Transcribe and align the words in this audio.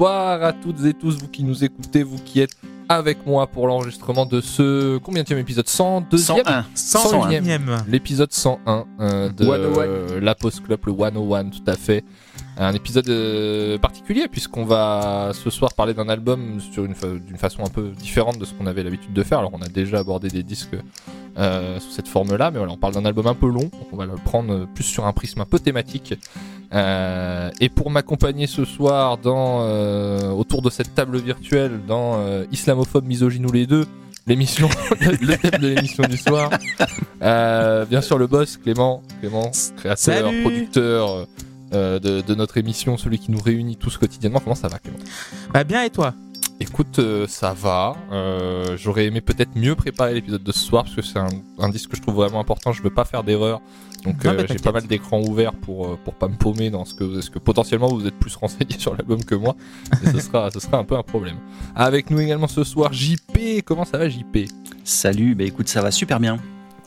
bonsoir 0.00 0.42
à 0.42 0.54
toutes 0.54 0.82
et 0.86 0.94
tous, 0.94 1.18
vous 1.18 1.28
qui 1.28 1.44
nous 1.44 1.62
écoutez, 1.62 2.02
vous 2.02 2.16
qui 2.16 2.40
êtes 2.40 2.56
avec 2.88 3.26
moi 3.26 3.46
pour 3.46 3.66
l'enregistrement 3.66 4.24
de 4.24 4.40
ce 4.40 4.96
combien 4.96 5.22
de 5.24 5.34
épisode? 5.36 5.68
102 5.68 6.16
101. 6.16 6.64
101. 6.74 7.28
L'épisode 7.86 8.32
101 8.32 8.86
euh, 8.98 9.28
de 9.28 9.44
101. 9.44 9.58
euh, 9.78 10.20
la 10.22 10.34
Post 10.34 10.62
Club, 10.64 10.80
le 10.86 10.94
101 10.94 11.50
tout 11.50 11.58
à 11.66 11.74
fait. 11.74 12.02
Un 12.56 12.72
épisode 12.72 13.08
euh, 13.10 13.76
particulier 13.76 14.26
puisqu'on 14.26 14.64
va 14.64 15.32
ce 15.34 15.50
soir 15.50 15.74
parler 15.74 15.92
d'un 15.92 16.08
album 16.08 16.60
sur 16.72 16.86
une 16.86 16.94
fa- 16.94 17.06
d'une 17.18 17.36
façon 17.36 17.62
un 17.62 17.68
peu 17.70 17.90
différente 17.90 18.38
de 18.38 18.46
ce 18.46 18.54
qu'on 18.54 18.66
avait 18.66 18.82
l'habitude 18.82 19.12
de 19.12 19.22
faire. 19.22 19.40
Alors 19.40 19.50
on 19.52 19.60
a 19.60 19.68
déjà 19.68 19.98
abordé 19.98 20.28
des 20.28 20.42
disques 20.42 20.76
sous 21.80 21.90
cette 21.90 22.08
forme-là, 22.08 22.50
mais 22.50 22.58
voilà, 22.58 22.72
on 22.72 22.76
parle 22.76 22.94
d'un 22.94 23.04
album 23.04 23.26
un 23.26 23.34
peu 23.34 23.46
long, 23.48 23.60
donc 23.62 23.86
on 23.92 23.96
va 23.96 24.06
le 24.06 24.14
prendre 24.14 24.66
plus 24.74 24.84
sur 24.84 25.06
un 25.06 25.12
prisme 25.12 25.40
un 25.40 25.44
peu 25.46 25.58
thématique. 25.58 26.14
Euh, 26.72 27.50
et 27.60 27.68
pour 27.68 27.90
m'accompagner 27.90 28.46
ce 28.46 28.64
soir 28.64 29.18
dans 29.18 29.62
euh, 29.62 30.30
autour 30.30 30.62
de 30.62 30.70
cette 30.70 30.94
table 30.94 31.18
virtuelle 31.18 31.80
dans 31.88 32.14
euh, 32.18 32.44
Islamophobe, 32.52 33.06
misogyne 33.06 33.44
ou 33.46 33.50
les 33.52 33.66
deux, 33.66 33.86
l'émission, 34.28 34.68
le 35.00 35.36
thème 35.36 35.60
de 35.60 35.68
l'émission 35.68 36.04
du 36.04 36.16
soir. 36.16 36.50
Euh, 37.22 37.84
bien 37.86 38.00
sûr 38.00 38.18
le 38.18 38.26
boss 38.28 38.56
Clément, 38.56 39.02
Clément, 39.20 39.50
créateur, 39.78 39.98
Salut. 39.98 40.42
producteur 40.42 41.26
euh, 41.74 41.98
de, 41.98 42.20
de 42.20 42.34
notre 42.36 42.56
émission, 42.58 42.96
celui 42.96 43.18
qui 43.18 43.32
nous 43.32 43.40
réunit 43.40 43.76
tous 43.76 43.96
quotidiennement. 43.98 44.38
Comment 44.38 44.54
ça 44.54 44.68
va 44.68 44.78
Clément? 44.78 44.98
Bah 45.52 45.64
bien 45.64 45.82
et 45.82 45.90
toi? 45.90 46.14
Écoute, 46.60 46.98
euh, 46.98 47.26
ça 47.26 47.54
va. 47.54 47.96
Euh, 48.12 48.76
J'aurais 48.76 49.06
aimé 49.06 49.22
peut-être 49.22 49.56
mieux 49.56 49.74
préparer 49.74 50.12
l'épisode 50.12 50.42
de 50.42 50.52
ce 50.52 50.58
soir 50.60 50.84
parce 50.84 50.94
que 50.94 51.00
c'est 51.00 51.18
un, 51.18 51.28
un 51.58 51.70
disque 51.70 51.90
que 51.90 51.96
je 51.96 52.02
trouve 52.02 52.16
vraiment 52.16 52.38
important. 52.38 52.72
Je 52.72 52.82
veux 52.82 52.90
pas 52.90 53.06
faire 53.06 53.24
d'erreur. 53.24 53.62
Donc 54.04 54.24
euh, 54.24 54.46
j'ai 54.48 54.56
pas 54.56 54.72
mal 54.72 54.86
d'écrans 54.86 55.20
ouverts 55.20 55.52
pour 55.52 55.98
pour 55.98 56.14
pas 56.14 56.28
me 56.28 56.36
paumer 56.36 56.70
dans 56.70 56.86
ce 56.86 56.94
que 56.94 57.18
est-ce 57.18 57.30
que 57.30 57.38
potentiellement 57.38 57.88
vous 57.88 58.06
êtes 58.06 58.18
plus 58.18 58.34
renseigné 58.40 58.78
sur 58.78 58.94
l'album 58.94 59.24
que 59.24 59.34
moi. 59.34 59.56
Et 60.02 60.10
ce 60.10 60.20
sera 60.20 60.50
ce 60.50 60.60
sera 60.60 60.78
un 60.78 60.84
peu 60.84 60.96
un 60.96 61.02
problème. 61.02 61.36
Avec 61.74 62.10
nous 62.10 62.20
également 62.20 62.48
ce 62.48 62.62
soir 62.62 62.92
JP. 62.92 63.62
Comment 63.64 63.86
ça 63.86 63.96
va 63.98 64.08
JP 64.08 64.48
Salut, 64.84 65.34
bah 65.34 65.44
écoute, 65.44 65.68
ça 65.68 65.80
va 65.82 65.90
super 65.90 66.20
bien. 66.20 66.38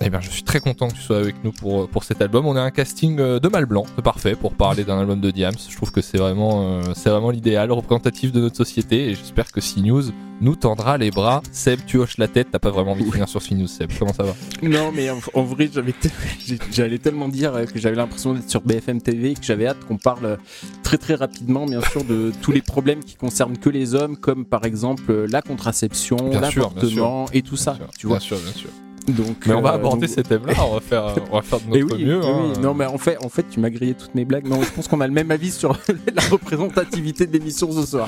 Eh 0.02 0.09
bien, 0.09 0.19
je 0.19 0.30
suis 0.30 0.44
très 0.44 0.59
content 0.59 0.88
que 0.89 0.94
tu 0.95 1.02
sois 1.02 1.17
avec 1.17 1.44
nous 1.44 1.52
pour, 1.52 1.88
pour 1.88 2.03
cet 2.03 2.22
album. 2.22 2.45
On 2.45 2.55
a 2.55 2.61
un 2.61 2.72
casting 2.72 3.19
euh, 3.19 3.39
de 3.39 3.47
mal 3.47 3.66
blanc, 3.66 3.86
c'est 3.95 4.02
parfait 4.03 4.35
pour 4.35 4.53
parler 4.53 4.83
d'un 4.83 5.00
album 5.00 5.22
de 5.22 5.31
Diams. 5.31 5.53
Je 5.69 5.75
trouve 5.75 5.91
que 5.91 6.02
c'est 6.02 6.17
vraiment, 6.17 6.63
euh, 6.80 6.81
c'est 6.95 7.09
vraiment 7.09 7.30
l'idéal, 7.31 7.72
représentatif 7.72 8.31
de 8.31 8.41
notre 8.41 8.58
société. 8.58 9.09
Et 9.09 9.16
j'espère 9.16 9.52
que 9.52 9.59
CNews 9.59 10.03
nous 10.41 10.55
tendra 10.55 10.97
les 10.97 11.09
bras. 11.11 11.41
Seb, 11.52 11.80
tu 11.85 11.97
hoches 12.00 12.17
la 12.17 12.27
tête, 12.27 12.47
t'as 12.52 12.59
pas 12.59 12.72
vraiment 12.72 12.91
envie 12.94 13.05
de 13.05 13.11
finir 13.11 13.30
sur 13.30 13.41
CNews, 13.41 13.67
Seb. 13.67 13.91
Comment 13.97 14.13
ça 14.13 14.23
va? 14.23 14.33
Non, 14.61 14.91
mais 14.94 15.09
en, 15.09 15.19
en 15.35 15.44
vrai, 15.44 15.69
j'avais 15.73 15.94
te- 15.94 16.07
j'ai- 16.45 16.59
j'allais 16.72 16.97
tellement 16.97 17.30
dire 17.30 17.53
euh, 17.55 17.66
que 17.66 17.80
j'avais 17.80 17.95
l'impression 17.95 18.33
d'être 18.33 18.50
sur 18.50 18.61
BFM 18.61 19.02
TV, 19.02 19.35
que 19.35 19.44
j'avais 19.44 19.67
hâte 19.67 19.85
qu'on 19.88 19.97
parle 19.97 20.38
très 20.81 20.97
très 20.97 21.16
rapidement, 21.16 21.66
bien 21.66 21.81
sûr, 21.81 22.03
de 22.03 22.31
tous 22.41 22.52
les 22.52 22.61
problèmes 22.61 23.03
qui 23.03 23.16
concernent 23.16 23.57
que 23.57 23.69
les 23.69 23.95
hommes, 23.95 24.17
comme 24.17 24.44
par 24.44 24.66
exemple 24.66 25.25
la 25.30 25.41
contraception, 25.41 26.17
l'avortement 26.41 27.25
et 27.33 27.41
tout 27.41 27.55
ça. 27.57 27.75
Sûr, 27.75 27.88
Tu 27.97 28.07
vois. 28.07 28.17
Bien 28.17 28.25
sûr, 28.28 28.38
bien 28.39 28.52
sûr. 28.53 28.69
Donc, 29.08 29.46
Mais 29.46 29.54
on 29.54 29.62
va 29.62 29.72
euh, 29.72 29.76
aborder 29.76 30.08
donc- 30.08 30.16
ces 30.16 30.23
thèmes-là. 30.23 30.54
On 30.66 30.73
va 30.76 30.80
faire, 30.80 31.14
on 31.32 31.36
va 31.36 31.42
faire 31.42 31.59
de 31.59 31.66
notre 31.78 31.96
oui, 31.96 32.04
mieux. 32.06 32.20
oui, 32.20 32.26
hein. 32.26 32.52
oui. 32.56 32.62
Non, 32.62 32.73
mais 32.73 32.86
en 32.86 32.98
fait, 32.98 33.18
en 33.23 33.30
fait, 33.30 33.46
tu 33.50 33.59
m'as 33.59 33.70
grillé 33.70 33.94
toutes 33.96 34.16
mes 34.16 34.23
blagues. 34.26 34.48
Non, 34.48 34.62
je 34.64 34.70
pense 34.72 34.88
qu'on 34.88 35.02
a 35.02 35.08
le 35.08 35.14
même 35.14 35.30
avis 35.32 35.52
sur 35.52 35.78
la 36.16 36.22
représentativité 36.32 37.26
de 37.28 37.34
l'émission 37.34 37.72
ce 37.72 37.86
soir. 37.86 38.08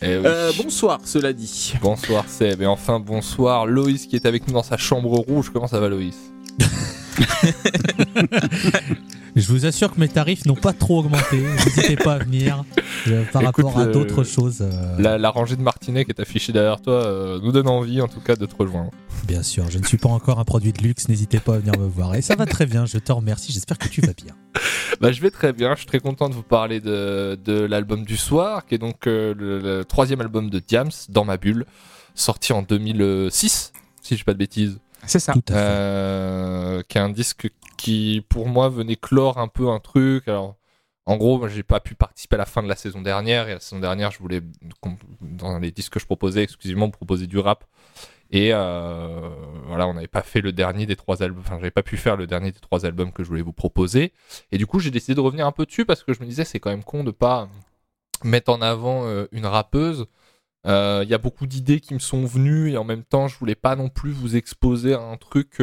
Eh 0.00 0.16
oui. 0.16 0.22
Euh, 0.24 0.50
bonsoir, 0.62 1.00
cela 1.04 1.32
dit. 1.32 1.74
Bonsoir 1.80 2.24
Seb. 2.28 2.62
Et 2.62 2.66
enfin, 2.66 2.98
bonsoir 3.00 3.66
Loïs 3.66 4.06
qui 4.06 4.16
est 4.16 4.26
avec 4.26 4.46
nous 4.48 4.54
dans 4.54 4.62
sa 4.62 4.76
chambre 4.76 5.10
rouge. 5.18 5.50
Comment 5.52 5.66
ça 5.68 5.78
va 5.80 5.88
Loïs? 5.88 6.16
Je 9.34 9.48
vous 9.48 9.64
assure 9.64 9.92
que 9.94 9.98
mes 9.98 10.08
tarifs 10.08 10.44
n'ont 10.44 10.54
pas 10.54 10.74
trop 10.74 10.98
augmenté. 11.00 11.38
N'hésitez 11.40 11.96
pas 11.96 12.14
à 12.14 12.18
venir 12.18 12.64
euh, 13.08 13.24
par 13.32 13.40
Écoute, 13.42 13.64
rapport 13.64 13.78
à 13.80 13.86
le- 13.86 13.92
d'autres 13.92 14.24
choses. 14.24 14.58
euh, 14.60 14.96
la, 14.98 15.16
la 15.16 15.30
rangée 15.30 15.56
de 15.56 15.62
Martinet 15.62 16.04
qui 16.04 16.10
est 16.10 16.20
affichée 16.20 16.52
derrière 16.52 16.80
toi 16.82 16.92
euh, 16.94 17.40
nous 17.42 17.50
donne 17.50 17.66
envie 17.68 18.02
en 18.02 18.08
tout 18.08 18.20
cas 18.20 18.36
de 18.36 18.44
te 18.44 18.54
rejoindre. 18.54 18.90
Bien 19.26 19.42
sûr, 19.42 19.70
je 19.70 19.78
ne 19.78 19.84
suis 19.84 19.96
pas 19.96 20.10
encore 20.10 20.38
un 20.38 20.44
produit 20.44 20.72
de 20.74 20.82
luxe. 20.82 21.08
N'hésitez 21.08 21.40
pas 21.40 21.54
à 21.54 21.58
venir 21.60 21.78
me 21.80 21.86
voir. 21.86 22.14
Et 22.14 22.20
ça 22.20 22.36
va 22.36 22.44
très 22.44 22.66
bien. 22.66 22.84
Je 22.84 22.98
te 22.98 23.10
remercie. 23.10 23.52
J'espère 23.52 23.78
que 23.78 23.88
tu 23.88 24.00
vas 24.02 24.12
bien. 24.12 24.34
Bah, 25.00 25.10
je 25.10 25.20
vais 25.20 25.30
très 25.30 25.52
bien, 25.52 25.72
je 25.72 25.78
suis 25.78 25.86
très 25.86 25.98
content 25.98 26.28
de 26.28 26.34
vous 26.34 26.44
parler 26.44 26.78
de, 26.78 27.36
de 27.44 27.60
l'album 27.62 28.04
du 28.04 28.16
soir, 28.16 28.66
qui 28.66 28.76
est 28.76 28.78
donc 28.78 29.06
euh, 29.08 29.34
le, 29.36 29.58
le 29.58 29.84
troisième 29.84 30.20
album 30.20 30.48
de 30.48 30.60
Diams, 30.60 30.90
Dans 31.08 31.24
ma 31.24 31.38
bulle, 31.38 31.64
sorti 32.14 32.52
en 32.52 32.62
2006, 32.62 33.72
si 34.00 34.14
je 34.14 34.18
dis 34.20 34.24
pas 34.24 34.34
de 34.34 34.38
bêtises, 34.38 34.78
C'est 35.06 35.18
ça. 35.18 35.32
Tout 35.32 35.40
à 35.48 35.52
fait. 35.54 35.58
euh, 35.58 36.82
qui 36.88 36.98
est 36.98 37.00
un 37.00 37.08
disque 37.08 37.48
qui, 37.82 38.24
pour 38.28 38.46
moi, 38.46 38.68
venait 38.68 38.94
clore 38.94 39.38
un 39.38 39.48
peu 39.48 39.68
un 39.68 39.80
truc. 39.80 40.28
Alors, 40.28 40.54
en 41.04 41.16
gros, 41.16 41.38
moi, 41.38 41.48
j'ai 41.48 41.64
pas 41.64 41.80
pu 41.80 41.96
participer 41.96 42.36
à 42.36 42.38
la 42.38 42.46
fin 42.46 42.62
de 42.62 42.68
la 42.68 42.76
saison 42.76 43.02
dernière, 43.02 43.48
et 43.48 43.54
la 43.54 43.60
saison 43.60 43.80
dernière, 43.80 44.12
je 44.12 44.20
voulais, 44.20 44.40
dans 45.20 45.58
les 45.58 45.72
disques 45.72 45.94
que 45.94 45.98
je 45.98 46.06
proposais, 46.06 46.44
exclusivement 46.44 46.90
proposer 46.90 47.26
du 47.26 47.40
rap. 47.40 47.64
Et 48.30 48.50
euh, 48.52 49.30
voilà, 49.66 49.88
on 49.88 49.94
n'avait 49.94 50.06
pas 50.06 50.22
fait 50.22 50.40
le 50.40 50.52
dernier 50.52 50.86
des 50.86 50.94
trois 50.94 51.24
albums, 51.24 51.42
enfin, 51.44 51.56
j'avais 51.56 51.72
pas 51.72 51.82
pu 51.82 51.96
faire 51.96 52.16
le 52.16 52.28
dernier 52.28 52.52
des 52.52 52.60
trois 52.60 52.86
albums 52.86 53.12
que 53.12 53.24
je 53.24 53.28
voulais 53.28 53.42
vous 53.42 53.52
proposer. 53.52 54.12
Et 54.52 54.58
du 54.58 54.66
coup, 54.66 54.78
j'ai 54.78 54.92
décidé 54.92 55.16
de 55.16 55.20
revenir 55.20 55.44
un 55.48 55.52
peu 55.52 55.66
dessus 55.66 55.84
parce 55.84 56.04
que 56.04 56.12
je 56.14 56.20
me 56.20 56.26
disais, 56.26 56.44
c'est 56.44 56.60
quand 56.60 56.70
même 56.70 56.84
con 56.84 57.02
de 57.02 57.10
pas 57.10 57.48
mettre 58.22 58.52
en 58.52 58.62
avant 58.62 59.06
euh, 59.06 59.26
une 59.32 59.46
rappeuse. 59.46 60.06
Euh, 60.66 61.00
Il 61.04 61.10
y 61.10 61.14
a 61.14 61.18
beaucoup 61.18 61.48
d'idées 61.48 61.80
qui 61.80 61.94
me 61.94 61.98
sont 61.98 62.24
venues 62.24 62.70
et 62.70 62.76
en 62.76 62.84
même 62.84 63.02
temps, 63.02 63.26
je 63.26 63.36
voulais 63.36 63.56
pas 63.56 63.74
non 63.74 63.88
plus 63.88 64.12
vous 64.12 64.36
exposer 64.36 64.94
à 64.94 65.00
un 65.00 65.16
truc 65.16 65.60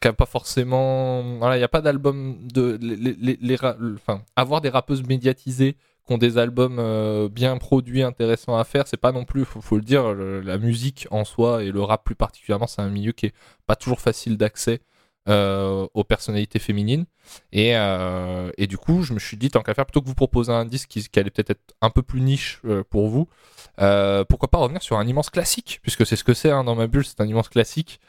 qui 0.00 0.08
a 0.08 0.12
pas 0.12 0.26
forcément. 0.26 1.22
Voilà, 1.38 1.56
il 1.56 1.60
n'y 1.60 1.64
a 1.64 1.68
pas 1.68 1.80
d'album 1.80 2.36
de. 2.42 2.78
Les, 2.80 3.56
enfin, 3.94 4.22
avoir 4.36 4.60
des 4.60 4.68
rappeuses 4.68 5.02
médiatisées 5.02 5.76
qui 6.06 6.12
ont 6.12 6.18
des 6.18 6.36
albums 6.36 6.76
euh, 6.78 7.28
bien 7.30 7.56
produits, 7.56 8.02
intéressants 8.02 8.58
à 8.58 8.64
faire, 8.64 8.86
c'est 8.86 8.98
pas 8.98 9.12
non 9.12 9.24
plus, 9.24 9.46
faut, 9.46 9.62
faut 9.62 9.76
le 9.76 9.82
dire, 9.82 10.12
la 10.12 10.58
musique 10.58 11.08
en 11.10 11.24
soi 11.24 11.62
et 11.64 11.70
le 11.72 11.80
rap 11.82 12.04
plus 12.04 12.14
particulièrement, 12.14 12.66
c'est 12.66 12.82
un 12.82 12.90
milieu 12.90 13.12
qui 13.12 13.26
est 13.26 13.34
pas 13.66 13.74
toujours 13.74 14.00
facile 14.00 14.36
d'accès 14.36 14.82
euh, 15.26 15.86
aux 15.94 16.04
personnalités 16.04 16.58
féminines. 16.58 17.06
Et, 17.50 17.74
euh, 17.76 18.50
et 18.58 18.66
du 18.66 18.76
coup, 18.76 19.02
je 19.02 19.14
me 19.14 19.18
suis 19.18 19.38
dit, 19.38 19.48
tant 19.48 19.62
qu'à 19.62 19.72
faire, 19.72 19.86
plutôt 19.86 20.02
que 20.02 20.06
vous 20.06 20.14
proposer 20.14 20.52
un 20.52 20.66
disque 20.66 20.90
qui, 20.90 21.08
allait 21.16 21.30
peut-être 21.30 21.48
être 21.48 21.74
un 21.80 21.88
peu 21.88 22.02
plus 22.02 22.20
niche 22.20 22.60
euh, 22.66 22.84
pour 22.90 23.08
vous, 23.08 23.26
pourquoi 24.28 24.50
pas 24.50 24.58
revenir 24.58 24.82
sur 24.82 24.98
un 24.98 25.06
immense 25.06 25.30
classique, 25.30 25.80
puisque 25.80 26.04
c'est 26.04 26.16
ce 26.16 26.24
que 26.24 26.34
c'est 26.34 26.50
hein, 26.50 26.62
dans 26.62 26.74
ma 26.74 26.88
bulle, 26.88 27.06
c'est 27.06 27.22
un 27.22 27.26
immense 27.26 27.48
classique, 27.48 28.00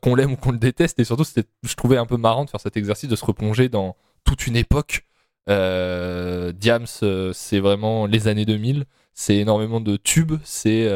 qu'on 0.00 0.14
l'aime 0.14 0.32
ou 0.32 0.36
qu'on 0.36 0.52
le 0.52 0.58
déteste, 0.58 1.00
et 1.00 1.04
surtout, 1.04 1.24
je 1.24 1.74
trouvais 1.74 1.96
un 1.96 2.06
peu 2.06 2.16
marrant 2.16 2.44
de 2.44 2.50
faire 2.50 2.60
cet 2.60 2.76
exercice, 2.76 3.08
de 3.08 3.16
se 3.16 3.24
replonger 3.24 3.68
dans 3.68 3.96
toute 4.22 4.46
une 4.46 4.54
époque. 4.54 5.06
Diams, 5.48 6.86
c'est 7.32 7.58
vraiment 7.58 8.06
les 8.06 8.28
années 8.28 8.46
2000, 8.46 8.84
c'est 9.12 9.36
énormément 9.38 9.80
de 9.80 9.96
tubes, 9.96 10.38
c'est 10.44 10.88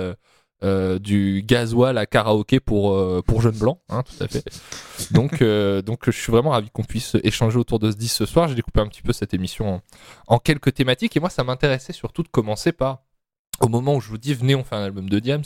euh, 0.63 0.99
du 0.99 1.43
gasoil 1.47 1.99
à 1.99 2.07
karaoké 2.07 2.61
pour, 2.61 2.95
euh, 2.95 3.23
pour 3.27 3.43
jeunes 3.43 3.59
blancs, 3.59 3.81
hein, 3.91 4.03
tout 4.03 4.23
à 4.23 4.29
fait. 4.29 4.45
Donc, 5.11 5.43
euh, 5.43 5.83
donc 5.83 6.03
je 6.07 6.11
suis 6.13 6.31
vraiment 6.33 6.51
ravi 6.51 6.71
qu'on 6.71 6.85
puisse 6.85 7.17
échanger 7.23 7.59
autour 7.59 7.79
de 7.79 7.91
ce 7.91 7.97
10 7.97 8.09
ce 8.09 8.27
soir. 8.27 8.49
J'ai 8.49 8.55
découpé 8.55 8.81
un 8.81 8.87
petit 8.87 9.03
peu 9.03 9.13
cette 9.13 9.35
émission 9.35 9.75
en, 9.75 9.83
en 10.29 10.39
quelques 10.39 10.73
thématiques, 10.73 11.17
et 11.17 11.21
moi, 11.21 11.29
ça 11.29 11.45
m'intéressait 11.45 11.93
surtout 11.93 12.23
de 12.23 12.29
commencer 12.29 12.73
par, 12.73 13.03
au 13.61 13.69
moment 13.69 13.95
où 13.97 14.01
je 14.01 14.09
vous 14.09 14.19
dis, 14.19 14.33
venez, 14.33 14.55
on 14.55 14.65
fait 14.65 14.77
un 14.77 14.85
album 14.85 15.11
de 15.11 15.19
Diams, 15.19 15.43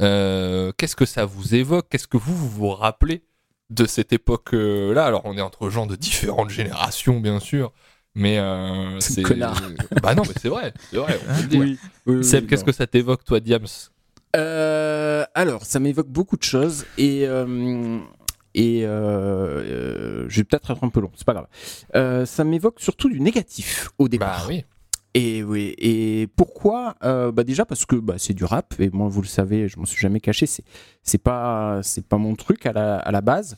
euh, 0.00 0.72
qu'est-ce 0.76 0.96
que 0.96 1.06
ça 1.06 1.24
vous 1.24 1.54
évoque? 1.54 1.88
Qu'est-ce 1.90 2.08
que 2.08 2.16
vous, 2.16 2.34
vous 2.36 2.48
vous 2.48 2.68
rappelez 2.70 3.24
de 3.70 3.84
cette 3.86 4.12
époque-là? 4.12 5.04
Alors, 5.04 5.22
on 5.24 5.36
est 5.36 5.42
entre 5.42 5.68
gens 5.70 5.86
de 5.86 5.96
différentes 5.96 6.50
générations, 6.50 7.20
bien 7.20 7.40
sûr, 7.40 7.72
mais 8.14 8.38
euh, 8.38 8.98
C'est 9.00 9.22
connard. 9.22 9.60
Bah 10.02 10.14
non, 10.14 10.22
mais 10.26 10.34
c'est 10.40 10.48
vrai, 10.48 10.72
c'est 10.90 10.96
vrai, 10.96 11.18
on 11.28 11.34
peut 11.34 11.42
le 11.42 11.48
dire. 11.48 11.60
Oui. 11.60 11.78
oui, 12.06 12.24
Seb, 12.24 12.44
oui, 12.44 12.48
qu'est-ce 12.48 12.64
que 12.64 12.72
ça 12.72 12.86
t'évoque, 12.86 13.24
toi, 13.24 13.40
Diams? 13.40 13.66
Euh, 14.36 15.24
alors, 15.34 15.64
ça 15.64 15.80
m'évoque 15.80 16.08
beaucoup 16.08 16.36
de 16.36 16.42
choses 16.42 16.84
et 16.98 17.26
euh, 17.26 17.98
et 18.54 18.86
euh, 18.86 20.28
je 20.28 20.36
vais 20.36 20.44
peut-être 20.44 20.70
être 20.70 20.84
un 20.84 20.88
peu 20.88 21.00
long, 21.00 21.10
c'est 21.16 21.26
pas 21.26 21.34
grave. 21.34 22.26
Ça 22.26 22.44
m'évoque 22.44 22.80
surtout 22.80 23.08
du 23.08 23.20
négatif 23.20 23.90
au 23.98 24.08
départ. 24.08 24.42
Bah 24.42 24.46
oui. 24.48 24.64
Et 25.14 25.42
oui. 25.42 25.74
Et 25.78 26.28
pourquoi 26.36 26.94
Euh, 27.02 27.32
Bah 27.32 27.42
déjà 27.42 27.64
parce 27.64 27.86
que 27.86 27.96
bah, 27.96 28.16
c'est 28.18 28.34
du 28.34 28.44
rap 28.44 28.74
et 28.78 28.90
moi 28.90 29.08
vous 29.08 29.22
le 29.22 29.26
savez, 29.26 29.66
je 29.68 29.78
m'en 29.78 29.86
suis 29.86 30.00
jamais 30.00 30.20
caché. 30.20 30.44
C'est 30.46 30.64
c'est 31.02 31.22
pas 31.22 31.80
c'est 31.82 32.06
pas 32.06 32.18
mon 32.18 32.34
truc 32.34 32.66
à 32.66 32.72
la 32.72 32.98
à 32.98 33.10
la 33.10 33.22
base. 33.22 33.56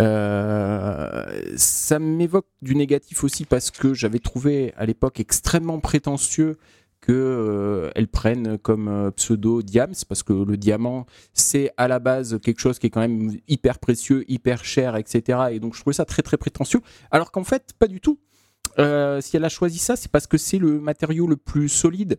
Euh, 0.00 1.24
ça 1.56 1.98
m'évoque 1.98 2.46
du 2.62 2.74
négatif 2.74 3.24
aussi 3.24 3.44
parce 3.44 3.70
que 3.70 3.94
j'avais 3.94 4.18
trouvé 4.18 4.72
à 4.76 4.86
l'époque 4.86 5.20
extrêmement 5.20 5.80
prétentieux 5.80 6.58
que 7.02 7.12
euh, 7.12 7.90
elles 7.94 8.08
prennent 8.08 8.56
comme 8.58 8.88
euh, 8.88 9.10
pseudo 9.10 9.60
Diams 9.60 9.94
parce 10.08 10.22
que 10.22 10.32
le 10.32 10.56
diamant 10.56 11.04
c'est 11.34 11.72
à 11.76 11.88
la 11.88 11.98
base 11.98 12.38
quelque 12.42 12.60
chose 12.60 12.78
qui 12.78 12.86
est 12.86 12.90
quand 12.90 13.00
même 13.00 13.36
hyper 13.48 13.78
précieux, 13.78 14.24
hyper 14.28 14.64
cher, 14.64 14.96
etc. 14.96 15.40
Et 15.50 15.60
donc 15.60 15.74
je 15.74 15.80
trouvais 15.80 15.94
ça 15.94 16.06
très 16.06 16.22
très 16.22 16.38
prétentieux. 16.38 16.80
Alors 17.10 17.30
qu'en 17.30 17.44
fait 17.44 17.74
pas 17.78 17.88
du 17.88 18.00
tout. 18.00 18.18
Euh, 18.78 19.20
si 19.20 19.36
elle 19.36 19.44
a 19.44 19.50
choisi 19.50 19.78
ça, 19.78 19.96
c'est 19.96 20.10
parce 20.10 20.26
que 20.26 20.38
c'est 20.38 20.58
le 20.58 20.80
matériau 20.80 21.26
le 21.26 21.36
plus 21.36 21.68
solide, 21.68 22.18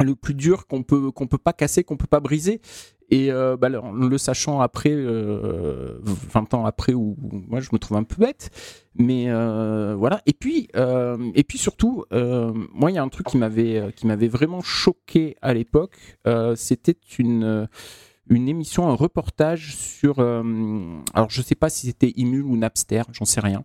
le 0.00 0.14
plus 0.14 0.32
dur 0.32 0.66
qu'on 0.66 0.82
peut 0.82 1.10
peut 1.12 1.38
pas 1.38 1.52
casser, 1.52 1.84
qu'on 1.84 1.96
peut 1.96 2.06
pas 2.06 2.20
briser. 2.20 2.62
Et 3.10 3.30
euh, 3.30 3.56
bah, 3.56 3.68
le, 3.68 4.18
sachant 4.18 4.60
après, 4.60 4.92
euh, 4.92 5.98
20 6.02 6.54
ans 6.54 6.66
après, 6.66 6.92
où, 6.92 7.16
moi 7.20 7.60
je 7.60 7.68
me 7.72 7.78
trouve 7.78 7.96
un 7.96 8.02
peu 8.02 8.16
bête, 8.16 8.50
mais 8.98 9.26
euh, 9.28 9.94
voilà. 9.96 10.22
Et 10.26 10.32
puis, 10.32 10.68
euh, 10.76 11.30
et 11.34 11.44
puis 11.44 11.58
surtout, 11.58 12.04
euh, 12.12 12.52
moi 12.72 12.90
il 12.90 12.94
y 12.94 12.98
a 12.98 13.02
un 13.02 13.08
truc 13.08 13.26
qui 13.28 13.36
m'avait, 13.36 14.28
vraiment 14.28 14.60
choqué 14.60 15.36
à 15.42 15.54
l'époque. 15.54 15.96
C'était 16.56 16.96
une 17.18 17.68
une 18.28 18.48
émission, 18.48 18.88
un 18.88 18.94
reportage 18.94 19.76
sur. 19.76 20.18
alors 20.18 21.30
je 21.30 21.42
sais 21.42 21.54
pas 21.54 21.68
si 21.68 21.86
c'était 21.86 22.12
Imul 22.16 22.42
ou 22.42 22.56
Napster, 22.56 23.02
j'en 23.12 23.24
sais 23.24 23.40
rien. 23.40 23.64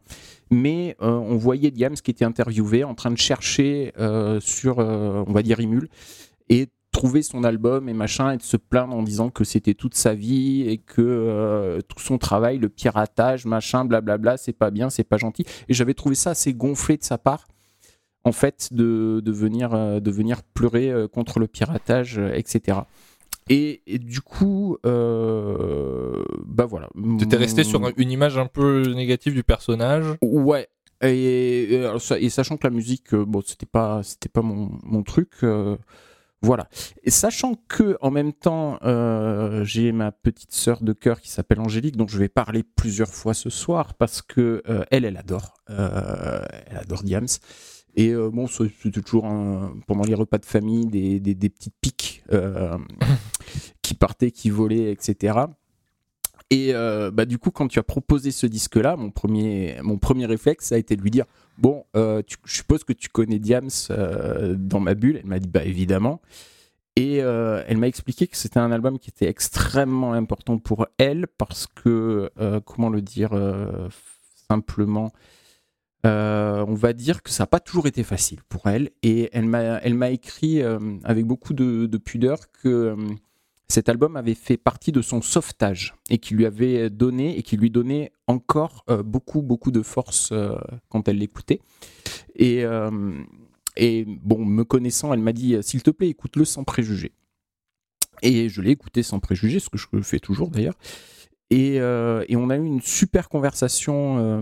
Mais 0.51 0.95
on 0.99 1.35
voyait 1.35 1.71
Diams 1.71 1.95
qui 1.95 2.11
était 2.11 2.25
interviewé 2.25 2.83
en 2.83 2.93
train 2.93 3.09
de 3.09 3.17
chercher 3.17 3.91
sur, 4.39 4.77
on 4.77 5.31
va 5.31 5.41
dire 5.41 5.59
Imul, 5.59 5.89
et 6.49 6.67
trouver 6.91 7.21
son 7.21 7.43
album 7.43 7.87
et 7.89 7.93
machin 7.93 8.33
et 8.33 8.37
de 8.37 8.43
se 8.43 8.57
plaindre 8.57 8.93
en 8.95 9.03
disant 9.03 9.29
que 9.29 9.43
c'était 9.43 9.73
toute 9.73 9.95
sa 9.95 10.13
vie 10.13 10.63
et 10.67 10.77
que 10.77 11.01
euh, 11.01 11.79
tout 11.87 11.99
son 11.99 12.17
travail, 12.17 12.57
le 12.57 12.69
piratage, 12.69 13.45
machin, 13.45 13.85
blablabla, 13.85 14.37
c'est 14.37 14.53
pas 14.53 14.71
bien, 14.71 14.89
c'est 14.89 15.05
pas 15.05 15.17
gentil. 15.17 15.45
Et 15.69 15.73
j'avais 15.73 15.93
trouvé 15.93 16.15
ça 16.15 16.31
assez 16.31 16.53
gonflé 16.53 16.97
de 16.97 17.03
sa 17.03 17.17
part, 17.17 17.47
en 18.23 18.33
fait, 18.33 18.69
de, 18.71 19.21
de 19.23 19.31
venir, 19.31 19.73
euh, 19.73 19.99
de 19.99 20.11
venir 20.11 20.43
pleurer 20.43 20.91
euh, 20.91 21.07
contre 21.07 21.39
le 21.39 21.47
piratage, 21.47 22.19
etc. 22.33 22.79
Et, 23.49 23.81
et 23.87 23.97
du 23.97 24.21
coup, 24.21 24.77
bah 24.83 26.65
voilà. 26.65 26.89
T'étais 27.17 27.37
resté 27.37 27.63
sur 27.63 27.81
une 27.97 28.11
image 28.11 28.37
un 28.37 28.45
peu 28.45 28.93
négative 28.93 29.33
du 29.33 29.43
personnage? 29.43 30.05
Ouais. 30.21 30.67
Et, 31.03 31.81
et, 32.19 32.29
sachant 32.29 32.57
que 32.57 32.67
la 32.67 32.69
musique, 32.69 33.15
bon, 33.15 33.41
c'était 33.43 33.65
pas, 33.65 34.03
c'était 34.03 34.29
pas 34.29 34.43
mon, 34.43 34.71
mon 34.83 35.01
truc. 35.03 35.43
Voilà. 36.41 36.67
Et 37.03 37.11
sachant 37.11 37.55
que 37.67 37.97
en 38.01 38.09
même 38.11 38.33
temps, 38.33 38.79
euh, 38.83 39.63
j'ai 39.63 39.91
ma 39.91 40.11
petite 40.11 40.51
sœur 40.53 40.81
de 40.81 40.93
cœur 40.93 41.21
qui 41.21 41.29
s'appelle 41.29 41.59
Angélique, 41.59 41.97
dont 41.97 42.07
je 42.07 42.17
vais 42.17 42.29
parler 42.29 42.63
plusieurs 42.63 43.09
fois 43.09 43.33
ce 43.33 43.49
soir 43.49 43.93
parce 43.93 44.21
que 44.21 44.63
euh, 44.67 44.83
elle, 44.91 45.05
elle 45.05 45.17
adore, 45.17 45.53
euh, 45.69 46.43
elle 46.67 46.77
adore 46.77 47.03
Diams. 47.03 47.27
Et 47.95 48.09
euh, 48.11 48.29
bon, 48.31 48.47
c'est- 48.47 48.71
toujours 48.91 49.25
un- 49.25 49.73
pendant 49.85 50.03
les 50.03 50.15
repas 50.15 50.37
de 50.37 50.45
famille 50.45 50.87
des, 50.87 51.19
des, 51.19 51.35
des 51.35 51.49
petites 51.49 51.75
piques 51.81 52.23
qui 53.81 53.93
partaient, 53.93 54.31
qui 54.31 54.49
volaient, 54.49 54.91
etc. 54.91 55.37
Et 56.51 56.75
euh, 56.75 57.11
bah, 57.11 57.25
du 57.25 57.39
coup, 57.39 57.49
quand 57.49 57.69
tu 57.69 57.79
as 57.79 57.83
proposé 57.83 58.29
ce 58.31 58.45
disque-là, 58.45 58.97
mon 58.97 59.09
premier, 59.09 59.77
mon 59.83 59.97
premier 59.97 60.25
réflexe, 60.25 60.73
a 60.73 60.77
été 60.77 60.97
de 60.97 61.01
lui 61.01 61.09
dire 61.09 61.25
Bon, 61.57 61.85
euh, 61.95 62.21
je 62.45 62.53
suppose 62.53 62.83
que 62.83 62.91
tu 62.91 63.07
connais 63.07 63.39
Diams 63.39 63.69
euh, 63.89 64.55
dans 64.59 64.81
ma 64.81 64.93
bulle. 64.93 65.21
Elle 65.23 65.29
m'a 65.29 65.39
dit 65.39 65.47
Bah 65.47 65.63
évidemment. 65.63 66.21
Et 66.97 67.15
elle 67.15 67.77
m'a 67.77 67.87
expliqué 67.87 68.27
que 68.27 68.35
c'était 68.35 68.59
un 68.59 68.71
album 68.71 68.99
qui 68.99 69.09
était 69.09 69.27
extrêmement 69.27 70.11
important 70.11 70.57
pour 70.59 70.87
elle 70.97 71.25
parce 71.37 71.65
que, 71.65 72.29
comment 72.65 72.89
le 72.89 73.01
dire 73.01 73.31
simplement, 74.49 75.13
on 76.03 76.73
va 76.73 76.91
dire 76.91 77.23
que 77.23 77.29
ça 77.29 77.43
n'a 77.43 77.47
pas 77.47 77.61
toujours 77.61 77.87
été 77.87 78.03
facile 78.03 78.41
pour 78.49 78.67
elle. 78.67 78.91
Et 79.03 79.29
elle 79.31 79.45
m'a, 79.45 80.11
écrit 80.11 80.61
avec 80.61 81.25
beaucoup 81.25 81.53
de, 81.53 81.85
de 81.85 81.97
pudeur 81.97 82.51
que 82.51 82.97
cet 83.71 83.89
album 83.89 84.15
avait 84.17 84.35
fait 84.35 84.57
partie 84.57 84.91
de 84.91 85.01
son 85.01 85.21
sauvetage 85.21 85.95
et 86.09 86.19
qui 86.19 86.35
lui 86.35 86.45
avait 86.45 86.89
donné 86.89 87.37
et 87.37 87.43
qui 87.43 87.57
lui 87.57 87.71
donnait 87.71 88.11
encore 88.27 88.83
euh, 88.89 89.01
beaucoup, 89.01 89.41
beaucoup 89.41 89.71
de 89.71 89.81
force 89.81 90.29
euh, 90.31 90.55
quand 90.89 91.07
elle 91.07 91.17
l'écoutait. 91.17 91.61
Et, 92.35 92.63
euh, 92.65 93.11
et 93.77 94.05
bon, 94.05 94.45
me 94.45 94.63
connaissant, 94.63 95.13
elle 95.13 95.21
m'a 95.21 95.33
dit 95.33 95.55
s'il 95.61 95.81
te 95.81 95.89
plaît, 95.89 96.09
écoute-le 96.09 96.45
sans 96.45 96.63
préjugés. 96.63 97.13
Et 98.21 98.49
je 98.49 98.61
l'ai 98.61 98.71
écouté 98.71 99.01
sans 99.01 99.19
préjugés, 99.19 99.59
ce 99.59 99.69
que 99.69 99.77
je 99.77 99.87
fais 100.01 100.19
toujours 100.19 100.49
d'ailleurs. 100.51 100.77
Et, 101.53 101.81
euh, 101.81 102.23
et 102.29 102.37
on 102.37 102.49
a 102.49 102.55
eu 102.55 102.63
une 102.63 102.79
super 102.81 103.27
conversation 103.27 104.17
euh, 104.19 104.41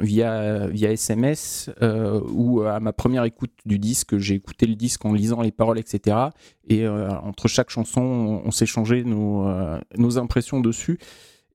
via, 0.00 0.66
via 0.66 0.90
SMS 0.90 1.70
euh, 1.82 2.20
où 2.32 2.62
à 2.62 2.80
ma 2.80 2.92
première 2.92 3.22
écoute 3.22 3.52
du 3.64 3.78
disque, 3.78 4.18
j'ai 4.18 4.34
écouté 4.34 4.66
le 4.66 4.74
disque 4.74 5.04
en 5.04 5.12
lisant 5.12 5.40
les 5.40 5.52
paroles, 5.52 5.78
etc. 5.78 6.16
Et 6.68 6.86
entre 6.88 7.46
chaque 7.46 7.70
chanson, 7.70 8.00
on, 8.02 8.42
on 8.44 8.50
s'échangeait 8.50 9.04
nos, 9.04 9.48
nos 9.96 10.18
impressions 10.18 10.58
dessus. 10.60 10.98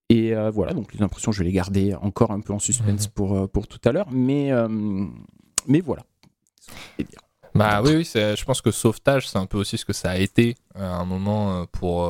Et 0.09 0.33
voilà, 0.53 0.73
donc 0.73 0.93
les 0.93 1.01
impressions, 1.01 1.33
je 1.33 1.39
vais 1.39 1.45
les 1.45 1.51
garder 1.51 1.95
encore 1.95 2.31
un 2.31 2.39
peu 2.39 2.53
en 2.53 2.59
suspense 2.59 3.07
Mhm. 3.07 3.13
pour, 3.13 3.49
pour 3.49 3.67
tout 3.67 3.79
à 3.83 3.91
l'heure. 3.91 4.07
Mais, 4.11 4.51
mais 5.67 5.81
voilà. 5.81 6.03
Et 6.97 7.03
bien. 7.03 7.19
Bah 7.55 7.81
oui, 7.83 8.03
je 8.15 8.43
pense 8.45 8.61
que 8.61 8.71
Sauvetage, 8.71 9.27
c'est 9.27 9.37
un 9.37 9.45
peu 9.45 9.57
aussi 9.59 9.77
ce 9.77 9.85
que 9.85 9.93
ça 9.93 10.09
a 10.11 10.17
été 10.17 10.55
à 10.75 10.95
un 10.95 11.05
moment 11.05 11.65
pour, 11.71 12.09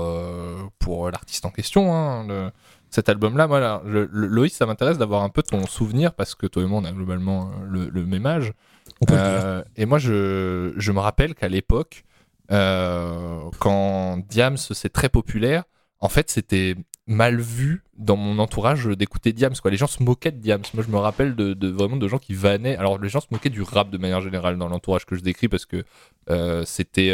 pour 0.79 1.09
l'artiste 1.11 1.45
en 1.45 1.49
question. 1.49 1.93
hein, 1.93 2.25
le- 2.27 2.51
cet 2.93 3.09
album-là, 3.09 3.47
moi, 3.47 3.59
là, 3.59 3.81
le- 3.85 4.07
le- 4.11 4.27
Loïs, 4.27 4.53
ça 4.53 4.65
m'intéresse 4.65 4.97
d'avoir 4.97 5.23
un 5.23 5.29
peu 5.29 5.41
ton 5.41 5.65
souvenir 5.65 6.13
parce 6.13 6.35
que 6.35 6.45
toi 6.47 6.61
et 6.61 6.65
moi, 6.65 6.79
on 6.81 6.85
a 6.85 6.91
globalement 6.91 7.47
euh, 7.49 7.65
le, 7.67 7.89
le 7.89 8.05
même 8.05 8.25
âge. 8.25 8.53
On 9.01 9.05
peut 9.05 9.15
le 9.15 9.19
dire. 9.19 9.29
Euh, 9.45 9.63
et 9.75 9.85
moi, 9.85 9.97
je, 9.97 10.73
je 10.77 10.91
me 10.91 10.99
rappelle 10.99 11.33
qu'à 11.33 11.47
l'époque, 11.47 12.03
euh, 12.51 13.39
quand 13.59 14.17
Diams, 14.29 14.57
c'est 14.57 14.91
très 14.93 15.09
populaire, 15.09 15.63
en 15.99 16.09
fait, 16.09 16.29
c'était 16.29 16.75
mal 17.07 17.39
vu 17.39 17.83
dans 17.97 18.15
mon 18.15 18.37
entourage 18.39 18.85
d'écouter 18.85 19.33
Diams. 19.33 19.53
Quoi. 19.61 19.71
Les 19.71 19.77
gens 19.77 19.87
se 19.87 20.03
moquaient 20.03 20.31
de 20.31 20.37
Diams. 20.37 20.61
Moi, 20.73 20.83
je 20.85 20.91
me 20.91 20.97
rappelle 20.97 21.35
de, 21.35 21.53
de- 21.53 21.69
vraiment 21.69 21.97
de 21.97 22.07
gens 22.07 22.17
qui 22.19 22.33
vannaient. 22.33 22.77
Alors, 22.77 22.97
les 22.99 23.09
gens 23.09 23.19
se 23.21 23.27
moquaient 23.31 23.49
du 23.49 23.61
rap 23.61 23.89
de 23.89 23.97
manière 23.97 24.21
générale 24.21 24.57
dans 24.57 24.69
l'entourage 24.69 25.05
que 25.05 25.15
je 25.15 25.21
décris 25.21 25.47
parce 25.49 25.65
que 25.65 25.83
euh, 26.29 26.63
c'était 26.65 27.11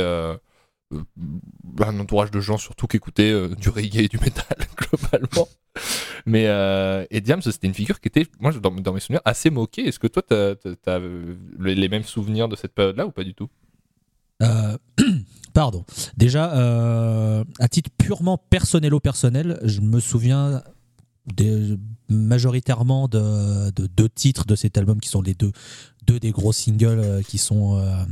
un 0.91 1.99
entourage 1.99 2.31
de 2.31 2.39
gens 2.39 2.57
surtout 2.57 2.87
qui 2.87 2.97
écoutaient 2.97 3.31
euh, 3.31 3.49
du 3.49 3.69
reggae 3.69 3.97
et 3.97 4.07
du 4.07 4.17
métal 4.17 4.57
globalement. 4.77 5.47
Mais 6.25 6.47
euh, 6.47 7.05
et 7.11 7.21
Diams, 7.21 7.41
c'était 7.41 7.67
une 7.67 7.73
figure 7.73 7.99
qui 7.99 8.07
était, 8.07 8.25
moi, 8.39 8.51
dans, 8.51 8.71
mes 8.71 8.99
souvenirs, 8.99 9.21
assez 9.25 9.49
moquée. 9.49 9.87
Est-ce 9.87 9.99
que 9.99 10.07
toi, 10.07 10.21
t'as 10.21 10.53
as, 10.87 10.99
les, 11.59 11.89
mêmes 11.89 12.03
souvenirs 12.03 12.47
de 12.47 12.55
cette 12.55 12.73
période-là 12.73 13.05
ou 13.05 13.11
pas 13.11 13.23
du 13.23 13.33
tout? 13.33 13.49
Euh, 14.41 14.77
pardon. 15.53 15.85
Déjà, 16.17 16.53
euh, 16.55 17.43
à 17.59 17.67
titre 17.67 17.91
purement 17.97 18.37
personnel-personnel, 18.37 19.59
je 19.63 19.81
me 19.81 19.99
souviens 19.99 20.61
majoritairement 22.09 23.07
de, 23.07 23.69
de 23.71 23.85
deux 23.85 24.09
titres 24.09 24.45
de 24.45 24.55
cet 24.55 24.77
album 24.77 24.99
qui 24.99 25.09
sont 25.09 25.21
les 25.21 25.35
deux, 25.35 25.51
des 26.17 26.31
gros 26.31 26.51
singles 26.53 26.99
euh, 26.99 27.21
qui 27.21 27.37
sont 27.37 27.77
euh, 27.77 27.81
euh, 27.83 28.03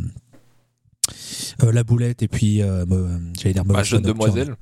La 1.62 1.84
Boulette 1.84 2.24
et 2.24 2.28
puis, 2.28 2.62
euh, 2.62 2.86
j'allais 3.40 3.54
dire, 3.54 3.66
Mauvaise 3.66 3.86
Jeune 3.86 4.02
demoiselle 4.02 4.56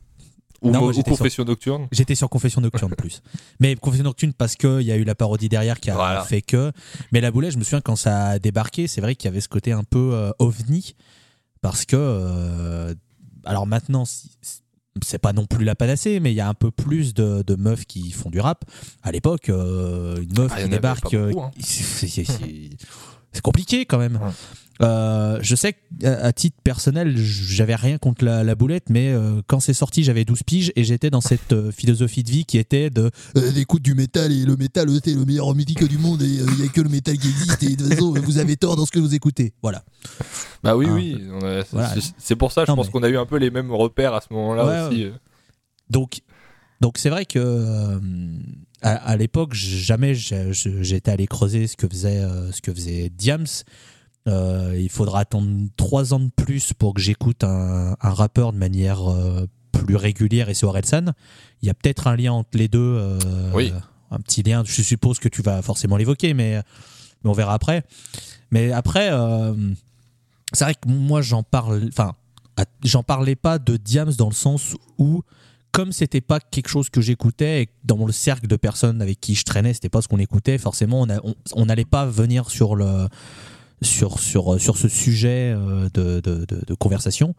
ou, 0.62 0.71
Non, 0.71 0.80
moi, 0.80 0.89
ou 0.89 0.94
j'étais 0.94 1.09
sur- 1.12 1.18
Confession 1.18 1.44
nocturne 1.44 1.88
J'étais 1.92 2.15
sur 2.15 2.30
Confession 2.30 2.62
Nocturne 2.62 2.96
plus. 2.98 3.22
Mais 3.60 3.75
Confession 3.75 4.05
Nocturne 4.05 4.34
parce 4.34 4.55
qu'il 4.55 4.81
y 4.81 4.91
a 4.91 4.96
eu 4.96 5.03
la 5.03 5.13
parodie 5.13 5.50
derrière 5.50 5.79
qui 5.79 5.91
a 5.91 5.96
Voilà. 5.96 6.24
fait 6.24 6.41
que. 6.41 6.72
Mais 7.12 7.22
la 7.22 7.29
boulette, 7.29 7.51
je 7.51 7.58
me 7.58 7.63
souviens 7.63 7.81
quand 7.81 7.96
ça 7.98 8.27
a 8.29 8.39
débarqué, 8.39 8.88
c'est 8.88 9.01
vrai 9.01 9.15
qu'il 9.15 9.27
y 9.27 9.31
avait 9.31 9.41
ce 9.41 9.50
côté 9.50 9.74
un 9.74 9.84
peu 9.84 10.12
euh, 10.13 10.31
ovni. 10.39 10.96
Parce 11.62 11.86
que. 11.86 11.96
euh, 12.00 12.93
alors 13.43 13.67
maintenant, 13.67 14.05
c'est 15.03 15.19
pas 15.19 15.34
non 15.34 15.46
plus 15.46 15.65
la 15.65 15.75
panacée, 15.75 16.19
mais 16.19 16.31
il 16.31 16.36
y 16.36 16.41
a 16.41 16.48
un 16.48 16.53
peu 16.55 16.72
plus 16.72 17.13
de, 17.13 17.43
de 17.46 17.55
meufs 17.55 17.86
qui 17.86 18.10
font 18.12 18.29
du 18.31 18.39
rap. 18.39 18.63
À 19.03 19.12
l'époque, 19.12 19.50
euh, 19.50 20.19
une 20.22 20.34
meuf 20.36 20.51
Ah, 20.55 20.63
qui 20.63 20.69
débarque. 20.69 21.13
euh, 21.13 21.31
hein. 21.38 21.51
c'est- 21.60 22.25
compliqué 23.43 23.86
quand 23.86 23.98
même. 24.00 24.15
Ouais. 24.15 24.31
Euh, 24.82 25.39
je 25.41 25.55
sais 25.55 25.74
qu'à 26.01 26.20
à 26.22 26.34
titre 26.34 26.58
personnel, 26.63 27.15
j'avais 27.17 27.75
rien 27.75 27.98
contre 27.98 28.25
la, 28.25 28.44
la 28.44 28.55
boulette, 28.55 28.89
mais 28.89 29.10
euh, 29.13 29.41
quand 29.48 29.62
c'est 29.62 29.74
sorti, 29.74 30.03
j'avais 30.03 30.25
12 30.25 30.44
piges 30.44 30.74
et 30.75 30.84
j'étais 30.84 31.10
dans 31.10 31.22
cette 31.22 31.53
euh, 31.53 31.72
philosophie 31.72 32.24
de 32.24 32.29
vie 32.32 32.44
qui 32.46 32.58
était 32.58 32.89
de 32.89 33.10
Euh, 33.38 33.51
écoute 33.55 33.82
du 33.84 33.94
métal 33.96 34.34
et 34.34 34.44
le 34.46 34.58
métal 34.58 34.89
c'est 35.03 35.13
le 35.13 35.24
meilleur 35.24 35.55
musique 35.55 35.84
du 35.88 35.98
monde 35.98 36.22
et 36.22 36.25
il 36.25 36.55
n'y 36.60 36.63
a 36.63 36.67
que 36.67 36.82
le 36.82 36.89
métal 36.89 37.17
qui 37.17 37.29
existe 37.29 37.63
et 37.63 37.75
de 37.77 37.84
toute 37.84 37.94
façon 37.94 38.13
vous 38.13 38.38
avez 38.38 38.58
tort 38.58 38.75
dans 38.75 38.86
ce 38.86 38.91
que 38.91 39.00
vous 39.00 39.15
écoutez. 39.15 39.53
voilà. 39.62 39.84
Bah 40.62 40.75
oui, 40.75 40.88
Ah. 40.89 40.94
oui. 40.94 41.15
c'est- 41.20 41.65
Voilà. 41.72 41.96
pour 42.38 42.51
ça, 42.51 42.65
je 42.65 42.72
Non, 42.72 42.75
pense 42.75 42.88
mais- 42.88 42.91
qu'on 42.91 43.03
a 43.03 43.10
eu 43.10 43.17
un 43.17 43.25
peu 43.25 43.38
les 43.38 43.51
mêmes 43.51 43.72
repères 43.72 44.13
à 44.13 44.20
ce 44.20 44.34
moment-là 44.34 44.65
Ouais, 44.65 44.94
aussi. 44.94 45.03
euh. 45.05 45.12
Donc, 45.89 46.20
donc 46.82 46.98
c'est 46.98 47.10
vrai 47.10 47.25
que 47.25 47.39
euh, 47.39 47.98
à, 48.82 48.91
à 48.96 49.15
l'époque, 49.15 49.53
jamais 49.53 50.13
j'étais 50.15 51.12
allé 51.12 51.27
creuser 51.27 51.67
ce 51.67 51.77
que 51.77 51.88
faisait, 51.88 52.17
euh, 52.20 52.51
ce 52.51 52.62
que 52.62 52.74
faisait 52.74 53.10
Diams. 53.10 53.46
Euh, 54.27 54.75
il 54.79 54.89
faudra 54.89 55.20
attendre 55.20 55.50
trois 55.77 56.13
ans 56.13 56.20
de 56.20 56.29
plus 56.36 56.74
pour 56.74 56.94
que 56.96 57.01
j'écoute 57.01 57.44
un, 57.44 57.96
un 58.01 58.10
rappeur 58.13 58.53
de 58.53 58.58
manière 58.58 59.08
euh, 59.12 59.46
plus 59.72 59.96
régulière 59.96 60.50
et 60.50 60.53
c'est 60.55 60.65
Orelsan. 60.65 61.13
Il 61.62 61.67
y 61.67 61.70
a 61.70 61.74
peut-être 61.75 62.08
un 62.08 62.15
lien 62.15 62.34
entre 62.34 62.58
les 62.58 62.67
deux. 62.67 62.79
euh, 62.79 63.20
Oui. 63.53 63.72
Un 64.12 64.20
petit 64.20 64.44
lien, 64.44 64.63
je 64.65 64.82
suppose 64.82 65.20
que 65.20 65.27
tu 65.29 65.41
vas 65.41 65.62
forcément 65.62 65.98
l'évoquer, 65.98 66.34
mais, 66.34 66.62
mais 67.24 67.29
on 67.29 67.34
verra 67.34 67.53
après. 67.53 67.84
Mais 68.51 68.72
après, 68.72 69.10
c'est 70.53 70.63
vrai 70.63 70.75
que 70.75 70.88
moi 70.88 71.22
j'en 71.22 71.44
parle, 71.44 71.88
enfin, 71.89 72.13
j'en 72.84 73.03
parlais 73.03 73.36
pas 73.36 73.60
de 73.60 73.77
Diams 73.77 74.13
dans 74.13 74.29
le 74.29 74.34
sens 74.36 74.75
où 74.98 75.22
comme 75.72 75.91
c'était 75.91 76.22
pas 76.22 76.39
quelque 76.39 76.70
chose 76.70 76.89
que 76.89 77.01
j'écoutais 77.01 77.63
et 77.63 77.70
dans 77.84 78.05
le 78.05 78.13
cercle 78.13 78.48
de 78.48 78.55
personnes 78.55 79.01
avec 79.01 79.20
qui 79.20 79.36
je 79.36 79.44
traînais, 79.44 79.74
c'était 79.74 79.89
pas 79.89 80.01
ce 80.01 80.08
qu'on 80.08 80.20
écoutait, 80.20 80.58
forcément, 80.58 81.01
on 81.01 81.10
a- 81.10 81.20
on 81.24 81.36
on 81.53 81.65
n'allait 81.65 81.84
pas 81.84 82.05
venir 82.05 82.50
sur 82.50 82.75
le 82.75 83.08
sur 83.86 84.20
sur 84.20 84.60
sur 84.60 84.77
ce 84.77 84.88
sujet 84.88 85.54
euh, 85.56 85.89
de, 85.94 86.20
de, 86.22 86.74
conversation. 86.75 87.36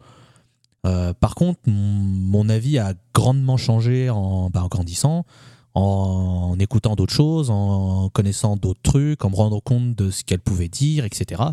Euh, 0.85 1.13
par 1.13 1.35
contre, 1.35 1.59
mon, 1.65 2.47
avis 2.49 2.77
a 2.77 2.93
grandement 3.13 3.57
changé 3.57 4.09
en, 4.09 4.49
bah, 4.49 4.63
en 4.63 4.67
grandissant, 4.67 5.25
en, 5.73 6.55
écoutant 6.59 6.95
d'autres 6.95 7.13
choses, 7.13 7.49
en 7.49 8.09
connaissant 8.09 8.55
d'autres 8.55 8.81
trucs, 8.83 9.25
en 9.25 9.29
me 9.29 9.35
rendant 9.35 9.59
compte 9.59 9.95
de 9.95 10.11
ce 10.11 10.23
qu'elle 10.23 10.39
pouvait 10.39 10.69
dire, 10.69 11.03
etc. 11.03 11.43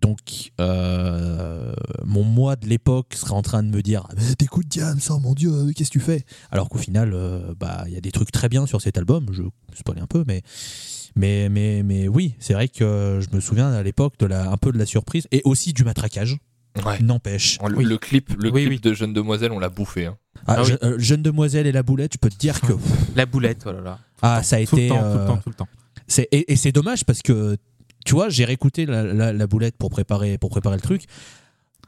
Donc, 0.00 0.52
euh, 0.60 1.74
mon 2.04 2.24
moi 2.24 2.56
de 2.56 2.66
l'époque 2.66 3.14
serait 3.14 3.32
en 3.32 3.42
train 3.42 3.62
de 3.62 3.68
me 3.68 3.82
dire 3.82 4.06
Mais 4.16 4.34
T'écoutes 4.34 4.68
Diams, 4.68 4.98
oh 5.10 5.18
mon 5.18 5.34
dieu, 5.34 5.50
euh, 5.52 5.72
qu'est-ce 5.74 5.90
que 5.90 5.98
tu 5.98 6.00
fais? 6.00 6.24
Alors 6.50 6.68
qu'au 6.68 6.78
final, 6.78 7.12
euh, 7.12 7.54
bah, 7.58 7.84
il 7.86 7.92
y 7.92 7.96
a 7.96 8.00
des 8.00 8.12
trucs 8.12 8.32
très 8.32 8.48
bien 8.48 8.66
sur 8.66 8.80
cet 8.80 8.96
album. 8.96 9.26
Je 9.32 9.42
spoil 9.74 9.98
un 10.00 10.06
peu, 10.06 10.24
mais, 10.26 10.42
mais, 11.16 11.48
mais, 11.48 11.82
mais 11.82 12.08
oui, 12.08 12.34
c'est 12.38 12.54
vrai 12.54 12.68
que 12.68 13.20
je 13.20 13.34
me 13.34 13.40
souviens 13.40 13.72
à 13.72 13.82
l'époque 13.82 14.14
de 14.18 14.26
la, 14.26 14.50
un 14.50 14.56
peu 14.56 14.72
de 14.72 14.78
la 14.78 14.86
surprise 14.86 15.26
et 15.32 15.42
aussi 15.44 15.72
du 15.72 15.84
matraquage. 15.84 16.36
Ouais. 16.86 17.00
N'empêche. 17.00 17.58
Le, 17.66 17.76
Oui. 17.78 17.84
le 17.84 17.98
clip, 17.98 18.30
le 18.40 18.50
Oui, 18.50 18.64
clip 18.66 18.70
oui. 18.84 18.90
de 18.90 18.94
Jeune 18.94 19.12
Demoiselle, 19.12 19.50
on 19.50 19.58
l'a 19.58 19.68
bouffé. 19.68 20.06
hein. 20.06 20.16
Ah, 20.46 20.56
Ah 20.58 20.62
je- 20.64 20.74
euh, 20.84 20.98
Jeune 20.98 21.20
demoiselle 21.22 21.66
et 21.66 21.72
la 21.72 21.82
boulette, 21.82 22.12
je 22.14 22.18
peux 22.18 22.30
te 22.30 22.38
dire 22.38 22.60
que 22.60 22.72
La 23.16 23.26
boulette, 23.26 23.64
oh 23.66 23.72
là 23.72 23.80
là. 23.80 23.98
ah, 24.22 24.42
ça 24.44 24.56
a 24.56 24.64
Tout 24.64 24.76
le 24.76 24.82
été. 24.82 24.88
temps, 24.90 24.98
tout 25.00 25.02
le 25.18 25.20
euh, 25.22 25.26
temps, 25.26 25.36
tout 25.38 25.48
le 25.48 25.54
temps. 25.56 25.68
c'est- 26.06 26.28
et, 26.30 26.52
et 26.52 26.56
c'est 26.56 26.70
dommage 26.72 27.04
parce 27.04 27.22
que 27.22 27.56
tu 28.04 28.14
vois, 28.14 28.28
j'ai 28.28 28.44
réécouté 28.44 28.86
la, 28.86 29.02
la- 29.02 29.32
la 29.32 29.46
boulette 29.48 29.76
pour 29.76 29.90
préparer, 29.90 30.38
pour 30.38 30.50
préparer 30.50 30.76
le 30.76 30.80
truc. 30.80 31.04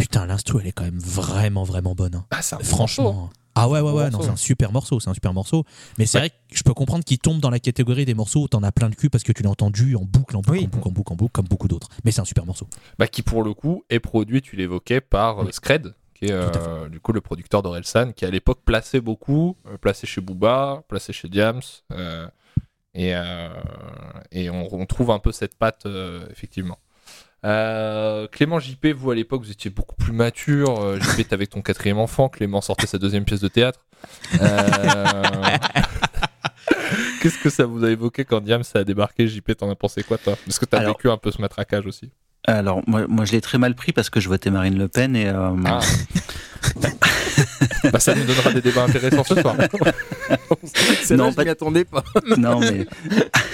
Putain, 0.01 0.27
l'instru, 0.27 0.59
elle 0.61 0.67
est 0.67 0.73
quand 0.73 0.85
même 0.85 0.99
vraiment, 0.99 1.63
vraiment 1.63 1.95
bonne. 1.95 2.17
hein. 2.17 2.25
Ah, 2.33 2.41
bon 2.59 2.65
Franchement. 2.65 3.31
Ah 3.55 3.69
ouais, 3.69 3.81
ouais, 3.81 3.91
ouais, 3.93 4.05
morceau. 4.11 4.17
non, 4.19 4.23
c'est 4.23 4.31
un 4.31 4.37
super 4.37 4.73
morceau, 4.73 4.99
c'est 5.01 5.11
un 5.11 5.15
super 5.15 5.35
morceau. 5.35 5.65
Mais 5.99 6.07
c'est 6.07 6.19
vrai 6.19 6.31
que 6.31 6.35
je 6.53 6.63
peux 6.63 6.73
comprendre 6.75 7.05
qu'il 7.05 7.19
tombe 7.19 7.39
dans 7.41 7.51
la 7.51 7.59
catégorie 7.61 8.05
des 8.05 8.15
morceaux 8.15 8.43
où 8.45 8.49
t'en 8.49 8.63
as 8.63 8.73
plein 8.73 8.89
le 8.89 8.95
cul 8.95 9.11
parce 9.11 9.25
que 9.25 9.33
tu 9.33 9.43
l'as 9.43 9.51
entendu 9.51 9.95
en 9.97 10.03
boucle, 10.03 10.37
en 10.37 10.41
boucle, 10.41 10.59
Oui. 10.59 10.65
en 10.65 10.69
boucle, 10.69 10.89
en 10.89 10.91
boucle, 10.93 11.13
en 11.13 11.17
boucle, 11.17 11.33
comme 11.33 11.47
beaucoup 11.49 11.69
d'autres. 11.69 11.89
Mais 12.05 12.13
c'est 12.13 12.21
un 12.21 12.25
super 12.25 12.47
morceau. 12.47 12.67
Bah, 12.99 13.07
qui 13.07 13.23
pour 13.23 13.43
le 13.43 13.53
coup 13.55 13.85
est 13.91 14.01
produit, 14.01 14.41
tu 14.43 14.57
l'évoquais, 14.57 15.01
par 15.03 15.41
euh, 15.41 15.45
Oui. 15.47 15.53
Scred, 15.53 15.95
qui 16.15 16.27
est 16.27 16.33
euh, 16.33 16.89
du 16.89 16.99
coup 17.01 17.13
le 17.13 17.21
producteur 17.21 17.63
d'Orelsan, 17.63 18.13
qui 18.13 18.25
à 18.25 18.31
l'époque 18.31 18.61
plaçait 18.65 19.01
beaucoup, 19.03 19.57
euh, 19.67 19.77
placé 19.77 20.07
chez 20.07 20.21
Booba, 20.23 20.83
placé 20.89 21.13
chez 21.13 21.29
Diams. 21.29 21.61
euh, 21.93 22.27
et 22.95 23.15
et 24.33 24.51
on, 24.51 24.69
on 24.75 24.87
trouve 24.87 25.11
un 25.11 25.19
peu 25.19 25.33
cette 25.33 25.57
patte, 25.57 25.87
effectivement. 26.31 26.79
Euh, 27.45 28.29
Clément 28.29 28.59
JP, 28.61 28.87
vous 28.97 29.11
à 29.11 29.15
l'époque, 29.15 29.43
vous 29.43 29.51
étiez 29.51 29.71
beaucoup 29.71 29.97
plus 29.97 30.13
mature. 30.13 30.81
Euh, 30.81 30.99
JP, 31.01 31.19
était 31.21 31.35
avec 31.35 31.51
ton 31.51 31.61
quatrième 31.63 31.99
enfant. 31.99 32.29
Clément 32.29 32.61
sortait 32.61 32.87
sa 32.87 32.99
deuxième 32.99 33.25
pièce 33.25 33.41
de 33.41 33.49
théâtre. 33.49 33.81
Euh, 34.41 35.23
Qu'est-ce 37.21 37.39
que 37.39 37.51
ça 37.51 37.67
vous 37.67 37.85
a 37.85 37.91
évoqué 37.91 38.25
quand 38.25 38.41
Diams 38.41 38.63
a 38.75 38.85
débarqué? 38.85 39.27
JP, 39.29 39.53
t'en 39.57 39.71
as 39.71 39.75
pensé 39.77 40.03
quoi, 40.03 40.19
toi? 40.19 40.37
Parce 40.45 40.59
que 40.59 40.65
t'as 40.65 40.79
Alors- 40.79 40.97
vécu 40.97 41.09
un 41.11 41.17
peu 41.19 41.31
ce 41.31 41.41
matraquage 41.41 41.87
aussi. 41.87 42.11
Alors, 42.45 42.83
moi, 42.89 43.07
moi 43.09 43.25
je 43.25 43.31
l'ai 43.33 43.41
très 43.41 43.59
mal 43.59 43.77
pris 43.77 43.93
parce 43.93 44.11
que 44.11 44.19
je 44.19 44.29
votais 44.29 44.51
Marine 44.51 44.77
Le 44.77 44.89
Pen 44.89 45.15
et. 45.15 45.29
euh, 45.29 45.51
Ah. 45.65 45.79
bah, 47.93 48.01
ça 48.01 48.15
nous 48.15 48.25
donnera 48.25 48.53
des 48.53 48.61
débats 48.61 48.85
intéressants 48.85 49.25
ce 49.25 49.41
soir. 49.41 49.57
Celle-là, 51.03 51.25
Non, 51.25 51.31
je 51.31 51.37
pas- 51.37 51.45
m'y 51.45 51.51
attendais 51.51 51.85
pas. 51.85 52.03
non, 52.37 52.61
mais. 52.61 52.87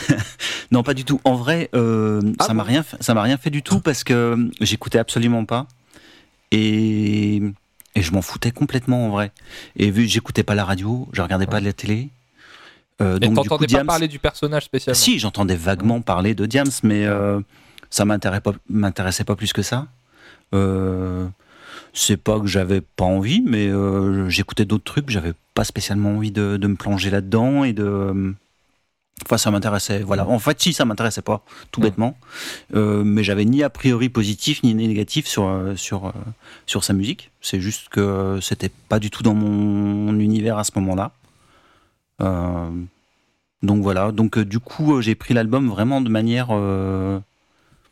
non, 0.70 0.82
pas 0.82 0.94
du 0.94 1.04
tout. 1.04 1.20
En 1.24 1.34
vrai, 1.34 1.68
euh, 1.74 2.20
Ah 2.38 2.44
ça 2.44 2.54
m'a 2.54 2.62
rien, 2.62 2.82
fait- 2.82 2.96
ça 3.00 3.14
m'a 3.14 3.22
rien 3.22 3.36
fait 3.36 3.50
du 3.50 3.62
tout 3.62 3.80
parce 3.80 4.04
que 4.04 4.36
j'écoutais 4.60 4.98
absolument 4.98 5.44
pas. 5.44 5.66
Et. 6.52 7.42
Et 7.94 8.02
je 8.02 8.12
m'en 8.12 8.22
foutais 8.22 8.52
complètement 8.52 9.06
en 9.06 9.08
vrai. 9.10 9.32
Et 9.74 9.90
vu 9.90 10.04
que 10.04 10.10
j'écoutais 10.12 10.44
pas 10.44 10.54
la 10.54 10.64
radio, 10.64 11.08
je 11.12 11.20
regardais 11.20 11.46
pas 11.46 11.58
de 11.58 11.64
la 11.64 11.72
télé. 11.72 12.10
Euh, 13.00 13.16
Et 13.16 13.20
donc, 13.20 13.30
du 13.30 13.36
coup, 13.36 13.42
t'entendais 13.48 13.66
pas 13.66 13.66
Diams- 13.66 13.86
parler 13.86 14.06
du 14.08 14.18
personnage 14.20 14.64
spécialement 14.66 14.94
Si, 14.98 15.18
j'entendais 15.18 15.56
vaguement 15.56 16.00
parler 16.00 16.34
de 16.34 16.46
Diams, 16.46 16.70
mais 16.84 17.06
euh, 17.06 17.40
ça 17.90 18.04
m'intéressait 18.04 18.40
pas, 18.40 18.52
m'intéressait 18.68 19.24
pas 19.24 19.34
plus 19.34 19.52
que 19.52 19.62
ça. 19.62 19.86
Euh, 20.54 21.26
c'est 21.92 22.16
pas 22.16 22.38
que 22.40 22.46
j'avais 22.46 22.80
pas 22.80 23.04
envie, 23.04 23.40
mais 23.44 23.66
euh, 23.68 24.28
j'écoutais 24.28 24.64
d'autres 24.64 24.84
trucs, 24.84 25.10
j'avais 25.10 25.32
pas 25.54 25.64
spécialement 25.64 26.10
envie 26.16 26.30
de, 26.30 26.56
de 26.56 26.66
me 26.68 26.76
plonger 26.76 27.10
là-dedans 27.10 27.64
et 27.64 27.72
de. 27.72 28.34
Enfin, 29.24 29.36
ça 29.36 29.50
m'intéressait. 29.50 30.00
Voilà. 30.00 30.28
En 30.28 30.38
fait, 30.38 30.60
si, 30.60 30.72
ça 30.72 30.84
m'intéressait 30.84 31.22
pas, 31.22 31.42
tout 31.72 31.80
Ouais. 31.80 31.88
bêtement. 31.88 32.16
Euh, 32.74 33.02
mais 33.02 33.24
j'avais 33.24 33.44
ni 33.44 33.64
a 33.64 33.68
priori 33.70 34.08
positif 34.08 34.62
ni 34.62 34.74
négatif 34.74 35.26
sur 35.26 35.46
euh, 35.48 35.74
sur 35.74 36.12
sur 36.66 36.84
sa 36.84 36.92
musique. 36.92 37.32
C'est 37.40 37.60
juste 37.60 37.88
que 37.88 38.38
c'était 38.40 38.70
pas 38.88 39.00
du 39.00 39.10
tout 39.10 39.24
dans 39.24 39.34
mon 39.34 40.16
univers 40.20 40.56
à 40.58 40.62
ce 40.64 40.70
moment-là. 40.76 41.10
Euh, 42.20 42.70
donc 43.62 43.82
voilà. 43.82 44.12
Donc 44.12 44.38
du 44.38 44.60
coup, 44.60 45.00
j'ai 45.00 45.16
pris 45.16 45.34
l'album 45.34 45.68
vraiment 45.68 46.00
de 46.00 46.08
manière. 46.10 46.48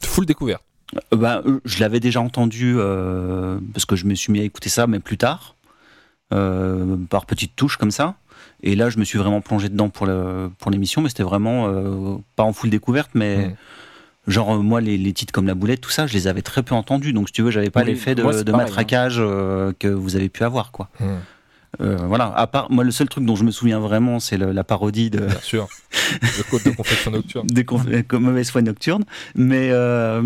Full 0.05 0.27
découverte. 0.27 0.63
Euh, 1.13 1.17
bah, 1.17 1.43
euh, 1.47 1.61
je 1.65 1.81
l'avais 1.81 2.01
déjà 2.01 2.21
entendu 2.21 2.75
euh, 2.77 3.59
parce 3.73 3.85
que 3.85 3.97
je 3.97 4.05
me 4.07 4.15
suis 4.15 4.33
mis 4.33 4.41
à 4.41 4.45
écouter 4.45 4.69
ça, 4.69 4.87
mais 4.87 5.01
plus 5.01 5.19
tard, 5.19 5.55
euh, 6.33 6.97
par 7.11 7.27
petites 7.27 7.57
touches 7.57 7.77
comme 7.77 7.91
ça. 7.91 8.15
Et 8.63 8.75
là, 8.77 8.89
je 8.91 8.99
me 8.99 9.05
suis 9.05 9.19
vraiment 9.19 9.41
plongé 9.41 9.69
dedans 9.69 9.89
pour 9.89 10.07
l'émission, 10.71 11.03
mais 11.03 11.09
c'était 11.09 11.23
vraiment 11.23 11.67
euh, 11.69 12.17
pas 12.37 12.43
en 12.43 12.53
full 12.53 12.71
découverte, 12.71 13.11
mais 13.15 13.49
Mm. 13.49 13.55
genre 14.31 14.57
moi 14.63 14.81
les, 14.81 14.99
les 14.99 15.13
titres 15.13 15.33
comme 15.33 15.47
la 15.47 15.55
boulette, 15.55 15.81
tout 15.81 15.91
ça, 15.91 16.07
je 16.07 16.15
les 16.15 16.27
avais 16.27 16.43
très 16.43 16.63
peu 16.63 16.75
entendus. 16.75 17.13
Donc 17.13 17.29
si 17.29 17.33
tu 17.33 17.43
veux, 17.43 17.51
j'avais 17.51 17.71
pas 17.71 17.81
Oui, 17.81 17.87
l'effet 17.89 18.15
de, 18.15 18.23
pareil, 18.23 18.43
hein. 18.49 18.57
matraquage 18.57 19.17
que 19.79 19.89
vous 19.89 20.17
avez 20.17 20.29
pu 20.29 20.43
avoir, 20.43 20.73
quoi. 20.73 20.89
Mm. 21.01 21.05
Euh, 21.81 21.97
voilà. 22.07 22.33
À 22.37 22.47
part 22.47 22.71
moi, 22.71 22.85
le 22.85 22.91
seul 22.91 23.09
truc 23.09 23.25
dont 23.25 23.37
je 23.37 23.45
me 23.45 23.51
souviens 23.51 23.79
vraiment, 23.81 24.19
c'est 24.21 24.37
la 24.39 24.65
parodie 24.65 25.11
de 25.11 25.21
Bien 25.21 25.41
sûr. 25.41 25.69
Le 26.13 26.51
code 26.51 26.63
de 26.65 26.71
confection 26.71 27.11
nocturne. 27.11 27.47
des 27.47 27.65
conf- 27.65 27.87
euh, 28.13 28.19
mauvaise 28.19 28.51
foi 28.51 28.63
nocturne, 28.63 29.05
mais 29.35 29.69
euh, 29.71 30.23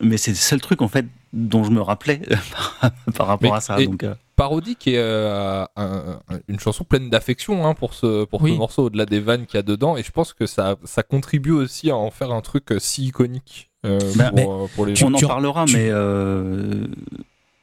mais 0.00 0.16
c'est 0.16 0.30
le 0.32 0.36
seul 0.36 0.60
truc 0.60 0.82
en 0.82 0.88
fait 0.88 1.06
dont 1.32 1.64
je 1.64 1.70
me 1.70 1.80
rappelais 1.80 2.20
par, 3.16 3.26
rapport 3.26 3.50
Mais- 3.52 3.56
à 3.56 3.60
ça. 3.60 3.80
et- 3.80 3.86
Donc 3.86 4.04
euh, 4.04 4.14
Parodie 4.36 4.76
qui 4.76 4.94
est 4.94 4.98
euh, 4.98 5.64
un- 5.76 6.18
un- 6.28 6.38
une 6.48 6.58
chanson 6.60 6.84
pleine 6.84 7.10
d'affection 7.10 7.66
hein, 7.66 7.74
pour, 7.74 7.94
ce, 7.94 8.24
pour 8.24 8.42
Oui. 8.42 8.52
ce 8.52 8.56
morceau, 8.56 8.84
au-delà 8.84 9.06
des 9.06 9.20
vannes 9.20 9.46
qu'il 9.46 9.56
y 9.56 9.58
a 9.58 9.62
dedans. 9.62 9.96
Et 9.96 10.02
je 10.02 10.10
pense 10.10 10.32
que 10.32 10.46
ça, 10.46 10.76
ça 10.84 11.02
contribue 11.02 11.52
aussi 11.52 11.90
à 11.90 11.96
en 11.96 12.10
faire 12.10 12.32
un 12.32 12.40
truc 12.40 12.64
si 12.78 13.06
iconique 13.06 13.70
euh, 13.86 13.98
Bah, 14.16 14.28
pour, 14.30 14.34
mais 14.36 14.46
euh, 14.48 14.66
pour 14.74 14.86
les 14.86 14.92
tu- 14.94 15.00
gens. 15.02 15.10
on 15.12 15.14
en 15.14 15.28
parlera, 15.28 15.64
tu- 15.66 15.76
mais 15.76 15.88
euh, 15.90 16.86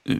euh, 0.09 0.15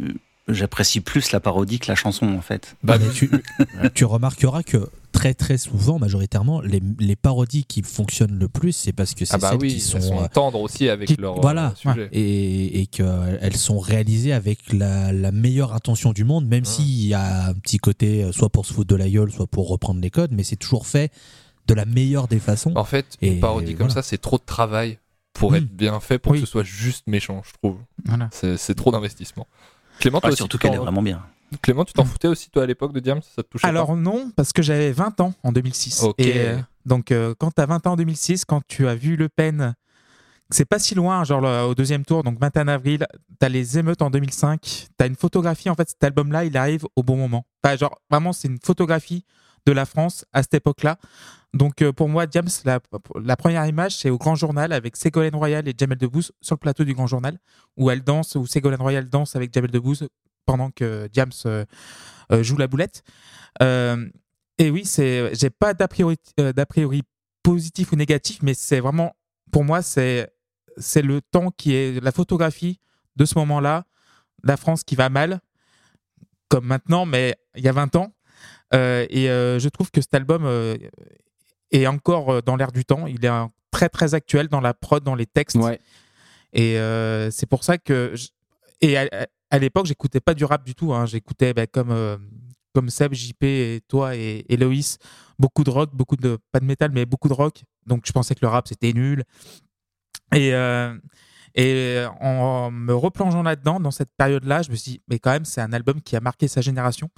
j'apprécie 0.50 1.02
plus 1.02 1.32
la 1.32 1.40
parodie 1.40 1.80
que 1.80 1.88
la 1.88 1.96
chanson 1.96 2.28
en 2.36 2.42
fait. 2.42 2.76
Bah, 2.84 2.98
Mais 3.00 3.10
tu, 3.12 3.30
tu 3.94 4.06
remarqueras 4.06 4.64
que 4.64 4.90
très 5.12 5.34
très 5.34 5.58
souvent, 5.58 6.00
majoritairement, 6.00 6.62
les, 6.62 6.82
les 7.00 7.16
parodies 7.16 7.64
qui 7.66 7.82
fonctionnent 7.82 8.38
le 8.38 8.48
plus, 8.48 8.72
c'est 8.74 8.94
parce 8.94 9.14
que 9.16 9.26
c'est 9.26 9.36
Ah 9.36 9.38
bah 9.38 9.50
celles 9.52 9.62
oui, 9.62 9.74
qui 9.74 9.80
sont, 9.80 10.00
sont 10.02 10.22
euh, 10.24 10.28
tendres 10.32 10.60
aussi 10.62 10.88
avec 10.90 11.08
qui- 11.10 11.16
leur 11.16 11.38
euh, 11.38 11.42
voilà, 11.42 11.74
sujet. 11.76 12.10
et, 12.12 12.82
et 12.82 12.86
qu'elles 12.88 13.56
sont 13.58 13.80
réalisées 13.80 14.34
avec 14.34 14.72
la, 14.74 15.12
la 15.12 15.32
meilleure 15.32 15.74
intention 15.74 16.14
du 16.14 16.24
monde, 16.24 16.46
même 16.48 16.66
s'il 16.66 17.06
y 17.06 17.14
a 17.14 17.48
un 17.48 17.54
petit 17.54 17.78
côté 17.80 18.24
euh, 18.24 18.32
soit 18.32 18.50
pour 18.50 18.66
se 18.66 18.74
foutre 18.74 18.90
de 18.90 18.96
la 18.96 19.10
gueule, 19.10 19.32
soit 19.32 19.48
pour 19.48 19.68
reprendre 19.70 20.00
les 20.00 20.10
codes, 20.12 20.32
mais 20.32 20.44
c'est 20.44 20.56
toujours 20.58 20.86
fait 20.88 21.12
de 21.68 21.74
la 21.74 21.86
meilleure 21.86 22.28
des 22.28 22.40
façons. 22.40 22.74
En 22.76 22.84
fait, 22.86 23.06
Et 23.22 23.34
une 23.34 23.40
parodie 23.40 23.74
comme 23.76 23.88
voilà. 23.88 23.94
ça, 23.94 24.02
c'est 24.04 24.18
trop 24.20 24.38
de 24.38 24.44
travail 24.46 25.00
pour 25.34 25.52
Mm. 25.52 25.56
être 25.56 25.68
bien 25.76 26.00
fait, 26.00 26.18
pour 26.20 26.32
Oui. 26.34 26.40
que 26.40 26.46
ce 26.46 26.52
soit 26.52 26.64
juste 26.64 27.06
méchant, 27.08 27.42
je 27.46 27.52
trouve. 27.62 27.78
Voilà. 28.06 28.30
C'est 28.32 28.76
trop 28.76 28.92
d'investissement. 28.92 29.48
Clément, 30.00 30.20
toi 30.20 30.30
Ah, 30.30 30.32
aussi, 30.32 30.38
surtout 30.38 30.58
tu 30.58 30.62
t'en- 30.64 30.70
qu'elle 30.70 30.80
est 30.80 30.84
vraiment 30.84 31.02
bien. 31.02 31.22
Clément, 31.62 31.84
tu 31.84 31.94
t'en 31.94 32.06
foutais 32.06 32.28
aussi, 32.28 32.50
toi, 32.52 32.64
à 32.64 32.66
l'époque 32.66 32.94
de 32.94 33.00
Diams 33.00 33.22
Ça 33.36 33.42
te 33.44 33.48
touchait 33.50 33.66
Alors 33.68 33.96
non, 33.96 34.32
parce 34.36 34.54
que 34.54 34.62
j'avais 34.62 34.92
20 34.92 35.20
ans 35.20 35.34
en 35.44 35.52
2006. 35.52 36.04
Ok. 36.04 36.16
Et, 36.20 36.34
euh, 36.38 36.58
donc 36.86 37.12
euh, 37.12 37.34
quand 37.40 37.52
tu 37.52 37.62
as 37.62 37.66
20 37.66 37.86
ans 37.88 37.94
en 37.94 37.96
2006, 37.96 38.46
quand 38.46 38.62
tu 38.68 38.88
as 38.88 38.94
vu 38.96 39.16
Le 39.16 39.30
Pen, 39.30 39.74
c'est 40.52 40.66
pas 40.66 40.78
si 40.80 40.94
loin, 40.96 41.24
genre 41.24 41.68
au 41.68 41.74
deuxième 41.76 42.06
tour, 42.06 42.24
donc 42.24 42.40
21 42.40 42.68
avril, 42.68 43.06
tu 43.40 43.46
as 43.46 43.50
les 43.50 43.78
émeutes 43.80 44.02
en 44.04 44.10
2005, 44.12 44.62
tu 44.62 44.88
as 45.00 45.08
une 45.08 45.16
photographie, 45.16 45.70
en 45.72 45.76
fait 45.76 45.90
cet 45.90 46.04
album-là, 46.04 46.46
il 46.46 46.56
arrive 46.56 46.86
au 46.96 47.02
bon 47.04 47.18
moment. 47.18 47.46
Enfin, 47.64 47.76
genre 47.78 48.00
vraiment, 48.12 48.32
c'est 48.32 48.48
une 48.48 48.60
photographie 48.64 49.26
de 49.66 49.72
la 49.72 49.86
France 49.86 50.26
à 50.34 50.44
cette 50.44 50.54
époque-là. 50.54 50.98
Donc 51.54 51.82
euh, 51.82 51.92
pour 51.92 52.10
moi, 52.10 52.28
Diams, 52.28 52.50
la, 52.64 52.80
la 53.24 53.36
première 53.36 53.66
image, 53.66 53.98
c'est 53.98 54.10
au 54.10 54.18
Grand 54.18 54.36
Journal 54.36 54.72
avec 54.72 54.96
Ségolène 54.96 55.36
Royal 55.36 55.68
et 55.68 55.74
Jamel 55.78 55.98
Debbouze 55.98 56.32
sur 56.42 56.56
le 56.56 56.60
plateau 56.60 56.84
du 56.84 56.94
Grand 56.94 57.08
Journal, 57.08 57.40
où 57.76 57.90
elle 57.90 58.04
danse, 58.04 58.36
où 58.36 58.46
Ségolène 58.46 58.82
Royal 58.82 59.10
danse 59.10 59.36
avec 59.36 59.54
Jamel 59.54 59.72
Debbouze 59.72 60.08
pendant 60.46 60.70
que 60.70 61.08
Diams 61.08 61.32
euh, 61.46 61.66
euh, 62.32 62.44
joue 62.44 62.58
la 62.58 62.68
boulette. 62.68 63.04
Et 63.62 64.70
oui, 64.70 64.86
c'est, 64.86 65.34
j'ai 65.36 65.50
pas 65.50 65.74
d'a 65.74 65.88
priori, 65.88 66.18
positif 67.44 67.94
ou 67.94 67.96
négatif, 67.96 68.40
mais 68.44 68.54
c'est 68.54 68.82
vraiment, 68.82 69.16
pour 69.52 69.64
moi, 69.64 69.82
c'est, 69.82 70.30
c'est 70.78 71.02
le 71.02 71.22
temps 71.22 71.50
qui 71.52 71.74
est 71.74 72.04
la 72.04 72.12
photographie 72.12 72.80
de 73.16 73.24
ce 73.24 73.40
moment-là, 73.40 73.86
la 74.44 74.58
France 74.58 74.84
qui 74.84 74.96
va 74.96 75.08
mal, 75.08 75.40
comme 76.50 76.66
maintenant, 76.66 77.06
mais 77.06 77.38
il 77.56 77.64
y 77.64 77.70
a 77.70 77.72
20 77.72 77.96
ans. 77.96 78.14
Et 78.74 79.28
je 79.28 79.70
trouve 79.70 79.92
que 79.92 80.02
cet 80.02 80.14
album 80.14 80.46
est 81.72 81.88
encore 81.88 82.30
euh, 82.34 82.42
dans 82.42 82.56
l'air 82.56 82.72
du 82.72 82.86
temps. 82.86 83.08
Il 83.08 83.24
est 83.26 83.32
très 83.72 83.90
très 83.90 84.14
actuel 84.14 84.48
dans 84.48 84.62
la 84.62 84.74
prod, 84.74 85.04
dans 85.04 85.16
les 85.16 85.26
textes. 85.26 85.56
Ouais. 85.58 85.80
Et 86.54 86.78
euh, 86.80 87.30
c'est 87.32 87.46
pour 87.46 87.64
ça 87.64 87.78
que. 87.78 88.12
je- 88.16 88.30
Et 88.82 88.98
à, 88.98 89.08
à- 89.52 89.60
l'époque, 89.60 89.86
j'écoutais 89.88 90.20
pas 90.22 90.34
du 90.34 90.46
rap 90.46 90.64
du 90.66 90.74
tout. 90.76 90.94
hein. 90.94 91.06
J'écoutais 91.06 91.54
ben, 91.54 91.68
comme, 91.68 91.92
euh, 91.92 92.18
comme 92.74 92.90
Seb, 92.90 93.14
JP 93.14 93.44
et 93.44 93.82
toi 93.88 94.16
et, 94.16 94.46
et 94.50 94.58
Loïs, 94.58 94.98
beaucoup 95.38 95.64
de 95.64 95.70
rock, 95.70 95.92
beaucoup 95.94 96.16
de. 96.16 96.38
Pas 96.52 96.60
de 96.60 96.66
métal, 96.66 96.92
mais 96.92 97.06
beaucoup 97.06 97.28
de 97.30 97.34
rock. 97.34 97.64
Donc 97.86 98.04
je 98.06 98.12
pensais 98.12 98.36
que 98.36 98.42
le 98.44 98.48
rap 98.48 98.68
c'était 98.68 98.94
nul. 98.94 99.24
Et, 100.34 100.54
euh, 100.54 100.96
Et 101.56 102.04
en 102.22 102.70
me 102.72 102.94
replongeant 102.94 103.42
là-dedans, 103.44 103.80
dans 103.80 103.90
cette 103.92 104.12
période-là, 104.16 104.62
je 104.62 104.70
me 104.70 104.76
suis 104.76 104.92
dit, 104.94 105.02
mais 105.08 105.18
quand 105.18 105.32
même, 105.32 105.46
c'est 105.46 105.62
un 105.62 105.74
album 105.74 106.00
qui 106.02 106.16
a 106.16 106.20
marqué 106.22 106.48
sa 106.48 106.62
génération. 106.62 107.10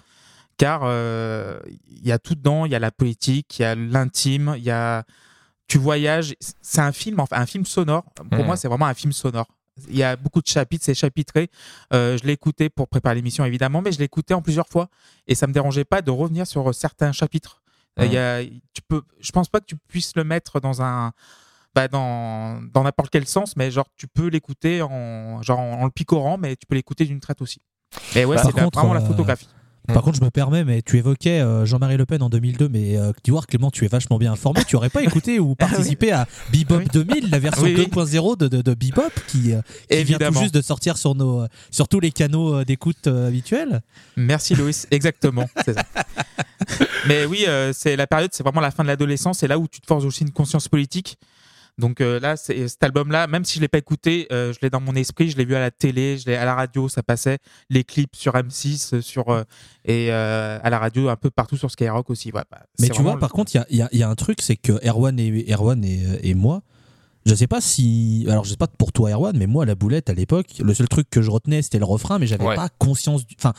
Car 0.62 0.82
euh, 0.84 1.60
il 1.88 2.06
y 2.06 2.12
a 2.12 2.20
tout 2.20 2.36
dedans, 2.36 2.65
il 2.68 2.72
y 2.72 2.75
a 2.75 2.80
la 2.80 2.91
politique, 2.91 3.58
il 3.58 3.63
y 3.63 3.65
a 3.65 3.74
l'intime, 3.74 4.53
il 4.58 4.63
y 4.63 4.70
a. 4.70 5.06
Tu 5.68 5.80
voyages. 5.80 6.36
C'est 6.62 6.82
un 6.82 6.91
film, 6.91 7.20
enfin, 7.20 7.38
un 7.38 7.48
film 7.48 7.65
sonore. 7.65 8.03
Pour 8.30 8.46
moi, 8.46 8.56
c'est 8.58 8.68
vraiment 8.68 8.86
un 8.86 8.94
film 8.94 9.12
sonore. 9.12 9.48
Il 9.89 9.96
y 9.96 10.03
a 10.03 10.15
beaucoup 10.15 10.39
de 10.39 10.46
chapitres, 10.46 10.86
c'est 10.86 10.94
chapitré. 10.94 11.50
Euh, 11.94 12.15
je 12.15 12.27
l'ai 12.27 12.34
écouté 12.34 12.70
pour 12.70 12.88
préparer 12.89 13.15
l'émission, 13.15 13.44
évidemment, 13.44 13.82
mais 13.82 13.91
je 13.91 13.98
l'ai 13.98 14.06
écouté 14.06 14.36
en 14.36 14.44
plusieurs 14.44 14.68
fois. 14.68 14.89
Et 15.25 15.34
ça 15.34 15.48
me 15.48 15.51
dérangeait 15.51 15.84
pas 15.84 16.03
de 16.03 16.12
revenir 16.12 16.46
sur 16.46 16.75
certains 16.75 17.12
chapitres. 17.12 17.63
Euh, 18.00 18.06
il 18.06 18.13
y 18.13 18.20
a, 18.20 18.44
tu 18.44 18.84
peux, 18.88 19.01
je 19.20 19.32
pense 19.32 19.50
pas 19.50 19.62
que 19.62 19.65
tu 19.65 19.77
puisses 19.88 20.15
le 20.15 20.24
mettre 20.24 20.60
dans 20.60 20.84
un, 20.84 21.12
bah, 21.74 21.88
dans, 21.88 22.62
dans 22.72 22.84
n'importe 22.84 23.10
quel 23.10 23.25
sens, 23.25 23.56
mais 23.56 23.72
genre 23.72 23.88
tu 23.98 24.08
peux 24.08 24.27
l'écouter 24.27 24.84
en, 24.84 25.41
genre 25.41 25.60
en, 25.60 25.82
en 25.82 25.86
le 25.86 25.91
picorant, 25.91 26.38
mais 26.38 26.56
tu 26.56 26.68
peux 26.68 26.75
l'écouter 26.75 27.06
d'une 27.06 27.20
traite 27.20 27.41
aussi. 27.41 27.62
Et 28.15 28.25
ouais, 28.25 28.38
c'est 28.38 28.51
vraiment 28.51 28.94
la 28.94 29.01
euh, 29.01 29.06
photographie. 29.08 29.48
Par 29.88 30.04
contre, 30.04 30.18
je 30.18 30.24
me 30.24 30.30
permets, 30.30 30.64
mais 30.64 30.82
tu 30.82 30.98
évoquais 30.98 31.42
euh, 31.42 31.66
Jean-Marie 31.66 31.98
Le 31.98 32.06
Pen 32.06 32.22
en 32.22 32.30
2002, 32.30 32.70
mais 32.70 32.98
euh, 32.98 33.12
tu 33.24 33.32
vois, 33.32 33.42
Clément, 33.42 33.72
tu 33.72 33.84
es 33.86 33.88
vachement 33.88 34.18
bien 34.18 34.32
informé. 34.32 34.62
Tu 34.66 34.76
aurais 34.76 34.90
pas 34.90 35.02
écouté 35.04 35.40
ou 35.40 35.56
participé 35.56 36.12
à 36.12 36.28
Bebop 36.52 36.78
Oui. 36.78 36.88
2000, 36.94 37.30
la 37.30 37.40
version 37.40 37.64
Oui, 37.64 37.76
oui. 37.78 37.86
2.0 37.86 38.38
de, 38.38 38.48
de, 38.48 38.62
de 38.62 38.74
Bebop, 38.74 39.12
qui, 39.28 39.54
euh, 39.54 39.62
qui 39.90 40.04
vient 40.04 40.18
tout 40.18 40.40
juste 40.40 40.54
de 40.54 40.62
sortir 40.62 40.98
sur, 40.98 41.16
nos, 41.16 41.42
euh, 41.42 41.48
sur 41.72 41.88
tous 41.88 42.00
les 42.00 42.12
canaux 42.12 42.64
d'écoute 42.64 43.08
habituels. 43.08 43.82
Merci 44.16 44.56
Loïs, 44.56 44.88
exactement. 44.92 45.50
ça. 45.66 45.74
Mais 47.08 47.26
oui, 47.26 47.46
c'est 47.74 47.96
la 47.96 48.08
période, 48.08 48.30
c'est 48.34 48.44
vraiment 48.44 48.62
la 48.62 48.72
fin 48.72 48.84
de 48.84 48.88
l'adolescence, 48.88 49.40
c'est 49.40 49.48
là 49.48 49.58
où 49.58 49.68
tu 49.68 49.82
te 49.82 49.88
forges 49.88 50.06
aussi 50.06 50.24
une 50.24 50.32
conscience 50.32 50.68
politique. 50.68 51.18
Donc 51.78 52.00
euh, 52.01 52.20
là, 52.20 52.38
cet 52.38 52.84
album-là, 52.84 53.28
même 53.28 53.44
si 53.46 53.56
je 53.56 53.62
l'ai 53.62 53.68
pas 53.68 53.78
écouté, 53.80 54.28
euh, 54.32 54.54
je 54.54 54.60
l'ai 54.62 54.70
dans 54.70 54.82
mon 54.82 54.94
esprit, 54.96 55.30
je 55.32 55.38
l'ai 55.38 55.46
vu 55.46 55.56
à 55.56 55.60
la 55.60 55.72
télé, 55.72 56.18
je 56.18 56.25
l'ai 56.28 56.36
à 56.36 56.46
la 56.46 56.54
radio, 56.54 56.90
ça 56.90 57.01
passait, 57.01 57.40
les 57.70 57.84
clips 57.84 58.16
sur 58.16 58.34
M6, 58.34 58.96
euh, 58.96 59.01
sur 59.01 59.30
euh, 59.30 59.44
et 59.86 60.12
euh, 60.12 60.60
à 60.62 60.70
la 60.70 60.78
radio 60.80 61.10
un 61.10 61.16
peu 61.16 61.30
partout 61.32 61.58
sur 61.58 61.72
Skyrock 61.72 62.10
aussi. 62.10 62.32
Ouais, 62.32 62.44
bah, 62.51 62.60
Mais 62.80 62.90
tu 62.90 63.01
vois, 63.01 63.18
par 63.18 63.30
le- 63.30 63.34
contre, 63.34 63.56
il 63.56 63.58
y 63.58 63.62
a, 63.62 63.66
il 63.70 63.78
y 63.78 63.82
a- 63.82 63.90
il 63.92 64.00
y 64.00 64.04
a 64.04 64.10
un 64.10 64.16
truc, 64.16 64.42
c'est 64.42 64.58
que 64.58 64.74
Erwan 64.88 65.20
et, 65.20 65.51
Erwan 65.51 65.84
et, 65.84 66.04
et 66.22 66.34
moi, 66.36 66.62
je 67.25 67.34
sais 67.36 67.48
pas 67.48 67.62
si. 67.62 68.25
Alors, 68.30 68.44
je 68.46 68.50
sais 68.51 68.58
pas 68.58 68.68
pour 68.68 68.92
toi, 68.92 69.10
Erwan, 69.12 69.36
mais 69.38 69.48
moi, 69.48 69.66
la 69.66 69.75
boulette 69.75 70.10
à 70.10 70.13
l'époque, 70.13 70.48
le 70.60 70.74
seul 70.74 70.88
truc 70.88 71.10
que 71.10 71.22
je 71.22 71.32
retenais, 71.32 71.62
c'était 71.62 71.80
le 71.80 71.86
refrain, 71.86 72.20
mais 72.20 72.28
j'avais 72.28 72.46
Ouais. 72.46 72.56
pas 72.56 72.70
conscience 72.80 73.25
du. 73.25 73.36
Enfin, 73.40 73.54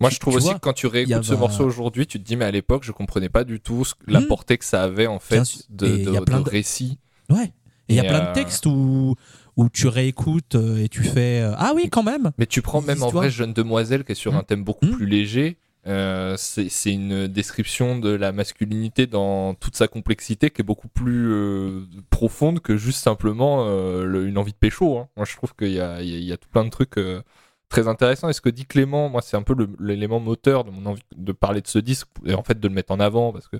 Moi, 0.00 0.10
je 0.10 0.18
trouve 0.18 0.34
tu 0.34 0.38
aussi 0.38 0.46
vois, 0.46 0.54
que 0.56 0.60
quand 0.60 0.72
tu 0.74 0.86
réécoutes 0.86 1.22
ce 1.24 1.34
morceau 1.34 1.64
aujourd'hui, 1.64 2.06
tu 2.06 2.18
te 2.20 2.24
dis, 2.26 2.36
mais 2.36 2.44
à 2.44 2.50
l'époque, 2.50 2.84
je 2.84 2.92
comprenais 2.92 3.28
pas 3.30 3.44
du 3.44 3.60
tout 3.60 3.84
la 4.06 4.20
Hmm. 4.20 4.26
portée 4.26 4.58
que 4.58 4.64
ça 4.64 4.82
avait, 4.82 5.06
en 5.06 5.18
fait, 5.18 5.42
de, 5.70 5.86
de, 6.04 6.48
récits. 6.50 6.98
Ouais. 7.30 7.52
Et 7.88 7.94
il 7.94 7.96
y 7.96 8.00
a 8.00 8.04
plein 8.04 8.22
euh, 8.24 8.28
de 8.28 8.32
textes 8.32 8.66
où, 8.66 9.14
où 9.56 9.68
tu 9.68 9.86
réécoutes 9.86 10.56
euh, 10.56 10.82
et 10.82 10.88
tu 10.88 11.04
fais 11.04 11.40
euh, 11.40 11.54
Ah 11.56 11.72
oui, 11.74 11.88
quand 11.88 12.02
même 12.02 12.32
Mais 12.36 12.46
tu 12.46 12.60
prends 12.62 12.82
même 12.82 13.02
en 13.04 13.10
vrai 13.10 13.30
Jeune 13.30 13.52
Demoiselle, 13.52 14.02
qui 14.04 14.12
est 14.12 14.16
sur 14.16 14.32
Hmm. 14.32 14.38
un 14.38 14.42
thème 14.42 14.64
beaucoup 14.64 14.86
Hmm. 14.86 14.96
plus 14.96 15.06
léger. 15.06 15.58
euh, 15.86 16.34
c'est 16.36 16.92
une 16.92 17.28
description 17.28 17.96
de 17.96 18.08
la 18.10 18.32
masculinité 18.32 19.06
dans 19.06 19.54
toute 19.54 19.76
sa 19.76 19.86
complexité 19.86 20.50
qui 20.50 20.62
est 20.62 20.64
beaucoup 20.64 20.88
plus 20.88 21.32
euh, 21.32 21.82
profonde 22.10 22.58
que 22.58 22.76
juste 22.76 22.98
simplement 22.98 23.64
euh, 23.68 24.04
le- 24.04 24.26
une 24.26 24.36
envie 24.36 24.50
de 24.50 24.56
pécho. 24.58 24.98
hein. 24.98 25.06
Moi, 25.16 25.24
je 25.24 25.36
trouve 25.36 25.54
qu'il 25.54 25.68
y 25.68 25.74
y 25.74 25.80
a- 25.80 26.02
il 26.02 26.24
y 26.24 26.32
a 26.32 26.36
tout 26.36 26.48
plein 26.48 26.64
de 26.64 26.70
trucs 26.70 26.98
euh, 26.98 27.22
très 27.68 27.86
intéressants. 27.86 28.28
Et 28.28 28.32
ce 28.32 28.40
que 28.40 28.48
dit 28.50 28.66
Clément, 28.66 29.08
moi, 29.08 29.22
c'est 29.22 29.36
un 29.36 29.42
peu 29.42 29.54
l'élément 29.78 30.18
moteur 30.18 30.64
de 30.64 30.72
mon 30.72 30.86
envie 30.86 31.02
de 31.16 31.30
parler 31.30 31.60
de 31.60 31.68
ce 31.68 31.78
disque 31.78 32.08
et 32.24 32.34
en 32.34 32.42
fait 32.42 32.58
de 32.58 32.66
le 32.66 32.74
mettre 32.74 32.90
en 32.92 32.98
avant 32.98 33.32
parce 33.32 33.46
que 33.46 33.58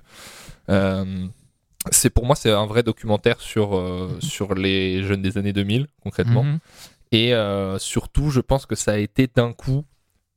euh, 0.69 1.27
c'est 1.91 2.09
pour 2.09 2.25
moi 2.25 2.35
c'est 2.35 2.51
un 2.51 2.65
vrai 2.65 2.83
documentaire 2.83 3.39
sur 3.39 3.77
euh, 3.77 4.17
sur 4.19 4.55
les 4.55 5.03
jeunes 5.03 5.21
des 5.21 5.37
années 5.37 5.53
2000 5.53 5.87
concrètement. 6.01 6.43
Mhm. 6.43 6.59
Et 7.11 7.33
euh, 7.33 7.77
surtout, 7.79 8.29
je 8.29 8.41
pense 8.41 8.65
que 8.65 8.75
ça 8.75 8.93
a 8.93 8.97
été 8.97 9.27
d'un 9.33 9.53
coup 9.53 9.85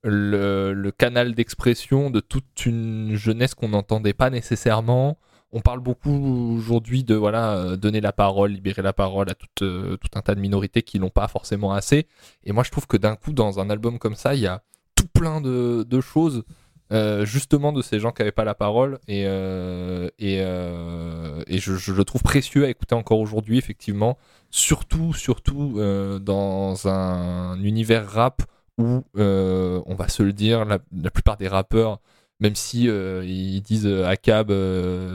le, 0.02 0.72
le 0.72 0.90
canal 0.92 1.34
d'expression 1.34 2.10
de 2.10 2.20
toute 2.20 2.64
une 2.64 3.14
jeunesse 3.16 3.54
qu'on 3.54 3.68
n'entendait 3.70 4.12
pas 4.12 4.30
nécessairement. 4.30 5.18
On 5.52 5.60
parle 5.60 5.80
beaucoup 5.80 6.54
aujourd'hui 6.56 7.02
de 7.02 7.16
voilà 7.16 7.54
euh, 7.54 7.76
donner 7.76 8.00
la 8.00 8.12
parole, 8.12 8.52
libérer 8.52 8.82
la 8.82 8.92
parole 8.92 9.28
à 9.30 9.34
tout, 9.34 9.48
euh, 9.62 9.96
tout 9.96 10.08
un 10.16 10.22
tas 10.22 10.36
de 10.36 10.40
minorités 10.40 10.82
qui 10.82 10.98
l'ont 10.98 11.10
pas 11.10 11.26
forcément 11.26 11.72
assez. 11.72 12.06
Et 12.44 12.52
moi, 12.52 12.62
je 12.62 12.70
trouve 12.70 12.86
que 12.86 12.96
d'un 12.96 13.16
coup, 13.16 13.32
dans 13.32 13.58
un 13.58 13.68
album 13.68 13.98
comme 13.98 14.14
ça, 14.14 14.34
il 14.34 14.42
y 14.42 14.46
a 14.46 14.62
tout 14.94 15.08
plein 15.08 15.40
de, 15.40 15.84
de 15.88 16.00
choses. 16.00 16.44
Euh, 16.92 17.24
justement 17.24 17.72
de 17.72 17.82
ces 17.82 18.00
gens 18.00 18.10
qui 18.10 18.20
n'avaient 18.20 18.32
pas 18.32 18.42
la 18.42 18.56
parole 18.56 18.98
et, 19.06 19.22
euh, 19.24 20.08
et, 20.18 20.40
euh, 20.40 21.44
je, 21.48 21.92
le 21.92 22.04
trouve 22.04 22.22
précieux 22.22 22.64
à 22.64 22.68
écouter 22.68 22.96
encore 22.96 23.20
aujourd'hui 23.20 23.58
effectivement. 23.58 24.18
Surtout 24.50 25.12
surtout 25.12 25.78
dans 26.20 26.88
un 26.88 27.62
univers 27.62 28.10
rap 28.10 28.42
où 28.76 29.04
on 29.14 29.94
va 29.94 30.08
se 30.08 30.24
le 30.24 30.32
dire 30.32 30.64
la, 30.64 30.80
plupart 31.10 31.36
des 31.36 31.46
rappeurs 31.46 32.00
même 32.40 32.56
si 32.56 32.86
ils 32.86 33.60
disent 33.62 33.86
ACAB 33.86 34.48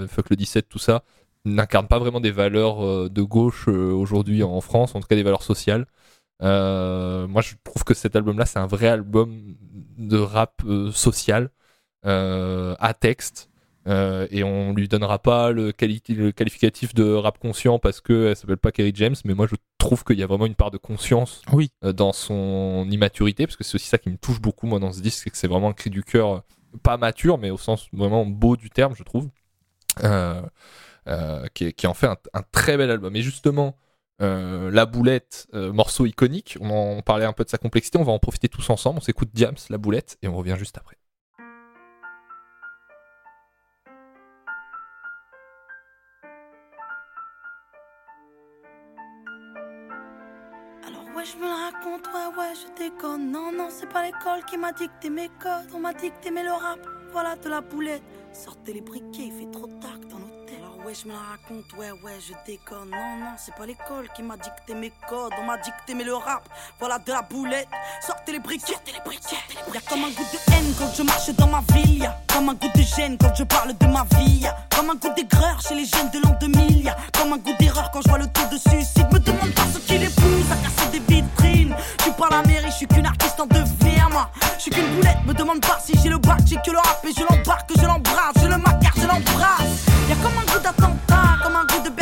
fuck 0.07 0.29
le 0.29 0.35
17 0.37 0.69
tout 0.69 0.79
ça 0.79 1.03
n'incarnent 1.43 1.87
pas 1.87 1.99
vraiment 1.99 2.21
des 2.21 2.31
valeurs 2.31 3.09
de 3.09 3.21
gauche 3.21 3.67
aujourd'hui 3.67 4.43
en 4.43 4.61
France 4.61 4.95
en 4.95 5.01
tout 5.01 5.07
cas 5.07 5.15
des 5.17 5.23
valeurs 5.23 5.43
sociales. 5.43 5.85
Moi 6.41 7.41
je 7.41 7.55
trouve 7.65 7.83
que 7.83 7.93
cet 7.93 8.15
album 8.15 8.37
là 8.39 8.45
c'est 8.45 8.59
un 8.59 8.67
vrai 8.67 8.87
album 8.87 9.55
de 9.97 10.17
rap 10.17 10.61
social 10.93 11.49
à 12.05 12.93
texte 12.93 13.49
euh, 13.87 14.27
et 14.31 14.43
on 14.43 14.73
lui 14.73 14.87
donnera 14.87 15.19
pas 15.19 15.51
le, 15.51 15.71
quali- 15.71 16.01
le 16.09 16.31
qualificatif 16.31 16.95
de 16.95 17.13
rap 17.13 17.37
conscient 17.37 17.77
parce 17.77 18.01
que 18.01 18.29
elle 18.29 18.35
s'appelle 18.35 18.57
pas 18.57 18.71
Kerry 18.71 18.91
James 18.95 19.15
mais 19.25 19.33
moi 19.35 19.45
je 19.47 19.55
trouve 19.77 20.03
qu'il 20.03 20.17
y 20.17 20.23
a 20.23 20.27
vraiment 20.27 20.47
une 20.47 20.55
part 20.55 20.71
de 20.71 20.77
conscience 20.77 21.43
Oui. 21.51 21.69
euh, 21.83 21.93
dans 21.93 22.11
son 22.11 22.87
immaturité 22.89 23.45
parce 23.45 23.55
que 23.55 23.63
c'est 23.63 23.75
aussi 23.75 23.87
ça 23.87 23.97
qui 23.99 24.09
me 24.09 24.17
touche 24.17 24.41
beaucoup 24.41 24.65
moi 24.65 24.79
dans 24.79 24.91
ce 24.91 25.01
disque 25.01 25.21
c'est 25.23 25.29
que 25.29 25.37
c'est 25.37 25.47
vraiment 25.47 25.69
un 25.69 25.73
cri 25.73 25.91
du 25.91 26.03
cœur 26.03 26.31
euh, 26.31 26.39
pas 26.81 26.97
mature 26.97 27.37
mais 27.37 27.51
au 27.51 27.57
sens 27.57 27.87
vraiment 27.93 28.25
beau 28.25 28.55
du 28.57 28.69
terme 28.71 28.95
je 28.95 29.03
trouve 29.03 29.29
euh, 30.03 30.41
euh, 31.07 31.45
qui, 31.53 31.71
qui 31.73 31.87
en 31.87 31.93
fait 31.93 32.07
un, 32.07 32.17
un 32.33 32.41
très 32.51 32.77
bel 32.77 32.89
album 32.89 33.15
et 33.15 33.21
justement 33.21 33.77
euh, 34.21 34.71
la 34.71 34.85
boulette, 34.85 35.45
euh, 35.53 35.73
morceau 35.73 36.05
iconique, 36.05 36.57
on 36.61 36.69
en 36.69 37.01
parlait 37.01 37.25
un 37.25 37.33
peu 37.33 37.43
de 37.43 37.49
sa 37.49 37.57
complexité, 37.57 37.97
on 37.97 38.03
va 38.03 38.13
en 38.13 38.19
profiter 38.19 38.47
tous 38.47 38.69
ensemble, 38.69 38.99
on 38.99 39.01
s'écoute 39.01 39.27
Diams, 39.33 39.57
la 39.69 39.77
boulette, 39.77 40.17
et 40.21 40.29
on 40.29 40.37
revient 40.37 40.55
juste 40.57 40.77
après. 40.77 40.95
Je 51.25 51.37
me 51.37 51.45
la 51.45 51.55
raconte, 51.55 52.05
ouais 52.13 52.37
ouais 52.37 52.53
je 52.53 52.83
déconne. 52.83 53.31
Non 53.31 53.51
non 53.51 53.67
c'est 53.69 53.89
pas 53.89 54.03
l'école 54.03 54.45
qui 54.45 54.57
m'a 54.57 54.71
dicté 54.71 55.09
mes 55.09 55.29
codes. 55.39 55.71
On 55.73 55.79
m'a 55.79 55.93
dicté 55.93 56.29
mais 56.31 56.43
le 56.43 56.51
rap, 56.51 56.79
voilà 57.11 57.35
de 57.35 57.49
la 57.49 57.61
boulette. 57.61 58.03
Sortez 58.33 58.73
les 58.73 58.81
briquets, 58.81 59.27
il 59.27 59.31
fait 59.31 59.51
trop 59.51 59.67
tard 59.67 59.84
ouais 60.85 60.93
je 60.93 61.07
me 61.07 61.13
la 61.13 61.19
raconte, 61.19 61.73
ouais 61.77 61.91
ouais 62.03 62.19
je 62.19 62.33
déconne. 62.45 62.91
Non 62.91 63.17
non 63.19 63.33
c'est 63.37 63.55
pas 63.55 63.65
l'école 63.65 64.07
qui 64.15 64.21
m'a 64.21 64.37
dicté 64.37 64.75
mes 64.75 64.91
codes. 65.09 65.33
On 65.39 65.45
m'a 65.45 65.57
dicté 65.57 65.95
mais 65.95 66.03
le 66.03 66.13
rap, 66.13 66.47
voilà 66.79 66.99
de 66.99 67.11
la 67.11 67.23
boulette. 67.23 67.67
Sortez 68.05 68.33
les 68.33 68.39
briquets, 68.39 68.73
sortez 68.73 68.91
les 68.91 68.99
briquets 69.03 69.35
Y'a 69.73 69.81
comme 69.89 70.03
un 70.03 70.09
goût 70.09 70.27
de 70.31 70.53
haine 70.53 70.73
quand 70.77 70.93
je 70.95 71.01
marche 71.01 71.29
dans 71.31 71.47
ma 71.47 71.63
ville. 71.73 72.03
Y'a 72.03 72.15
comme 72.31 72.49
un 72.49 72.53
goût 72.53 72.69
de 72.75 72.81
gêne 72.81 73.17
quand 73.19 73.33
je 73.35 73.43
parle 73.43 73.75
de 73.75 73.85
ma 73.87 74.05
vie. 74.15 74.41
Y'a 74.41 74.55
comme 74.75 74.91
un 74.91 74.95
goût 74.95 75.13
d'aigreur 75.15 75.59
chez 75.61 75.73
les 75.73 75.85
jeunes 75.85 76.11
de 76.11 76.19
l'an 76.19 76.35
2000 76.39 76.83
Y'a 76.83 76.95
comme 77.17 77.33
un 77.33 77.37
goût 77.37 77.55
d'erreur 77.59 77.89
quand 77.91 78.01
je 78.03 78.09
vois 78.09 78.19
le 78.19 78.27
taux 78.27 78.47
de 78.51 78.57
suicide. 78.57 79.07
Me 79.11 79.19
demande 79.19 79.53
pas 79.55 79.65
ce 79.73 79.79
qui 79.79 79.97
les 79.97 80.09
pousse 80.09 80.51
à 80.51 80.55
casser 80.55 80.91
des 80.91 81.15
vitrines. 81.15 81.75
Je 81.97 82.03
suis 82.03 82.11
pas 82.11 82.29
la 82.29 82.43
mairie, 82.43 82.69
je 82.69 82.75
suis 82.75 82.87
qu'une 82.87 83.07
artiste 83.07 83.39
en 83.39 83.47
devenir 83.47 84.07
moi. 84.11 84.29
Je 84.57 84.61
suis 84.61 84.71
qu'une 84.71 84.95
boulette, 84.95 85.17
me 85.25 85.33
demande 85.33 85.61
pas 85.61 85.79
si 85.83 85.93
j'ai 86.03 86.09
le 86.09 86.19
bac. 86.19 86.41
J'ai 86.45 86.57
que 86.57 86.69
le 86.71 86.77
rap 86.77 87.03
et 87.03 87.11
je 87.11 87.21
l'embarque, 87.21 87.71
je 87.75 87.85
l'embrasse. 87.85 88.35
Je 88.39 88.47
le 88.47 88.57
macar, 88.57 88.93
je 88.95 89.07
l'embrasse. 89.07 89.85
Y'a 90.07 90.15
comme 90.17 90.37
un 90.37 90.45
goût 90.45 90.59
d'attentat, 90.77 91.43
comme 91.43 91.55
un 91.55 91.65
goût 91.65 91.89
de 91.89 91.94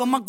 Sarko. 0.00 0.04
Comme 0.04 0.14
un 0.14 0.20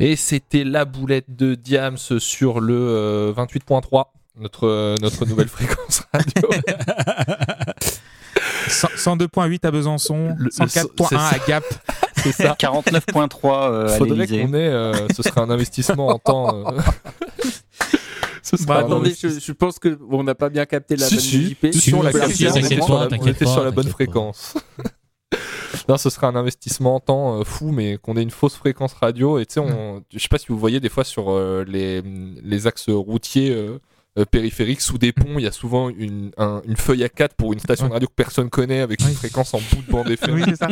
Et 0.00 0.16
c'était 0.16 0.64
la 0.64 0.84
boulette 0.86 1.26
de 1.36 1.54
Diams 1.54 1.96
sur 1.98 2.60
le 2.60 2.74
euh, 2.74 3.32
28.3, 3.36 4.04
notre, 4.40 4.66
euh, 4.66 4.94
notre 5.02 5.26
nouvelle 5.26 5.48
fréquence 5.56 6.02
radio. 6.12 6.48
100 8.68 8.88
102.8 8.96 9.66
à 9.66 9.70
Besançon, 9.70 10.34
Le- 10.38 10.44
le 10.44 10.50
son- 10.50 10.66
c'est 10.68 10.80
104.1 10.82 11.16
à. 11.16 11.38
Gap. 11.46 11.64
C'est 12.22 12.32
ça. 12.32 12.54
49.3 12.58 13.70
euh, 13.72 13.84
à 13.86 13.88
Faudrait 13.96 14.18
l'Élysée. 14.26 14.42
qu'on 14.42 14.52
ait, 14.52 14.68
euh, 14.68 15.08
ce 15.16 15.22
serait 15.22 15.40
un 15.40 15.48
investissement 15.48 16.08
en 16.08 16.18
temps. 16.18 16.66
euh. 16.68 16.80
Bah, 18.66 18.78
Attendez, 18.78 19.08
investissement. 19.08 19.38
je, 19.40 19.44
je 19.46 19.52
pense 19.52 19.78
que 19.78 19.98
on 20.10 20.22
n'a 20.24 20.34
pas 20.34 20.50
bien 20.50 20.66
capté 20.66 20.96
la 20.96 21.06
Si, 21.06 21.14
bonne 21.14 21.24
si. 21.24 21.50
JP. 21.50 21.66
Si, 21.72 21.94
on 21.94 22.02
l'a 22.02 22.12
capté, 22.12 22.48
on 22.50 22.54
était 22.56 22.74
sur 22.82 22.98
la- 22.98 23.08
on 23.18 23.26
était 23.26 23.46
sur 23.46 23.64
la 23.64 23.70
bonne 23.70 23.88
fréquence. 23.88 24.54
Non, 25.90 25.96
ce 25.98 26.08
serait 26.08 26.26
un 26.28 26.36
investissement 26.36 26.94
en 26.94 27.00
temps 27.00 27.40
euh, 27.40 27.44
fou, 27.44 27.72
mais 27.72 27.98
qu'on 27.98 28.16
ait 28.16 28.22
une 28.22 28.30
fausse 28.30 28.54
fréquence 28.54 28.92
radio. 28.94 29.38
Et 29.40 29.46
tu 29.46 29.54
sais, 29.54 29.60
on... 29.60 30.02
je 30.12 30.18
sais 30.18 30.28
pas 30.28 30.38
si 30.38 30.46
vous 30.48 30.58
voyez 30.58 30.78
des 30.80 30.88
fois 30.88 31.02
sur 31.04 31.30
euh, 31.32 31.64
les, 31.66 32.00
les 32.42 32.66
axes 32.68 32.88
routiers 32.88 33.50
euh, 33.50 33.78
euh, 34.18 34.24
périphériques, 34.24 34.80
sous 34.80 34.98
des 34.98 35.12
ponts, 35.12 35.38
il 35.38 35.42
y 35.42 35.46
a 35.46 35.52
souvent 35.52 35.88
une, 35.88 36.30
un- 36.36 36.62
une 36.64 36.76
feuille 36.76 37.02
à 37.04 37.08
4 37.08 37.34
pour 37.34 37.52
une 37.52 37.58
station 37.60 37.88
de 37.88 37.92
radio 37.92 38.08
que 38.08 38.14
personne 38.14 38.50
connaît 38.50 38.80
avec 38.80 39.00
une 39.00 39.08
Oui. 39.08 39.14
fréquence 39.14 39.52
en 39.54 39.58
bout 39.58 39.82
de 39.86 39.90
bande 39.90 40.10
FM. 40.10 40.34
Oui, 40.34 40.42
ça. 40.56 40.68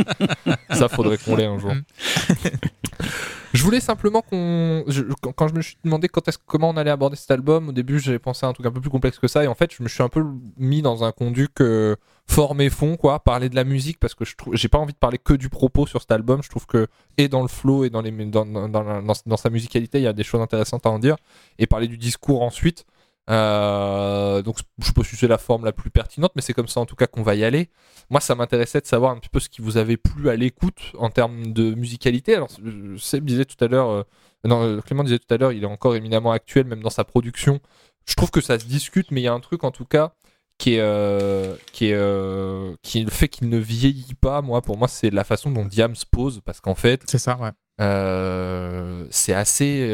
Ça, 0.70 0.88
faudrait 0.88 1.18
qu'on 1.18 1.36
l'ait 1.36 1.46
un 1.46 1.58
jour. 1.58 1.72
Mm. 1.74 1.82
je 3.54 3.62
voulais 3.62 3.80
simplement 3.80 4.22
qu'on. 4.22 4.84
Quand, 5.22 5.32
quand 5.32 5.48
je 5.48 5.54
me 5.54 5.62
suis 5.62 5.76
demandé 5.84 6.08
quand 6.08 6.26
est-ce, 6.28 6.38
comment 6.46 6.70
on 6.70 6.76
allait 6.76 6.90
aborder 6.90 7.16
cet 7.16 7.30
album, 7.30 7.68
au 7.68 7.72
début, 7.72 7.98
j'avais 8.00 8.18
pensé 8.18 8.44
à 8.46 8.48
un 8.48 8.52
truc 8.52 8.66
un 8.66 8.72
peu 8.72 8.80
plus 8.80 8.90
complexe 8.90 9.18
que 9.18 9.28
ça. 9.28 9.44
Et 9.44 9.46
en 9.46 9.54
fait, 9.54 9.72
je 9.76 9.82
me 9.82 9.88
suis 9.88 10.02
un 10.02 10.08
peu 10.08 10.24
mis 10.56 10.82
dans 10.82 11.04
un 11.04 11.12
conduit 11.12 11.48
que 11.54 11.96
forme 12.30 12.60
et 12.60 12.70
fond, 12.70 12.96
quoi. 12.96 13.20
Parler 13.20 13.48
de 13.48 13.56
la 13.56 13.64
musique, 13.64 13.98
parce 13.98 14.14
que 14.14 14.24
je 14.24 14.36
trouve, 14.36 14.54
j'ai 14.54 14.68
pas 14.68 14.78
envie 14.78 14.92
de 14.92 14.98
parler 14.98 15.18
que 15.18 15.34
du 15.34 15.48
propos 15.48 15.86
sur 15.86 16.00
cet 16.00 16.12
album. 16.12 16.42
Je 16.42 16.48
trouve 16.48 16.66
que, 16.66 16.86
et 17.16 17.28
dans 17.28 17.42
le 17.42 17.48
flow, 17.48 17.84
et 17.84 17.90
dans, 17.90 18.02
les, 18.02 18.12
dans, 18.26 18.46
dans, 18.46 18.68
dans, 18.68 19.36
sa 19.36 19.50
musicalité, 19.50 19.98
il 19.98 20.04
y 20.04 20.06
a 20.06 20.12
des 20.12 20.24
choses 20.24 20.40
intéressantes 20.40 20.86
à 20.86 20.90
en 20.90 20.98
dire. 20.98 21.16
Et 21.58 21.66
parler 21.66 21.88
du 21.88 21.98
discours 21.98 22.42
ensuite. 22.42 22.84
Euh, 23.30 24.40
donc, 24.42 24.58
je 24.78 24.92
pas 24.92 25.04
si 25.04 25.16
c'est 25.16 25.28
la 25.28 25.36
forme 25.36 25.64
la 25.64 25.72
plus 25.72 25.90
pertinente, 25.90 26.32
mais 26.34 26.42
c'est 26.42 26.54
comme 26.54 26.68
ça 26.68 26.80
en 26.80 26.86
tout 26.86 26.96
cas 26.96 27.06
qu'on 27.06 27.22
va 27.22 27.34
y 27.34 27.44
aller. 27.44 27.68
Moi, 28.08 28.20
ça 28.20 28.34
m'intéressait 28.34 28.80
de 28.80 28.86
savoir 28.86 29.12
un 29.12 29.18
petit 29.18 29.28
peu 29.28 29.40
ce 29.40 29.48
qui 29.48 29.60
vous 29.60 29.76
avait 29.76 29.98
plu 29.98 30.30
à 30.30 30.36
l'écoute 30.36 30.92
en 30.98 31.10
termes 31.10 31.52
de 31.52 31.74
musicalité. 31.74 32.34
Alors, 32.34 32.48
euh, 32.64 32.96
Seb 32.96 33.24
disait 33.24 33.44
tout 33.44 33.62
à 33.62 33.68
l'heure, 33.68 33.90
euh, 33.90 34.02
non, 34.44 34.80
Clément 34.80 35.04
disait 35.04 35.18
tout 35.18 35.32
à 35.34 35.36
l'heure, 35.36 35.52
il 35.52 35.62
est 35.62 35.66
encore 35.66 35.94
éminemment 35.94 36.32
actuel, 36.32 36.66
même 36.66 36.82
dans 36.82 36.90
sa 36.90 37.04
production. 37.04 37.60
Je 38.06 38.14
trouve 38.14 38.30
que 38.30 38.40
ça 38.40 38.58
se 38.58 38.64
discute, 38.64 39.10
mais 39.10 39.20
il 39.20 39.24
y 39.24 39.28
a 39.28 39.34
un 39.34 39.40
truc 39.40 39.64
en 39.64 39.70
tout 39.70 39.84
cas 39.84 40.14
qui 40.58 40.74
est, 40.74 40.80
euh, 40.80 41.54
qui 41.72 41.86
est, 41.86 41.94
euh, 41.94 42.74
qui 42.82 43.00
est 43.00 43.04
le 43.04 43.10
fait 43.10 43.28
qu'il 43.28 43.48
ne 43.48 43.58
vieillit 43.58 44.14
pas. 44.14 44.42
Moi, 44.42 44.60
pour 44.60 44.76
moi, 44.76 44.88
c'est 44.88 45.10
la 45.10 45.24
façon 45.24 45.50
dont 45.50 45.64
Diam 45.64 45.94
se 45.94 46.04
pose, 46.04 46.40
parce 46.44 46.60
qu'en 46.60 46.74
fait, 46.74 47.02
C'est 47.06 47.18
ça, 47.18 47.38
ouais. 47.38 47.50
euh, 47.80 49.06
c'est 49.10 49.34
assez. 49.34 49.88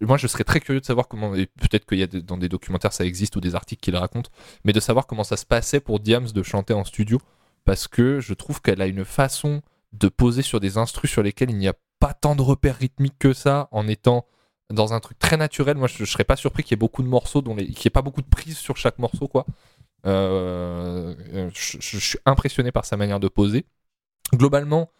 Moi, 0.00 0.18
je 0.18 0.26
serais 0.26 0.44
très 0.44 0.60
curieux 0.60 0.80
de 0.80 0.84
savoir 0.84 1.08
comment. 1.08 1.34
Et 1.34 1.46
peut-être 1.46 1.86
qu'il 1.86 1.98
y 1.98 2.02
a 2.02 2.06
dans 2.06 2.36
des 2.36 2.48
documentaires 2.48 2.92
ça 2.92 3.04
existe 3.04 3.36
ou 3.36 3.40
des 3.40 3.54
articles 3.54 3.80
qui 3.80 3.92
le 3.92 3.98
racontent, 3.98 4.30
mais 4.64 4.72
de 4.72 4.80
savoir 4.80 5.06
comment 5.06 5.24
ça 5.24 5.36
se 5.36 5.46
passait 5.46 5.80
pour 5.80 6.00
Diams 6.00 6.28
de 6.30 6.42
chanter 6.42 6.74
en 6.74 6.84
studio, 6.84 7.20
parce 7.64 7.88
que 7.88 8.20
je 8.20 8.34
trouve 8.34 8.60
qu'elle 8.60 8.82
a 8.82 8.86
une 8.86 9.04
façon 9.04 9.62
de 9.92 10.08
poser 10.08 10.42
sur 10.42 10.58
des 10.58 10.76
instrus 10.76 11.10
sur 11.10 11.22
lesquels 11.22 11.50
il 11.50 11.56
n'y 11.56 11.68
a 11.68 11.74
pas 12.00 12.12
tant 12.12 12.34
de 12.34 12.42
repères 12.42 12.76
rythmiques 12.76 13.18
que 13.18 13.32
ça, 13.32 13.68
en 13.70 13.86
étant 13.86 14.26
dans 14.70 14.92
un 14.92 14.98
truc 15.00 15.18
très 15.18 15.36
naturel. 15.36 15.76
Moi, 15.76 15.86
je, 15.86 16.04
je 16.04 16.10
serais 16.10 16.24
pas 16.24 16.36
surpris 16.36 16.64
qu'il 16.64 16.72
y 16.72 16.74
ait 16.74 16.76
beaucoup 16.76 17.04
de 17.04 17.08
morceaux, 17.08 17.40
dont 17.42 17.54
les... 17.54 17.66
qu'il 17.66 17.76
n'y 17.76 17.86
ait 17.86 17.90
pas 17.90 18.02
beaucoup 18.02 18.22
de 18.22 18.26
prises 18.26 18.58
sur 18.58 18.76
chaque 18.76 18.98
morceau, 18.98 19.28
quoi. 19.28 19.46
Euh, 20.06 21.14
euh, 21.32 21.50
je, 21.54 21.98
suis 21.98 22.18
impressionné 22.26 22.72
par 22.72 22.84
sa 22.84 22.96
manière 22.96 23.20
de 23.20 23.28
poser. 23.28 23.64
Globalement, 24.34 24.90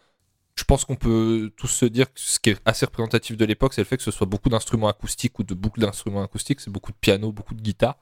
je 0.57 0.65
pense 0.65 0.85
qu'on 0.85 0.97
peut 0.97 1.53
tous 1.57 1.69
se 1.69 1.85
dire 1.85 2.13
que 2.13 2.21
ce 2.21 2.39
qui 2.39 2.51
est 2.51 2.61
assez 2.65 2.87
représentatif 2.87 3.37
de 3.37 3.45
l'époque, 3.45 3.75
c'est 3.75 3.81
le 3.81 3.87
fait 3.87 3.97
que 3.97 4.03
ce 4.03 4.11
soit 4.11 4.27
beaucoup 4.27 4.49
d'instruments 4.49 4.89
acoustiques 4.89 5.39
ou 5.39 5.43
de 5.43 5.55
boucles 5.55 5.81
d'instruments 5.81 6.23
acoustiques. 6.23 6.61
C'est 6.61 6.71
beaucoup 6.71 6.93
de 6.93 6.97
piano, 6.97 7.33
beaucoup 7.33 7.55
de 7.55 7.61
guitare. 7.61 7.97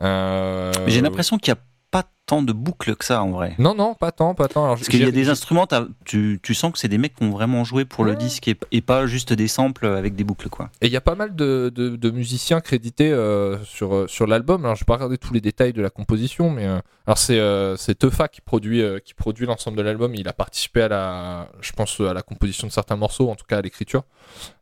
Euh, 0.00 0.72
J'ai 0.86 1.00
l'impression 1.00 1.38
qu'il 1.38 1.52
n'y 1.52 1.58
a 1.58 1.62
pas 1.90 2.10
tant 2.28 2.42
de 2.42 2.52
boucles 2.52 2.94
que 2.94 3.04
ça 3.04 3.22
en 3.22 3.30
vrai. 3.30 3.54
Non, 3.58 3.74
non, 3.74 3.94
pas 3.94 4.12
tant, 4.12 4.34
pas 4.34 4.46
tant. 4.48 4.64
Alors, 4.64 4.76
Parce 4.76 4.88
qu'il 4.88 5.00
y 5.00 5.04
a 5.04 5.10
des 5.10 5.28
instruments, 5.30 5.66
tu, 6.04 6.38
tu 6.42 6.54
sens 6.54 6.70
que 6.72 6.78
c'est 6.78 6.88
des 6.88 6.98
mecs 6.98 7.14
qui 7.16 7.24
ont 7.24 7.30
vraiment 7.30 7.64
joué 7.64 7.84
pour 7.84 8.04
le 8.04 8.14
disque 8.14 8.46
et, 8.48 8.56
et 8.70 8.80
pas 8.82 9.06
juste 9.06 9.32
des 9.32 9.48
samples 9.48 9.86
avec 9.86 10.14
des 10.14 10.24
boucles 10.24 10.48
quoi. 10.48 10.68
Et 10.80 10.86
il 10.86 10.92
y 10.92 10.96
a 10.96 11.00
pas 11.00 11.14
mal 11.14 11.34
de, 11.34 11.72
de- 11.74 11.96
de 11.96 12.10
musiciens 12.10 12.60
crédités 12.60 13.10
euh, 13.10 13.58
sur, 13.64 13.94
euh, 13.94 14.06
sur 14.06 14.26
l'album. 14.26 14.64
Alors, 14.64 14.76
je 14.76 14.82
vais 14.82 14.86
pas 14.86 14.94
regarder 14.94 15.18
tous 15.18 15.32
les 15.32 15.40
détails 15.40 15.72
de 15.72 15.82
la 15.82 15.90
composition, 15.90 16.50
mais 16.50 16.66
euh, 16.66 16.78
alors 17.06 17.18
c'est 17.18 17.38
euh, 17.40 17.76
Teufa 17.98 18.28
qui 18.28 18.40
produit 18.42 18.82
qui 19.04 19.14
produit 19.14 19.46
l'ensemble 19.46 19.76
de 19.78 19.82
l'album. 19.82 20.14
Il 20.14 20.28
a 20.28 20.32
participé 20.32 20.82
à 20.82 20.88
la, 20.88 21.48
je 21.60 21.72
pense 21.72 21.98
à 22.00 22.12
la 22.12 22.22
composition 22.22 22.66
de 22.66 22.72
certains 22.72 22.96
morceaux, 22.96 23.30
en 23.30 23.34
tout 23.34 23.46
cas 23.48 23.58
à 23.58 23.62
l'écriture. 23.62 24.02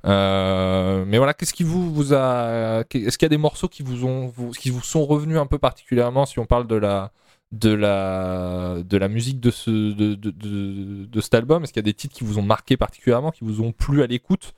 Mais 0.05 1.19
voilà, 1.19 1.35
qu'est-ce 1.35 1.53
qui 1.55 1.65
vous 1.65 1.93
vous 1.93 2.15
a, 2.15 2.85
est-ce 2.93 3.19
qu'il 3.19 3.27
y 3.27 3.27
a 3.27 3.29
des 3.31 3.37
morceaux 3.39 3.69
qui 3.69 3.83
vous 3.83 4.05
ont, 4.05 4.33
vous- 4.35 4.51
qui 4.53 4.71
vous 4.71 4.83
sont 4.83 5.05
revenus 5.05 5.39
un 5.39 5.47
peu 5.47 5.59
particulièrement 5.59 6.27
si 6.27 6.39
on 6.39 6.47
parle 6.47 6.67
de 6.67 6.77
la 6.77 7.11
de 7.59 7.71
la 7.73 8.77
de 8.85 8.97
la 8.97 9.09
musique 9.09 9.41
de 9.41 9.51
ce 9.51 9.71
de, 9.71 10.15
de, 10.15 10.31
de, 10.31 11.05
de 11.07 11.21
cet 11.21 11.35
album? 11.35 11.63
Est-ce 11.65 11.73
qu'il 11.73 11.81
y 11.81 11.85
a 11.85 11.91
des 11.91 11.95
titres 11.95 12.15
qui 12.15 12.25
vous 12.25 12.39
ont 12.39 12.43
marqué 12.43 12.77
particulièrement, 12.77 13.31
qui 13.31 13.45
vous 13.45 13.61
ont 13.63 13.73
plu 13.73 14.03
à 14.03 14.07
l'écoute? 14.07 14.53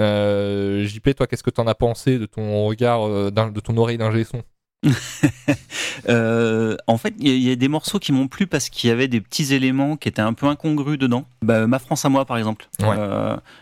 Euh, 0.00 0.84
JP, 0.84 1.14
toi, 1.14 1.26
qu'est-ce 1.26 1.42
que 1.44 1.50
t'en 1.50 1.66
as 1.66 1.74
pensé 1.74 2.18
de 2.18 2.26
ton 2.26 2.66
regard, 2.66 3.06
euh, 3.06 3.30
de 3.30 3.60
ton 3.60 3.76
oreille 3.76 3.98
d'ingé 3.98 4.24
son? 4.24 4.42
Euh, 6.08 6.76
en 6.86 6.98
fait, 6.98 7.14
il 7.18 7.28
y, 7.28 7.30
a- 7.30 7.34
il 7.34 7.42
y 7.42 7.50
a 7.50 7.56
des 7.56 7.68
morceaux 7.68 7.98
qui 7.98 8.12
m'ont 8.12 8.28
plu 8.28 8.46
parce 8.46 8.68
qu'il 8.68 8.88
y 8.88 8.92
avait 8.92 9.08
des 9.08 9.20
petits 9.20 9.54
éléments 9.54 9.96
qui 9.96 10.08
étaient 10.08 10.20
un 10.20 10.34
peu 10.34 10.46
incongrus 10.46 10.98
dedans. 10.98 11.24
Bah, 11.42 11.66
Ma 11.66 11.78
France 11.78 12.04
à 12.04 12.08
moi, 12.10 12.24
par 12.26 12.36
exemple, 12.36 12.68
Ouais. 12.82 12.96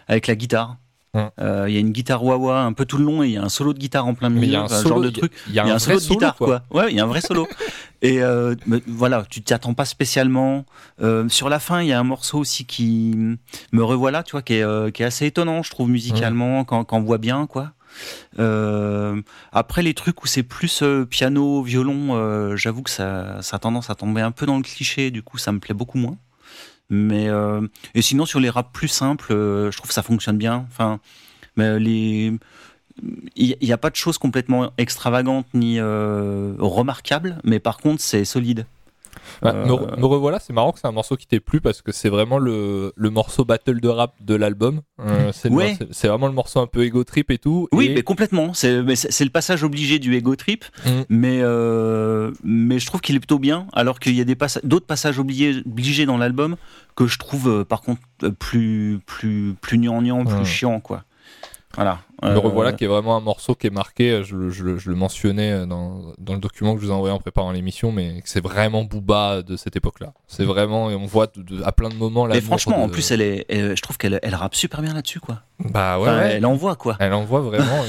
Avec 0.09 0.27
la 0.27 0.35
guitare. 0.35 0.77
Hum. 1.15 1.29
Euh, 1.41 1.67
Il 1.69 1.75
y 1.75 1.77
a 1.77 1.81
une 1.81 1.93
guitare 1.93 2.25
wah-wah 2.25 2.63
un 2.63 2.73
peu 2.73 2.87
tout 2.87 2.97
le 2.97 3.05
long 3.05 3.23
et 3.23 3.27
il 3.29 3.33
y 3.33 3.37
a 3.37 3.43
un 3.43 3.51
solo 3.51 3.75
de 3.75 3.79
guitare 3.79 4.07
en 4.07 4.15
plein 4.15 4.31
y 4.31 4.33
milieu, 4.33 4.57
a 4.57 4.61
un 4.61 4.65
enfin, 4.65 4.77
solo 4.77 4.89
genre 4.95 5.01
de 5.03 5.09
il 5.09 5.13
y 5.15 5.17
a- 5.17 5.21
truc. 5.21 5.33
Il 5.49 5.53
y 5.55 5.59
a 5.59 5.65
Il 5.65 5.69
y 5.69 5.71
a 5.71 5.75
un 5.75 5.79
solo 5.79 6.01
de 6.01 6.05
guitare, 6.07 6.37
solo, 6.39 6.51
quoi. 6.71 6.81
Ouais, 6.83 6.91
il 6.91 6.97
y 6.97 7.01
a 7.01 7.05
un 7.05 7.07
vrai 7.07 7.21
solo. 7.21 7.47
Et 8.03 8.23
euh, 8.23 8.55
voilà, 8.87 9.25
tu 9.29 9.43
t'y 9.43 9.53
attends 9.53 9.75
pas 9.75 9.85
spécialement. 9.85 10.65
Euh, 11.03 11.29
sur 11.29 11.49
la 11.51 11.59
fin, 11.61 11.83
il 11.83 11.89
y 11.89 11.93
a 11.93 12.01
un 12.01 12.05
morceau 12.05 12.39
aussi 12.39 12.65
qui 12.65 13.15
me 13.73 13.85
revoilà, 13.85 14.23
tu 14.23 14.33
vois, 14.33 14.43
qui 14.43 14.55
est, 14.55 14.93
qui 14.93 15.03
est 15.03 15.07
assez 15.07 15.27
étonnant, 15.27 15.63
je 15.63 15.71
trouve, 15.71 15.89
musicalement, 15.91 16.65
quand, 16.65 16.85
quand 16.85 16.97
on 16.97 17.03
voit 17.03 17.19
bien, 17.19 17.47
quoi. 17.47 17.73
Après, 19.53 19.83
les 19.83 19.95
trucs 19.95 20.23
où 20.25 20.27
c'est 20.27 20.43
plus 20.43 20.83
piano, 21.11 21.63
violon, 21.63 22.57
j'avoue 22.57 22.83
que 22.83 22.91
ça, 22.91 23.41
ça 23.43 23.57
a 23.57 23.59
tendance 23.59 23.91
à 23.91 23.95
tomber 23.95 24.21
un 24.23 24.31
peu 24.33 24.47
dans 24.47 24.57
le 24.57 24.63
cliché, 24.63 25.11
du 25.11 25.23
coup, 25.23 25.39
ça 25.39 25.53
me 25.53 25.59
plaît 25.61 25.75
beaucoup 25.75 25.99
moins. 25.99 26.17
Mais 26.93 27.27
euh, 27.31 27.67
et 27.95 28.03
sinon, 28.03 28.27
sur 28.27 28.39
les 28.39 28.51
raps 28.51 28.71
plus 28.71 28.89
simples, 28.89 29.33
euh, 29.33 29.71
je 29.71 29.79
trouve 29.79 29.89
que 29.89 29.95
ça 29.95 30.03
fonctionne 30.03 30.37
bien. 30.37 30.67
Enfin, 30.69 31.01
mais 31.57 31.81
il 33.35 33.57
n'y 33.63 33.73
a 33.73 33.79
pas 33.79 33.89
de 33.89 33.97
choses 33.97 34.19
complètement 34.19 34.73
extravagantes 34.77 35.47
ni 35.55 35.81
euh, 35.81 36.55
remarquables, 36.59 37.39
mais 37.45 37.61
par 37.61 37.79
contre, 37.79 38.03
c'est 38.03 38.27
solide. 38.27 38.67
Bah, 39.41 39.53
Euh, 39.55 39.67
me, 39.67 39.73
re- 39.73 39.99
me 40.01 40.07
revoilà, 40.07 40.39
c'est 40.39 40.53
marrant 40.53 40.73
que 40.73 40.79
c'est 40.81 40.87
un 40.87 40.93
morceau 40.93 41.17
qui 41.17 41.27
t'ait 41.27 41.41
plu 41.41 41.61
parce 41.61 41.81
que 41.83 41.93
c'est 41.93 42.09
vraiment 42.09 42.39
le, 42.39 42.93
le 42.97 43.11
morceau 43.11 43.45
battle 43.45 43.81
de 43.81 43.89
rap 43.89 44.15
de 44.21 44.35
l'album. 44.35 44.81
Euh, 45.01 45.31
c'est 45.33 45.49
Ouais. 45.51 45.77
vraiment 46.05 46.27
le 46.27 46.33
morceau 46.33 46.61
un 46.61 46.67
peu 46.67 46.85
ego 46.85 47.05
trip 47.05 47.31
et 47.31 47.39
tout. 47.39 47.69
Oui, 47.73 47.87
et- 47.87 47.95
mais 47.95 48.03
complètement. 48.03 48.53
C'est 48.55 48.83
mais 48.83 48.97
c'est- 48.97 49.11
c'est 49.11 49.25
le 49.25 49.31
passage 49.31 49.63
obligé 49.65 49.99
du 49.99 50.15
ego 50.15 50.37
trip, 50.37 50.65
Mm. 50.85 50.91
mais 51.09 51.39
euh, 51.43 52.33
mais 52.45 52.79
je 52.79 52.87
trouve 52.87 53.01
qu'il 53.01 53.17
est 53.17 53.21
plutôt 53.21 53.39
bien. 53.39 53.67
Alors 53.73 54.01
qu'il 54.01 54.15
y 54.15 54.21
a 54.21 54.35
passa- 54.35 54.61
d'autres 54.65 54.87
passages 54.87 55.19
obligés, 55.19 55.63
obligés 55.67 56.07
dans 56.07 56.19
l'album 56.19 56.57
que 56.97 57.07
je 57.07 57.19
trouve 57.19 57.49
euh, 57.49 57.65
par 57.65 57.81
contre 57.83 58.01
euh, 58.23 58.31
plus 58.31 59.01
plus 59.07 59.55
plus 59.61 59.79
gnangnan, 59.79 60.25
plus 60.25 60.45
chiant 60.45 60.81
quoi. 60.81 61.05
Voilà. 61.75 62.01
Euh, 62.25 62.39
revoilà 62.39 62.73
qui 62.73 62.85
est 62.85 62.89
vraiment 62.89 63.17
un 63.17 63.21
morceau 63.21 63.55
qui 63.57 63.67
est 63.67 63.71
marqué, 63.71 64.23
je, 64.23 64.37
le- 64.37 64.51
je 64.51 64.63
le- 64.63 64.79
je 64.79 64.91
le 64.91 64.95
mentionnais 64.97 65.67
dans, 65.67 66.13
dans 66.19 66.35
le 66.35 66.39
document 66.39 66.75
que 66.75 66.81
je 66.81 66.87
vous 66.87 66.93
ai 66.93 66.95
envoyé 66.95 67.13
en 67.13 67.19
préparant 67.19 67.51
l'émission, 67.51 67.91
mais 67.91 68.21
c'est 68.25 68.43
vraiment 68.43 68.85
Booba 68.85 69.43
de 69.43 69.57
cette 69.57 69.75
époque-là. 69.75 70.13
C'est 70.29 70.45
vraiment, 70.45 70.91
et 70.91 70.95
on 70.95 71.07
voit 71.07 71.27
de- 71.35 71.43
de- 71.43 71.63
à 71.65 71.73
plein 71.73 71.89
de 71.89 71.95
moments 71.97 72.27
là. 72.27 72.37
Et 72.37 72.41
franchement, 72.41 72.83
en 72.83 72.89
plus, 72.89 73.11
elle 73.11 73.23
est, 73.23 73.47
elle- 73.49 73.77
je 73.77 73.83
trouve 73.83 73.99
qu'elle 73.99 74.21
elle 74.23 74.35
rappe 74.37 74.55
super 74.55 74.83
bien 74.83 74.95
là-dessus 74.95 75.19
quoi. 75.21 75.41
Bah 75.59 75.99
ouais, 75.99 76.09
Enfin, 76.09 76.19
ouais. 76.19 76.33
Elle 76.35 76.47
envoie 76.47 76.77
quoi. 76.77 76.97
Elle 77.01 77.13
envoie 77.13 77.41
vraiment, 77.41 77.83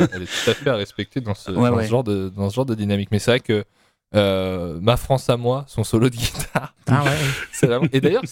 elle, 0.00 0.08
elle 0.12 0.22
est 0.22 0.26
tout 0.26 0.50
à 0.50 0.54
fait 0.54 0.70
à 0.70 0.76
respecter 0.76 1.20
dans 1.20 1.34
ce, 1.34 1.50
Ouais, 1.52 1.70
dans 1.70 1.76
ouais. 1.76 1.84
ce 1.84 1.88
genre, 1.90 2.04
de, 2.04 2.28
dans 2.36 2.50
ce 2.50 2.56
genre 2.56 2.66
de 2.66 2.74
dynamique. 2.74 3.08
Mais 3.10 3.18
c'est 3.18 3.30
vrai 3.30 3.40
que 3.40 3.64
euh, 4.14 4.78
Ma 4.80 4.96
France 4.96 5.28
à 5.30 5.36
moi, 5.36 5.64
son 5.66 5.84
solo 5.84 6.08
de 6.10 6.16
guitare, 6.16 6.74
Ah 6.86 7.04
ouais. 7.04 7.88
Et 7.92 8.00
d'ailleurs, 8.00 8.22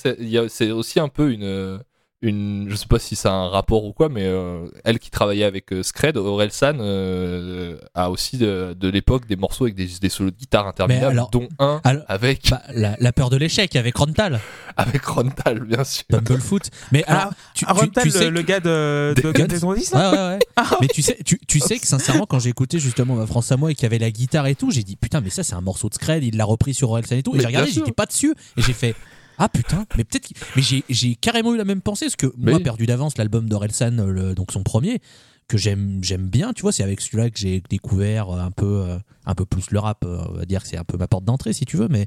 c'est 0.48 0.70
aussi 0.70 1.00
un 1.00 1.08
peu 1.08 1.30
une, 1.32 1.78
une. 2.22 2.66
Je 2.70 2.76
sais 2.76 2.86
pas 2.86 2.98
si 2.98 3.14
ça 3.16 3.30
a 3.30 3.34
un 3.34 3.48
rapport 3.48 3.84
ou 3.84 3.92
quoi, 3.92 4.08
mais 4.08 4.24
euh, 4.24 4.66
elle 4.84 4.98
qui 4.98 5.10
travaillait 5.10 5.44
avec 5.44 5.72
euh, 5.72 5.82
Scred, 5.82 6.16
Orelsan, 6.16 6.78
euh, 6.80 7.78
a 7.94 8.10
aussi 8.10 8.38
de, 8.38 8.74
de 8.78 8.88
l'époque 8.88 9.26
des 9.26 9.36
morceaux 9.36 9.64
avec 9.64 9.74
des, 9.74 9.86
des 10.00 10.08
solos 10.08 10.30
de 10.30 10.36
guitare 10.36 10.66
interminables, 10.66 11.12
alors- 11.12 11.30
dont 11.30 11.48
un 11.58 11.80
alors- 11.84 12.04
avec, 12.08 12.50
Bah, 12.50 12.62
la, 12.74 12.96
la 12.98 13.12
peur 13.12 13.30
de 13.30 13.36
l'échec 13.36 13.76
avec 13.76 13.96
Rontal, 13.96 14.40
avec 14.76 15.04
Rontal, 15.04 15.60
bien 15.64 15.84
sûr. 15.84 16.04
Bumblefoot. 16.10 16.70
Mais 16.92 17.04
alors, 17.04 17.32
tu, 17.54 17.64
Ah, 17.68 17.74
tu- 17.74 17.80
Rontal, 17.80 18.04
tu 18.04 18.10
sais 18.10 18.30
le, 18.30 18.42
gars 18.42 18.60
de, 18.60 19.14
de 19.16 19.32
Des- 19.32 19.32
Guns 19.32 19.46
N' 19.58 19.64
Roses, 19.64 19.92
Ouais, 19.92 20.00
ouais, 20.00 20.38
ouais. 20.58 20.64
mais 20.80 20.88
tu 20.88 21.02
sais, 21.02 21.18
tu, 21.24 21.38
tu 21.46 21.60
sais 21.60 21.78
que 21.78 21.86
sincèrement, 21.86 22.26
quand 22.26 22.38
j'ai 22.38 22.50
écouté 22.50 22.78
justement 22.78 23.14
Ma 23.16 23.26
France 23.26 23.52
à 23.52 23.56
moi 23.56 23.70
et 23.70 23.74
qu'il 23.74 23.82
y 23.84 23.86
avait 23.86 23.98
la 23.98 24.10
guitare 24.10 24.46
et 24.46 24.54
tout, 24.54 24.70
j'ai 24.70 24.82
dit 24.82 24.96
putain, 24.96 25.20
mais 25.20 25.30
ça 25.30 25.42
c'est 25.42 25.54
un 25.54 25.60
morceau 25.60 25.88
de 25.88 25.94
Scred, 25.94 26.24
il 26.24 26.36
l'a 26.36 26.44
repris 26.44 26.74
sur 26.74 26.90
Orelsan 26.90 27.16
et 27.16 27.22
tout. 27.22 27.32
Et 27.32 27.36
Mais 27.36 27.40
j'ai 27.42 27.46
regardé, 27.46 27.70
j'étais 27.70 27.92
pas 27.92 28.06
dessus 28.06 28.34
et 28.56 28.62
j'ai 28.62 28.72
fait 28.72 28.94
ah 29.38 29.48
putain, 29.48 29.86
mais 29.96 30.04
peut-être. 30.04 30.30
Mais 30.56 30.62
j'ai, 30.88 31.14
carrément 31.16 31.54
eu 31.54 31.56
la 31.58 31.64
même 31.64 31.80
pensée 31.82 32.06
parce 32.06 32.16
que 32.16 32.32
Mais 32.38 32.52
moi, 32.52 32.60
perdu 32.60 32.86
d'avance, 32.86 33.18
l'album 33.18 33.48
d'Orelsan, 33.48 33.98
euh, 33.98 34.34
donc 34.34 34.52
son 34.52 34.62
premier, 34.62 35.00
que 35.48 35.58
j'aime, 35.58 36.00
j'aime 36.02 36.28
bien, 36.28 36.52
tu 36.52 36.62
vois, 36.62 36.72
c'est 36.72 36.82
avec 36.82 37.00
celui-là 37.00 37.30
que 37.30 37.38
j'ai 37.38 37.62
découvert 37.68 38.30
euh, 38.30 38.40
un 38.40 38.50
peu, 38.50 38.82
euh, 38.82 38.98
un 39.26 39.34
peu 39.34 39.44
plus 39.44 39.70
le 39.70 39.78
rap. 39.78 40.04
On 40.04 40.32
va 40.32 40.44
dire 40.44 40.62
que 40.62 40.68
c'est 40.68 40.76
un 40.78 40.84
peu 40.84 40.96
ma 40.96 41.06
porte 41.08 41.24
d'entrée 41.24 41.52
si 41.52 41.64
tu 41.64 41.76
veux, 41.76 41.88
mais, 41.88 42.06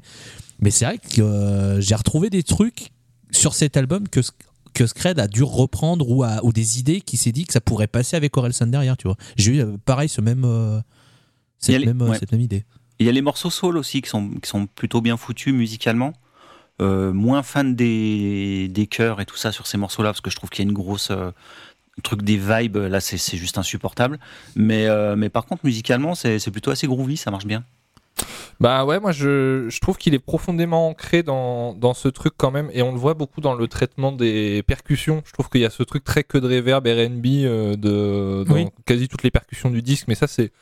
mais 0.60 0.70
c'est 0.70 0.84
vrai 0.84 0.98
que 0.98 1.22
euh, 1.22 1.80
j'ai 1.80 1.94
retrouvé 1.94 2.30
des 2.30 2.42
trucs 2.42 2.90
sur 3.30 3.54
cet 3.54 3.76
album 3.76 4.08
que 4.08 4.20
que 4.72 4.86
Scred 4.86 5.18
a 5.18 5.26
dû 5.26 5.42
reprendre 5.42 6.08
ou, 6.08 6.24
ou 6.24 6.52
des 6.52 6.78
idées 6.78 7.00
qui 7.00 7.16
s'est 7.16 7.32
dit 7.32 7.44
que 7.44 7.52
ça 7.52 7.60
pourrait 7.60 7.88
passer 7.88 8.16
avec 8.16 8.36
Orelsan 8.36 8.68
derrière, 8.68 8.96
tu 8.96 9.08
vois. 9.08 9.16
J'ai 9.36 9.58
eu 9.58 9.64
pareil 9.84 10.08
ce 10.08 10.20
même, 10.20 10.44
euh, 10.44 10.80
cette, 11.58 11.80
les- 11.80 11.86
même, 11.86 12.00
ouais. 12.02 12.16
cette 12.18 12.30
même 12.30 12.40
idée. 12.40 12.64
Il 13.00 13.06
y 13.06 13.08
a 13.08 13.12
les 13.12 13.20
morceaux 13.20 13.50
soul 13.50 13.76
aussi 13.76 14.00
qui 14.00 14.08
sont, 14.08 14.30
qui 14.40 14.48
sont 14.48 14.66
plutôt 14.66 15.00
bien 15.00 15.16
foutus 15.16 15.52
musicalement. 15.52 16.12
Euh, 16.80 17.12
moins 17.12 17.42
fan 17.42 17.74
des, 17.74 18.68
des 18.68 18.86
chœurs 18.86 19.20
et 19.20 19.26
tout 19.26 19.36
ça 19.36 19.52
sur 19.52 19.66
ces 19.66 19.76
morceaux-là, 19.76 20.10
parce 20.10 20.20
que 20.22 20.30
je 20.30 20.36
trouve 20.36 20.48
qu'il 20.50 20.64
y 20.64 20.66
a 20.66 20.70
une 20.70 20.74
grosse. 20.76 21.10
euh, 21.10 21.30
truc 22.02 22.22
des 22.22 22.38
vibes, 22.38 22.76
là 22.78 22.98
c'est 23.00 23.18
c'est 23.18 23.36
juste 23.36 23.58
insupportable. 23.58 24.18
Mais, 24.56 24.86
euh, 24.86 25.16
mais 25.16 25.28
par 25.28 25.44
contre, 25.44 25.66
musicalement, 25.66 26.14
c'est 26.14 26.38
c'est 26.38 26.50
plutôt 26.50 26.70
assez 26.70 26.86
groovy, 26.86 27.18
ça 27.18 27.30
marche 27.30 27.44
bien. 27.44 27.62
Bah 28.58 28.84
ouais, 28.86 29.00
moi 29.00 29.12
je, 29.12 29.66
je 29.68 29.80
trouve 29.80 29.96
qu'il 29.98 30.14
est 30.14 30.18
profondément 30.18 30.88
ancré 30.88 31.22
dans, 31.22 31.74
dans 31.74 31.92
ce 31.94 32.08
truc 32.08 32.34
quand 32.36 32.50
même, 32.50 32.70
et 32.72 32.82
on 32.82 32.92
le 32.92 32.98
voit 32.98 33.14
beaucoup 33.14 33.40
dans 33.42 33.54
le 33.54 33.68
traitement 33.68 34.12
des 34.12 34.62
percussions. 34.66 35.22
Je 35.26 35.32
trouve 35.32 35.48
qu'il 35.50 35.60
y 35.62 35.64
a 35.66 35.70
ce 35.70 35.82
truc 35.82 36.04
très 36.04 36.24
que 36.24 36.38
de 36.38 36.46
reverb, 36.46 36.86
RB 36.86 37.26
euh, 37.26 37.76
de, 37.76 38.44
dans 38.48 38.54
Oui. 38.54 38.66
quasi 38.86 39.08
toutes 39.08 39.22
les 39.22 39.30
percussions 39.30 39.70
du 39.70 39.82
disque, 39.82 40.06
mais 40.08 40.14
ça 40.14 40.26
c'est 40.26 40.52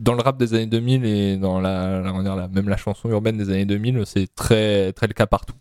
dans 0.00 0.14
le 0.14 0.22
rap 0.22 0.36
des 0.38 0.54
années 0.54 0.66
2000 0.66 1.04
et 1.04 1.36
dans 1.36 1.60
la, 1.60 2.00
la- 2.00 2.48
même 2.48 2.68
la 2.68 2.76
chanson 2.76 3.08
urbaine 3.10 3.36
des 3.36 3.50
années 3.50 3.66
2000, 3.66 4.02
c'est 4.06 4.32
très, 4.34 4.92
très 4.92 5.06
le 5.08 5.12
cas 5.14 5.26
partout. 5.26 5.54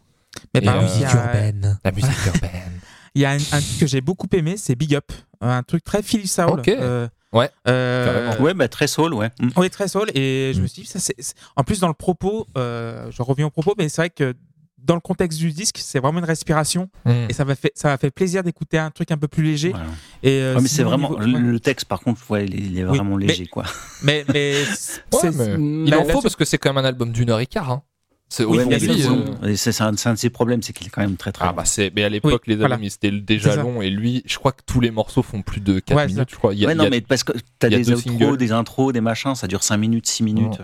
Mais 0.54 0.62
par 0.62 0.76
exemple, 0.82 0.94
Musique 1.02 1.14
urbaine. 1.16 1.80
La 1.86 1.92
musique 1.92 2.26
urbaine. 2.26 2.80
il 3.16 3.22
y 3.22 3.26
a 3.26 3.32
un, 3.32 3.36
un 3.38 3.62
truc 3.62 3.80
que 3.80 3.88
j'ai 3.88 4.02
beaucoup 4.02 4.28
aimé, 4.34 4.56
c'est 4.58 4.76
Big 4.76 4.96
Up. 4.96 5.12
Un 5.42 5.64
truc 5.64 5.84
très 5.84 6.02
Philly 6.02 6.28
Soul. 6.28 6.60
Ok. 6.60 6.68
Euh, 6.70 7.08
Ouais, 7.34 7.52
euh. 7.68 8.38
Ouais, 8.40 8.54
bah 8.54 8.70
très 8.70 8.88
soul, 8.88 9.14
ouais. 9.14 9.30
Mm. 9.42 9.50
Oui, 9.58 9.70
très 9.70 9.90
soul. 9.90 10.10
Et 10.16 10.54
je 10.56 10.60
Mm. 10.60 10.62
me 10.64 10.68
suis 10.68 10.82
dit, 10.84 10.88
ça, 10.88 10.98
c'est, 11.00 11.14
c'est- 11.20 11.36
en 11.58 11.64
plus, 11.64 11.80
dans 11.82 11.90
le 11.90 11.94
propos, 11.94 12.48
euh, 12.58 13.12
je 13.12 13.22
reviens 13.22 13.46
au 13.48 13.50
propos, 13.50 13.76
mais 13.78 13.90
c'est 13.90 14.02
vrai 14.02 14.10
que 14.10 14.34
dans 14.78 14.96
le 14.96 15.02
contexte 15.02 15.38
du 15.38 15.52
disque, 15.52 15.78
c'est 15.80 16.00
vraiment 16.00 16.20
une 16.20 16.26
respiration. 16.26 16.90
Mm. 17.06 17.12
Et 17.30 17.34
ça 17.34 17.44
m'a 17.44 17.56
fait, 17.56 17.74
ça 17.76 17.90
m'a 17.90 17.98
fait 17.98 18.12
plaisir 18.12 18.44
d'écouter 18.44 18.78
un 18.78 18.92
truc 18.92 19.12
un 19.12 19.18
peu 19.18 19.28
plus 19.28 19.44
léger. 19.44 19.72
Voilà. 19.72 19.86
Et, 20.24 20.40
euh, 20.40 20.56
Ouais, 20.56 20.62
mais 20.62 20.68
c'est 20.70 20.84
vraiment. 20.84 21.20
niveau- 21.20 21.38
Le, 21.40 21.52
le 21.52 21.60
texte, 21.60 21.86
par 21.86 22.00
contre, 22.00 22.22
ouais, 22.32 22.46
il 22.46 22.80
est, 22.80 22.86
Oui, 22.86 22.98
vraiment 22.98 23.18
mais- 23.18 23.26
léger, 23.28 23.46
quoi. 23.48 23.66
Mais, 24.04 24.24
mais, 24.34 24.64
Ouais, 25.14 25.32
mais 25.32 25.88
il 25.88 25.94
en 25.96 26.06
faut 26.06 26.22
parce 26.22 26.38
que 26.38 26.46
c'est 26.46 26.58
quand 26.58 26.70
même 26.74 26.84
un 26.84 26.88
album 26.88 27.12
d'une 27.12 27.30
heure 27.30 27.42
et 27.42 27.46
quart. 27.46 27.70
Hein. 27.72 27.84
C'est 28.30 28.44
Oui, 28.44 28.60
euh, 28.60 28.64
long. 28.66 29.56
C'est 29.56 29.82
un, 29.82 29.92
de 29.94 30.18
ses 30.18 30.30
problèmes, 30.30 30.62
c'est 30.62 30.74
qu'il 30.74 30.88
est 30.88 30.90
quand 30.90 31.02
même 31.02 31.16
très 31.16 31.32
très 31.32 31.46
Ah 31.46 31.50
long. 31.52 31.56
bah 31.56 31.66
c'est 31.66 31.92
mais 31.96 32.04
à 32.04 32.10
l'époque 32.10 32.46
les 32.46 32.56
albums 32.56 32.68
voilà. 32.80 32.86
étaient 32.86 33.12
déjà 33.12 33.56
longs 33.56 33.82
et 33.82 33.90
lui 33.90 34.22
je 34.26 34.38
crois 34.38 34.52
que 34.52 34.62
tous 34.66 34.82
les 34.82 34.92
morceaux 34.92 35.24
font 35.24 35.42
plus 35.42 35.62
de 35.62 35.80
4 35.80 35.96
Ouais, 35.98 36.08
minutes 36.08 36.30
je 36.32 36.36
crois. 36.36 36.54
Il 36.54 36.60
y 36.60 36.66
a- 36.66 36.68
ouais, 36.68 36.74
il 36.74 36.76
y 36.76 36.80
non, 36.80 36.86
a- 36.86 36.90
mais 36.90 37.00
parce 37.02 37.24
que 37.24 37.32
t'as 37.60 37.70
des 37.70 37.90
outros, 37.92 38.02
singles. 38.10 38.38
des 38.38 38.52
intros, 38.52 38.92
des 38.92 39.00
machins, 39.02 39.34
ça 39.36 39.48
dure 39.48 39.64
5 39.64 39.78
minutes, 39.78 40.08
6 40.08 40.24
minutes. 40.24 40.60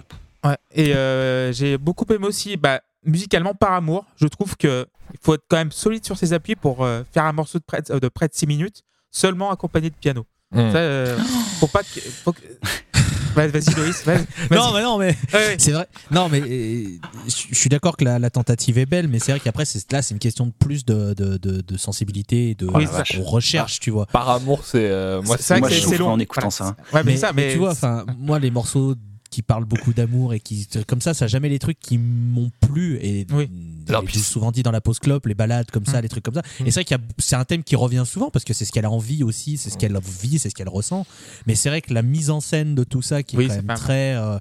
Ouais. 0.45 0.57
Et 0.73 0.93
euh, 0.93 1.53
j'ai 1.53 1.77
beaucoup 1.77 2.05
aimé 2.13 2.27
aussi, 2.27 2.57
bah, 2.57 2.81
musicalement, 3.05 3.53
par 3.53 3.71
amour. 3.71 4.05
Je 4.17 4.27
trouve 4.27 4.57
que 4.57 4.85
il 5.13 5.19
faut 5.21 5.35
être 5.35 5.45
quand 5.47 5.55
même 5.57 5.71
solide 5.71 6.03
sur 6.03 6.17
ses 6.17 6.33
appuis 6.33 6.55
pour 6.55 6.83
euh, 6.83 7.03
faire 7.13 7.23
un 7.23 7.31
morceau 7.33 7.59
de 7.59 7.63
près 7.65 7.81
de, 7.81 7.97
de 7.97 8.07
près 8.09 8.27
de 8.27 8.33
6 8.33 8.45
minutes, 8.45 8.81
seulement 9.09 9.51
accompagné 9.51 9.89
de 9.89 9.95
piano. 9.95 10.25
Mm. 10.51 10.71
Ça, 10.71 10.77
euh, 10.79 11.17
faut 11.61 11.67
pas 11.67 11.81
que. 11.83 11.99
Faut 12.01 12.33
que... 12.33 12.41
Vas- 13.35 13.47
Vas-y, 13.47 13.73
Loïs. 13.75 14.03
Vas 14.05 14.17
Non, 14.51 14.73
mais 14.73 14.81
non, 14.83 14.97
mais 14.97 15.15
Ouais, 15.33 15.55
c'est 15.57 15.71
vrai. 15.71 15.87
Non, 16.11 16.29
mais 16.29 16.41
euh, 16.41 16.85
je 17.27 17.55
suis 17.55 17.69
d'accord 17.69 17.97
que 17.97 18.05
la, 18.05 18.19
la 18.19 18.29
tentative 18.29 18.77
est 18.77 18.85
belle, 18.85 19.07
mais 19.07 19.19
c'est 19.19 19.31
vrai 19.31 19.39
qu'après, 19.39 19.65
c'est- 19.65 19.91
là, 19.91 20.01
c'est 20.01 20.13
une 20.13 20.19
question 20.19 20.45
de 20.47 20.51
plus 20.57 20.85
de, 20.85 21.13
de, 21.13 21.37
de, 21.37 21.61
de 21.61 21.77
sensibilité 21.77 22.49
et 22.51 22.55
de 22.55 22.67
Oh 22.67 22.79
recherche, 23.23 23.79
tu 23.79 23.91
vois. 23.91 24.05
Par 24.07 24.29
amour 24.29 24.61
c'est 24.65 24.89
euh, 24.89 25.21
moi 25.21 25.37
C'est 25.39 25.59
moi, 25.59 25.69
je 25.69 25.95
long. 25.95 26.09
en 26.11 26.19
écoutant 26.19 26.49
Voilà. 26.49 26.75
ça. 26.79 26.95
Ouais, 26.95 27.03
mais, 27.03 27.11
mais, 27.13 27.17
ça, 27.17 27.33
mais 27.33 27.47
mais 27.47 27.53
tu 27.53 27.59
vois, 27.59 27.71
enfin, 27.71 28.05
moi, 28.17 28.39
les 28.39 28.51
morceaux 28.51 28.95
qui 29.29 29.41
parlent 29.41 29.65
beaucoup 29.65 29.93
d'amour 29.93 30.33
et 30.35 30.39
qui 30.39 30.67
comme 30.87 31.01
ça, 31.01 31.13
ça 31.15 31.25
a 31.25 31.27
jamais 31.27 31.49
les 31.49 31.57
trucs 31.59 31.79
qui 31.79 31.97
m'ont 31.97 32.51
plu 32.61 32.97
et 33.01 33.25
Oui. 33.31 33.49
L'ai 33.91 34.19
souvent 34.19 34.51
dit 34.51 34.63
dans 34.63 34.71
la 34.71 34.81
pause 34.81 34.99
clope, 34.99 35.25
les 35.25 35.33
balades 35.35 35.69
comme 35.71 35.85
ça, 35.85 35.99
Mm. 35.99 36.01
les 36.03 36.09
trucs 36.09 36.23
comme 36.23 36.33
ça. 36.35 36.41
Et 36.59 36.65
c'est 36.71 36.79
vrai 36.81 36.83
qu'il 36.85 36.97
y 36.97 36.99
a- 36.99 37.03
c'est 37.17 37.35
un 37.35 37.45
thème 37.45 37.63
qui 37.63 37.75
revient 37.75 38.03
souvent 38.05 38.29
parce 38.29 38.45
que 38.45 38.53
c'est 38.53 38.65
ce 38.65 38.71
qu'elle 38.71 38.85
a 38.85 38.91
envie 38.91 39.23
aussi, 39.23 39.57
c'est 39.57 39.69
ce 39.69 39.77
qu'elle 39.77 39.97
vit, 40.21 40.39
c'est 40.39 40.49
ce 40.49 40.55
qu'elle 40.55 40.69
ressent. 40.69 41.05
Mais 41.47 41.55
c'est 41.55 41.69
vrai 41.69 41.81
que 41.81 41.93
la 41.93 42.01
mise 42.01 42.29
en 42.29 42.39
scène 42.41 42.75
de 42.75 42.83
tout 42.83 43.01
ça 43.01 43.23
qui 43.23 43.37
est 43.37 43.47
quand 43.47 43.55
même 43.63 43.77
très 43.77 44.15
euh, 44.15 44.37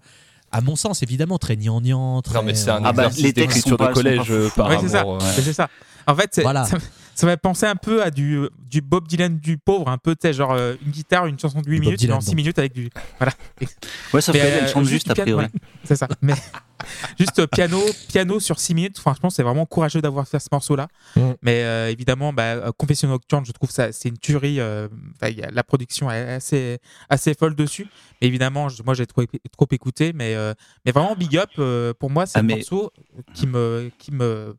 à 0.51 0.61
mon 0.61 0.77
sens, 0.77 1.03
évidemment, 1.03 1.39
très 1.39 1.57
gnangnan. 1.57 2.21
Très, 2.23 2.35
Non 2.35 2.43
mais 2.43 2.55
c'est 2.55 2.71
un 2.71 2.77
euh, 2.77 2.81
Ah 2.85 2.93
bah, 2.93 3.05
exercice 3.07 3.25
les 3.25 3.33
textes 3.33 3.69
de 3.69 3.75
collège 3.93 4.33
par 4.55 4.69
Ouais, 4.69 4.79
c'est 4.81 4.89
ça. 4.89 5.07
ouais. 5.07 5.19
C'est 5.35 5.53
ça. 5.53 5.69
En 6.07 6.15
fait, 6.17 6.41
Voilà. 6.43 6.65
ça, 6.65 6.79
ça 7.15 7.27
m'a 7.27 7.37
pensé 7.37 7.65
un 7.65 7.77
peu 7.77 8.03
à 8.03 8.11
du, 8.11 8.41
du 8.69 8.81
Bob 8.81 9.07
Dylan 9.07 9.39
du 9.39 9.57
pauvre, 9.57 9.89
un 9.89 9.99
peu, 9.99 10.15
tu 10.17 10.23
sais, 10.23 10.33
genre 10.33 10.53
euh, 10.53 10.75
une 10.85 10.91
guitare, 10.91 11.27
une 11.27 11.39
chanson 11.39 11.61
de 11.61 11.71
8 11.71 11.77
Du 11.77 11.81
minutes, 11.87 11.99
Dylan, 12.01 12.17
en 12.17 12.21
6 12.21 12.27
donc. 12.31 12.37
minutes 12.37 12.59
avec 12.59 12.73
du. 12.73 12.91
Voilà. 13.19 13.33
Ouais, 14.13 14.21
sauf 14.21 14.35
Mais, 14.35 14.41
qu'elle, 14.41 14.65
elle 14.65 14.69
chante 14.69 14.85
juste, 14.85 15.07
du 15.07 15.13
a 15.13 15.15
piano, 15.15 15.37
priori. 15.37 15.47
voilà. 15.53 15.67
C'est 15.85 15.95
ça. 15.97 16.09
Mais 16.21 16.35
juste 17.19 17.39
euh, 17.39 17.47
piano, 17.47 17.81
piano 18.09 18.41
sur 18.41 18.59
6 18.61 18.75
minutes. 18.75 18.99
Franchement, 18.99 19.31
c'est 19.31 19.43
vraiment 19.43 19.67
courageux 19.67 20.01
d'avoir 20.01 20.27
fait 20.29 20.39
ce 20.39 20.49
morceau-là. 20.53 20.89
Mm. 21.17 21.21
Mais 21.43 21.63
euh, 21.65 21.91
évidemment, 21.91 22.33
bah, 22.33 22.43
euh, 22.43 22.73
Confession 22.77 23.09
Nocturne, 23.09 23.45
je 23.47 23.53
trouve 23.53 23.71
ça 23.71 23.93
c'est 23.93 24.09
une 24.09 24.19
tuerie. 24.19 24.61
euh, 24.61 24.89
y 25.23 25.43
a- 25.43 25.51
la 25.51 25.63
production 25.65 26.11
est 26.11 26.35
assez 26.35 26.79
assez 27.09 27.35
folle 27.35 27.55
dessus. 27.55 27.87
Mais 28.21 28.29
évidemment, 28.29 28.69
je- 28.69 28.83
moi 28.83 28.95
j'ai 28.95 29.07
trop, 29.07 29.23
trop 29.53 29.67
écouté, 29.71 30.13
mais 30.15 30.35
euh, 30.35 30.55
mais 30.85 30.93
vraiment 30.93 31.15
big 31.17 31.37
up. 31.37 31.51
pour 31.99 32.11
moi, 32.11 32.27
c'est 32.27 32.39
Ah, 32.39 32.41
un 32.41 32.45
mais- 32.45 32.55
morceau 32.57 32.93
qui 33.35 33.47
me 33.47 33.91
qui 33.99 34.13
me 34.13 34.57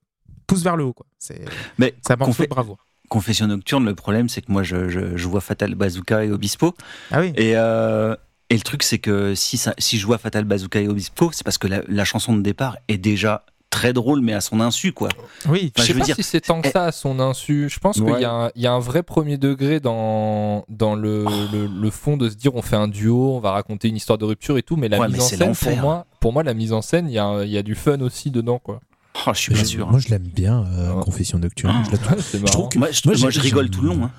pousse 0.47 0.63
vers 0.63 0.75
le 0.75 0.83
haut. 0.83 0.93
quoi. 0.93 1.05
C'est 1.19 1.43
Mais 1.77 1.91
de 1.91 2.45
bravo. 2.47 2.77
Confession 3.09 3.47
Nocturne, 3.47 3.85
le 3.85 3.93
problème, 3.95 4.27
c'est 4.29 4.41
que 4.41 4.51
moi, 4.51 4.63
je, 4.63 4.89
je- 4.89 5.15
je 5.17 5.27
vois 5.27 5.41
Fatal 5.41 5.75
Bazooka 5.75 6.25
et 6.25 6.31
Obispo. 6.31 6.73
Ah 7.11 7.19
oui. 7.21 7.31
Et, 7.35 7.55
euh, 7.55 8.15
et 8.53 8.57
le 8.57 8.61
truc, 8.61 8.83
c'est 8.83 8.99
que 8.99 9.33
si, 9.35 9.57
ça, 9.57 9.73
si 9.77 9.97
je 9.97 10.05
vois 10.05 10.17
Fatal 10.17 10.43
Bazooka 10.45 10.79
et 10.79 10.87
Obispo, 10.87 11.31
c'est 11.33 11.43
parce 11.43 11.57
que 11.57 11.67
la, 11.67 11.81
la 11.87 12.05
chanson 12.05 12.35
de 12.35 12.41
départ 12.41 12.77
est 12.87 12.97
déjà 12.97 13.43
très 13.71 13.91
drôle, 13.93 14.21
mais 14.21 14.33
à 14.33 14.41
son 14.41 14.59
insu, 14.61 14.91
quoi. 14.91 15.09
Oui. 15.49 15.71
Enfin, 15.75 15.77
je 15.77 15.81
sais 15.81 15.87
je 15.87 15.93
veux 15.93 15.99
pas 16.01 16.05
dire, 16.05 16.15
si 16.15 16.21
c'est 16.23 16.41
tant 16.41 16.61
que 16.61 16.69
ça 16.69 16.85
à 16.85 16.91
son 16.91 17.19
insu. 17.19 17.69
Je 17.71 17.79
pense 17.79 17.95
qu'il 17.99 18.19
y, 18.19 18.23
a 18.23 18.31
un- 18.31 18.49
il 18.55 18.61
y 18.61 18.67
a 18.67 18.71
un 18.71 18.77
vrai 18.79 19.01
premier 19.01 19.37
degré 19.37 19.79
dans, 19.79 20.63
dans 20.69 20.93
le, 20.93 21.25
le, 21.51 21.65
le 21.65 21.89
fond 21.89 22.15
de 22.15 22.29
se 22.29 22.35
dire 22.35 22.53
on 22.53 22.61
fait 22.61 22.75
un 22.75 22.87
duo, 22.87 23.33
on 23.35 23.39
va 23.39 23.49
raconter 23.51 23.87
une 23.87 23.95
histoire 23.95 24.19
de 24.19 24.25
rupture 24.25 24.59
et 24.59 24.61
tout, 24.63 24.75
mais 24.75 24.89
la 24.89 24.99
Ouais, 24.99 25.07
mise 25.07 25.17
mais 25.17 25.23
en 25.47 25.53
scène, 25.55 25.73
pour 25.75 25.77
moi, 25.83 26.05
pour 26.19 26.33
moi, 26.33 26.43
la 26.43 26.53
mise 26.53 26.71
en 26.71 26.83
scène, 26.83 27.07
il 27.09 27.13
y 27.13 27.17
a, 27.19 27.43
y 27.45 27.63
du 27.63 27.73
fun 27.73 27.99
aussi 28.01 28.29
dedans. 28.29 28.59
Quoi. 28.59 28.79
Oh, 29.25 29.31
je 29.33 29.39
suis 29.39 29.53
pas 29.55 29.63
sûr. 29.65 29.89
Moi, 29.89 29.99
je 29.99 30.09
l'aime 30.09 30.21
bien, 30.27 30.65
euh, 30.73 30.93
Ouais. 30.93 31.03
Confession 31.03 31.39
Nocturne. 31.39 31.73
Ah. 31.75 31.83
Je 31.87 31.91
la 31.93 31.97
trouve- 32.03 32.19
c'est 32.21 32.37
je 32.39 32.43
trouve 32.43 32.57
marrant. 32.59 32.69
que 32.69 32.77
Moi, 32.77 32.91
je, 32.91 33.01
moi, 33.05 33.15
moi, 33.17 33.29
j'ai- 33.31 33.39
je 33.39 33.43
rigole 33.43 33.69
tout 33.71 33.81
le 33.81 33.87
long. 33.89 34.03
hein. 34.03 34.11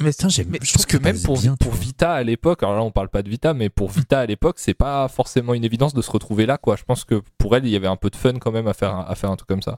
Mais 0.00 0.10
j'aime. 0.28 0.48
Mais 0.50 0.58
je 0.62 0.72
trouve 0.72 0.84
pense 0.84 0.86
que 0.86 0.96
même 0.98 1.20
pour, 1.22 1.38
bien. 1.40 1.54
Vita 1.74 2.12
à 2.14 2.22
l'époque, 2.22 2.62
alors 2.62 2.74
là 2.76 2.82
on 2.82 2.90
parle 2.90 3.08
pas 3.08 3.22
de 3.22 3.28
Vita, 3.28 3.54
mais 3.54 3.68
pour 3.68 3.90
Vita 3.90 4.20
à 4.20 4.26
l'époque, 4.26 4.56
c'est 4.58 4.74
pas 4.74 5.06
forcément 5.08 5.54
une 5.54 5.64
évidence 5.64 5.94
de 5.94 6.02
se 6.02 6.10
retrouver 6.10 6.46
là. 6.46 6.58
quoi. 6.58 6.76
Je 6.76 6.82
pense 6.84 7.04
que 7.04 7.22
pour 7.38 7.54
elle, 7.56 7.64
il 7.64 7.70
y 7.70 7.76
avait 7.76 7.86
un 7.86 7.96
peu 7.96 8.10
de 8.10 8.16
fun 8.16 8.34
quand 8.40 8.52
même 8.52 8.66
à 8.66 8.74
faire, 8.74 8.94
à 8.96 9.14
faire 9.14 9.30
un 9.30 9.36
truc 9.36 9.48
comme 9.48 9.62
ça. 9.62 9.76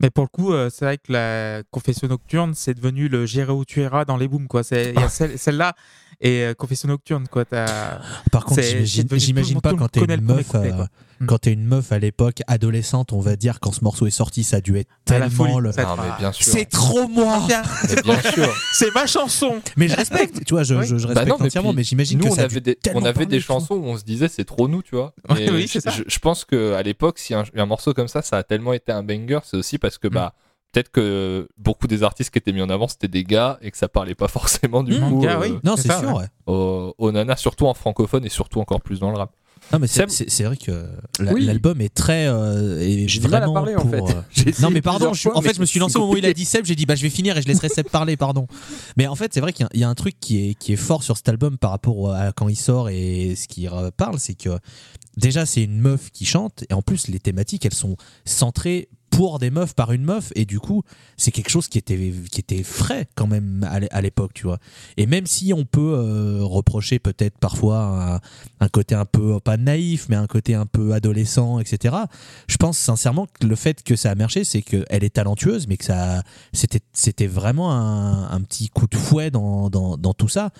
Mais 0.00 0.10
pour 0.10 0.24
le 0.24 0.28
coup, 0.28 0.52
euh, 0.52 0.70
c'est 0.70 0.84
vrai 0.86 0.98
que 0.98 1.12
la 1.12 1.62
confession 1.70 2.08
nocturne, 2.08 2.52
c'est 2.54 2.74
devenu 2.74 3.08
le 3.08 3.26
J'irai 3.26 3.52
où 3.52 3.64
tu 3.64 3.80
iras 3.80 4.04
dans 4.04 4.16
les 4.16 4.26
booms, 4.26 4.48
quoi. 4.48 4.64
C'est- 4.64 4.92
celle- 5.08 5.38
celle-là 5.38 5.74
et 6.20 6.40
euh, 6.44 6.54
confession 6.54 6.88
nocturne, 6.88 7.26
quoi. 7.30 7.44
T'as- 7.44 8.00
Par 8.32 8.44
contre, 8.44 8.62
C'est- 8.62 8.84
j'imagine- 8.84 9.60
pas 9.60 9.72
quand 9.74 9.88
t'es 9.88 10.00
une 10.00 10.20
meuf, 10.20 10.54
euh. 10.54 10.84
Mm. 11.20 11.26
quand 11.26 11.38
t'es 11.38 11.52
une 11.52 11.64
meuf 11.64 11.92
à 11.92 11.98
l'époque 12.00 12.42
adolescente, 12.48 13.12
on 13.12 13.20
va 13.20 13.36
dire 13.36 13.60
quand 13.60 13.72
ce 13.72 13.84
morceau 13.84 14.06
est 14.06 14.10
sorti, 14.10 14.42
ça 14.42 14.56
a 14.56 14.60
dû 14.60 14.76
être 14.78 14.88
la 15.08 15.20
tellement 15.28 15.58
le. 15.60 15.70
C'est 16.40 16.64
trop 16.68 17.06
moi. 17.08 17.46
C'est 18.72 18.94
ma 18.94 19.06
chanson. 19.06 19.60
Mais 19.76 19.88
je 19.88 19.96
respecte, 19.96 20.44
tu 20.44 20.54
vois, 20.54 20.62
je, 20.64 20.74
Oui. 20.74 20.86
je, 20.86 20.96
je 20.96 21.02
Bah 21.06 21.08
respecte 21.14 21.28
non, 21.28 21.36
mais 21.40 21.46
entièrement, 21.46 21.70
puis, 21.70 21.76
mais 21.78 21.84
j'imagine 21.84 22.18
Nous, 22.18 22.24
que 22.26 22.30
on 22.32 22.34
ça 22.34 22.42
a 22.42 22.44
avait 22.44 22.60
dû 22.60 22.74
des, 22.82 22.90
on 22.94 23.04
avait 23.04 23.26
des 23.26 23.40
chansons 23.40 23.74
où 23.74 23.84
on 23.86 23.96
se 23.96 24.04
disait 24.04 24.28
c'est 24.28 24.44
trop 24.44 24.68
nous, 24.68 24.82
tu 24.82 24.94
vois. 24.96 25.14
Ouais, 25.30 25.44
Et 25.44 25.50
oui, 25.50 25.62
je, 25.66 25.72
c'est 25.74 25.80
ça. 25.80 25.90
je- 25.90 26.02
je 26.06 26.18
pense 26.18 26.44
qu'à 26.44 26.82
l'époque, 26.82 27.18
si 27.18 27.34
un, 27.34 27.44
un 27.56 27.66
morceau 27.66 27.94
comme 27.94 28.08
ça, 28.08 28.22
ça 28.22 28.38
a 28.38 28.42
tellement 28.42 28.72
été 28.72 28.92
un 28.92 29.02
banger, 29.02 29.40
c'est 29.44 29.56
aussi 29.56 29.78
parce 29.78 29.98
que 29.98 30.08
Mm. 30.08 30.12
bah, 30.14 30.34
peut-être 30.74 30.90
que 30.90 31.48
beaucoup 31.56 31.86
des 31.86 32.02
artistes 32.02 32.30
qui 32.30 32.38
étaient 32.38 32.52
mis 32.52 32.60
en 32.62 32.68
avant, 32.68 32.88
c'était 32.88 33.08
des 33.08 33.22
gars 33.24 33.58
et 33.62 33.70
que 33.70 33.78
ça 33.78 33.88
parlait 33.88 34.14
pas 34.16 34.28
forcément 34.38 34.82
du 34.82 34.98
Mm, 34.98 35.08
coup 35.08 35.20
gars, 35.20 35.38
euh, 35.38 35.42
oui. 35.48 35.58
Non, 35.64 35.76
C'est 35.76 35.90
sûr, 35.92 36.14
ouais. 36.16 36.26
aux, 36.46 36.94
aux 36.98 37.12
nanas, 37.12 37.36
surtout 37.36 37.66
en 37.66 37.74
francophone 37.74 38.24
et 38.26 38.28
surtout 38.28 38.60
encore 38.60 38.80
plus 38.82 38.98
dans 39.00 39.10
le 39.10 39.16
rap. 39.16 39.30
Non, 39.72 39.78
mais 39.78 39.86
c'est 39.86 40.02
Seb- 40.02 40.10
c'est- 40.10 40.28
c'est 40.28 40.44
vrai 40.44 40.58
que 40.58 40.86
Oui. 41.20 41.46
l'album 41.46 41.80
est 41.80 41.94
très. 41.94 42.26
euh, 42.26 42.78
est 42.80 43.06
à 43.24 43.28
vraiment 43.28 43.54
parler 43.54 43.76
en 43.76 43.88
fait. 43.88 44.02
euh, 44.02 44.52
Non 44.60 44.68
mais 44.70 44.82
pardon, 44.82 45.14
je- 45.14 45.22
fois, 45.22 45.38
en 45.38 45.40
fait 45.40 45.54
je 45.54 45.60
me 45.60 45.64
suis 45.64 45.80
lancé 45.80 45.96
au 45.96 46.00
moment 46.00 46.12
où 46.12 46.16
il 46.18 46.26
a 46.26 46.34
dit 46.34 46.44
Seb, 46.44 46.66
j'ai 46.66 46.74
dit 46.74 46.84
bah 46.84 46.96
je 46.96 47.02
vais 47.02 47.08
finir 47.08 47.38
et 47.38 47.40
je 47.42 47.46
laisserai 47.48 47.70
Seb 47.70 47.88
parler, 47.88 48.18
pardon. 48.18 48.46
Mais 48.98 49.06
en 49.06 49.14
fait 49.14 49.32
c'est 49.32 49.40
vrai 49.40 49.54
qu'il 49.54 49.62
y 49.64 49.66
a- 49.66 49.70
il 49.72 49.80
y, 49.80 49.84
a 49.84 49.88
un 49.88 49.94
truc 49.94 50.16
qui 50.20 50.50
est, 50.50 50.54
qui 50.54 50.74
est 50.74 50.76
fort 50.76 51.02
sur 51.02 51.16
cet 51.16 51.30
album 51.30 51.56
par 51.56 51.70
rapport 51.70 52.12
à 52.12 52.32
quand 52.32 52.48
il 52.50 52.56
sort 52.56 52.90
et 52.90 53.36
ce 53.36 53.48
qu'il 53.48 53.70
parle, 53.96 54.18
c'est 54.18 54.34
que 54.34 54.50
déjà 55.16 55.46
c'est 55.46 55.62
une 55.62 55.78
meuf 55.80 56.10
qui 56.10 56.26
chante 56.26 56.64
et 56.68 56.74
en 56.74 56.82
plus 56.82 57.08
les 57.08 57.18
thématiques 57.20 57.64
elles 57.64 57.72
sont 57.72 57.96
centrées 58.26 58.88
pour 59.16 59.38
des 59.38 59.50
meufs 59.50 59.74
par 59.74 59.92
une 59.92 60.02
meuf 60.04 60.32
et 60.34 60.44
du 60.44 60.58
coup 60.58 60.82
c'est 61.16 61.30
quelque 61.30 61.50
chose 61.50 61.68
qui 61.68 61.78
était, 61.78 62.12
qui 62.30 62.40
était 62.40 62.62
frais 62.64 63.06
quand 63.14 63.26
même 63.28 63.64
à 63.70 63.78
l'é- 63.80 63.88
à 63.92 64.00
l'époque 64.00 64.32
tu 64.34 64.44
vois. 64.46 64.58
Et 64.96 65.06
même 65.06 65.26
si 65.26 65.52
on 65.52 65.64
peut 65.64 65.94
euh, 65.96 66.38
reprocher 66.42 66.98
peut-être 66.98 67.38
parfois 67.38 67.78
un, 68.14 68.20
un 68.64 68.68
côté 68.68 68.94
un 68.94 69.04
peu 69.04 69.38
pas 69.40 69.56
naïf 69.56 70.08
mais 70.08 70.16
un 70.16 70.26
côté 70.26 70.54
un 70.54 70.66
peu 70.66 70.92
adolescent 70.94 71.60
etc 71.60 71.94
je 72.48 72.56
pense 72.56 72.76
sincèrement 72.78 73.26
que 73.26 73.46
le 73.46 73.54
fait 73.56 73.82
que 73.82 73.96
ça 73.96 74.10
a 74.10 74.14
marché, 74.14 74.44
c'est 74.44 74.62
qu'elle 74.62 75.04
est 75.04 75.14
talentueuse, 75.14 75.66
mais 75.68 75.76
que 75.76 75.84
ça, 75.84 76.22
c'était, 76.52 76.80
c'était 76.92 77.26
vraiment 77.26 77.72
un, 77.72 78.30
un 78.30 78.40
petit 78.40 78.68
coup 78.68 78.86
de 78.86 78.96
fouet 78.96 79.30
dans, 79.30 79.70
dans, 79.70 79.96
dans 79.96 80.14
tout 80.14 80.28
ça. 80.28 80.50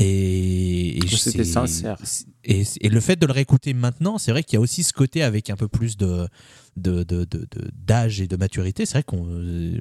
Et, 0.00 0.98
c'était 1.16 1.44
sincère. 1.44 1.98
Et, 2.44 2.62
et 2.80 2.88
le 2.88 3.00
fait 3.00 3.16
de 3.16 3.26
le 3.26 3.32
réécouter 3.32 3.74
maintenant, 3.74 4.16
c'est 4.18 4.30
vrai 4.30 4.42
qu'il 4.44 4.54
y 4.54 4.56
a 4.56 4.60
aussi 4.60 4.82
ce 4.82 4.92
côté 4.92 5.22
avec 5.22 5.50
un 5.50 5.56
peu 5.56 5.68
plus 5.68 5.96
de, 5.96 6.28
de, 6.76 7.02
de, 7.02 7.24
de- 7.24 7.46
de- 7.50 7.70
d'âge 7.74 8.20
et 8.20 8.28
de 8.28 8.36
maturité. 8.36 8.86
C'est 8.86 8.92
vrai 8.94 9.02
qu'on, 9.02 9.26
euh, 9.28 9.80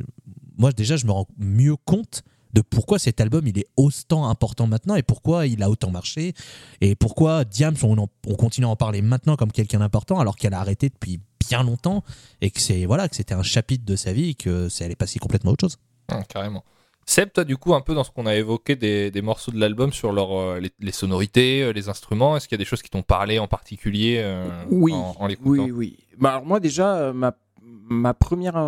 moi 0.57 0.71
déjà, 0.71 0.97
je 0.97 1.05
me 1.05 1.11
rends 1.11 1.27
mieux 1.37 1.75
compte 1.75 2.23
de 2.53 2.61
pourquoi 2.61 2.97
cet 2.97 3.21
album 3.21 3.45
il 3.45 3.59
est 3.59 3.67
autant 3.75 4.27
important 4.29 4.65
maintenant 4.67 4.95
et 4.95 5.03
pourquoi 5.03 5.45
il 5.47 5.61
a 5.61 5.69
autant 5.69 5.91
marché 5.91 6.33
et 6.81 6.95
pourquoi 6.95 7.43
Diams 7.45 7.75
on, 7.83 7.97
en- 7.97 8.07
on 8.25 8.35
continue 8.35 8.65
à 8.65 8.69
en 8.69 8.75
parler 8.77 9.01
maintenant 9.01 9.35
comme 9.35 9.51
quelqu'un 9.51 9.79
d'important 9.79 10.19
alors 10.19 10.37
qu'elle 10.37 10.53
a 10.53 10.59
arrêté 10.61 10.89
depuis 10.89 11.19
bien 11.47 11.61
longtemps 11.61 12.03
et 12.41 12.49
que 12.49 12.59
c'est 12.61 12.85
voilà 12.85 13.09
que 13.09 13.15
c'était 13.17 13.33
un 13.35 13.43
chapitre 13.43 13.85
de 13.85 13.95
sa 13.97 14.13
vie 14.13 14.29
et 14.29 14.33
que 14.33 14.69
ça 14.69 14.85
allait 14.85 14.95
passer 14.95 15.19
complètement 15.19 15.51
à 15.51 15.53
autre 15.53 15.67
chose. 15.67 15.77
Ah, 16.07 16.23
carrément. 16.27 16.63
Seb, 17.09 17.31
toi, 17.31 17.45
du 17.45 17.55
coup, 17.55 17.73
un 17.73 17.79
peu 17.81 17.95
dans 17.95 18.03
ce 18.03 18.11
qu'on 18.11 18.25
a 18.25 18.35
évoqué 18.35 18.75
des, 18.75 19.11
des 19.11 19.21
morceaux 19.21 19.51
de 19.51 19.59
l'album 19.59 19.93
sur 19.93 20.11
leur, 20.11 20.37
euh, 20.37 20.59
les, 20.59 20.71
les 20.79 20.91
sonorités, 20.91 21.63
euh, 21.63 21.71
les 21.71 21.87
instruments, 21.87 22.35
est-ce 22.35 22.49
qu'il 22.49 22.55
y 22.57 22.59
a 22.59 22.63
des 22.63 22.65
choses 22.65 22.81
qui 22.81 22.89
t'ont 22.89 23.01
parlé 23.01 23.39
en 23.39 23.47
particulier 23.47 24.17
euh, 24.21 24.45
Oui, 24.69 24.91
en, 24.93 25.15
en 25.17 25.25
l'écoutant 25.25 25.63
Oui, 25.63 25.71
oui. 25.71 25.97
Bah, 26.19 26.31
alors 26.31 26.45
moi 26.45 26.59
déjà, 26.59 27.13
ma, 27.13 27.33
ma 27.61 28.13
première 28.13 28.61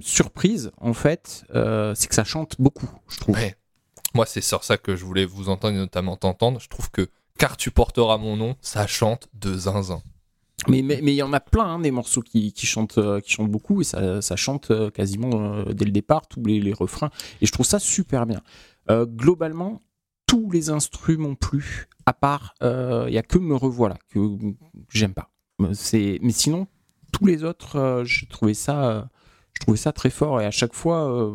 surprise, 0.00 0.72
en 0.80 0.92
fait, 0.92 1.44
c'est 1.94 2.08
que 2.08 2.14
ça 2.14 2.24
chante 2.24 2.56
beaucoup, 2.58 2.90
je 3.08 3.20
trouve. 3.20 3.36
Ouais. 3.36 3.54
Moi, 4.14 4.26
c'est 4.26 4.40
sur 4.40 4.64
ça 4.64 4.76
que 4.76 4.96
je 4.96 5.04
voulais 5.04 5.24
vous 5.24 5.48
entendre 5.48 5.74
et 5.74 5.78
notamment 5.78 6.16
t'entendre. 6.16 6.60
Je 6.60 6.68
trouve 6.68 6.90
que 6.90 7.08
Car 7.38 7.56
tu 7.56 7.70
porteras 7.72 8.16
mon 8.16 8.36
nom, 8.36 8.56
ça 8.60 8.86
chante 8.86 9.28
de 9.34 9.54
zinzin. 9.54 10.02
Mais 10.68 10.82
mais 10.82 11.00
mais 11.02 11.12
il 11.12 11.16
y 11.16 11.22
en 11.22 11.32
a 11.32 11.40
plein 11.40 11.64
hein, 11.64 11.78
des 11.78 11.90
morceaux 11.90 12.22
qui, 12.22 12.52
qui 12.52 12.66
chantent 12.66 12.98
euh, 12.98 13.20
qui 13.20 13.32
chantent 13.32 13.50
beaucoup 13.50 13.80
et 13.80 13.84
ça, 13.84 14.22
ça 14.22 14.36
chante 14.36 14.70
euh, 14.70 14.90
quasiment 14.90 15.30
euh, 15.34 15.72
dès 15.72 15.84
le 15.84 15.90
départ 15.90 16.26
tous 16.26 16.42
les, 16.44 16.60
les 16.60 16.72
refrains 16.72 17.10
et 17.40 17.46
je 17.46 17.52
trouve 17.52 17.66
ça 17.66 17.78
super 17.78 18.26
bien. 18.26 18.40
Euh, 18.90 19.06
globalement, 19.06 19.80
tous 20.26 20.50
les 20.50 20.70
instruments 20.70 21.34
plu 21.34 21.86
à 22.06 22.12
part 22.12 22.54
il 22.62 23.12
y 23.12 23.18
a 23.18 23.22
que 23.22 23.38
me 23.38 23.54
revoilà 23.54 23.96
que 24.10 24.20
j'aime 24.90 25.14
pas. 25.14 25.30
Euh, 25.60 25.72
mais 25.92 26.32
sinon 26.32 26.66
tous 27.12 27.26
les 27.26 27.44
autres 27.44 27.76
euh, 27.76 28.04
j'ai 28.04 28.26
trouvé 28.26 28.54
ça 28.54 28.90
euh, 28.90 29.02
je 29.52 29.60
trouvais 29.60 29.76
ça 29.78 29.92
très 29.92 30.10
fort 30.10 30.40
et 30.40 30.46
à 30.46 30.50
chaque 30.50 30.74
fois 30.74 31.08
euh, 31.08 31.32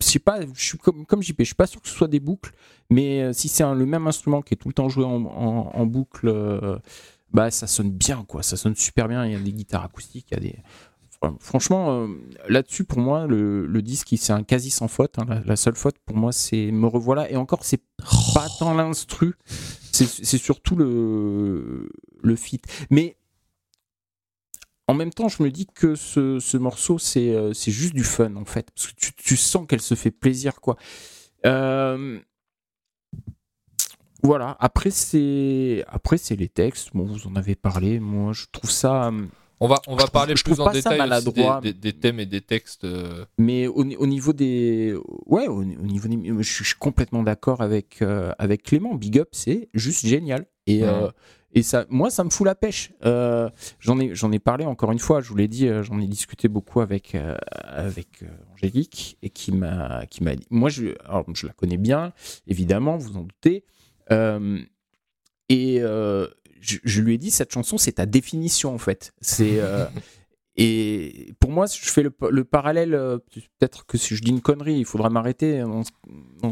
je 0.00 0.18
pas, 0.18 0.40
je 0.54 0.64
suis 0.64 0.78
comme, 0.78 1.06
comme 1.06 1.22
JP, 1.22 1.36
je 1.40 1.44
suis 1.44 1.54
pas 1.54 1.66
sûr 1.66 1.80
que 1.80 1.88
ce 1.88 1.94
soit 1.94 2.08
des 2.08 2.20
boucles, 2.20 2.52
mais 2.90 3.22
euh, 3.22 3.32
si 3.32 3.48
c'est 3.48 3.64
le 3.64 3.86
même 3.86 4.06
instrument 4.06 4.42
qui 4.42 4.54
est 4.54 4.56
tout 4.56 4.68
le 4.68 4.74
temps 4.74 4.88
joué 4.88 5.04
en, 5.04 5.86
boucle, 5.86 6.28
euh, 6.28 6.78
bah 7.32 7.50
ça 7.50 7.66
sonne 7.66 7.90
bien, 7.90 8.24
quoi. 8.26 8.42
Ça 8.42 8.56
sonne 8.56 8.74
super 8.76 9.08
bien. 9.08 9.24
Il 9.26 9.32
y 9.32 9.36
a 9.36 9.38
des 9.38 9.52
guitares 9.52 9.84
acoustiques, 9.84 10.28
il 10.30 10.34
y 10.34 10.36
a 10.36 10.40
des. 10.40 10.56
Fran- 11.20 11.36
Franchement, 11.40 11.90
euh, 12.02 12.08
là-dessus, 12.48 12.84
pour 12.84 12.98
moi, 13.00 13.26
le, 13.26 13.80
disque, 13.82 14.14
c'est 14.16 14.32
un 14.32 14.42
quasi 14.44 14.70
sans 14.70 14.88
faute. 14.88 15.18
hein. 15.18 15.26
La, 15.44 15.56
seule 15.56 15.74
faute, 15.74 15.96
pour 16.06 16.16
moi, 16.16 16.32
c'est 16.32 16.70
Me 16.72 16.86
revoilà. 16.86 17.30
Et 17.30 17.36
encore, 17.36 17.64
c'est 17.64 17.82
pas 18.34 18.46
tant 18.58 18.74
l'instru, 18.74 19.34
c'est 19.92 20.38
surtout 20.38 20.76
le, 20.76 21.88
le 22.22 22.36
feat. 22.36 22.64
Mais 22.90 23.16
en 24.86 24.94
même 24.94 25.12
temps, 25.12 25.28
je 25.28 25.42
me 25.42 25.50
dis 25.50 25.66
que 25.66 25.94
ce, 25.96 26.38
ce 26.40 26.56
morceau, 26.56 26.98
c'est 26.98 27.34
euh, 27.34 27.52
c'est 27.52 27.72
juste 27.72 27.94
du 27.94 28.04
fun, 28.04 28.34
en 28.36 28.44
fait. 28.46 28.70
Parce 28.74 28.88
que 28.88 28.94
tu, 28.96 29.12
tu 29.14 29.36
sens 29.36 29.66
qu'elle 29.68 29.82
se 29.82 29.94
fait 29.94 30.10
plaisir, 30.10 30.60
quoi. 30.60 30.76
Euh, 31.46 32.18
voilà. 34.22 34.56
Après, 34.60 34.90
c'est 34.90 35.84
après 35.88 36.18
c'est 36.18 36.36
les 36.36 36.48
textes. 36.48 36.90
Bon, 36.94 37.04
vous 37.04 37.26
en 37.26 37.36
avez 37.36 37.54
parlé. 37.54 38.00
Moi, 38.00 38.32
je 38.32 38.46
trouve 38.50 38.70
ça. 38.70 39.06
euh, 39.08 39.26
On 39.60 39.66
va, 39.68 39.80
on 39.88 39.92
va 39.96 40.02
Je 40.02 40.02
trouve- 40.06 40.10
parler 40.12 40.36
je 40.36 40.44
plus 40.44 40.52
trouve 40.54 40.68
en 40.68 40.72
détail 40.72 41.00
aussi 41.00 41.32
des, 41.32 41.42
des- 41.62 41.72
des 41.72 41.92
thèmes 41.92 42.20
et 42.20 42.26
des 42.26 42.40
textes. 42.40 42.84
euh, 42.84 43.24
Mais 43.38 43.66
au, 43.66 43.84
ni- 43.84 43.96
au 43.96 44.06
niveau 44.06 44.32
des. 44.32 44.94
Ouais, 45.26 45.46
au, 45.48 45.60
au 45.62 45.64
niveau 45.64 46.08
des. 46.08 46.16
Je 46.38 46.42
suis, 46.42 46.64
je 46.64 46.68
suis 46.70 46.78
complètement 46.78 47.22
d'accord 47.22 47.60
avec, 47.60 48.02
euh, 48.02 48.32
avec 48.38 48.62
Clément. 48.62 48.94
Big 48.94 49.18
Up, 49.18 49.28
c'est 49.32 49.68
juste 49.74 50.06
génial. 50.06 50.46
Et, 50.66 50.82
Ouais. 50.82 50.88
euh, 50.88 51.10
et 51.54 51.62
ça, 51.62 51.86
moi, 51.88 52.10
ça 52.10 52.22
me 52.24 52.30
fout 52.30 52.44
la 52.46 52.54
pêche. 52.54 52.92
Euh, 53.04 53.48
j'en, 53.80 53.98
ai, 53.98 54.14
j'en 54.14 54.30
ai 54.32 54.38
parlé 54.38 54.64
encore 54.66 54.92
une 54.92 54.98
fois, 54.98 55.20
je 55.22 55.28
vous 55.30 55.36
l'ai 55.36 55.48
dit, 55.48 55.66
j'en 55.82 55.98
ai 55.98 56.06
discuté 56.06 56.46
beaucoup 56.46 56.80
avec, 56.82 57.16
avec 57.64 58.22
Angélique 58.52 59.16
et 59.22 59.30
qui 59.30 59.52
m'a, 59.52 60.04
qui 60.10 60.22
m'a 60.22 60.36
dit. 60.36 60.46
Moi, 60.50 60.68
je, 60.68 60.88
alors, 61.06 61.24
je 61.34 61.46
la 61.46 61.52
connais 61.54 61.78
bien, 61.78 62.12
évidemment, 62.46 62.96
vous 62.98 63.16
en 63.16 63.22
doutez. 63.22 63.64
Euh, 64.12 64.58
et 65.48 65.78
euh, 65.80 66.26
je, 66.60 66.78
je 66.84 67.00
lui 67.02 67.14
ai 67.14 67.18
dit, 67.18 67.30
cette 67.30 67.52
chanson, 67.52 67.78
c'est 67.78 67.92
ta 67.92 68.06
définition, 68.06 68.74
en 68.74 68.78
fait. 68.78 69.12
C'est. 69.20 69.60
euh, 69.60 69.86
et 70.56 71.32
pour 71.38 71.50
moi, 71.50 71.66
je 71.66 71.88
fais 71.90 72.02
le, 72.02 72.12
le 72.30 72.44
parallèle, 72.44 72.90
peut-être 73.60 73.86
que 73.86 73.96
si 73.96 74.16
je 74.16 74.22
dis 74.22 74.30
une 74.30 74.40
connerie, 74.40 74.74
il 74.78 74.84
faudra 74.84 75.08
m'arrêter. 75.08 75.62
on- 75.62 75.82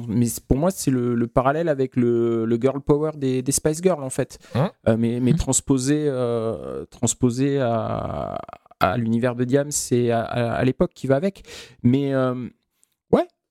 Mais 0.09 0.27
pour 0.47 0.57
moi, 0.59 0.71
c'est 0.71 0.91
le, 0.93 1.15
le 1.15 1.27
parallèle 1.27 1.69
avec 1.69 1.97
le, 1.97 2.45
le 2.45 2.57
girl 2.61 2.81
power 2.81 3.13
des, 3.17 3.43
des 3.43 3.53
Spice 3.53 3.83
Girls, 3.83 4.03
en 4.03 4.11
fait. 4.11 4.39
Hein 4.55 4.71
Euh, 4.89 4.97
mais 4.97 5.19
mais 5.21 5.33
transposé, 5.35 6.05
euh, 6.09 6.85
transposé 6.87 7.59
à, 7.61 8.39
à 8.79 8.97
l'univers 8.97 9.35
de 9.35 9.45
Diams 9.45 9.71
et 9.91 10.13
à, 10.13 10.23
à- 10.23 10.53
à 10.55 10.65
l'époque 10.65 10.93
qui 10.95 11.07
va 11.09 11.17
avec. 11.17 11.43
Mais 11.83 12.15
euh, 12.15 12.49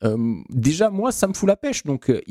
euh, 0.06 0.36
déjà, 0.50 0.90
moi, 0.90 1.12
ça 1.12 1.28
me 1.28 1.34
fout 1.34 1.48
la 1.48 1.56
pêche. 1.56 1.84
Donc, 1.84 2.10
euh, 2.10 2.22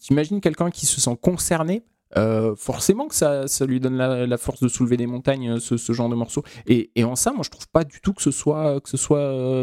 t'imagines 0.00 0.40
quelqu'un 0.40 0.70
qui 0.70 0.86
se 0.86 1.00
sent 1.00 1.16
concerné 1.20 1.82
euh, 2.16 2.56
forcément 2.56 3.06
que 3.06 3.14
ça, 3.14 3.46
ça 3.46 3.66
lui 3.66 3.78
donne 3.78 3.96
la, 3.96 4.38
force 4.38 4.60
de 4.60 4.66
soulever 4.66 4.96
des 4.96 5.06
montagnes, 5.06 5.60
ce, 5.60 5.92
genre 5.92 6.08
de 6.08 6.16
morceau. 6.16 6.42
Et, 6.66 6.90
en 7.04 7.14
ça, 7.14 7.32
moi, 7.32 7.42
je 7.44 7.50
trouve 7.50 7.68
pas 7.68 7.84
du 7.84 8.00
tout 8.00 8.12
que 8.12 8.22
ce 8.22 8.30
soit, 8.30 8.80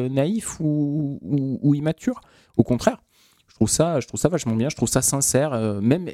naïf 0.09 0.59
ou, 0.59 1.73
immature. 1.75 2.21
Au 2.55 2.63
contraire, 2.63 3.03
je 3.47 3.55
trouve 3.55 3.69
ça, 3.69 3.99
je 3.99 4.07
trouve 4.07 4.19
ça 4.19 4.29
vachement 4.29 4.55
bien. 4.55 4.69
Je 4.69 4.75
trouve 4.75 4.89
ça 4.89 5.01
sincère. 5.01 5.51
même, 5.81 6.09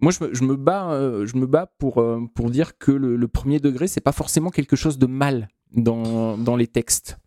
moi, 0.00 0.12
je 0.12 0.44
me, 0.44 0.56
bats, 0.56 0.90
je 1.24 1.36
me 1.36 1.46
bats 1.46 1.70
pour, 1.78 2.50
dire 2.50 2.78
que 2.78 2.92
le, 2.92 3.28
premier 3.28 3.60
degré, 3.60 3.88
c'est 3.88 4.00
pas 4.00 4.12
forcément 4.12 4.50
quelque 4.50 4.76
chose 4.76 4.96
de 4.96 5.06
mal 5.06 5.48
dans 5.72 6.56
les 6.56 6.66
textes. 6.66 7.18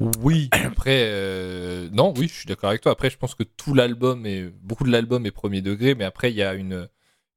Oui, 0.00 0.48
après, 0.52 1.04
euh, 1.04 1.88
non, 1.92 2.12
oui, 2.16 2.28
je 2.28 2.34
suis 2.34 2.46
d'accord 2.46 2.70
avec 2.70 2.82
toi. 2.82 2.92
Après, 2.92 3.10
je 3.10 3.16
pense 3.16 3.34
que 3.34 3.44
tout 3.44 3.74
l'album 3.74 4.26
est, 4.26 4.44
beaucoup 4.62 4.84
de 4.84 4.90
l'album 4.90 5.24
est 5.26 5.30
premier 5.30 5.62
degré, 5.62 5.94
mais 5.94 6.04
après, 6.04 6.30
il 6.32 6.36
y 6.36 6.42
a 6.42 6.54
une, 6.54 6.88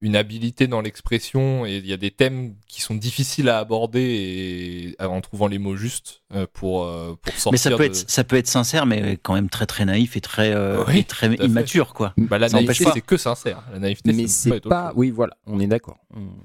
une 0.02 0.16
habilité 0.16 0.68
dans 0.68 0.82
l'expression 0.82 1.66
et 1.66 1.78
il 1.78 1.88
y 1.88 1.94
a 1.94 1.98
des 1.98 2.12
thèmes 2.12 2.54
qui 2.68 2.82
sont 2.82 2.94
difficiles 2.94 3.50
à 3.50 3.58
aborder 3.58 4.96
et, 5.00 5.04
en 5.04 5.22
trouvant 5.22 5.48
les 5.48 5.58
mots 5.58 5.76
justes 5.76 6.22
euh, 6.36 6.46
pour, 6.54 6.84
euh, 6.86 7.16
pour 7.20 7.34
sortir. 7.34 7.52
Mais 7.52 7.58
ça 7.58 7.70
peut, 7.72 7.78
de- 7.78 7.84
être, 7.86 8.10
ça 8.10 8.24
peut 8.24 8.36
être 8.36 8.48
sincère, 8.48 8.86
mais 8.86 9.18
quand 9.18 9.34
même 9.34 9.50
très 9.50 9.66
très 9.66 9.86
naïf 9.86 10.16
et 10.16 10.22
très, 10.22 10.54
euh, 10.54 10.84
Oui, 10.88 11.00
et 11.00 11.04
très 11.04 11.34
immature, 11.38 11.96
quoi. 11.96 12.14
Bah, 12.18 12.38
la 12.38 12.48
ça 12.48 12.58
naïveté, 12.58 12.86
c'est 12.94 13.02
que 13.02 13.18
sincère. 13.18 13.64
La 13.74 13.80
naïveté, 13.80 14.14
mais 14.14 14.28
c'est 14.28 14.60
pas, 14.62 14.94
oui 14.96 15.10
voilà 15.10 15.36
on 15.48 15.60
est 15.60 15.68
d'accord. 15.68 15.98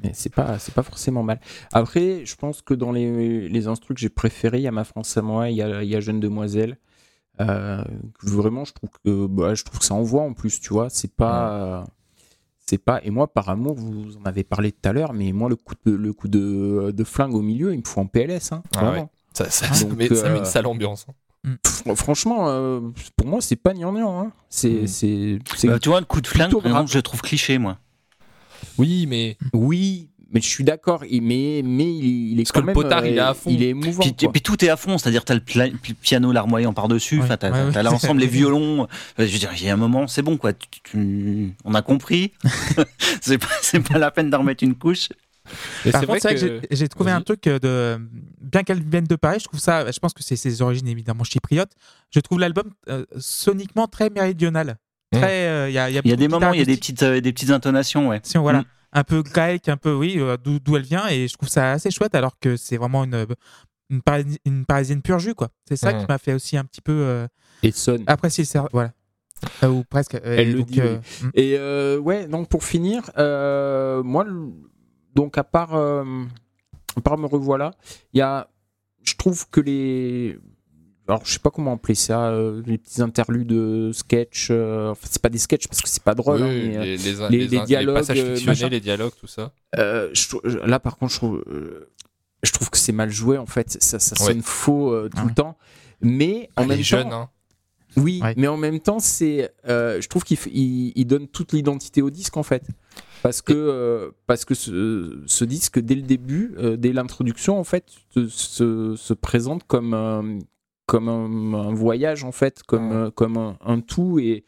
Mais 0.02 0.12
c'est 0.14 0.34
pas 0.34 0.58
c'est 0.58 0.74
pas 0.74 0.82
forcément 0.82 1.22
mal. 1.22 1.38
Après 1.72 2.24
je 2.24 2.34
pense 2.36 2.62
que 2.62 2.72
dans 2.72 2.90
les, 2.90 3.48
les 3.50 3.66
instrus 3.66 3.94
que 3.94 4.00
j'ai 4.00 4.08
préférés 4.08 4.58
il 4.58 4.64
y 4.64 4.68
a 4.68 4.72
ma 4.72 4.84
France 4.84 5.14
à 5.18 5.22
moi 5.22 5.50
il 5.50 5.56
y 5.56 5.62
a, 5.62 5.82
il 5.82 5.88
y 5.90 5.94
a 5.96 6.00
jeune 6.00 6.20
demoiselle. 6.20 6.78
Euh, 7.40 7.82
vraiment 8.22 8.64
je 8.64 8.72
trouve 8.72 8.90
que 9.04 9.26
bah, 9.26 9.54
je 9.54 9.64
trouve 9.64 9.78
que 9.78 9.84
ça 9.84 9.94
envoie 9.94 10.22
en 10.22 10.32
plus 10.32 10.58
tu 10.60 10.70
vois. 10.70 10.88
C'est 10.90 11.14
pas 11.14 11.84
c'est 12.66 12.78
pas 12.78 13.00
et 13.04 13.10
moi 13.10 13.26
par 13.32 13.48
amour 13.48 13.74
vous 13.74 14.16
en 14.18 14.24
avez 14.24 14.44
parlé 14.44 14.72
tout 14.72 14.88
à 14.88 14.92
l'heure 14.92 15.12
mais 15.12 15.32
moi 15.32 15.48
le 15.48 15.56
coup 15.56 15.74
de 15.84 15.92
le 15.92 16.12
coup 16.12 16.28
de, 16.28 16.92
de 16.94 17.04
flingue 17.04 17.34
au 17.34 17.42
milieu 17.42 17.72
il 17.74 17.78
me 17.80 17.84
faut 17.86 18.00
en 18.00 18.06
PLS 18.06 18.52
hein, 18.52 18.62
Ah 18.76 18.84
vraiment. 18.84 19.10
Ça, 19.34 19.48
ça, 19.50 19.66
ça 19.72 19.84
donc, 19.84 19.96
met, 19.98 20.08
ça 20.14 20.28
met 20.28 20.36
euh, 20.36 20.38
une 20.38 20.44
sale 20.44 20.66
ambiance. 20.66 21.06
hein. 21.08 21.14
Fr- 21.66 21.96
franchement 21.96 22.48
euh, 22.48 22.80
pour 23.16 23.26
moi 23.26 23.40
c'est 23.40 23.56
pas 23.56 23.72
gnangnan 23.74 24.20
hein. 24.20 24.32
c'est 24.48 24.82
Mm. 24.82 24.86
c'est 24.86 25.68
Euh, 25.68 25.78
tu 25.78 25.88
vois, 25.88 25.98
le 26.00 26.06
coup 26.06 26.20
de 26.20 26.26
flingue, 26.26 26.52
par 26.52 26.66
exemple, 26.66 26.90
je 26.90 26.98
le 26.98 27.02
trouve 27.02 27.20
cliché, 27.20 27.58
moi. 27.58 27.78
Oui, 28.78 29.06
mais 29.08 29.36
Oui, 29.52 30.08
mais 30.32 30.40
je 30.40 30.46
suis 30.48 30.64
d'accord. 30.64 31.02
Mais, 31.10 31.62
mais 31.64 31.84
il, 31.84 32.32
il 32.32 32.40
est 32.40 32.42
Parce 32.44 32.52
quand 32.52 32.62
que 32.62 32.66
le 32.66 32.72
potard, 32.72 33.06
il 33.06 33.16
est 33.16 33.20
à 33.20 33.34
fond. 33.34 33.50
Il 33.50 33.62
est 33.62 33.68
émouvant. 33.68 34.02
Puis, 34.02 34.14
quoi. 34.14 34.32
puis 34.32 34.42
tout 34.42 34.64
est 34.64 34.68
à 34.68 34.76
fond, 34.76 34.98
c'est-à-dire 34.98 35.24
t'as 35.24 35.34
le, 35.34 35.40
piano 36.00 36.32
larmoyant 36.32 36.72
par-dessus, 36.72 37.18
Ouais, 37.18 37.24
enfin 37.24 37.36
t'as, 37.36 37.50
ouais, 37.70 37.82
l'ensemble, 37.82 38.20
les 38.20 38.26
violons. 38.38 38.82
Euh, 38.82 39.26
Je 39.26 39.32
veux 39.32 39.38
dire, 39.38 39.50
il 39.56 39.64
y 39.64 39.68
a 39.68 39.74
un 39.74 39.76
moment, 39.76 40.06
c'est 40.06 40.22
bon 40.22 40.36
quoi. 40.36 40.52
Tu- 40.52 40.68
tu- 40.82 41.54
on 41.64 41.74
a 41.74 41.82
compris. 41.82 42.32
c'est 43.20 43.38
pas, 43.38 43.46
c'est 43.62 43.80
pas 43.80 43.98
la 43.98 44.10
peine 44.10 44.30
d'en 44.30 44.38
remettre 44.38 44.64
une 44.64 44.74
couche. 44.74 45.08
Par 45.10 45.52
c'est 45.82 45.92
contre, 45.92 46.06
vrai 46.06 46.20
c'est 46.20 46.28
vrai 46.28 46.34
que 46.34 46.66
j'ai- 46.70 46.76
j'ai 46.76 46.88
trouvé 46.88 47.10
un 47.10 47.20
truc 47.20 47.46
euh, 47.46 47.58
de. 47.58 48.00
Bien 48.40 48.62
qu'elle 48.62 48.82
vienne 48.82 49.04
de 49.06 49.16
Paris, 49.16 49.38
je 49.40 49.44
trouve 49.46 49.58
ça. 49.60 49.90
Je 49.90 49.98
pense 49.98 50.12
que 50.12 50.22
c'est 50.22 50.36
ses 50.36 50.62
origines 50.62 50.86
évidemment 50.88 51.24
chypriotes. 51.24 51.72
Je 52.10 52.20
trouve 52.20 52.38
l'album 52.38 52.70
euh, 52.88 53.04
soniquement 53.18 53.88
très 53.88 54.08
méridional. 54.10 54.76
Euh, 55.14 55.66
Il 55.68 55.74
y, 55.74 55.78
a, 55.78 55.90
Il 55.90 55.94
y 56.08 56.12
a 56.12 56.16
des 56.16 56.28
moments, 56.28 56.52
il 56.52 56.58
y 56.58 56.62
a 56.62 56.64
des 56.64 56.76
petites, 56.76 57.02
euh, 57.02 57.20
des 57.20 57.32
petites 57.32 57.50
intonations, 57.50 58.08
ouais. 58.08 58.16
acoustiques, 58.16 58.40
Voilà. 58.40 58.60
Mm. 58.60 58.64
Un 58.92 59.04
peu 59.04 59.22
grec, 59.22 59.68
un 59.68 59.76
peu, 59.76 59.94
oui, 59.94 60.16
euh, 60.18 60.36
d'où 60.36 60.76
elle 60.76 60.82
vient. 60.82 61.08
Et 61.08 61.26
je 61.28 61.34
trouve 61.34 61.48
ça 61.48 61.72
assez 61.72 61.90
chouette 61.90 62.14
alors 62.14 62.38
que 62.38 62.56
c'est 62.56 62.76
vraiment 62.76 63.04
une. 63.04 63.26
Une, 63.90 64.00
Parisi- 64.00 64.38
une 64.46 64.64
parisienne 64.64 65.02
pur 65.02 65.18
jus, 65.18 65.34
quoi. 65.34 65.48
C'est 65.68 65.76
ça 65.76 65.92
qui 65.92 66.06
m'a 66.08 66.16
fait 66.16 66.32
aussi 66.32 66.56
un 66.56 66.64
petit 66.64 66.80
peu 66.80 66.92
euh, 66.92 67.26
Et 67.62 67.72
sonne. 67.72 68.04
apprécier 68.06 68.44
ça. 68.46 68.66
Voilà. 68.72 68.92
Euh, 69.62 69.68
ou 69.68 69.84
presque. 69.84 70.16
Elle 70.24 70.38
Et 70.48 70.52
le 70.52 70.58
donc, 70.60 70.66
dit, 70.68 70.80
euh, 70.80 70.96
mm. 71.22 71.30
Et 71.34 71.98
ouais, 71.98 72.26
donc 72.26 72.48
pour 72.48 72.64
finir, 72.64 73.10
moi, 73.18 74.24
donc 75.14 75.36
à 75.36 75.44
part, 75.44 75.74
à 75.74 77.00
part 77.04 77.18
me 77.18 77.26
revoilà, 77.26 77.72
il 78.14 78.18
y 78.18 78.22
a, 78.22 78.48
je 79.02 79.14
trouve 79.16 79.46
que 79.50 79.60
les, 79.60 80.38
alors 81.12 81.24
je 81.26 81.32
sais 81.32 81.38
pas 81.38 81.50
comment 81.50 81.74
appeler 81.74 81.94
ça, 81.94 82.30
euh, 82.30 82.62
les 82.66 82.78
petits 82.78 83.02
interludes 83.02 83.46
de 83.48 83.90
sketch, 83.92 84.48
euh, 84.50 84.90
enfin 84.90 85.06
c'est 85.10 85.22
pas 85.22 85.28
des 85.28 85.38
sketchs 85.38 85.68
parce 85.68 85.80
que 85.80 85.88
c'est 85.88 86.02
pas 86.02 86.14
drôle, 86.14 86.42
Oui, 86.42 86.48
hein, 86.48 86.52
mais, 86.52 86.76
euh, 86.78 86.80
les, 86.84 86.96
les, 86.96 86.96
les- 86.96 87.28
les- 87.28 87.38
les 87.38 87.58
les 87.58 87.64
dialogues, 87.64 87.94
passages 87.96 88.18
euh, 88.20 88.36
fictionnés, 88.36 88.70
les 88.70 88.80
dialogues, 88.80 89.12
tout 89.20 89.26
ça. 89.26 89.52
Euh, 89.78 90.10
je 90.12 90.48
là, 90.66 90.80
par 90.80 90.96
contre, 90.96 91.12
je 91.12 91.18
trouve, 91.18 91.44
je 92.42 92.52
trouve 92.52 92.70
que 92.70 92.78
c'est 92.78 92.92
mal 92.92 93.10
joué. 93.10 93.38
En 93.38 93.46
fait, 93.46 93.76
ça, 93.82 93.98
ça 93.98 94.16
Ouais. 94.24 94.32
sonne 94.32 94.42
faux 94.42 94.92
euh, 94.92 95.08
tout 95.14 95.22
le 95.22 95.28
ouais. 95.28 95.34
temps. 95.34 95.56
Mais 96.00 96.48
en 96.56 96.62
Ah, 96.62 96.66
même 96.66 96.78
les 96.78 96.82
temps, 96.82 96.88
jeunes, 96.88 97.12
hein. 97.12 97.28
oui, 97.96 98.20
Ouais. 98.22 98.34
mais 98.36 98.48
en 98.48 98.56
même 98.56 98.80
temps, 98.80 98.98
c'est, 98.98 99.52
euh, 99.68 100.00
je 100.00 100.08
trouve 100.08 100.24
qu'il 100.24 100.36
f- 100.36 100.50
il, 100.52 100.92
il 100.96 101.04
donne 101.06 101.28
toute 101.28 101.52
l'identité 101.52 102.02
au 102.02 102.10
disque 102.10 102.36
en 102.36 102.42
fait, 102.42 102.64
parce 103.22 103.40
que 103.40 103.52
euh, 103.52 104.10
parce 104.26 104.44
que 104.44 104.54
ce, 104.54 105.22
ce 105.26 105.44
disque 105.44 105.78
dès 105.78 105.94
le 105.94 106.02
début, 106.02 106.54
euh, 106.58 106.76
dès 106.76 106.92
l'introduction 106.92 107.56
en 107.60 107.62
fait, 107.64 107.84
se, 108.14 108.26
se, 108.26 108.96
se 108.96 109.14
présente 109.14 109.62
comme 109.64 110.40
comme 110.86 111.08
un, 111.08 111.54
un 111.54 111.74
voyage 111.74 112.24
en 112.24 112.32
fait, 112.32 112.62
comme 112.64 112.90
Ouais. 112.90 112.96
euh, 112.96 113.10
comme 113.10 113.36
un, 113.36 113.56
un 113.64 113.80
tout 113.80 114.18
et 114.18 114.44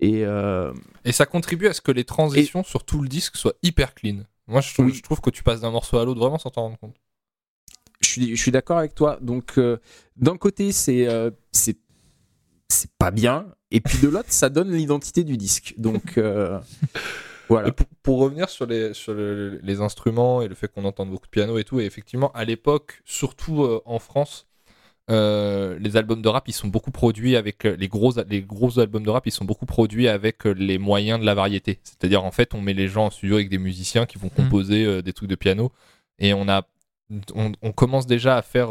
et 0.00 0.24
euh, 0.24 0.72
Et 1.04 1.12
ça 1.12 1.26
contribue 1.26 1.68
à 1.68 1.72
ce 1.74 1.80
que 1.80 1.92
les 1.92 2.04
transitions 2.04 2.64
sur 2.64 2.84
tout 2.84 3.00
le 3.02 3.08
disque 3.08 3.36
soient 3.36 3.54
hyper 3.62 3.94
clean. 3.94 4.24
Moi, 4.48 4.60
je 4.60 4.72
trouve, 4.74 4.86
Oui. 4.86 4.94
je 4.94 5.02
trouve 5.02 5.20
que 5.20 5.30
tu 5.30 5.42
passes 5.44 5.60
d'un 5.60 5.70
morceau 5.70 5.98
à 5.98 6.04
l'autre 6.04 6.18
vraiment 6.18 6.38
sans 6.38 6.50
t'en 6.50 6.62
rendre 6.62 6.78
compte. 6.78 6.96
je 8.00 8.08
suis, 8.08 8.34
je 8.36 8.40
suis 8.42 8.50
d'accord 8.50 8.78
avec 8.78 8.94
toi. 8.96 9.18
Donc, 9.20 9.58
euh, 9.58 9.78
d'un 10.16 10.36
côté, 10.36 10.72
c'est 10.72 11.06
euh, 11.06 11.30
c'est 11.52 11.76
c'est 12.68 12.90
pas 12.98 13.10
bien, 13.10 13.46
et 13.70 13.80
puis 13.80 13.98
de 13.98 14.08
l'autre, 14.08 14.32
ça 14.32 14.48
donne 14.48 14.72
l'identité 14.72 15.24
du 15.24 15.36
disque. 15.36 15.74
Donc, 15.76 16.16
euh, 16.18 16.58
voilà. 17.48 17.70
Pour, 17.70 17.86
pour 18.02 18.18
revenir 18.18 18.48
sur, 18.48 18.66
les, 18.66 18.94
sur 18.94 19.12
le- 19.14 19.60
les 19.62 19.80
instruments 19.82 20.40
et 20.42 20.48
le 20.48 20.54
fait 20.54 20.68
qu'on 20.72 20.84
entende 20.86 21.10
beaucoup 21.10 21.26
de 21.26 21.30
piano 21.30 21.58
et 21.58 21.64
tout, 21.64 21.80
et 21.80 21.84
effectivement, 21.84 22.32
à 22.32 22.44
l'époque, 22.44 23.02
surtout 23.04 23.62
euh, 23.62 23.82
en 23.84 23.98
France, 23.98 24.46
euh, 25.10 25.78
les 25.80 25.96
albums 25.96 26.22
de 26.22 26.28
rap, 26.28 26.48
ils 26.48 26.52
sont 26.52 26.68
beaucoup 26.68 26.90
produits 26.92 27.36
avec 27.36 27.64
euh, 27.64 27.76
les 27.76 27.88
gros, 27.88 28.12
les 28.28 28.42
gros 28.42 28.78
albums 28.78 29.02
de 29.04 29.10
rap, 29.10 29.26
ils 29.26 29.32
sont 29.32 29.44
beaucoup 29.44 29.66
produits 29.66 30.08
avec 30.08 30.46
euh, 30.46 30.52
les 30.52 30.78
moyens 30.78 31.20
de 31.20 31.26
la 31.26 31.34
variété. 31.34 31.80
C'est-à-dire, 31.82 32.24
en 32.24 32.30
fait, 32.30 32.54
on 32.54 32.60
met 32.60 32.74
les 32.74 32.88
gens 32.88 33.06
en 33.06 33.10
studio 33.10 33.36
avec 33.36 33.48
des 33.48 33.58
musiciens 33.58 34.06
qui 34.06 34.18
vont 34.18 34.28
composer 34.28 34.84
euh, 34.84 35.02
des 35.02 35.12
trucs 35.12 35.28
de 35.28 35.34
piano, 35.34 35.72
et 36.18 36.34
on 36.34 36.48
a, 36.48 36.62
on, 37.34 37.52
on 37.62 37.72
commence 37.72 38.06
déjà 38.06 38.36
à 38.36 38.42
faire. 38.42 38.70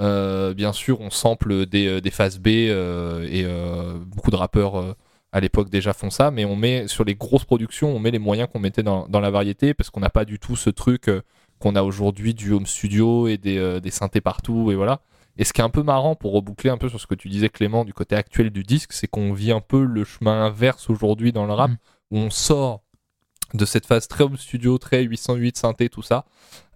euh, 0.00 0.54
bien 0.54 0.72
sûr, 0.72 1.00
on 1.00 1.10
sample 1.10 1.66
des, 1.66 2.00
des 2.00 2.10
phases 2.10 2.38
B 2.38 2.46
et 2.48 3.44
beaucoup 4.06 4.30
de 4.30 4.36
rappeurs 4.36 4.96
à 5.32 5.40
l'époque 5.40 5.68
déjà 5.68 5.92
font 5.92 6.10
ça, 6.10 6.30
mais 6.30 6.46
on 6.46 6.56
met 6.56 6.88
sur 6.88 7.04
les 7.04 7.14
grosses 7.14 7.44
productions, 7.44 7.94
on 7.94 7.98
met 7.98 8.10
les 8.10 8.18
moyens 8.18 8.48
qu'on 8.50 8.60
mettait 8.60 8.82
dans, 8.82 9.06
dans 9.08 9.20
la 9.20 9.30
variété 9.30 9.74
parce 9.74 9.90
qu'on 9.90 10.00
n'a 10.00 10.08
pas 10.08 10.24
du 10.24 10.38
tout 10.38 10.56
ce 10.56 10.70
truc 10.70 11.10
qu'on 11.58 11.76
a 11.76 11.82
aujourd'hui 11.82 12.32
du 12.32 12.52
home 12.52 12.64
studio 12.66 13.28
et 13.28 13.36
des, 13.36 13.80
des 13.82 13.90
synthés 13.90 14.22
partout 14.22 14.70
et 14.72 14.74
voilà. 14.74 15.02
Et 15.40 15.44
ce 15.44 15.54
qui 15.54 15.62
est 15.62 15.64
un 15.64 15.70
peu 15.70 15.82
marrant 15.82 16.14
pour 16.16 16.32
reboucler 16.32 16.68
un 16.68 16.76
peu 16.76 16.90
sur 16.90 17.00
ce 17.00 17.06
que 17.06 17.14
tu 17.14 17.30
disais 17.30 17.48
Clément 17.48 17.86
du 17.86 17.94
côté 17.94 18.14
actuel 18.14 18.50
du 18.50 18.62
disque, 18.62 18.92
c'est 18.92 19.06
qu'on 19.06 19.32
vit 19.32 19.52
un 19.52 19.62
peu 19.62 19.84
le 19.84 20.04
chemin 20.04 20.44
inverse 20.44 20.90
aujourd'hui 20.90 21.32
dans 21.32 21.46
le 21.46 21.54
rap 21.54 21.70
Mm. 21.70 21.76
où 22.10 22.18
on 22.18 22.30
sort 22.30 22.82
de 23.54 23.64
cette 23.64 23.86
phase 23.86 24.06
très 24.06 24.22
home 24.22 24.36
studio, 24.36 24.76
très 24.76 25.02
808 25.02 25.56
synthé, 25.56 25.88
tout 25.88 26.02
ça, 26.02 26.26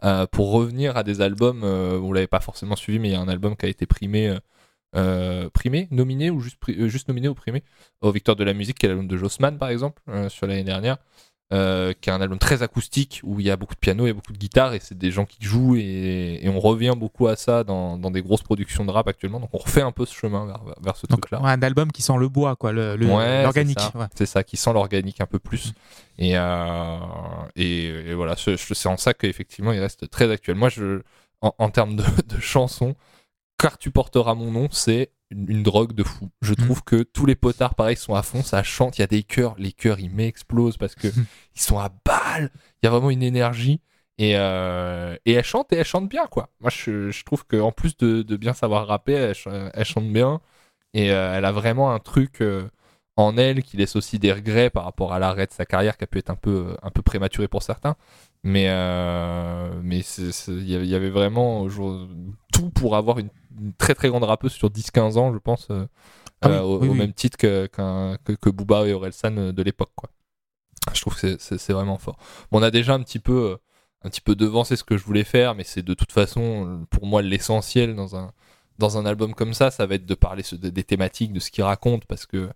euh, 0.03 0.27
pour 0.27 0.51
revenir 0.51 0.97
à 0.97 1.03
des 1.03 1.21
albums, 1.21 1.63
euh, 1.63 1.99
vous 1.99 2.13
l'avez 2.15 2.27
pas 2.27 2.41
forcément 2.41 2.75
suivi, 2.75 2.99
mais 2.99 3.11
il 3.11 3.13
y 3.13 3.15
a 3.15 3.21
un 3.21 3.29
album 3.29 3.55
qui 3.55 3.67
a 3.67 3.69
été 3.69 3.85
primé, 3.85 4.29
euh, 4.31 4.39
euh, 4.97 5.51
primé, 5.51 5.87
nominé 5.91 6.31
ou 6.31 6.41
juste, 6.41 7.09
nominé 7.09 7.29
ou 7.29 7.35
primé 7.35 7.63
au 8.01 8.13
Victoire 8.13 8.35
de 8.35 8.45
la 8.45 8.55
musique, 8.55 8.79
qui 8.79 8.87
est 8.87 8.89
l'album 8.89 9.07
de 9.07 9.17
Jossman 9.19 9.59
par 9.59 9.69
exemple, 9.69 10.03
sur 10.31 10.47
l'année 10.47 10.65
dernière, 10.65 10.97
euh, 11.53 11.93
qui 12.01 12.09
est 12.09 12.13
un 12.13 12.21
album 12.21 12.39
très 12.39 12.63
acoustique 12.63 13.21
où 13.23 13.39
il 13.39 13.47
y 13.47 13.51
a 13.51 13.57
beaucoup 13.57 13.75
de 13.75 13.79
piano 13.79 14.07
et 14.07 14.13
beaucoup 14.13 14.33
de 14.33 14.39
guitare 14.39 14.73
et 14.75 14.81
c'est 14.81 14.97
des 14.97 15.11
gens 15.11 15.25
qui 15.27 15.37
jouent 15.45 15.77
et, 15.77 16.41
et 16.43 16.49
on 16.49 16.59
revient 16.59 16.95
beaucoup 16.97 17.27
à 17.29 17.37
ça 17.37 17.65
dans, 17.65 17.99
dans 17.99 18.11
des 18.11 18.23
grosses 18.23 18.43
productions 18.43 18.85
de 18.85 18.91
rap 18.91 19.07
actuellement, 19.09 19.41
donc 19.41 19.51
on 19.53 19.59
refait 19.59 19.83
un 19.83 19.93
peu 19.93 20.07
ce 20.07 20.15
chemin 20.15 20.47
vers, 20.47 20.61
vers 20.83 20.97
ce 20.97 21.07
truc-là. 21.07 21.43
ouais, 21.43 21.51
un 21.51 21.63
album 21.63 21.93
qui 21.93 22.03
sent 22.03 22.17
le 22.19 22.29
bois, 22.29 22.57
quoi, 22.57 22.73
le, 22.73 22.97
le- 22.97 23.07
Ouais, 23.07 23.43
l'organique. 23.43 23.79
c'est 23.79 23.93
ça. 23.93 23.99
ouais. 23.99 24.07
C'est 24.15 24.27
ça, 24.27 24.43
qui 24.43 24.57
sent 24.57 24.73
l'organique 24.73 25.21
un 25.21 25.27
peu 25.27 25.39
plus. 25.39 25.75
Et, 26.19 26.33
euh, 26.37 26.97
et, 27.57 27.85
et 27.87 28.15
voilà, 28.15 28.37
c'est 28.37 28.57
c'est 28.57 28.89
en 28.89 28.97
ça 28.97 29.15
qu'effectivement 29.15 29.73
il 29.73 29.81
reste 29.81 30.09
très 30.11 30.31
actuel. 30.31 30.57
Moi, 30.57 30.71
je, 30.71 31.03
en, 31.43 31.55
en 31.59 31.69
termes 31.71 31.97
de, 31.97 32.05
de 32.35 32.41
chansons, 32.41 32.95
Car 33.59 33.79
tu 33.79 33.91
porteras 33.91 34.35
mon 34.35 34.51
nom, 34.51 34.69
c'est 34.73 35.11
une, 35.31 35.51
une 35.51 35.63
drogue 35.63 35.93
de 35.95 36.03
fou. 36.05 36.31
Je 36.43 36.53
Mm. 36.53 36.57
trouve 36.57 36.83
que 36.85 37.03
tous 37.03 37.27
les 37.27 37.35
potards, 37.35 37.75
pareil, 37.75 37.97
sont 37.97 38.15
à 38.15 38.23
fond, 38.23 38.43
ça 38.43 38.63
chante, 38.63 38.99
il 38.99 39.03
y 39.03 39.05
a 39.05 39.09
des 39.09 39.23
chœurs, 39.23 39.55
les 39.59 39.73
chœurs 39.73 40.01
ils 40.01 40.11
m'explosent 40.11 40.77
parce 40.77 40.95
que 40.95 41.09
ils 41.57 41.61
sont 41.61 41.79
à 41.79 41.91
balle, 42.05 42.51
il 42.83 42.87
y 42.87 42.89
a 42.89 42.91
vraiment 42.91 43.11
une 43.11 43.23
énergie. 43.23 43.81
Et, 44.19 44.37
euh, 44.37 45.17
et 45.27 45.33
elle 45.33 45.45
chante 45.45 45.73
et 45.73 45.77
elle 45.77 45.85
chante 45.85 46.09
bien 46.09 46.27
quoi. 46.29 46.49
Moi 46.61 46.71
je, 46.71 47.11
je 47.11 47.25
trouve 47.25 47.45
qu'en 47.47 47.73
plus 47.73 47.97
de, 47.97 48.23
de 48.23 48.37
bien 48.37 48.53
savoir 48.55 48.87
rapper, 48.87 49.33
elle 49.75 49.85
chante 49.85 50.13
bien 50.13 50.41
et 50.93 51.11
euh, 51.11 51.35
elle 51.37 51.45
a 51.45 51.51
vraiment 51.51 51.93
un 51.93 51.99
truc 51.99 52.41
euh, 52.41 52.69
en 53.17 53.37
elle 53.37 53.65
qui 53.65 53.77
laisse 53.77 53.97
aussi 53.97 54.21
des 54.21 54.33
regrets 54.33 54.71
par 54.71 54.85
rapport 54.85 55.13
à 55.13 55.19
l'arrêt 55.19 55.47
de 55.49 55.53
sa 55.53 55.67
carrière 55.67 55.97
qui 55.97 56.05
a 56.05 56.07
pu 56.07 56.19
être 56.19 56.31
un 56.31 56.37
peu, 56.37 56.77
un 56.83 56.91
peu 56.91 57.03
prématuré 57.03 57.49
pour 57.49 57.65
certains. 57.65 57.97
Mais 58.45 58.67
euh, 58.69 59.81
mais 59.83 60.01
il 60.01 60.69
y 60.69 60.95
avait- 60.95 61.11
vraiment 61.11 61.63
aujourd'hui, 61.63 62.09
tout 62.53 62.71
pour 62.71 62.97
avoir 62.97 63.19
une, 63.19 63.31
une 63.61 63.73
très 63.75 63.95
très 63.95 64.09
grande 64.09 64.25
rappeuse 64.25 64.53
sur 64.53 64.71
10-15 64.71 65.17
ans, 65.17 65.33
je 65.33 65.39
pense, 65.39 65.69
euh, 65.71 65.87
Ah 66.43 66.49
oui, 66.51 66.55
euh, 66.57 66.61
au, 66.63 66.81
oui, 66.81 66.89
au 66.89 66.93
oui. 66.93 66.99
même 66.99 67.13
titre 67.15 67.39
que, 67.39 67.67
que, 67.69 68.33
que 68.35 68.51
Booba 68.51 68.87
et 68.87 68.93
Orelsan 68.93 69.53
de 69.53 69.63
l'époque. 69.63 69.93
quoi. 69.97 70.11
Je 70.95 71.01
trouve 71.01 71.19
que 71.19 71.37
c'est- 71.39 71.73
vraiment 71.73 71.99
fort. 71.99 72.17
Bon, 72.53 72.61
on 72.61 72.63
a 72.63 72.71
déjà 72.71 72.95
un 72.95 73.03
petit 73.03 73.19
peu, 73.19 73.53
euh, 73.53 73.57
un 74.05 74.11
petit 74.11 74.21
peu 74.21 74.35
devancé 74.35 74.77
ce 74.77 74.85
que 74.85 74.97
je 74.99 75.05
voulais 75.05 75.25
faire, 75.25 75.55
mais 75.55 75.65
c'est 75.65 75.83
de 75.83 75.95
toute 75.95 76.13
façon, 76.13 76.67
euh, 76.83 76.87
pour 76.91 77.07
moi, 77.07 77.23
l'essentiel 77.23 77.95
dans 77.97 78.17
un, 78.17 78.33
dans 78.79 78.99
un 78.99 79.07
album 79.07 79.35
comme 79.35 79.55
ça, 79.55 79.71
ça 79.71 79.87
va 79.87 79.95
être 79.97 80.07
de 80.07 80.15
parler 80.15 80.43
des 80.53 80.85
thématiques, 80.85 81.33
de 81.33 81.41
ce 81.41 81.51
qu'il 81.51 81.65
raconte, 81.65 82.05
parce 82.07 82.27
que 82.27 82.51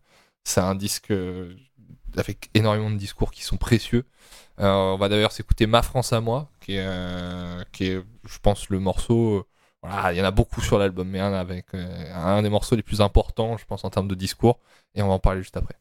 c'est 0.45 0.61
un 0.61 0.75
disque 0.75 1.11
euh, 1.13 1.55
avec 2.17 2.51
énormément 2.55 2.91
de 2.91 2.97
discours 2.97 3.31
qui 3.31 3.43
sont 3.43 3.57
précieux. 3.57 4.05
Euh, 4.61 4.67
on 4.67 4.97
va 4.97 5.09
d'ailleurs 5.09 5.33
s'écouter 5.33 5.67
Ma 5.67 5.83
France 5.83 6.13
à 6.13 6.21
moi, 6.21 6.51
qui 6.61 6.75
est, 6.75 6.85
euh, 6.87 7.63
qui 7.73 7.87
est 7.87 8.03
je 8.25 8.39
pense, 8.41 8.69
le 8.71 8.81
morceau. 8.81 9.37
euh, 9.39 9.45
voilà, 9.83 10.13
il 10.13 10.19
y 10.19 10.21
en 10.21 10.25
a 10.25 10.33
beaucoup 10.33 10.61
sur 10.61 10.79
l'album, 10.79 11.09
mais 11.09 11.21
un, 11.21 11.33
avec, 11.33 11.67
un 11.75 12.43
des 12.43 12.49
morceaux 12.51 12.75
les 12.75 12.83
plus 12.83 13.01
importants, 13.01 13.57
je 13.57 13.65
pense, 13.65 13.85
en 13.85 13.91
termes 13.91 14.09
de 14.09 14.17
discours, 14.17 14.59
et 14.97 15.03
on 15.03 15.09
va 15.09 15.15
en 15.15 15.19
parler 15.21 15.41
juste 15.41 15.57
après. 15.57 15.77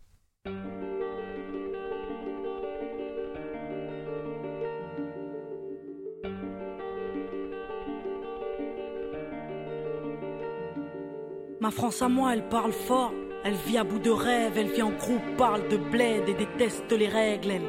Ma 11.59 11.71
France 11.71 12.01
à 12.03 12.07
moi, 12.07 12.33
elle 12.33 12.47
parle 12.47 12.71
fort. 12.71 13.11
Elle 13.47 13.55
vit 13.65 13.77
à 13.77 13.85
bout 13.85 13.99
de 13.99 14.09
rêve, 14.09 14.57
elle 14.57 14.73
vit 14.73 14.81
en 14.81 14.89
groupe, 14.89 15.23
parle 15.37 15.69
de 15.69 15.77
bled 15.77 16.27
et 16.27 16.33
déteste 16.33 16.91
les 16.91 17.07
règles. 17.07 17.51
Elle 17.51 17.61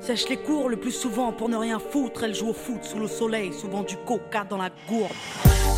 sèche 0.00 0.28
les 0.28 0.36
cours 0.36 0.68
le 0.68 0.76
plus 0.76 0.92
souvent 0.92 1.32
pour 1.32 1.48
ne 1.48 1.56
rien 1.56 1.80
foutre. 1.80 2.22
Elle 2.22 2.36
joue 2.36 2.50
au 2.50 2.52
foot 2.52 2.84
sous 2.84 3.00
le 3.00 3.08
soleil, 3.08 3.52
souvent 3.52 3.82
du 3.82 3.96
coca 3.96 4.44
dans 4.48 4.58
la 4.58 4.70
gourde. 4.88 5.10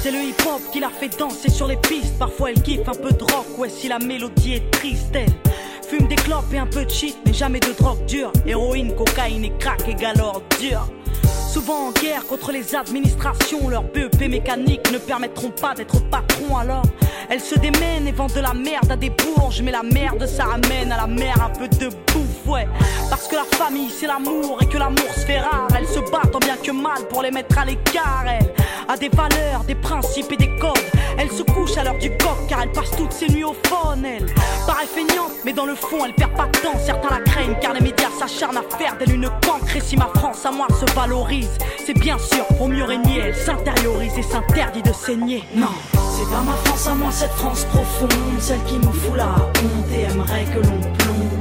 C'est 0.02 0.10
le 0.10 0.18
hip-hop 0.18 0.60
qui 0.72 0.80
la 0.80 0.90
fait 0.90 1.18
danser 1.18 1.48
sur 1.48 1.66
les 1.68 1.78
pistes. 1.78 2.18
Parfois 2.18 2.50
elle 2.50 2.60
kiffe 2.60 2.86
un 2.86 2.92
peu 2.92 3.10
de 3.10 3.24
rock, 3.24 3.46
ouais, 3.56 3.70
si 3.70 3.88
la 3.88 3.98
mélodie 3.98 4.56
est 4.56 4.70
triste, 4.72 5.14
elle 5.14 5.32
fume 5.88 6.08
des 6.08 6.16
clopes 6.16 6.52
et 6.52 6.58
un 6.58 6.66
peu 6.66 6.84
de 6.84 6.90
shit, 6.90 7.16
mais 7.24 7.32
jamais 7.32 7.60
de 7.60 7.72
drogue 7.78 8.04
dure. 8.06 8.32
Héroïne, 8.46 8.94
cocaïne 8.94 9.44
et 9.44 9.52
crack 9.58 9.86
égale 9.88 10.20
ordure. 10.20 10.88
Souvent 11.52 11.88
en 11.88 11.92
guerre 11.92 12.26
contre 12.26 12.52
les 12.52 12.74
administrations, 12.74 13.68
leurs 13.68 13.84
BEP 13.84 14.28
mécaniques 14.28 14.90
ne 14.92 14.98
permettront 14.98 15.50
pas 15.50 15.74
d'être 15.74 16.00
patron 16.10 16.56
alors. 16.56 16.82
Elles 17.30 17.40
se 17.40 17.58
démènent 17.58 18.06
et 18.06 18.12
vendent 18.12 18.34
de 18.34 18.40
la 18.40 18.52
merde 18.52 18.90
à 18.90 18.96
des 18.96 19.10
bourges, 19.10 19.62
mais 19.62 19.72
la 19.72 19.82
merde 19.82 20.26
ça 20.26 20.44
amène 20.52 20.92
à 20.92 20.96
la 20.96 21.06
mer 21.06 21.34
un 21.42 21.50
peu 21.50 21.68
de 21.68 21.88
bouffe, 21.88 22.35
Parce 23.10 23.26
que 23.26 23.34
la 23.34 23.44
famille 23.44 23.90
c'est 23.90 24.06
l'amour 24.06 24.58
et 24.60 24.66
que 24.66 24.78
l'amour 24.78 25.10
se 25.14 25.20
fait 25.20 25.40
rare. 25.40 25.68
Elles 25.76 25.86
se 25.86 25.98
battent 25.98 26.30
tant 26.30 26.38
bien 26.38 26.56
que 26.56 26.70
mal 26.70 27.06
pour 27.10 27.22
les 27.22 27.30
mettre 27.30 27.58
à 27.58 27.64
l'écart, 27.64 28.24
elles. 28.26 28.52
A 28.88 28.96
des 28.96 29.08
valeurs, 29.08 29.64
des 29.66 29.74
principes 29.74 30.30
et 30.30 30.36
des 30.36 30.56
codes. 30.58 30.78
Elle 31.18 31.30
se 31.30 31.42
couche 31.42 31.76
à 31.76 31.82
l'heure 31.82 31.98
du 31.98 32.10
coq 32.10 32.36
car 32.48 32.62
elle 32.62 32.70
passe 32.70 32.90
toutes 32.96 33.12
ses 33.12 33.28
nuits 33.28 33.44
au 33.44 33.54
phone, 33.66 34.04
elle. 34.04 34.26
Paraît 34.66 34.86
feignante, 34.86 35.32
mais 35.44 35.52
dans 35.52 35.66
le 35.66 35.74
fond 35.74 36.04
elle 36.04 36.14
perd 36.14 36.32
pas 36.36 36.46
de 36.46 36.58
temps. 36.58 36.78
Certains 36.84 37.18
la 37.18 37.20
craignent 37.20 37.56
car 37.60 37.72
les 37.72 37.80
médias 37.80 38.10
s'acharnent 38.16 38.58
à 38.58 38.76
faire 38.76 38.96
d'elle 38.96 39.14
une 39.14 39.28
cancre. 39.44 39.76
Et 39.76 39.80
si 39.80 39.96
ma 39.96 40.08
France 40.14 40.46
à 40.46 40.52
moi 40.52 40.68
se 40.70 40.92
valorise, 40.94 41.50
c'est 41.84 41.98
bien 41.98 42.18
sûr 42.18 42.44
pour 42.58 42.68
mieux 42.68 42.84
régner. 42.84 43.18
Elle 43.24 43.34
s'intériorise 43.34 44.16
et 44.16 44.22
s'interdit 44.22 44.82
de 44.82 44.92
saigner. 44.92 45.42
Non, 45.54 45.74
c'est 45.94 46.30
pas 46.30 46.42
ma 46.42 46.52
France 46.64 46.86
à 46.86 46.94
moi, 46.94 47.10
cette 47.10 47.32
France 47.32 47.64
profonde, 47.64 48.10
celle 48.38 48.62
qui 48.64 48.78
nous 48.78 48.92
fout 48.92 49.16
la 49.16 49.34
honte 49.34 49.90
et 49.92 50.02
aimerait 50.12 50.44
que 50.44 50.58
l'on 50.58 50.80
plonge. 50.80 51.35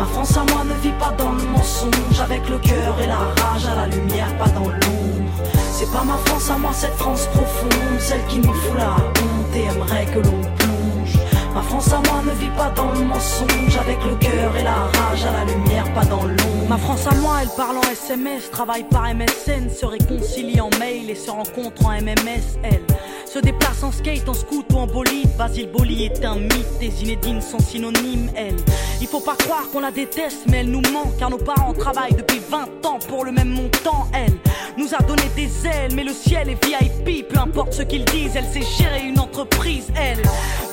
Ma 0.00 0.06
France 0.06 0.34
à 0.34 0.44
moi 0.50 0.64
ne 0.64 0.72
vit 0.80 0.98
pas 0.98 1.12
dans 1.18 1.32
le 1.32 1.42
mensonge, 1.42 2.20
avec 2.24 2.48
le 2.48 2.56
cœur 2.56 2.98
et 3.02 3.06
la 3.06 3.18
rage 3.18 3.66
à 3.70 3.74
la 3.74 3.86
lumière, 3.86 4.34
pas 4.38 4.48
dans 4.48 4.70
l'ombre. 4.70 5.30
C'est 5.74 5.92
pas 5.92 6.02
ma 6.04 6.16
France 6.24 6.50
à 6.50 6.56
moi, 6.56 6.70
cette 6.72 6.94
France 6.94 7.26
profonde, 7.26 7.98
celle 7.98 8.24
qui 8.24 8.38
nous 8.38 8.54
fout 8.54 8.78
la 8.78 8.92
honte 8.92 9.54
et 9.54 9.64
aimerait 9.64 10.06
que 10.06 10.20
l'on 10.20 10.40
plonge. 10.40 11.18
Ma 11.54 11.60
France 11.60 11.92
à 11.92 12.00
moi 12.08 12.22
ne 12.24 12.30
vit 12.30 12.48
pas 12.56 12.70
dans 12.70 12.90
le 12.92 13.04
mensonge, 13.04 13.76
avec 13.78 13.98
le 14.02 14.14
cœur 14.16 14.56
et 14.56 14.62
la 14.62 14.72
rage 14.72 15.26
à 15.26 15.32
la 15.32 15.52
lumière, 15.52 15.92
pas 15.92 16.06
dans 16.06 16.22
l'ombre. 16.24 16.68
Ma 16.70 16.78
France 16.78 17.06
à 17.06 17.14
moi, 17.16 17.40
elle 17.42 17.50
parle 17.54 17.76
en 17.76 17.90
SMS, 17.92 18.50
travaille 18.50 18.84
par 18.84 19.02
MSN, 19.02 19.68
se 19.68 19.84
réconcilie 19.84 20.62
en 20.62 20.70
mail 20.78 21.10
et 21.10 21.14
se 21.14 21.30
rencontre 21.30 21.84
en 21.84 21.90
MMS, 21.90 22.56
elle. 22.62 22.86
Se 23.32 23.38
déplace 23.38 23.84
en 23.84 23.92
skate, 23.92 24.28
en 24.28 24.34
scoot 24.34 24.66
ou 24.72 24.76
en 24.76 24.88
bolide. 24.88 25.28
Basile 25.38 25.70
Boli 25.70 26.06
est 26.06 26.24
un 26.24 26.34
mythe, 26.34 26.78
des 26.80 27.04
inédines 27.04 27.40
sont 27.40 27.60
synonymes, 27.60 28.28
elle. 28.34 28.56
Il 29.00 29.06
faut 29.06 29.20
pas 29.20 29.36
croire 29.36 29.70
qu'on 29.72 29.78
la 29.78 29.92
déteste, 29.92 30.46
mais 30.48 30.58
elle 30.58 30.70
nous 30.72 30.82
manque, 30.92 31.16
car 31.16 31.30
nos 31.30 31.38
parents 31.38 31.72
travaillent 31.72 32.16
depuis 32.16 32.40
20 32.40 32.84
ans 32.86 32.98
pour 33.08 33.24
le 33.24 33.30
même 33.30 33.50
montant, 33.50 34.08
elle. 34.12 34.36
Nous 34.76 34.92
a 34.94 35.02
donné 35.04 35.22
des 35.36 35.48
ailes, 35.64 35.94
mais 35.94 36.02
le 36.02 36.12
ciel 36.12 36.48
est 36.48 36.64
VIP, 36.64 37.28
peu 37.28 37.38
importe 37.38 37.72
ce 37.72 37.82
qu'ils 37.82 38.04
disent, 38.06 38.34
elle 38.34 38.46
sait 38.46 38.66
gérer 38.76 39.06
une 39.06 39.20
entreprise, 39.20 39.86
elle. 39.94 40.22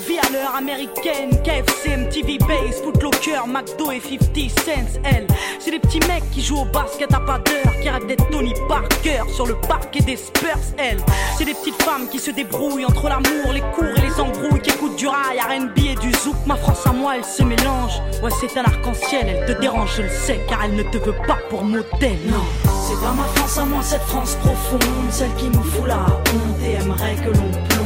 Vie 0.07 0.17
à 0.19 0.31
l'heure 0.31 0.55
américaine, 0.55 1.31
KFC, 1.43 1.97
MTV 1.97 2.37
Base, 2.39 2.81
Footlocker, 2.81 3.45
McDo 3.45 3.91
et 3.91 3.99
50 3.99 4.49
cents, 4.51 4.99
elle. 5.03 5.27
C'est 5.59 5.71
des 5.71 5.79
petits 5.79 5.99
mecs 6.07 6.29
qui 6.31 6.41
jouent 6.41 6.61
au 6.61 6.65
basket 6.65 7.13
à 7.13 7.19
pas 7.19 7.39
d'heure, 7.39 7.73
qui 7.81 7.89
rêvent 7.89 8.07
d'être 8.07 8.29
Tony 8.29 8.53
Parker 8.69 9.23
sur 9.33 9.45
le 9.45 9.55
parquet 9.55 9.99
des 10.01 10.15
Spurs, 10.15 10.57
elle. 10.77 10.99
C'est 11.37 11.43
des 11.43 11.53
petites 11.53 11.81
femmes 11.81 12.07
qui 12.09 12.19
se 12.19 12.31
débrouillent 12.31 12.85
entre 12.85 13.09
l'amour, 13.09 13.51
les 13.51 13.61
cours 13.75 13.97
et 13.97 14.01
les 14.01 14.19
embrouilles, 14.19 14.61
qui 14.61 14.69
écoutent 14.69 14.95
du 14.95 15.07
rail, 15.07 15.39
RB 15.39 15.77
et 15.77 15.95
du 15.95 16.13
zouk. 16.13 16.35
Ma 16.45 16.55
France 16.55 16.85
à 16.85 16.93
moi, 16.93 17.17
elle 17.17 17.25
se 17.25 17.43
mélange. 17.43 18.01
Ouais, 18.23 18.31
c'est 18.39 18.57
un 18.57 18.63
arc-en-ciel, 18.63 19.27
elle 19.27 19.45
te 19.53 19.59
dérange, 19.59 19.95
je 19.97 20.03
le 20.03 20.09
sais, 20.09 20.39
car 20.47 20.63
elle 20.63 20.75
ne 20.75 20.83
te 20.83 20.97
veut 20.97 21.15
pas 21.27 21.39
pour 21.49 21.65
modèle, 21.65 22.19
non. 22.27 22.45
C'est 22.87 23.01
pas 23.01 23.11
ma 23.11 23.23
France 23.35 23.57
à 23.57 23.65
moi, 23.65 23.83
cette 23.83 24.03
France 24.03 24.35
profonde, 24.35 24.81
celle 25.09 25.33
qui 25.35 25.49
nous 25.49 25.63
fout 25.63 25.85
la 25.85 25.97
honte 25.97 26.63
et 26.65 26.81
aimerait 26.81 27.15
que 27.15 27.29
l'on 27.29 27.51
plonge. 27.67 27.76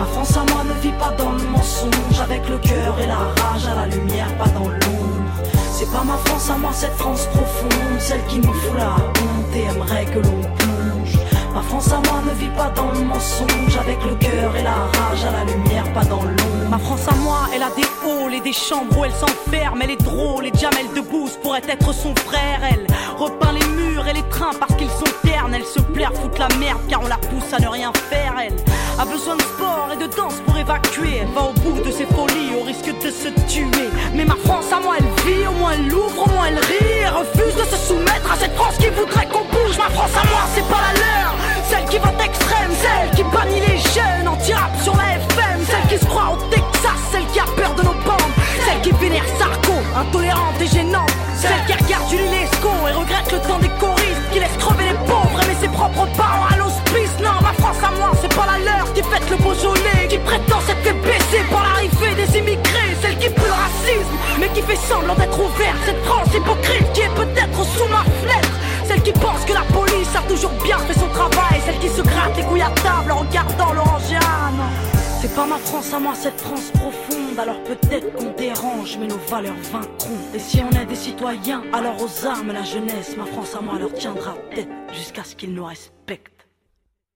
Ma 0.00 0.06
France 0.06 0.34
à 0.34 0.50
moi 0.50 0.64
ne 0.64 0.80
vit 0.80 0.96
pas 0.98 1.10
dans 1.10 1.32
le 1.32 1.42
mensonge, 1.44 2.20
avec 2.22 2.48
le 2.48 2.56
cœur 2.56 2.98
et 3.02 3.06
la 3.06 3.18
rage 3.18 3.66
à 3.70 3.74
la 3.74 3.86
lumière, 3.86 4.34
pas 4.38 4.48
dans 4.48 4.66
l'ombre. 4.66 5.30
C'est 5.74 5.92
pas 5.92 6.02
ma 6.02 6.16
France 6.24 6.48
à 6.48 6.56
moi, 6.56 6.70
cette 6.72 6.94
France 6.94 7.26
profonde, 7.26 7.98
celle 7.98 8.24
qui 8.24 8.38
nous 8.38 8.50
fout 8.50 8.78
la 8.78 8.94
honte 8.94 9.54
et 9.54 9.64
aimerait 9.64 10.06
que 10.06 10.20
l'on 10.20 10.40
plonge. 10.56 11.18
Ma 11.52 11.60
France 11.60 11.92
à 11.92 12.00
moi 12.08 12.22
ne 12.26 12.32
vit 12.40 12.48
pas 12.56 12.70
dans 12.70 12.90
le 12.92 13.00
mensonge, 13.00 13.76
avec 13.78 14.02
le 14.02 14.14
cœur 14.14 14.56
et 14.56 14.62
la 14.62 14.70
rage 14.70 15.22
à 15.28 15.32
la 15.32 15.44
lumière, 15.52 15.92
pas 15.92 16.04
dans 16.04 16.22
l'ombre. 16.22 16.70
Ma 16.70 16.78
France 16.78 17.06
à 17.06 17.14
moi, 17.16 17.40
elle 17.54 17.62
a 17.62 17.70
des 17.76 17.84
halls 18.02 18.32
et 18.32 18.40
des 18.40 18.54
chambres 18.54 18.98
où 18.98 19.04
elle 19.04 19.12
s'enferme, 19.12 19.82
elle 19.82 19.90
est 19.90 20.02
drôle, 20.02 20.46
et 20.46 20.52
Jamel 20.58 20.86
Debbouze 20.96 21.36
pourrait 21.42 21.60
être 21.68 21.92
son 21.92 22.14
frère, 22.16 22.60
elle 22.70 22.86
repeint 23.18 23.52
les 23.52 23.66
murs 23.66 23.79
et 24.10 24.14
les 24.14 24.28
trains 24.28 24.52
parce 24.58 24.74
qu'ils 24.74 24.90
sont 24.90 25.12
ternes, 25.22 25.54
elle 25.54 25.64
se 25.64 25.80
plaire, 25.80 26.12
foutre 26.14 26.40
la 26.40 26.48
merde 26.56 26.80
car 26.88 27.00
on 27.02 27.06
la 27.06 27.16
pousse 27.16 27.52
à 27.52 27.58
ne 27.58 27.68
rien 27.68 27.92
faire, 28.10 28.34
elle. 28.42 28.54
A 28.98 29.04
besoin 29.04 29.36
de 29.36 29.42
sport 29.42 29.88
et 29.92 29.96
de 29.96 30.06
danse 30.14 30.40
pour 30.44 30.56
évacuer, 30.56 31.18
elle 31.22 31.28
va 31.28 31.42
au 31.42 31.52
bout 31.60 31.80
de 31.80 31.90
ses 31.90 32.06
folies 32.06 32.52
au 32.58 32.64
risque 32.64 32.92
de 33.02 33.10
se 33.10 33.28
tuer. 33.48 33.88
Mais 34.14 34.24
ma 34.24 34.36
France 34.44 34.72
à 34.72 34.80
moi, 34.80 34.96
elle 34.98 35.24
vit, 35.24 35.46
au 35.46 35.52
moins 35.52 35.72
elle 35.72 35.88
l'ouvre, 35.88 36.26
au 36.26 36.30
moins 36.30 36.46
elle 36.46 36.58
rit, 36.58 37.00
elle 37.04 37.12
refuse 37.12 37.56
de 37.56 37.64
se 37.64 37.76
soumettre 37.76 38.32
à 38.32 38.36
cette 38.36 38.54
France 38.56 38.76
qui 38.78 38.88
voudrait 38.88 39.26
qu'on 39.26 39.44
bouge. 39.44 39.78
Ma 39.78 39.90
France 39.90 40.12
à 40.16 40.26
moi, 40.28 40.42
c'est 40.54 40.68
pas 40.68 40.80
la 40.86 41.00
leur, 41.00 41.34
celle 41.68 41.84
qui 41.86 41.98
vote 41.98 42.20
extrême, 42.22 42.70
celle 42.82 43.10
qui 43.16 43.22
bannit 43.34 43.60
les 43.60 43.78
jeunes 43.78 44.28
anti-rap 44.28 44.70
sur 44.82 44.96
la 44.96 45.16
FM, 45.16 45.60
celle 45.66 45.88
qui 45.88 46.04
se 46.04 46.08
croit 46.08 46.32
au 46.34 46.36
Texas, 46.50 47.00
celle 47.12 47.26
qui 47.32 47.40
a 47.40 47.46
peur 47.56 47.74
de 47.74 47.82
nos 47.82 47.96
bandes, 48.04 48.34
celle 48.66 48.80
qui 48.82 48.92
vénère 48.98 49.24
Sarko, 49.38 49.74
intolérante 49.96 50.60
et 50.60 50.66
gênante, 50.66 51.12
celle 51.36 51.64
qui 51.66 51.84
regarde 51.84 52.10
Julie 52.10 52.44
et 52.88 52.92
regrette 52.92 53.32
le 53.32 53.38
temps 53.40 53.58
des 53.58 53.69
qui 54.32 54.38
laisse 54.38 54.56
crever 54.58 54.84
les 54.84 54.98
pauvres, 55.06 55.40
mais 55.46 55.56
ses 55.60 55.68
propres 55.68 56.06
parents 56.16 56.46
à 56.52 56.56
l'hospice. 56.56 57.14
Non, 57.22 57.36
ma 57.42 57.52
France 57.54 57.82
à 57.82 57.90
moi, 57.96 58.10
c'est 58.20 58.34
pas 58.34 58.46
la 58.46 58.58
leur 58.64 58.92
qui 58.92 59.02
fête 59.02 59.28
le 59.30 59.36
Beaujolais, 59.36 60.08
qui 60.08 60.18
prétend 60.18 60.60
s'être 60.60 60.80
baisser 61.02 61.42
par 61.50 61.62
l'arrivée 61.62 62.14
des 62.14 62.38
immigrés, 62.38 62.96
celle 63.02 63.16
qui 63.18 63.28
pue 63.28 63.42
le 63.46 63.52
racisme, 63.52 64.16
mais 64.38 64.48
qui 64.48 64.62
fait 64.62 64.76
semblant 64.76 65.14
d'être 65.14 65.38
ouverte, 65.38 65.78
cette 65.84 66.02
France 66.04 66.28
hypocrite 66.34 66.92
qui 66.92 67.00
est 67.00 67.14
peut-être 67.14 67.64
sous 67.64 67.88
ma 67.88 68.04
fenêtre. 68.20 68.54
Celle 68.84 69.02
qui 69.02 69.12
pense 69.12 69.44
que 69.46 69.52
la 69.52 69.62
police 69.72 70.14
a 70.16 70.22
toujours 70.28 70.52
bien 70.64 70.78
fait 70.78 70.98
son 70.98 71.08
travail, 71.08 71.60
celle 71.64 71.78
qui 71.78 71.88
se 71.88 72.02
gratte 72.02 72.36
les 72.36 72.42
couilles 72.42 72.62
à 72.62 72.70
table 72.82 73.12
en 73.12 73.18
regardant 73.18 73.72
l'orangeade. 73.72 74.60
C'est 75.20 75.34
pas 75.34 75.46
ma 75.46 75.58
France 75.58 75.92
à 75.94 75.98
moi, 75.98 76.12
cette 76.20 76.40
France 76.40 76.70
profonde. 76.74 77.19
Alors 77.38 77.62
peut-être 77.64 78.12
qu'on 78.14 78.32
dérange, 78.34 78.98
mais 78.98 79.06
nos 79.06 79.16
valeurs 79.16 79.56
vaincront. 79.56 80.16
Et 80.34 80.38
si 80.38 80.60
on 80.62 80.70
est 80.78 80.84
des 80.84 80.94
citoyens, 80.94 81.62
alors 81.72 81.96
aux 82.02 82.26
armes 82.26 82.52
la 82.52 82.62
jeunesse, 82.62 83.16
ma 83.16 83.24
France 83.24 83.54
à 83.54 83.60
moi 83.62 83.78
leur 83.78 83.92
tiendra 83.94 84.34
tête 84.54 84.68
jusqu'à 84.92 85.24
ce 85.24 85.34
qu'ils 85.36 85.54
nous 85.54 85.64
respectent. 85.64 86.46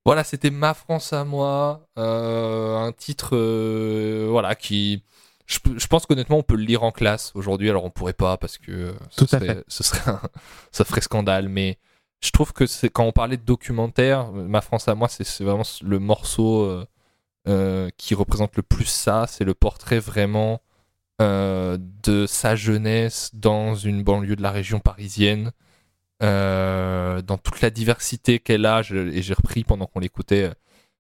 Voilà, 0.06 0.24
c'était 0.24 0.50
Ma 0.50 0.72
France 0.74 1.12
à 1.12 1.24
moi, 1.24 1.86
euh, 1.98 2.76
un 2.76 2.92
titre 2.92 3.30
euh, 3.36 4.26
voilà 4.30 4.54
qui 4.54 5.02
je, 5.46 5.58
pe- 5.58 5.78
je 5.78 5.86
pense 5.88 6.06
qu'honnêtement 6.06 6.38
on 6.38 6.42
peut 6.42 6.56
le 6.56 6.64
lire 6.64 6.82
en 6.84 6.90
classe 6.92 7.32
aujourd'hui. 7.34 7.68
Alors 7.68 7.84
on 7.84 7.90
pourrait 7.90 8.12
pas 8.14 8.36
parce 8.38 8.56
que 8.58 8.72
euh, 8.72 8.92
ce 9.10 9.24
Tout 9.24 9.36
à 9.36 9.38
serait, 9.40 9.54
fait. 9.56 9.64
ce 9.68 9.82
serait 9.82 10.10
un- 10.10 10.20
ça 10.72 10.84
ferait 10.84 11.00
scandale. 11.02 11.48
Mais 11.48 11.78
je 12.22 12.30
trouve 12.30 12.52
que 12.54 12.66
c'est 12.66 12.88
quand 12.88 13.04
on 13.04 13.12
parlait 13.12 13.36
de 13.36 13.44
documentaire, 13.44 14.32
Ma 14.32 14.60
France 14.62 14.88
à 14.88 14.94
moi, 14.94 15.08
c'est 15.08 15.24
c'est 15.24 15.44
vraiment 15.44 15.64
le 15.82 15.98
morceau 15.98 16.62
euh, 16.62 16.86
euh, 17.46 17.90
qui 17.98 18.14
représente 18.14 18.56
le 18.56 18.62
plus 18.62 18.86
ça. 18.86 19.26
C'est 19.28 19.44
le 19.44 19.52
portrait 19.52 19.98
vraiment 19.98 20.62
euh, 21.20 21.76
de 22.02 22.26
sa 22.26 22.56
jeunesse 22.56 23.30
dans 23.34 23.74
une 23.74 24.02
banlieue 24.02 24.36
de 24.36 24.42
la 24.42 24.50
région 24.50 24.80
parisienne. 24.80 25.52
euh, 26.22 27.22
dans 27.22 27.38
toute 27.38 27.60
la 27.60 27.70
diversité 27.70 28.38
qu'elle 28.38 28.66
a, 28.66 28.80
et 28.90 29.22
j'ai 29.22 29.34
repris 29.34 29.64
pendant 29.64 29.86
qu'on 29.86 30.00
l'écoutait 30.00 30.50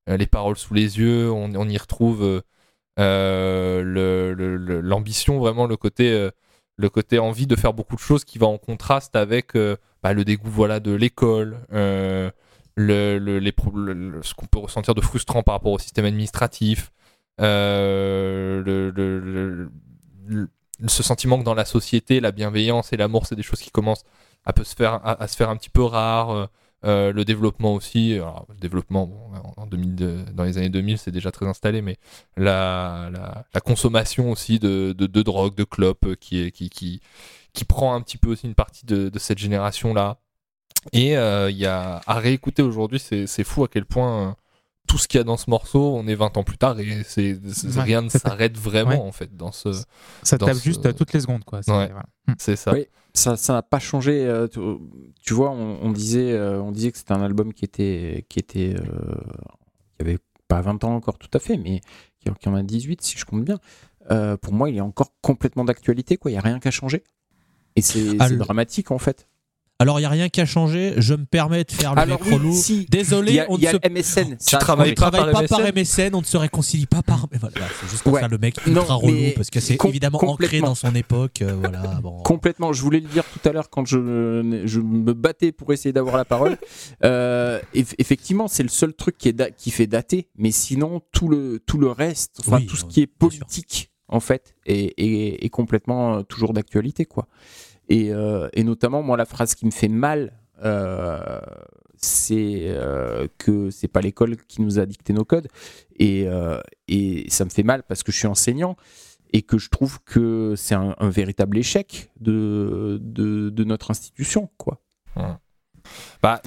les 0.06 0.26
paroles 0.26 0.56
sous 0.58 0.74
les 0.74 0.98
yeux, 0.98 1.30
on, 1.32 1.68
y 1.68 1.78
retrouve 1.78 2.42
l'ambition, 4.82 5.38
vraiment 5.38 5.66
le 5.66 5.76
côté 5.76 6.28
le 6.76 6.90
côté 6.90 7.18
envie 7.18 7.46
de 7.46 7.56
faire 7.56 7.72
beaucoup 7.72 7.94
de 7.96 8.00
choses 8.00 8.24
qui 8.24 8.38
va 8.38 8.46
en 8.46 8.58
contraste 8.58 9.16
avec 9.16 9.54
bah, 10.02 10.12
le 10.12 10.24
dégoût 10.24 10.50
voilà 10.50 10.80
de 10.80 10.92
l'école, 10.92 11.58
le, 12.76 13.18
le- 13.18 13.38
les 13.38 13.52
le- 13.74 14.22
ce 14.22 14.34
qu'on 14.34 14.46
peut 14.46 14.58
ressentir 14.58 14.94
de 14.94 15.00
frustrant 15.00 15.42
par 15.42 15.54
rapport 15.54 15.72
au 15.72 15.78
système 15.78 16.04
administratif, 16.04 16.90
euh, 17.40 18.62
ce 20.88 21.02
sentiment 21.02 21.38
que 21.38 21.44
dans 21.44 21.54
la 21.54 21.64
société, 21.64 22.20
la 22.20 22.32
bienveillance 22.32 22.92
et 22.92 22.96
l'amour, 22.96 23.26
c'est 23.26 23.36
des 23.36 23.42
choses 23.42 23.60
qui 23.60 23.70
commencent 23.70 24.04
à, 24.44 24.52
peu 24.52 24.64
se 24.64 24.74
faire, 24.74 25.00
à, 25.04 25.26
se 25.28 25.36
faire 25.36 25.48
un 25.50 25.56
petit 25.56 25.70
peu 25.70 25.82
rares. 25.82 26.48
euh, 26.84 27.12
le 27.12 27.24
développement 27.24 27.72
aussi, 27.74 28.16
le 28.18 28.54
développement 28.60 29.04
en 29.56 29.62
en 29.62 29.66
2002 29.66 30.24
dans 30.34 30.44
les 30.44 30.58
années 30.58 30.68
2000 30.68 30.98
c'est 30.98 31.10
déjà 31.12 31.30
très 31.32 31.46
installé, 31.46 31.80
mais 31.80 31.96
la, 32.36 33.08
la, 33.54 33.60
consommation 33.60 34.30
aussi 34.30 34.58
de, 34.58 34.92
de, 34.92 35.22
drogue, 35.22 35.54
de 35.54 35.64
clopes 35.64 36.04
euh, 36.06 36.14
qui, 36.16 36.50
qui, 36.52 36.68
qui, 36.68 37.00
qui 37.54 37.64
prend 37.64 37.94
un 37.94 38.02
petit 38.02 38.18
peu 38.18 38.30
aussi 38.32 38.46
une 38.46 38.54
partie 38.54 38.84
de, 38.86 39.08
de 39.08 39.18
cette 39.18 39.38
génération-là. 39.38 40.18
Et 40.92 41.16
euh, 41.16 41.50
il 41.50 41.56
y 41.56 41.66
a 41.66 42.00
à 42.06 42.14
réécouter 42.18 42.62
aujourd'hui, 42.62 42.98
c'est 42.98 43.26
c'est 43.26 43.44
fou 43.44 43.64
à 43.64 43.68
quel 43.68 43.84
point 43.86 44.28
euh, 44.28 44.32
tout 44.86 44.98
ce 44.98 45.08
qu'il 45.08 45.18
y 45.18 45.20
a 45.20 45.24
dans 45.24 45.36
ce 45.38 45.48
morceau, 45.48 45.94
on 45.96 46.06
est 46.06 46.14
20 46.14 46.36
ans 46.36 46.44
plus 46.44 46.58
tard 46.58 46.78
et 46.78 47.02
c'est 47.04 47.38
c'est- 47.52 47.74
Ouais, 47.76 47.82
rien 47.82 48.02
ne 48.02 48.08
s'arrête 48.10 48.56
vraiment 48.58 48.90
Ouais. 48.90 48.96
en 48.98 49.12
fait 49.12 49.34
dans 49.36 49.50
ce. 49.52 49.72
Ça 50.22 50.36
dans 50.36 50.46
tape 50.46 50.56
ce- 50.56 50.62
juste 50.62 50.84
euh, 50.86 50.92
toutes 50.92 51.12
les 51.14 51.20
secondes, 51.20 51.44
quoi. 51.44 51.62
C'est- 51.62 51.70
Ouais. 51.72 51.88
voilà. 51.90 52.04
C'est 52.38 52.56
ça. 52.56 52.72
Oui. 52.74 52.86
ça 53.14 53.36
ça 53.36 53.52
n'a 53.54 53.62
pas 53.62 53.78
changé 53.78 54.24
euh, 54.26 54.48
tu, 54.48 54.58
tu 55.22 55.34
vois 55.34 55.50
on, 55.52 55.78
on 55.82 55.90
disait 55.92 56.32
euh, 56.32 56.60
on 56.60 56.72
disait 56.72 56.90
que 56.92 56.98
c'était 56.98 57.12
un 57.12 57.22
album 57.22 57.52
qui 57.54 57.64
était 57.64 58.26
qui 58.28 58.38
était 58.40 58.74
euh, 58.76 59.14
qui 59.96 60.00
avait 60.06 60.18
pas 60.48 60.60
20 60.62 60.82
ans 60.84 60.94
encore 60.96 61.18
tout 61.18 61.28
à 61.32 61.38
fait 61.38 61.56
mais 61.56 61.80
qui, 62.18 62.28
qui 62.40 62.48
en 62.48 62.54
a 62.56 62.62
18 62.64 63.00
si 63.02 63.16
je 63.18 63.24
compte 63.24 63.44
bien 63.44 63.58
Euh, 64.10 64.36
pour 64.36 64.52
moi 64.52 64.68
il 64.68 64.76
est 64.76 64.80
encore 64.82 65.12
complètement 65.22 65.64
d'actualité 65.64 66.16
quoi 66.18 66.30
il 66.30 66.34
y 66.34 66.36
a 66.36 66.40
rien 66.40 66.58
qu'à 66.58 66.70
changer 66.72 67.04
et 67.76 67.82
c'est 67.82 68.16
Ah, 68.18 68.26
c'est 68.26 68.34
le- 68.34 68.38
dramatique 68.40 68.90
en 68.90 68.98
fait 68.98 69.28
Alors, 69.80 69.98
il 69.98 70.02
n'y 70.02 70.06
a 70.06 70.10
rien 70.10 70.28
qu'à 70.28 70.46
changer. 70.46 70.94
Je 70.98 71.14
me 71.14 71.24
permets 71.24 71.64
de 71.64 71.72
faire 71.72 71.94
le 71.96 72.00
alors 72.00 72.20
oui, 72.24 72.54
si 72.54 72.86
Désolé, 72.88 73.32
il 73.32 73.34
y 73.34 73.40
a, 73.40 73.46
on 73.50 73.56
il 73.58 73.64
y 73.64 73.66
a 73.66 73.72
ne 73.72 73.78
se 73.78 73.88
MSN 74.20 74.36
Tu 74.36 74.36
ça 74.38 74.56
a 74.56 74.60
travailles 74.60 74.90
changé. 74.90 74.94
pas 74.94 75.10
travaille 75.10 75.32
par 75.32 75.42
pas 75.42 75.48
par 75.48 75.74
MSN. 75.74 76.14
On 76.14 76.20
ne 76.20 76.24
se 76.24 76.36
réconcilie 76.36 76.86
pas 76.86 77.02
par. 77.02 77.26
mais 77.32 77.38
Voilà, 77.38 77.56
c'est 77.80 77.90
juste 77.90 78.04
pour 78.04 78.12
Ouais. 78.12 78.20
faire 78.20 78.28
le 78.28 78.38
mec 78.38 78.56
Non, 78.68 78.82
ultra 78.82 78.98
mais 79.02 79.06
relou 79.08 79.32
parce 79.34 79.50
que 79.50 79.58
c'est 79.58 79.76
com- 79.76 79.90
évidemment 79.90 80.18
ancré 80.18 80.46
complètement. 80.46 80.68
dans 80.68 80.74
son 80.76 80.94
époque. 80.94 81.42
euh, 81.42 81.54
voilà, 81.58 81.80
bon. 82.02 82.22
Complètement. 82.22 82.72
Je 82.72 82.82
voulais 82.82 83.00
le 83.00 83.08
dire 83.08 83.24
tout 83.24 83.48
à 83.48 83.52
l'heure 83.52 83.68
quand 83.68 83.84
je, 83.84 84.62
je 84.64 84.80
me 84.80 85.12
battais 85.12 85.50
pour 85.50 85.72
essayer 85.72 85.92
d'avoir 85.92 86.16
la 86.16 86.24
parole. 86.24 86.56
Euh, 87.04 87.60
eff- 87.74 87.94
effectivement, 87.98 88.46
c'est 88.48 88.62
le 88.62 88.68
seul 88.68 88.94
truc 88.94 89.18
qui, 89.18 89.28
est 89.28 89.32
da- 89.32 89.50
qui 89.50 89.70
fait 89.70 89.86
dater. 89.86 90.28
Mais 90.36 90.52
sinon, 90.52 91.02
tout 91.12 91.28
le, 91.28 91.60
tout 91.66 91.78
le 91.78 91.88
reste, 91.88 92.36
enfin, 92.40 92.58
Oui, 92.58 92.66
tout 92.66 92.76
ce 92.76 92.84
euh, 92.84 92.88
qui 92.88 93.00
est 93.02 93.06
bien 93.06 93.28
sûr. 93.30 93.40
politique, 93.40 93.90
en 94.08 94.20
fait, 94.20 94.54
est, 94.66 94.94
est- 94.96 95.44
est 95.44 95.48
complètement 95.50 96.18
euh, 96.18 96.22
toujours 96.22 96.52
d'actualité. 96.52 97.04
quoi. 97.04 97.26
Et, 97.88 98.12
euh, 98.12 98.48
et 98.52 98.64
notamment, 98.64 99.02
moi, 99.02 99.16
la 99.16 99.24
phrase 99.24 99.54
qui 99.54 99.66
me 99.66 99.70
fait 99.70 99.88
mal, 99.88 100.32
euh, 100.64 101.40
c'est 101.96 102.62
euh, 102.66 103.28
que 103.38 103.70
c'est 103.70 103.88
pas 103.88 104.00
l'école 104.00 104.36
qui 104.36 104.62
nous 104.62 104.78
a 104.78 104.86
dicté 104.86 105.12
nos 105.12 105.24
codes. 105.24 105.48
Et, 105.98 106.26
ça 107.28 107.44
me 107.44 107.50
fait 107.50 107.62
mal 107.62 107.82
parce 107.82 108.02
que 108.02 108.12
je 108.12 108.18
suis 108.18 108.26
enseignant 108.26 108.76
et 109.32 109.42
que 109.42 109.58
je 109.58 109.68
trouve 109.68 110.00
que 110.04 110.54
c'est 110.56 110.74
un, 110.74 110.94
véritable 111.10 111.58
échec 111.58 112.10
de, 112.20 113.00
notre 113.64 113.90
institution. 113.90 114.50
Quoi. 114.56 114.80
Bah, 116.22 116.40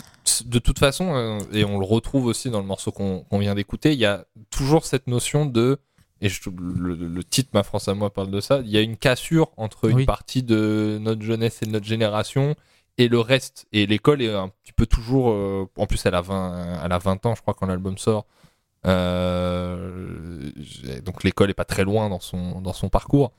de 0.45 0.59
toute 0.59 0.79
façon, 0.79 1.39
et 1.51 1.63
on 1.65 1.79
le 1.79 1.85
retrouve 1.85 2.25
aussi 2.25 2.49
dans 2.49 2.59
le 2.59 2.65
morceau 2.65 2.91
qu'on 2.91 3.39
vient 3.39 3.55
d'écouter, 3.55 3.93
il 3.93 3.99
y 3.99 4.05
a 4.05 4.25
toujours 4.49 4.85
cette 4.85 5.07
notion 5.07 5.45
de, 5.45 5.79
et 6.21 6.29
je- 6.29 6.49
le, 6.49 6.95
le 6.95 7.23
titre 7.23 7.49
Ma 7.53 7.63
France 7.63 7.87
à 7.87 7.93
moi 7.93 8.11
parle 8.13 8.31
de 8.31 8.39
ça, 8.41 8.59
il 8.63 8.69
y 8.69 8.77
a 8.77 8.81
une 8.81 8.97
cassure 8.97 9.51
entre 9.57 9.89
Oui. 9.91 10.01
une 10.01 10.05
partie 10.05 10.43
de 10.43 10.97
notre 11.01 11.21
jeunesse 11.21 11.61
et 11.61 11.65
de 11.65 11.71
notre 11.71 11.85
génération 11.85 12.55
et 12.97 13.07
le 13.07 13.19
reste. 13.19 13.67
Et 13.71 13.85
l'école 13.85 14.21
est 14.21 14.33
un 14.33 14.49
petit 14.49 14.73
peu 14.73 14.85
toujours, 14.87 15.29
euh, 15.31 15.69
en 15.77 15.85
plus 15.85 16.03
elle 16.05 16.15
a 16.15 16.21
20, 16.21 16.83
elle 16.85 16.91
a 16.91 16.97
20 16.97 17.25
ans 17.25 17.35
je 17.35 17.41
crois 17.41 17.53
quand 17.53 17.65
l'album 17.67 17.97
sort. 17.97 18.25
Euh, 18.85 20.51
donc 21.05 21.23
l'école 21.23 21.49
est 21.49 21.53
pas 21.55 21.65
très 21.65 21.83
loin 21.83 22.09
dans 22.09 22.19
son, 22.19 22.61
dans 22.61 22.73
son 22.73 22.89
parcours. 22.89 23.31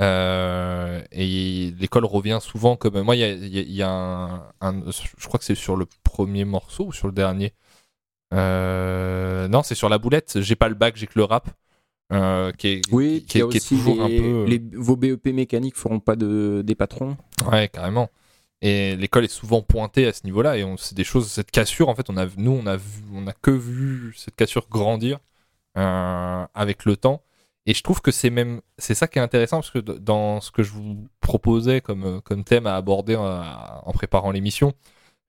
Euh, 0.00 1.02
et 1.10 1.72
l'école 1.78 2.04
revient 2.04 2.38
souvent 2.42 2.76
comme 2.76 3.00
moi 3.00 3.16
il 3.16 3.20
y 3.20 3.24
a, 3.24 3.30
il 3.32 3.48
y 3.54 3.58
a- 3.58 3.62
il 3.62 3.72
y 3.72 3.82
a 3.82 3.88
un, 3.88 4.42
un- 4.60 4.82
je 4.90 5.26
crois 5.26 5.38
que 5.38 5.44
c'est 5.46 5.54
sur 5.54 5.74
le 5.74 5.86
premier 6.02 6.44
morceau 6.44 6.86
ou 6.88 6.92
sur 6.92 7.06
le 7.06 7.14
dernier 7.14 7.54
non 8.32 9.62
c'est 9.62 9.74
sur 9.74 9.88
la 9.88 9.96
boulette 9.96 10.40
j'ai 10.42 10.54
pas 10.56 10.68
le 10.68 10.74
bac 10.74 10.96
j'ai 10.96 11.06
que 11.06 11.18
le 11.18 11.24
rap 11.24 11.48
euh, 12.12 12.52
qui 12.52 12.68
est, 12.68 12.82
Oui, 12.92 13.24
qui, 13.26 13.38
il 13.38 13.40
y 13.40 13.42
a 13.42 13.46
est- 13.46 13.48
qui 13.50 13.56
est 13.56 13.60
aussi 13.60 13.76
toujours 13.76 14.00
un 14.02 14.08
peu 14.08 14.44
les- 14.46 14.62
vos 14.74 14.96
BEP 14.96 15.26
mécaniques 15.32 15.76
feront 15.76 16.00
pas 16.00 16.16
de, 16.16 16.62
des 16.64 16.74
patrons. 16.74 17.16
ouais 17.50 17.68
carrément 17.68 18.08
et 18.62 18.96
l'école 18.96 19.24
est 19.24 19.28
souvent 19.28 19.60
pointée 19.60 20.06
à 20.06 20.12
ce 20.12 20.24
niveau 20.24 20.40
là 20.42 20.56
et 20.56 20.64
c'est 20.78 20.94
des 20.96 21.04
choses 21.04 21.28
cette 21.30 21.50
cassure 21.50 21.88
en 21.90 21.94
fait 21.94 22.08
on 22.08 22.16
a 22.16 22.26
nous 22.38 22.52
on 22.52 22.66
a 22.66 22.76
vu 22.76 23.02
on 23.12 23.26
a 23.26 23.32
que 23.32 23.50
vu 23.50 24.14
cette 24.16 24.34
cassure 24.36 24.66
grandir 24.70 25.18
euh, 25.76 26.46
avec 26.54 26.84
le 26.84 26.96
temps 26.96 27.22
et 27.66 27.74
je 27.74 27.82
trouve 27.82 28.00
que 28.00 28.10
c'est 28.12 28.30
même 28.30 28.60
c'est 28.78 28.94
ça 28.94 29.08
qui 29.08 29.18
est 29.18 29.22
intéressant 29.22 29.58
parce 29.58 29.70
que 29.70 29.80
dans 29.80 30.40
ce 30.40 30.50
que 30.52 30.62
je 30.62 30.70
vous 30.70 31.06
proposais 31.20 31.80
comme, 31.80 32.04
euh, 32.04 32.20
comme 32.20 32.44
thème 32.44 32.66
à 32.66 32.76
aborder 32.76 33.14
euh, 33.14 33.42
en 33.84 33.92
préparant 33.92 34.30
l'émission, 34.30 34.72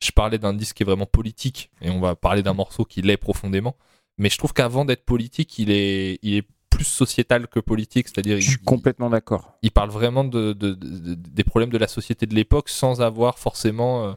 je 0.02 0.12
parlais 0.12 0.38
d'un 0.38 0.54
disque 0.54 0.78
qui 0.78 0.84
est 0.84 0.86
vraiment 0.86 1.08
politique 1.08 1.72
et 1.82 1.90
on 1.90 2.00
va 2.00 2.16
parler 2.16 2.44
d'un 2.44 2.54
morceau 2.54 2.86
qui 2.86 3.02
l'est 3.02 3.18
profondément. 3.18 3.76
Mais 4.20 4.30
je 4.30 4.38
trouve 4.38 4.54
qu'avant 4.54 4.86
d'être 4.86 5.04
politique, 5.04 5.58
il 5.58 5.72
est, 5.72 6.20
il 6.22 6.36
est 6.36 6.48
plus 6.78 6.86
sociétal 7.04 7.48
que 7.54 7.60
politique, 7.72 8.08
c'est-à-dire 8.08 8.38
Je 8.40 8.50
suis 8.54 8.60
il, 8.62 8.66
complètement 8.74 9.10
d'accord. 9.10 9.44
il 9.64 9.72
parle 9.72 9.90
vraiment 10.00 10.24
de, 10.36 10.54
de- 10.54 10.74
de- 10.74 11.16
de- 11.16 11.16
des 11.40 11.44
problèmes 11.52 11.72
de 11.78 11.78
la 11.86 11.88
société 11.98 12.24
de 12.32 12.36
l'époque 12.40 12.70
sans 12.70 13.02
avoir 13.02 13.34
forcément. 13.40 13.94
euh, 14.06 14.14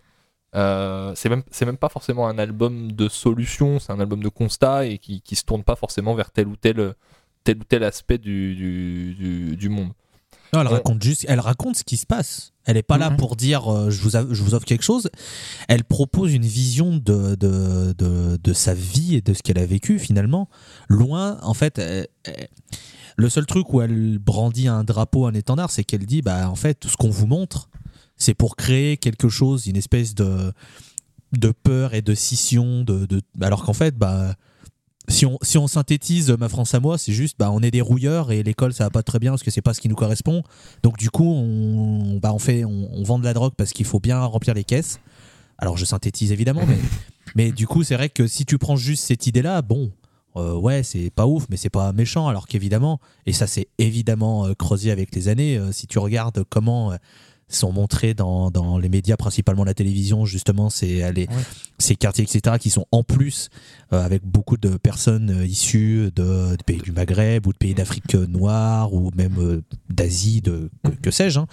euh, 0.56 1.12
c'est 1.14 1.28
même 1.28 1.44
c'est 1.50 1.64
même 1.70 1.76
pas 1.78 1.88
forcément 1.96 2.24
un 2.32 2.38
album 2.46 2.74
de 2.92 3.08
solution, 3.08 3.78
c'est 3.78 3.92
un 3.92 4.00
album 4.00 4.20
de 4.22 4.28
constat 4.40 4.86
et 4.90 4.98
qui 4.98 5.14
qui 5.26 5.36
se 5.36 5.44
tourne 5.44 5.62
pas 5.70 5.76
forcément 5.84 6.14
vers 6.20 6.30
tel 6.36 6.48
ou 6.48 6.56
tel 6.56 6.78
tel 7.44 7.56
ou 7.58 7.64
tel 7.64 7.82
aspect 7.84 8.18
du, 8.18 8.54
du, 8.56 9.14
du, 9.20 9.56
du 9.56 9.68
monde. 9.76 9.92
Non, 10.52 10.60
elle 10.62 10.66
On- 10.68 10.70
raconte 10.70 11.02
juste, 11.02 11.24
elle 11.28 11.40
raconte 11.40 11.76
ce 11.76 11.84
qui 11.84 11.96
se 11.96 12.06
passe. 12.06 12.52
Elle 12.64 12.76
est 12.76 12.82
pas 12.82 12.98
là 12.98 13.10
Mhm. 13.10 13.16
pour 13.16 13.36
dire 13.36 13.72
euh, 13.72 13.90
je, 13.90 14.00
vous 14.02 14.16
a- 14.16 14.26
je 14.30 14.42
vous 14.42 14.54
offre 14.54 14.66
quelque 14.66 14.84
chose. 14.84 15.08
Elle 15.68 15.84
propose 15.84 16.32
une 16.34 16.44
vision 16.44 16.96
de, 16.96 17.34
de, 17.34 17.92
de, 17.96 18.36
de 18.42 18.52
sa 18.52 18.74
vie 18.74 19.16
et 19.16 19.20
de 19.20 19.32
ce 19.34 19.42
qu'elle 19.42 19.58
a 19.58 19.66
vécu 19.66 19.98
finalement. 19.98 20.48
Loin, 20.88 21.38
en 21.42 21.54
fait, 21.54 21.78
euh, 21.78 22.04
euh, 22.28 22.32
le 23.16 23.28
seul 23.28 23.46
truc 23.46 23.72
où 23.72 23.80
elle 23.80 24.18
brandit 24.18 24.68
un 24.68 24.84
drapeau, 24.84 25.26
un 25.26 25.34
étendard, 25.34 25.70
c'est 25.70 25.84
qu'elle 25.84 26.06
dit 26.06 26.22
bah 26.22 26.48
en 26.50 26.54
fait 26.56 26.74
tout 26.74 26.88
ce 26.88 26.96
qu'on 26.96 27.10
vous 27.10 27.26
montre, 27.26 27.68
c'est 28.16 28.34
pour 28.34 28.56
créer 28.56 28.96
quelque 28.96 29.28
chose, 29.28 29.66
une 29.66 29.76
espèce 29.76 30.14
de 30.14 30.52
de 31.32 31.52
peur 31.52 31.94
et 31.94 32.02
de 32.02 32.14
scission, 32.14 32.82
de, 32.82 33.06
de 33.06 33.20
alors 33.40 33.62
qu'en 33.64 33.72
fait 33.72 33.96
bah 33.96 34.34
si 35.10 35.26
on, 35.26 35.38
si 35.42 35.58
on 35.58 35.66
synthétise 35.66 36.30
ma 36.30 36.48
France 36.48 36.74
à 36.74 36.80
moi, 36.80 36.96
c'est 36.98 37.12
juste 37.12 37.36
bah, 37.38 37.50
on 37.52 37.60
est 37.60 37.70
des 37.70 37.80
rouilleurs 37.80 38.32
et 38.32 38.42
l'école 38.42 38.72
ça 38.72 38.84
va 38.84 38.90
pas 38.90 39.02
très 39.02 39.18
bien 39.18 39.32
parce 39.32 39.42
que 39.42 39.50
c'est 39.50 39.62
pas 39.62 39.74
ce 39.74 39.80
qui 39.80 39.88
nous 39.88 39.96
correspond. 39.96 40.42
Donc 40.82 40.96
du 40.96 41.10
coup, 41.10 41.34
on, 41.34 42.18
bah, 42.18 42.32
on 42.32 42.38
fait 42.38 42.64
on, 42.64 42.88
on 42.92 43.02
vend 43.02 43.18
de 43.18 43.24
la 43.24 43.34
drogue 43.34 43.52
parce 43.56 43.72
qu'il 43.72 43.86
faut 43.86 44.00
bien 44.00 44.20
remplir 44.20 44.54
les 44.54 44.64
caisses. 44.64 45.00
Alors 45.58 45.76
je 45.76 45.84
synthétise 45.84 46.32
évidemment, 46.32 46.62
mais, 46.66 46.78
mais 47.34 47.52
du 47.52 47.66
coup, 47.66 47.82
c'est 47.82 47.94
vrai 47.94 48.08
que 48.08 48.26
si 48.26 48.46
tu 48.46 48.56
prends 48.56 48.76
juste 48.76 49.04
cette 49.04 49.26
idée-là, 49.26 49.60
bon, 49.62 49.92
euh, 50.36 50.54
ouais, 50.54 50.82
c'est 50.82 51.10
pas 51.10 51.26
ouf, 51.26 51.46
mais 51.50 51.56
c'est 51.56 51.70
pas 51.70 51.92
méchant. 51.92 52.28
Alors 52.28 52.46
qu'évidemment, 52.46 53.00
et 53.26 53.32
ça 53.32 53.46
c'est 53.46 53.68
évidemment 53.78 54.46
euh, 54.46 54.54
creusé 54.54 54.90
avec 54.90 55.14
les 55.14 55.28
années, 55.28 55.58
euh, 55.58 55.72
si 55.72 55.86
tu 55.86 55.98
regardes 55.98 56.44
comment 56.48 56.92
sont 57.56 57.72
montrés 57.72 58.14
dans, 58.14 58.50
dans 58.50 58.78
les 58.78 58.88
médias, 58.88 59.16
principalement 59.16 59.64
la 59.64 59.74
télévision, 59.74 60.24
justement, 60.26 60.70
c'est 60.70 61.02
euh, 61.02 61.12
les- 61.12 61.26
Ouais. 61.28 61.42
ces 61.78 61.96
quartiers, 61.96 62.24
etc., 62.24 62.56
qui 62.60 62.70
sont 62.70 62.86
en 62.92 63.02
plus 63.02 63.48
euh, 63.92 64.04
avec 64.04 64.24
beaucoup 64.24 64.56
de 64.56 64.76
personnes 64.76 65.30
euh, 65.30 65.46
issues 65.46 66.10
de, 66.14 66.56
pays 66.66 66.78
du 66.80 66.92
Maghreb 66.92 67.46
ou 67.46 67.52
de 67.52 67.58
pays 67.58 67.74
d'Afrique 67.74 68.14
noire 68.14 68.92
ou 68.94 69.10
même 69.16 69.36
euh, 69.38 69.62
d'Asie, 69.88 70.40
de, 70.40 70.70
que, 70.84 70.90
que 70.90 71.10
sais-je. 71.10 71.40
hein. 71.40 71.46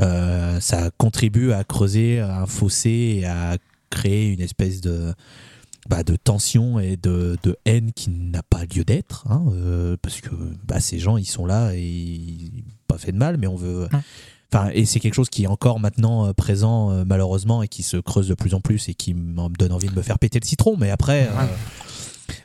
Euh, 0.00 0.60
ça 0.60 0.90
contribue 0.96 1.52
à 1.52 1.64
creuser 1.64 2.20
un 2.20 2.46
fossé 2.46 3.18
et 3.20 3.26
à 3.26 3.56
créer 3.90 4.28
une 4.32 4.40
espèce 4.40 4.80
de, 4.80 5.14
bah, 5.88 6.02
de 6.02 6.16
tension 6.16 6.80
et 6.80 6.96
de, 6.96 7.36
de 7.42 7.56
haine 7.64 7.92
qui 7.92 8.10
n'a 8.10 8.42
pas 8.42 8.64
lieu 8.64 8.84
d'être. 8.84 9.24
hein, 9.28 9.44
euh, 9.52 9.96
parce 10.02 10.20
que 10.20 10.30
bah, 10.66 10.80
ces 10.80 10.98
gens, 10.98 11.16
ils 11.16 11.26
sont 11.26 11.46
là 11.46 11.72
et 11.74 11.80
ils 11.82 12.64
pas 12.88 12.98
fait 12.98 13.12
de 13.12 13.16
mal, 13.18 13.36
mais 13.38 13.46
on 13.46 13.56
veut. 13.56 13.88
Enfin, 14.54 14.70
et 14.72 14.84
c'est 14.84 15.00
quelque 15.00 15.14
chose 15.14 15.30
qui 15.30 15.44
est 15.44 15.48
encore 15.48 15.80
maintenant 15.80 16.26
euh, 16.28 16.32
présent 16.32 16.92
euh, 16.92 17.04
malheureusement 17.04 17.62
et 17.64 17.68
qui 17.68 17.82
se 17.82 17.96
creuse 17.96 18.28
de 18.28 18.34
plus 18.34 18.54
en 18.54 18.60
plus 18.60 18.88
et 18.88 18.94
qui 18.94 19.12
me 19.14 19.48
donne 19.56 19.72
envie 19.72 19.88
de 19.88 19.94
me 19.96 20.02
faire 20.02 20.18
péter 20.18 20.38
le 20.40 20.46
citron. 20.46 20.76
Mais 20.78 20.90
après, 20.90 21.26
euh, 21.26 21.46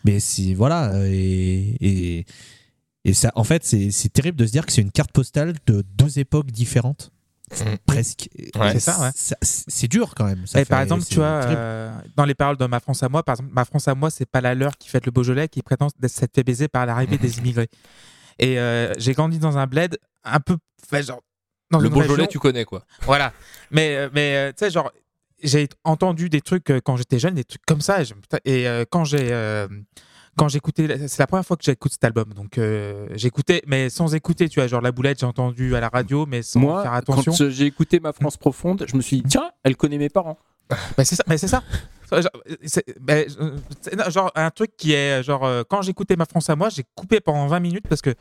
mais 0.03 0.19
c'est 0.19 0.53
voilà 0.55 0.91
et, 1.05 1.75
et 1.81 2.25
et 3.05 3.13
ça, 3.13 3.31
en 3.35 3.43
fait, 3.43 3.63
c'est 3.63 3.91
c'est 3.91 4.09
terrible 4.09 4.37
de 4.37 4.45
se 4.45 4.51
dire 4.51 4.65
que 4.65 4.71
c'est 4.71 4.81
une 4.81 4.91
carte 4.91 5.11
postale 5.11 5.53
de 5.67 5.83
deux 5.97 6.19
époques 6.19 6.51
différentes, 6.51 7.11
Mhm. 7.51 7.77
presque. 7.85 8.29
Ouais. 8.55 8.73
C'est 8.73 8.79
ça, 8.79 8.99
ouais. 8.99 9.09
C'est 9.41 9.87
dur 9.87 10.13
quand 10.15 10.25
même. 10.25 10.45
ça 10.45 10.61
Et 10.61 10.65
par 10.65 10.81
exemple, 10.81 11.03
tu 11.05 11.15
vois, 11.15 11.25
euh, 11.45 11.91
dans 12.15 12.25
les 12.25 12.35
paroles 12.35 12.57
de 12.57 12.65
Ma 12.65 12.79
France 12.79 13.01
à 13.01 13.09
moi, 13.09 13.23
par 13.23 13.33
exemple, 13.33 13.49
Ma 13.53 13.65
France 13.65 13.87
à 13.87 13.95
moi, 13.95 14.09
c'est 14.11 14.25
pas 14.27 14.41
la 14.41 14.53
leur 14.53 14.77
qui 14.77 14.89
fête 14.89 15.05
le 15.05 15.11
Beaujolais 15.11 15.47
qui 15.47 15.61
prétend 15.63 15.87
s'être 16.07 16.35
fait 16.35 16.43
baiser 16.43 16.67
par 16.67 16.85
l'arrivée 16.85 17.17
des 17.17 17.39
immigrés. 17.39 17.69
Et 18.37 18.59
euh, 18.59 18.93
j'ai 18.97 19.13
grandi 19.13 19.39
dans 19.39 19.57
un 19.57 19.65
bled 19.65 19.97
un 20.23 20.39
peu, 20.39 20.57
enfin, 20.83 21.01
genre, 21.01 21.21
dans 21.71 21.79
Le 21.79 21.89
Beaujolais, 21.89 22.13
région- 22.13 22.27
tu 22.27 22.39
connais 22.39 22.65
quoi. 22.65 22.83
Voilà. 23.03 23.33
Mais, 23.71 23.95
euh, 23.95 24.09
mais 24.13 24.35
euh, 24.35 24.49
tu 24.51 24.65
sais, 24.65 24.71
genre, 24.71 24.91
j'ai 25.43 25.67
entendu 25.83 26.29
des 26.29 26.41
trucs 26.41 26.69
euh, 26.71 26.79
quand 26.83 26.97
j'étais 26.97 27.19
jeune, 27.19 27.35
des 27.35 27.43
trucs 27.43 27.65
comme 27.65 27.81
ça. 27.81 28.01
Et, 28.01 28.05
je- 28.05 28.13
putain, 28.13 28.39
et, 28.45 28.65
quand 28.89 29.03
j'ai. 29.05 29.31
euh, 29.31 29.67
quand 30.37 30.47
j'écoutais, 30.47 31.07
c'est 31.09 31.19
la 31.19 31.27
première 31.27 31.45
fois 31.45 31.57
que 31.57 31.63
j'écoute 31.65 31.91
cet 31.91 32.03
album, 32.05 32.33
donc 32.33 32.57
euh, 32.59 33.07
j'écoutais, 33.15 33.61
mais 33.67 33.89
sans 33.89 34.15
écouter, 34.15 34.47
tu 34.47 34.61
vois, 34.61 34.67
genre 34.67 34.79
la 34.79 34.93
boulette, 34.93 35.19
j'ai 35.19 35.25
entendu 35.25 35.75
à 35.75 35.81
la 35.81 35.89
radio, 35.89 36.25
mais 36.25 36.43
sans 36.43 36.61
Moi, 36.61 36.81
faire 36.81 36.93
attention. 36.93 37.33
quand 37.37 37.49
j'ai 37.49 37.65
écouté 37.65 37.99
Ma 37.99 38.13
France 38.13 38.37
profonde, 38.37 38.85
je 38.87 38.95
me 38.95 39.01
suis 39.01 39.17
dit, 39.17 39.23
tiens, 39.27 39.49
elle 39.63 39.75
connaît 39.75 39.97
mes 39.97 40.07
parents. 40.07 40.37
Bah, 40.69 41.03
c'est 41.03 41.15
ça, 41.15 41.23
mais 41.27 41.37
c'est 41.37 41.49
ça. 41.49 41.61
Genre, 42.11 42.23
c'est- 42.65 42.85
euh, 43.09 43.25
c'est- 43.81 43.95
non, 43.95 44.09
genre 44.09 44.31
un 44.35 44.49
truc 44.51 44.71
qui 44.77 44.93
est 44.93 45.21
genre 45.23 45.45
euh, 45.45 45.63
quand 45.69 45.81
j'écoutais 45.81 46.15
ma 46.15 46.25
France 46.25 46.49
à 46.49 46.55
moi, 46.55 46.69
j'ai 46.69 46.83
coupé 46.95 47.19
pendant 47.19 47.47
20 47.47 47.59
minutes 47.59 47.87
parce 47.87 48.01
que 48.01 48.13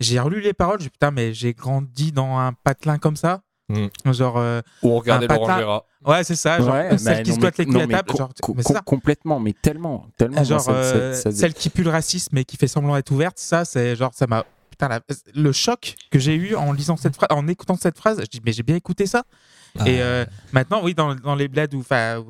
j'ai 0.00 0.18
relu 0.20 0.40
les 0.40 0.52
paroles, 0.52 0.78
j'ai 0.80 0.84
dit, 0.86 0.90
putain 0.90 1.10
mais 1.10 1.32
j'ai 1.34 1.54
grandi 1.54 2.12
dans 2.12 2.36
un 2.38 2.52
patelin 2.52 2.98
comme 2.98 3.16
ça. 3.16 3.42
Mm. 3.68 4.12
Genre 4.12 4.38
euh, 4.38 4.60
Ou 4.82 5.02
Un 5.10 5.20
Laurent. 5.20 5.58
Gérard. 5.58 5.82
ouais, 6.06 6.22
c'est 6.22 6.36
ça, 6.36 6.58
genre 6.60 6.72
Ouais, 6.74 6.96
celle 6.98 7.16
mais 7.16 7.22
qui 7.24 7.30
non, 7.30 7.36
squatte 7.36 7.58
mais- 7.58 7.64
les 7.64 7.70
couilles 7.72 7.82
à 7.82 7.86
table, 8.02 8.16
genre 8.16 8.30
co- 8.40 8.54
mais 8.54 8.62
ça. 8.62 8.80
complètement, 8.80 9.40
mais 9.40 9.54
tellement, 9.60 10.06
tellement. 10.16 10.44
genre 10.44 10.60
ça- 10.60 10.72
ça- 10.72 10.94
euh, 10.94 11.14
ça- 11.14 11.32
celle 11.32 11.52
qui 11.52 11.68
pue 11.68 11.82
le 11.82 11.90
racisme 11.90 12.38
et 12.38 12.44
qui 12.44 12.56
fait 12.56 12.68
semblant 12.68 12.94
d'être 12.94 13.10
ouverte, 13.10 13.38
ça 13.40 13.64
c'est 13.64 13.96
genre 13.96 14.12
ça 14.14 14.28
m'a 14.28 14.44
putain 14.70 14.86
la- 14.88 15.00
le 15.34 15.50
choc 15.52 15.96
que 16.12 16.18
j'ai 16.20 16.34
eu 16.36 16.54
en 16.54 16.72
lisant 16.72 16.96
cette 16.96 17.16
phrase 17.16 17.28
en 17.30 17.48
écoutant 17.48 17.76
cette 17.76 17.96
phrase, 17.98 18.20
je 18.20 18.26
dis 18.26 18.40
mais 18.44 18.52
j'ai 18.52 18.62
bien 18.62 18.76
écouté 18.76 19.06
ça. 19.06 19.24
Et 19.84 20.00
Ah. 20.00 20.04
euh, 20.04 20.26
maintenant, 20.52 20.80
oui, 20.82 20.94
dans, 20.94 21.14
dans 21.14 21.34
les 21.34 21.48
bleds 21.48 21.74
ou 21.74 21.80
enfin 21.80 22.24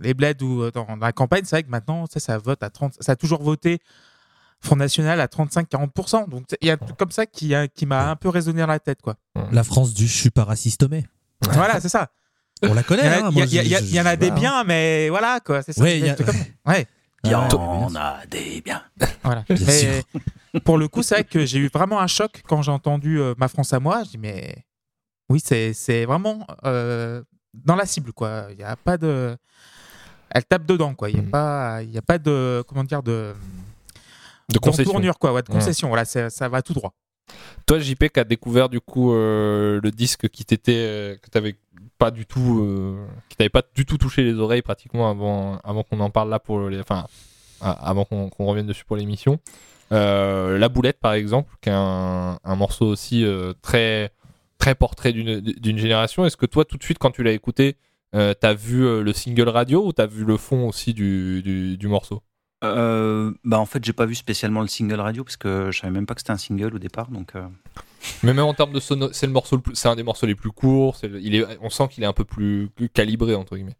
les 0.00 0.14
bleds 0.14 0.42
ou 0.42 0.62
euh, 0.62 0.70
dans 0.70 0.86
la 1.00 1.12
campagne, 1.12 1.42
c'est 1.44 1.56
vrai 1.56 1.62
que 1.64 1.70
maintenant, 1.70 2.06
ça, 2.10 2.20
ça 2.20 2.38
vote 2.38 2.62
à 2.62 2.70
30, 2.70 2.94
ça 3.00 3.12
a 3.12 3.16
toujours 3.16 3.42
voté 3.42 3.80
Front 4.60 4.76
National 4.76 5.20
à 5.20 5.26
35-40%. 5.26 6.28
Donc 6.28 6.44
il 6.60 6.68
y 6.68 6.70
a 6.70 6.74
un 6.74 6.76
truc 6.78 6.96
comme 6.96 7.10
ça 7.10 7.26
qui, 7.26 7.54
qui 7.74 7.86
m'a 7.86 8.10
un 8.10 8.16
peu 8.16 8.28
résonné 8.28 8.60
dans 8.60 8.66
la 8.66 8.78
tête, 8.80 9.02
quoi. 9.02 9.16
La 9.52 9.64
France 9.64 9.94
du 9.94 10.06
je 10.06 10.16
suis 10.16 10.30
pas 10.30 10.44
raciste 10.44 10.86
mais. 10.88 11.04
voilà, 11.52 11.80
c'est 11.80 11.88
ça. 11.88 12.08
On 12.62 12.74
la 12.74 12.82
connaît. 12.82 13.06
hein, 13.06 13.30
il 13.32 13.92
y 13.94 14.00
en 14.00 14.06
a 14.06 14.16
des 14.16 14.30
biens, 14.32 14.64
mais 14.64 15.08
voilà, 15.10 15.38
quoi. 15.40 15.62
C'est 15.62 15.72
ça. 15.72 15.82
Ouais, 15.82 15.98
il 16.00 16.06
y 16.06 16.10
a- 16.10 16.14
comme- 16.14 16.34
ouais, 16.66 16.86
Il 17.24 17.30
y 17.30 17.34
Ah, 17.34 17.48
en 17.54 17.94
a 17.96 18.26
des 18.30 18.60
biens. 18.60 18.82
voilà. 19.24 19.44
Bien 19.48 19.66
Mais 20.52 20.60
pour 20.60 20.78
le 20.78 20.86
coup, 20.88 21.02
c'est 21.02 21.14
vrai 21.16 21.24
que 21.24 21.44
j'ai 21.46 21.58
eu 21.58 21.68
vraiment 21.72 22.00
un 22.00 22.06
choc 22.06 22.42
quand 22.48 22.62
j'ai 22.62 22.70
entendu 22.72 23.20
euh, 23.20 23.34
Ma 23.38 23.48
France 23.48 23.72
à 23.72 23.80
moi. 23.80 24.02
Je 24.04 24.10
dis, 24.10 24.18
mais 24.18 24.64
oui, 25.28 25.40
c'est 25.40 26.04
vraiment 26.04 26.46
euh, 26.64 27.22
dans 27.54 27.76
la 27.76 27.86
cible, 27.86 28.12
quoi. 28.12 28.46
Il 28.50 28.56
n'y 28.56 28.64
a 28.64 28.76
pas 28.76 28.96
de. 28.96 29.36
Elle 30.30 30.44
tape 30.44 30.66
dedans, 30.66 30.94
quoi. 30.94 31.08
Il 31.10 31.14
n'y 31.16 31.20
a, 31.20 31.22
Mm. 31.24 31.30
pas- 31.30 31.82
y 31.82 31.98
a 31.98 32.02
pas 32.02 32.18
de. 32.18 32.62
Comment 32.66 32.84
dire 32.84 33.02
De. 33.02 33.34
De 34.50 34.58
concession. 34.58 35.00
quoi. 35.20 35.32
Ouais, 35.34 35.42
de 35.42 35.48
concession. 35.48 35.88
Voilà, 35.88 36.04
ça, 36.04 36.30
ça 36.30 36.48
va 36.48 36.62
tout 36.62 36.72
droit. 36.72 36.94
Toi, 37.66 37.78
JP, 37.78 38.08
qui 38.08 38.20
a 38.20 38.24
découvert 38.24 38.70
du 38.70 38.80
coup 38.80 39.12
euh, 39.12 39.78
le 39.82 39.90
disque 39.90 40.28
qui 40.30 40.44
t'était, 40.46 40.72
euh, 40.76 41.16
que 41.16 41.28
t'avais 41.28 41.56
pas 41.98 42.10
du 42.10 42.24
tout, 42.24 42.60
euh, 42.64 43.06
qui 43.28 43.36
t'avait 43.36 43.50
pas 43.50 43.62
du 43.74 43.84
tout 43.84 43.98
touché 43.98 44.22
les 44.22 44.34
oreilles 44.38 44.62
pratiquement 44.62 45.10
avant, 45.10 45.58
avant 45.58 45.82
qu'on 45.82 46.00
en 46.00 46.08
parle 46.08 46.30
là 46.30 46.38
pour 46.38 46.68
les, 46.70 46.80
enfin, 46.80 47.06
avant 47.60 48.04
qu'on 48.06 48.30
qu'on 48.30 48.46
revienne 48.46 48.66
dessus 48.66 48.84
pour 48.86 48.96
l'émission. 48.96 49.38
Euh, 49.92 50.56
La 50.58 50.68
Boulette, 50.70 50.98
par 51.00 51.12
exemple, 51.12 51.54
qui 51.60 51.68
est 51.68 51.72
un, 51.74 52.38
un 52.42 52.56
morceau 52.56 52.86
aussi 52.86 53.24
euh, 53.26 53.52
très, 53.60 54.10
très 54.58 54.74
portrait 54.74 55.12
d'une 55.12 55.40
d'une 55.40 55.78
génération. 55.78 56.24
Est-ce 56.26 56.36
que 56.36 56.46
toi, 56.46 56.64
tout 56.64 56.76
de 56.76 56.82
suite, 56.82 56.98
quand 56.98 57.10
tu 57.10 57.22
l'as 57.22 57.32
écouté, 57.32 57.76
euh, 58.14 58.34
t'as 58.38 58.54
vu 58.54 58.84
euh, 58.84 59.02
le 59.02 59.12
single 59.12 59.48
radio 59.48 59.86
ou 59.86 59.92
t'as 59.92 60.06
vu 60.06 60.24
le 60.24 60.36
fond 60.36 60.66
aussi 60.68 60.94
du, 60.94 61.42
du, 61.42 61.76
du 61.76 61.88
morceau? 61.88 62.22
Euh, 62.64 63.32
bah 63.44 63.58
en 63.60 63.66
fait, 63.66 63.84
j'ai 63.84 63.92
pas 63.92 64.04
vu 64.06 64.16
spécialement 64.16 64.60
le 64.62 64.66
single 64.66 64.98
radio 65.00 65.22
parce 65.22 65.36
que 65.36 65.70
je 65.70 65.78
savais 65.78 65.92
même 65.92 66.06
pas 66.06 66.14
que 66.14 66.20
c'était 66.20 66.32
un 66.32 66.38
single 66.38 66.74
au 66.74 66.78
départ. 66.80 67.08
Donc, 67.10 67.36
euh, 67.36 67.46
Mais 68.24 68.34
même 68.34 68.44
en 68.46 68.54
termes 68.54 68.72
de 68.72 68.80
sono, 68.80 69.10
c'est 69.12 69.26
le 69.26 69.32
morceau, 69.32 69.62
c'est 69.74 69.88
un 69.88 69.94
des 69.94 70.02
morceaux 70.02 70.26
les 70.26 70.34
plus 70.34 70.50
courts. 70.50 70.96
c'est 70.96 71.06
le- 71.08 71.20
il 71.20 71.36
est, 71.36 71.44
on 71.60 71.70
sent 71.70 71.86
qu'il 71.88 72.02
est 72.02 72.06
un 72.06 72.12
peu 72.12 72.24
plus 72.24 72.68
calibré 72.92 73.34
entre 73.36 73.54
guillemets. 73.56 73.76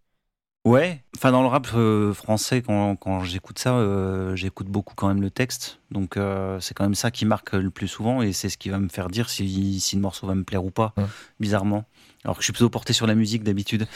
Ouais. 0.64 1.02
Enfin, 1.16 1.32
dans 1.32 1.42
le 1.42 1.48
rap 1.48 1.66
euh, 1.74 2.12
français, 2.14 2.62
quand, 2.62 2.94
quand 2.96 3.24
j'écoute 3.24 3.59
ça, 3.59 3.74
euh, 3.74 4.36
j'écoute 4.36 4.66
beaucoup 4.68 4.94
quand 4.94 5.09
même 5.09 5.20
le 5.22 5.30
texte. 5.30 5.80
Donc, 5.90 6.16
euh, 6.16 6.61
c'est 6.61 6.74
quand 6.74 6.84
même 6.84 6.94
ça 6.94 7.11
qui 7.11 7.24
marque 7.24 7.52
le 7.54 7.70
plus 7.70 7.88
souvent 7.88 8.22
et 8.22 8.32
c'est 8.32 8.48
ce 8.48 8.56
qui 8.59 8.68
va 8.68 8.78
me 8.78 8.88
faire 8.88 9.09
dire 9.09 9.28
si, 9.30 9.80
si 9.80 9.96
le 9.96 10.02
morceau 10.02 10.26
va 10.26 10.34
me 10.34 10.44
plaire 10.44 10.64
ou 10.64 10.70
pas, 10.70 10.92
Ouais. 10.96 11.04
bizarrement. 11.40 11.84
Alors 12.24 12.36
que 12.36 12.42
je 12.42 12.46
suis 12.46 12.52
plutôt 12.52 12.68
porté 12.70 12.92
sur 12.92 13.06
la 13.06 13.14
musique 13.14 13.42
d'habitude. 13.44 13.86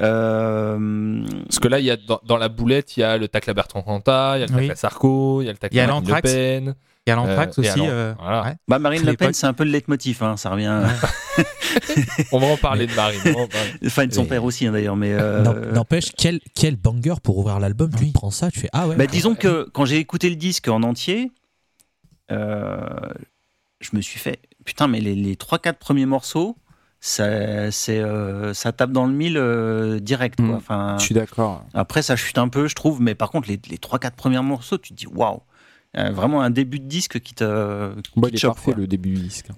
Euh, 0.00 1.24
Parce 1.44 1.58
que 1.58 1.68
là, 1.68 1.78
il 1.80 1.84
y 1.84 1.90
a 1.90 1.96
dans, 1.96 2.20
dans 2.24 2.36
la 2.36 2.48
boulette, 2.48 2.96
il 2.96 3.00
y 3.00 3.02
a 3.02 3.16
le 3.18 3.28
tacle 3.28 3.50
à 3.50 3.54
Bertrand 3.54 3.82
Cantat, 3.82 4.38
il 4.38 4.40
y 4.40 4.42
a 4.44 4.46
le 4.46 4.52
tacle 4.52 4.64
Oui. 4.64 4.70
à 4.70 4.76
Sarko, 4.76 5.42
il 5.42 5.46
y 5.46 5.48
a 5.48 5.52
le 5.52 5.58
tacle 5.58 5.74
Il 5.74 5.78
y 5.78 5.80
a 5.80 5.84
à 5.84 5.86
Marine 5.88 6.08
Le. 6.08 6.20
Pen. 6.22 6.74
Il 7.06 7.10
y 7.10 7.12
a 7.12 7.16
l'anthrax 7.16 7.58
Euh, 7.58 7.62
aussi. 7.62 7.70
alors, 7.80 7.86
euh, 7.90 8.14
voilà. 8.20 8.42
ouais. 8.44 8.54
Bah 8.68 8.78
Marine 8.78 9.04
Le 9.04 9.14
Pen, 9.14 9.32
c'est 9.32 9.46
un 9.46 9.52
peu 9.52 9.64
le 9.64 9.70
leitmotiv, 9.70 10.22
hein, 10.22 10.36
ça 10.36 10.50
revient. 10.50 10.82
On 12.32 12.38
va 12.38 12.46
en 12.46 12.56
parler 12.56 12.86
de 12.86 12.94
Marine. 12.94 13.20
Enfin, 13.86 14.06
de 14.06 14.12
son 14.14 14.24
père 14.24 14.44
aussi, 14.44 14.66
hein, 14.66 14.72
d'ailleurs. 14.72 14.94
Mais 14.96 15.12
euh, 15.12 15.72
N'empêche, 15.72 16.12
quel, 16.16 16.40
quel 16.54 16.76
banger 16.76 17.14
pour 17.22 17.38
ouvrir 17.38 17.58
l'album. 17.58 17.90
Tu 17.96 18.04
Oui. 18.04 18.10
prends 18.14 18.30
ça, 18.30 18.50
tu 18.50 18.60
fais 18.60 18.68
Ah 18.72 18.86
ouais. 18.86 18.94
bah, 18.96 19.06
disons 19.06 19.34
que 19.34 19.68
quand 19.72 19.84
j'ai 19.84 19.96
écouté 19.98 20.30
le 20.30 20.36
disque 20.36 20.68
en 20.68 20.82
entier, 20.84 21.32
euh, 22.30 22.78
je 23.80 23.90
me 23.94 24.00
suis 24.00 24.18
fait 24.20 24.38
putain, 24.64 24.86
mais 24.86 25.00
les, 25.00 25.14
les 25.16 25.34
3-4 25.34 25.74
premiers 25.74 26.06
morceaux, 26.06 26.56
ça, 27.00 27.72
c'est, 27.72 27.98
euh, 27.98 28.54
ça 28.54 28.70
tape 28.70 28.92
dans 28.92 29.06
le 29.06 29.12
mille 29.12 29.36
euh, 29.36 29.98
direct. 29.98 30.36
quoi. 30.36 30.46
Mm. 30.46 30.54
Enfin, 30.54 30.96
Je 31.00 31.04
suis 31.06 31.14
d'accord. 31.16 31.64
après, 31.74 32.02
ça 32.02 32.14
chute 32.14 32.38
un 32.38 32.48
peu, 32.48 32.68
je 32.68 32.76
trouve, 32.76 33.00
mais 33.02 33.16
par 33.16 33.30
contre, 33.30 33.48
les, 33.48 33.60
les 33.68 33.76
3-4 33.78 34.12
premiers 34.12 34.40
morceaux, 34.40 34.78
tu 34.78 34.90
te 34.92 34.98
dis 34.98 35.08
waouh, 35.08 35.40
vraiment 35.94 36.40
un 36.42 36.50
début 36.50 36.80
de 36.80 36.86
disque 36.86 37.20
qui 37.20 37.34
te. 37.34 38.00
qui 38.00 38.12
Bon, 38.16 38.22
te 38.28 38.32
il 38.32 38.34
est 38.34 38.38
choque, 38.38 38.54
parfait 38.54 38.72
quoi. 38.72 38.80
le 38.80 38.86
début 38.86 39.10
du 39.10 39.20
disque. 39.22 39.48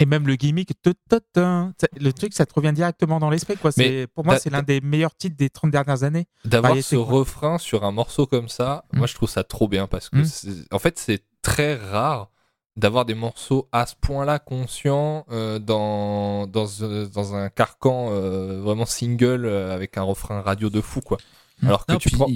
Et 0.00 0.06
même 0.06 0.26
le 0.26 0.34
gimmick, 0.34 0.70
le 0.84 2.12
truc, 2.12 2.34
ça 2.34 2.46
te 2.46 2.54
revient 2.54 2.72
directement 2.72 3.20
dans 3.20 3.30
l'esprit. 3.30 3.56
quoi. 3.56 3.70
C'est- 3.70 4.08
Pour 4.08 4.24
moi, 4.24 4.38
c'est 4.38 4.50
l'un 4.50 4.62
des 4.62 4.80
meilleurs 4.80 5.14
titres 5.14 5.36
des 5.36 5.50
30 5.50 5.70
dernières 5.70 6.02
années. 6.02 6.26
D'avoir 6.44 6.70
Variété, 6.72 6.88
ce 6.88 6.96
quoi. 6.96 7.04
refrain 7.18 7.58
sur 7.58 7.84
un 7.84 7.92
morceau 7.92 8.26
comme 8.26 8.48
ça, 8.48 8.84
Mm. 8.92 8.98
moi 8.98 9.06
je 9.06 9.14
trouve 9.14 9.28
ça 9.30 9.44
trop 9.44 9.68
bien 9.68 9.86
parce 9.86 10.08
que 10.10 10.18
Mm. 10.18 10.24
c'est- 10.24 10.74
en 10.74 10.80
fait 10.80 10.98
c'est 10.98 11.22
très 11.42 11.76
rare 11.76 12.30
d'avoir 12.76 13.04
des 13.04 13.14
morceaux 13.14 13.68
à 13.70 13.86
ce 13.86 13.94
point-là 14.00 14.40
conscients 14.40 15.24
euh, 15.30 15.60
dans, 15.60 16.48
dans, 16.48 16.66
euh, 16.82 17.06
dans 17.06 17.36
un 17.36 17.48
carcan 17.48 18.08
euh, 18.10 18.60
vraiment 18.62 18.86
single 18.86 19.44
euh, 19.46 19.72
avec 19.72 19.96
un 19.96 20.02
refrain 20.02 20.40
radio 20.40 20.70
de 20.70 20.80
fou 20.80 21.00
quoi. 21.02 21.18
Mm. 21.62 21.66
Alors 21.68 21.86
que 21.86 21.92
Non, 21.92 21.98
tu 21.98 22.08
puis- 22.08 22.16
prends, 22.18 22.26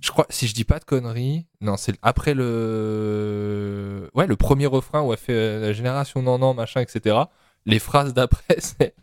je 0.00 0.10
crois, 0.10 0.26
si 0.30 0.46
je 0.46 0.54
dis 0.54 0.64
pas 0.64 0.78
de 0.78 0.84
conneries, 0.84 1.46
non, 1.60 1.76
c'est 1.76 1.94
après 2.02 2.34
le, 2.34 4.10
ouais, 4.14 4.26
le 4.26 4.36
premier 4.36 4.66
refrain 4.66 5.02
où 5.02 5.12
elle 5.12 5.18
fait 5.18 5.32
euh, 5.32 5.60
la 5.60 5.72
génération 5.72 6.22
non 6.22 6.38
non 6.38 6.54
machin 6.54 6.80
etc. 6.80 7.16
Les 7.66 7.78
phrases 7.80 8.14
d'après, 8.14 8.56
c'est 8.58 8.94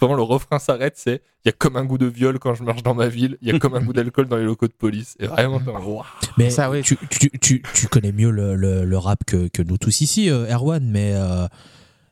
vraiment 0.00 0.14
le 0.14 0.22
refrain 0.22 0.58
s'arrête, 0.58 0.94
c'est 0.96 1.20
il 1.44 1.48
y 1.48 1.50
a 1.50 1.52
comme 1.52 1.76
un 1.76 1.84
goût 1.84 1.98
de 1.98 2.06
viol 2.06 2.38
quand 2.38 2.54
je 2.54 2.62
marche 2.62 2.82
dans 2.82 2.94
ma 2.94 3.08
ville, 3.08 3.36
il 3.42 3.48
y 3.48 3.54
a 3.54 3.58
comme 3.58 3.74
un 3.74 3.82
goût 3.82 3.92
d'alcool 3.92 4.28
dans 4.28 4.36
les 4.36 4.44
locaux 4.44 4.68
de 4.68 4.72
police. 4.72 5.14
Et 5.20 5.26
vraiment, 5.26 5.60
mode, 5.60 5.74
Waouh. 5.84 6.02
Mais 6.38 6.48
Ça, 6.48 6.70
oui. 6.70 6.82
tu, 6.82 6.96
tu, 7.10 7.30
tu, 7.38 7.62
tu 7.74 7.88
connais 7.88 8.12
mieux 8.12 8.30
le, 8.30 8.54
le, 8.54 8.84
le 8.84 8.98
rap 8.98 9.24
que, 9.26 9.48
que 9.48 9.60
nous 9.62 9.76
tous 9.76 10.00
ici, 10.00 10.30
euh, 10.30 10.46
Erwan, 10.50 10.82
mais, 10.88 11.12
euh, 11.14 11.46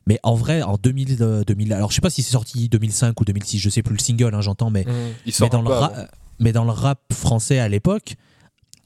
mais 0.05 0.19
en 0.21 0.35
vrai, 0.35 0.61
en 0.61 0.75
2000, 0.75 1.17
euh, 1.21 1.43
2000, 1.45 1.73
alors 1.73 1.89
je 1.89 1.95
sais 1.95 2.01
pas 2.01 2.11
si 2.11 2.21
c'est 2.21 2.33
sorti 2.33 2.69
2005 2.69 3.19
ou 3.19 3.25
2006, 3.25 3.57
je 3.57 3.69
sais 3.71 3.81
plus 3.81 3.93
le 3.95 3.99
single, 4.01 4.35
hein, 4.35 4.41
j'entends, 4.41 4.69
mais, 4.69 4.85
il 5.25 5.33
sort 5.33 5.47
mais, 5.47 5.49
dans 5.51 5.61
le 5.61 5.67
peu 5.67 5.73
ra- 5.73 5.85
avant. 5.87 6.03
Mais 6.39 6.51
dans 6.51 6.63
le 6.65 6.71
rap 6.71 6.99
français 7.13 7.59
à 7.59 7.67
l'époque, 7.69 8.15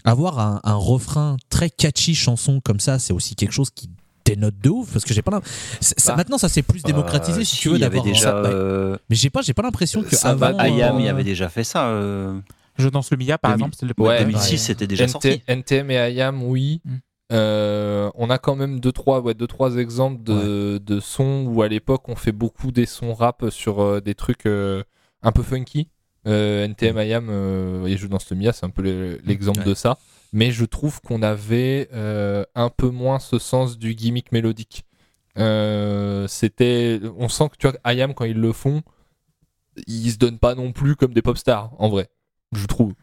avoir 0.05 0.39
un, 0.39 0.59
un 0.63 0.75
refrain 0.75 1.37
très 1.49 1.69
catchy 1.69 2.15
chanson 2.15 2.61
comme 2.63 2.79
ça, 2.79 2.99
c'est 2.99 3.13
aussi 3.13 3.35
quelque 3.35 3.51
chose 3.53 3.69
qui 3.69 3.89
dénote 4.25 4.55
de 4.61 4.69
ouf 4.69 4.91
parce 4.91 5.05
que 5.05 5.13
j'ai 5.13 5.21
pas 5.21 5.39
ça- 5.79 6.11
Bah, 6.11 6.17
maintenant 6.17 6.37
ça 6.37 6.49
s'est 6.49 6.61
plus 6.61 6.83
démocratisé 6.83 7.41
Euh, 7.41 7.43
si 7.45 7.55
si, 7.55 7.61
tu 7.61 7.69
veux 7.69 7.79
d'avoir 7.79 8.03
ouais. 8.05 8.13
euh, 8.25 8.97
mais 9.09 9.15
j'ai 9.15 9.29
pas 9.29 9.41
j'ai 9.41 9.53
pas 9.53 9.61
l'impression 9.63 10.03
que 10.03 10.15
Ça 10.15 10.35
va 10.35 10.47
avant, 10.47 10.59
Ayam, 10.59 10.97
euh, 10.97 10.99
il 10.99 11.05
y 11.05 11.09
avait 11.09 11.23
déjà 11.23 11.47
fait 11.49 11.63
ça. 11.63 11.87
euh, 11.87 12.39
Je 12.77 12.89
danse 12.89 13.09
le 13.11 13.17
Mia, 13.17 13.37
par 13.37 13.51
2000. 13.57 13.65
exemple. 13.73 13.95
le 13.97 14.03
Ouais, 14.03 14.19
2006, 14.19 14.51
Ouais. 14.51 14.57
c'était 14.57 14.85
déjà 14.87 15.05
NT 15.05 15.09
sorti. 15.11 15.41
NTM 15.47 15.91
et 15.91 16.11
IAM, 16.13 16.43
oui. 16.43 16.81
Mm. 16.85 16.95
Euh, 17.33 18.09
on 18.15 18.29
a 18.29 18.37
quand 18.37 18.55
même 18.55 18.79
deux 18.79 18.91
trois, 18.91 19.19
ouais, 19.21 19.33
deux, 19.33 19.47
trois 19.47 19.75
exemples 19.77 20.23
de, 20.23 20.77
de 20.77 20.99
sons 20.99 21.45
où 21.47 21.61
à 21.61 21.67
l'époque 21.67 22.07
on 22.07 22.15
fait 22.15 22.31
beaucoup 22.31 22.71
des 22.71 22.85
sons 22.85 23.13
rap 23.13 23.45
sur 23.49 23.81
euh, 23.81 23.99
des 23.99 24.15
trucs 24.15 24.45
euh, 24.45 24.83
un 25.23 25.31
peu 25.31 25.43
funky. 25.43 25.87
NTM, 26.27 26.97
IAM 26.99 27.29
et 27.87 27.97
Je 27.97 28.07
danse 28.07 28.29
le 28.29 28.35
Mia, 28.37 28.51
c'est 28.53 28.65
un 28.65 28.69
peu 28.69 28.81
le- 28.81 29.19
l'exemple 29.25 29.59
Ouais. 29.59 29.65
de 29.65 29.73
ça. 29.73 29.97
Mais 30.33 30.51
je 30.51 30.65
trouve 30.65 30.99
qu'on 31.01 31.21
avait 31.23 31.87
euh, 31.93 32.43
un 32.53 32.69
peu 32.69 32.89
moins 32.89 33.19
ce 33.19 33.39
sens 33.39 33.77
du 33.77 33.95
gimmick 33.95 34.31
mélodique. 34.33 34.83
Euh, 35.37 36.27
c'était, 36.27 36.99
on 37.17 37.29
sent 37.29 37.49
que 37.49 37.57
tu 37.57 37.67
vois, 37.67 37.93
IAM 37.93 38.13
quand 38.13 38.25
ils 38.25 38.39
le 38.39 38.51
font, 38.51 38.81
ils 39.87 40.11
se 40.11 40.17
donnent 40.17 40.39
pas 40.39 40.55
non 40.55 40.71
plus 40.71 40.95
comme 40.95 41.13
des 41.13 41.21
pop 41.21 41.37
stars 41.37 41.71
en 41.77 41.89
vrai, 41.89 42.09
je 42.51 42.65
trouve. 42.65 42.93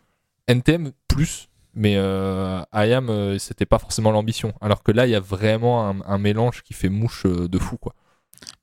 NTM 0.49 0.91
plus, 1.09 1.49
mais 1.75 1.95
euh, 1.97 2.61
IAM 2.75 3.09
euh, 3.09 3.39
c'était 3.39 3.67
pas 3.67 3.79
forcément 3.79 4.11
l'ambition. 4.11 4.53
Alors 4.61 4.83
que 4.83 4.91
là 4.93 5.07
il 5.07 5.11
y 5.11 5.15
a 5.15 5.21
vraiment 5.21 5.89
un, 5.89 6.01
un 6.07 6.19
mélange 6.19 6.63
qui 6.63 6.75
fait 6.75 6.89
mouche 6.89 7.25
euh, 7.27 7.49
de 7.49 7.59
fou 7.59 7.79
quoi. 7.79 7.95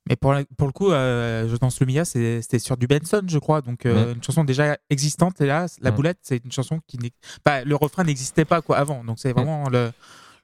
Mais 0.09 0.15
pour, 0.15 0.33
la- 0.33 0.43
pour 0.57 0.67
le 0.67 0.73
coup, 0.73 0.91
euh, 0.91 1.47
Je 1.47 1.55
danse 1.57 1.79
le 1.79 1.85
Mia, 1.85 2.05
c'était 2.05 2.59
sur 2.59 2.75
du 2.77 2.87
Benson, 2.87 3.21
je 3.27 3.37
crois. 3.37 3.61
Donc, 3.61 3.85
euh, 3.85 4.13
une 4.15 4.23
chanson 4.23 4.43
déjà 4.43 4.77
existante. 4.89 5.39
Et 5.41 5.45
là, 5.45 5.67
La 5.81 5.91
Mm. 5.91 5.95
Boulette, 5.95 6.17
c'est 6.21 6.43
une 6.43 6.51
chanson 6.51 6.79
qui 6.87 6.97
n'est. 6.97 7.11
Bah, 7.45 7.63
le 7.63 7.75
refrain 7.75 8.03
n'existait 8.03 8.45
pas 8.45 8.61
quoi 8.61 8.77
avant. 8.77 9.03
Donc, 9.03 9.19
c'est 9.19 9.31
vraiment 9.31 9.69
le, 9.69 9.85
le 9.85 9.91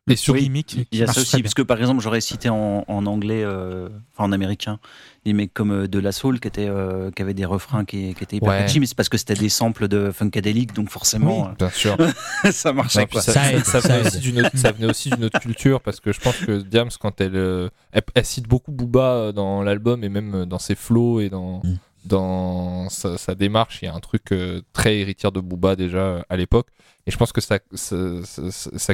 Et 0.08 0.16
sur- 0.16 0.34
petit 0.34 0.44
gimmick 0.46 0.66
qui 0.68 0.88
Il 0.92 1.00
y 1.00 1.04
a 1.04 1.08
ça 1.08 1.20
aussi, 1.22 1.42
parce 1.42 1.54
que 1.54 1.62
par 1.62 1.78
exemple, 1.80 2.02
j'aurais 2.02 2.22
cité 2.22 2.50
en, 2.50 2.86
en 2.88 3.06
anglais, 3.06 3.44
euh, 3.44 3.90
enfin 4.14 4.26
en 4.30 4.32
américain, 4.32 4.80
des 5.26 5.34
mecs 5.34 5.54
comme 5.54 5.72
euh, 5.72 5.88
De 5.88 6.00
La 6.00 6.12
Soul 6.12 6.40
qui, 6.40 6.48
étaient, 6.48 6.70
euh, 6.70 7.12
qui 7.12 7.22
avaient 7.22 7.34
des 7.34 7.46
refrains 7.46 7.84
qui, 7.86 8.14
qui 8.16 8.24
étaient 8.24 8.38
hyper 8.38 8.50
Ouais. 8.50 8.60
catchy, 8.60 8.80
mais 8.80 8.86
c'est 8.86 8.96
parce 8.96 9.10
que 9.10 9.18
c'était 9.18 9.34
des 9.34 9.50
samples 9.50 9.88
de 9.88 10.12
Funkadelic, 10.12 10.74
donc 10.74 10.90
forcément, 10.90 11.52
Bien 11.60 11.70
sûr. 11.70 11.98
ça 12.52 12.72
marchait. 12.74 13.06
Puis 13.06 13.14
quoi. 13.14 13.22
ça, 13.22 13.34
Ça 13.34 13.52
aide, 13.54 13.66
ça 13.66 13.82
ça 13.82 13.98
venait 13.98 14.08
aussi 14.08 14.20
d'une 14.20 14.40
autre, 14.40 14.52
ça 14.58 14.72
venait 14.72 14.90
aussi 14.90 15.10
d'une 15.10 15.26
autre 15.26 15.40
culture 15.40 15.82
parce 15.82 16.00
que 16.00 16.12
je 16.14 16.20
pense 16.22 16.38
que 16.38 16.62
Diams 16.62 16.90
quand 17.00 17.20
elle, 17.22 17.36
euh, 17.36 17.70
elle, 17.92 18.04
elle 18.16 18.26
cite 18.26 18.48
beaucoup 18.48 18.72
Booba 18.72 19.32
dans 19.34 19.62
l'album 19.64 20.04
et 20.04 20.10
même 20.10 20.46
dans 20.46 20.60
ses 20.60 20.76
flows 20.76 21.20
et 21.20 21.30
dans 21.30 21.60
Mm. 21.64 21.78
Dans 22.08 22.90
sa, 22.90 23.36
démarche 23.36 23.80
il 23.82 23.86
y 23.86 23.88
a 23.88 23.94
un 23.94 24.00
truc 24.00 24.32
euh, 24.32 24.62
très 24.74 24.98
héritière 24.98 25.32
de 25.32 25.40
Booba 25.40 25.76
déjà 25.76 25.98
euh, 25.98 26.22
à 26.30 26.38
l'époque 26.38 26.68
et 27.06 27.12
je 27.12 27.18
pense 27.18 27.32
que 27.32 27.42
sa, 27.42 27.60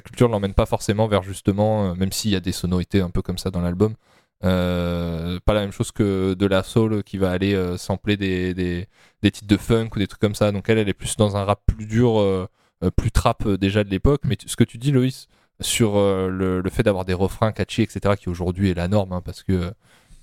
culture 0.01 0.28
l'emmène 0.28 0.53
pas 0.53 0.66
forcément 0.66 1.07
vers 1.07 1.24
justement 1.24 1.91
euh, 1.91 1.95
même 1.95 2.11
s'il 2.11 2.32
y 2.32 2.36
a 2.36 2.39
des 2.39 2.51
sonorités 2.51 3.01
un 3.01 3.09
peu 3.09 3.22
comme 3.22 3.38
ça 3.38 3.51
dans 3.51 3.61
l'album 3.61 3.95
pas 4.41 5.53
la 5.53 5.61
même 5.61 5.72
chose 5.72 5.91
que 5.93 6.34
de 6.34 6.45
la 6.45 6.64
soul 6.64 7.03
qui 7.03 7.18
va 7.18 7.32
aller 7.32 7.57
sampler 7.78 8.18
des, 8.18 8.88
titres 9.22 9.47
de 9.47 9.57
funk 9.57 9.89
ou 9.95 9.99
des 9.99 10.07
trucs 10.07 10.20
comme 10.20 10.36
ça 10.36 10.51
donc 10.51 10.68
elle 10.68 10.80
elle 10.80 10.89
est 10.89 10.93
plus 10.93 11.16
dans 11.16 11.38
un 11.38 11.45
rap 11.45 11.61
plus 11.66 11.86
dur 11.86 12.49
plus 12.97 13.11
trap 13.11 13.47
déjà 13.47 13.86
de 13.86 13.89
l'époque. 13.89 14.24
Mais 14.26 14.38
ce 14.45 14.57
que 14.57 14.66
tu 14.66 14.78
dis, 14.78 14.91
Loïs, 14.91 15.30
sur 15.61 15.93
le, 15.95 16.59
le 16.59 16.70
fait 16.70 16.84
d'avoir 16.84 17.05
des 17.05 17.14
refrains 17.14 17.53
catchy, 17.53 17.84
etc., 17.84 18.16
qui 18.20 18.28
aujourd'hui 18.28 18.70
est 18.70 18.74
la 18.74 18.89
norme, 18.89 19.14
hein, 19.14 19.22
parce 19.24 19.43
que 19.43 19.74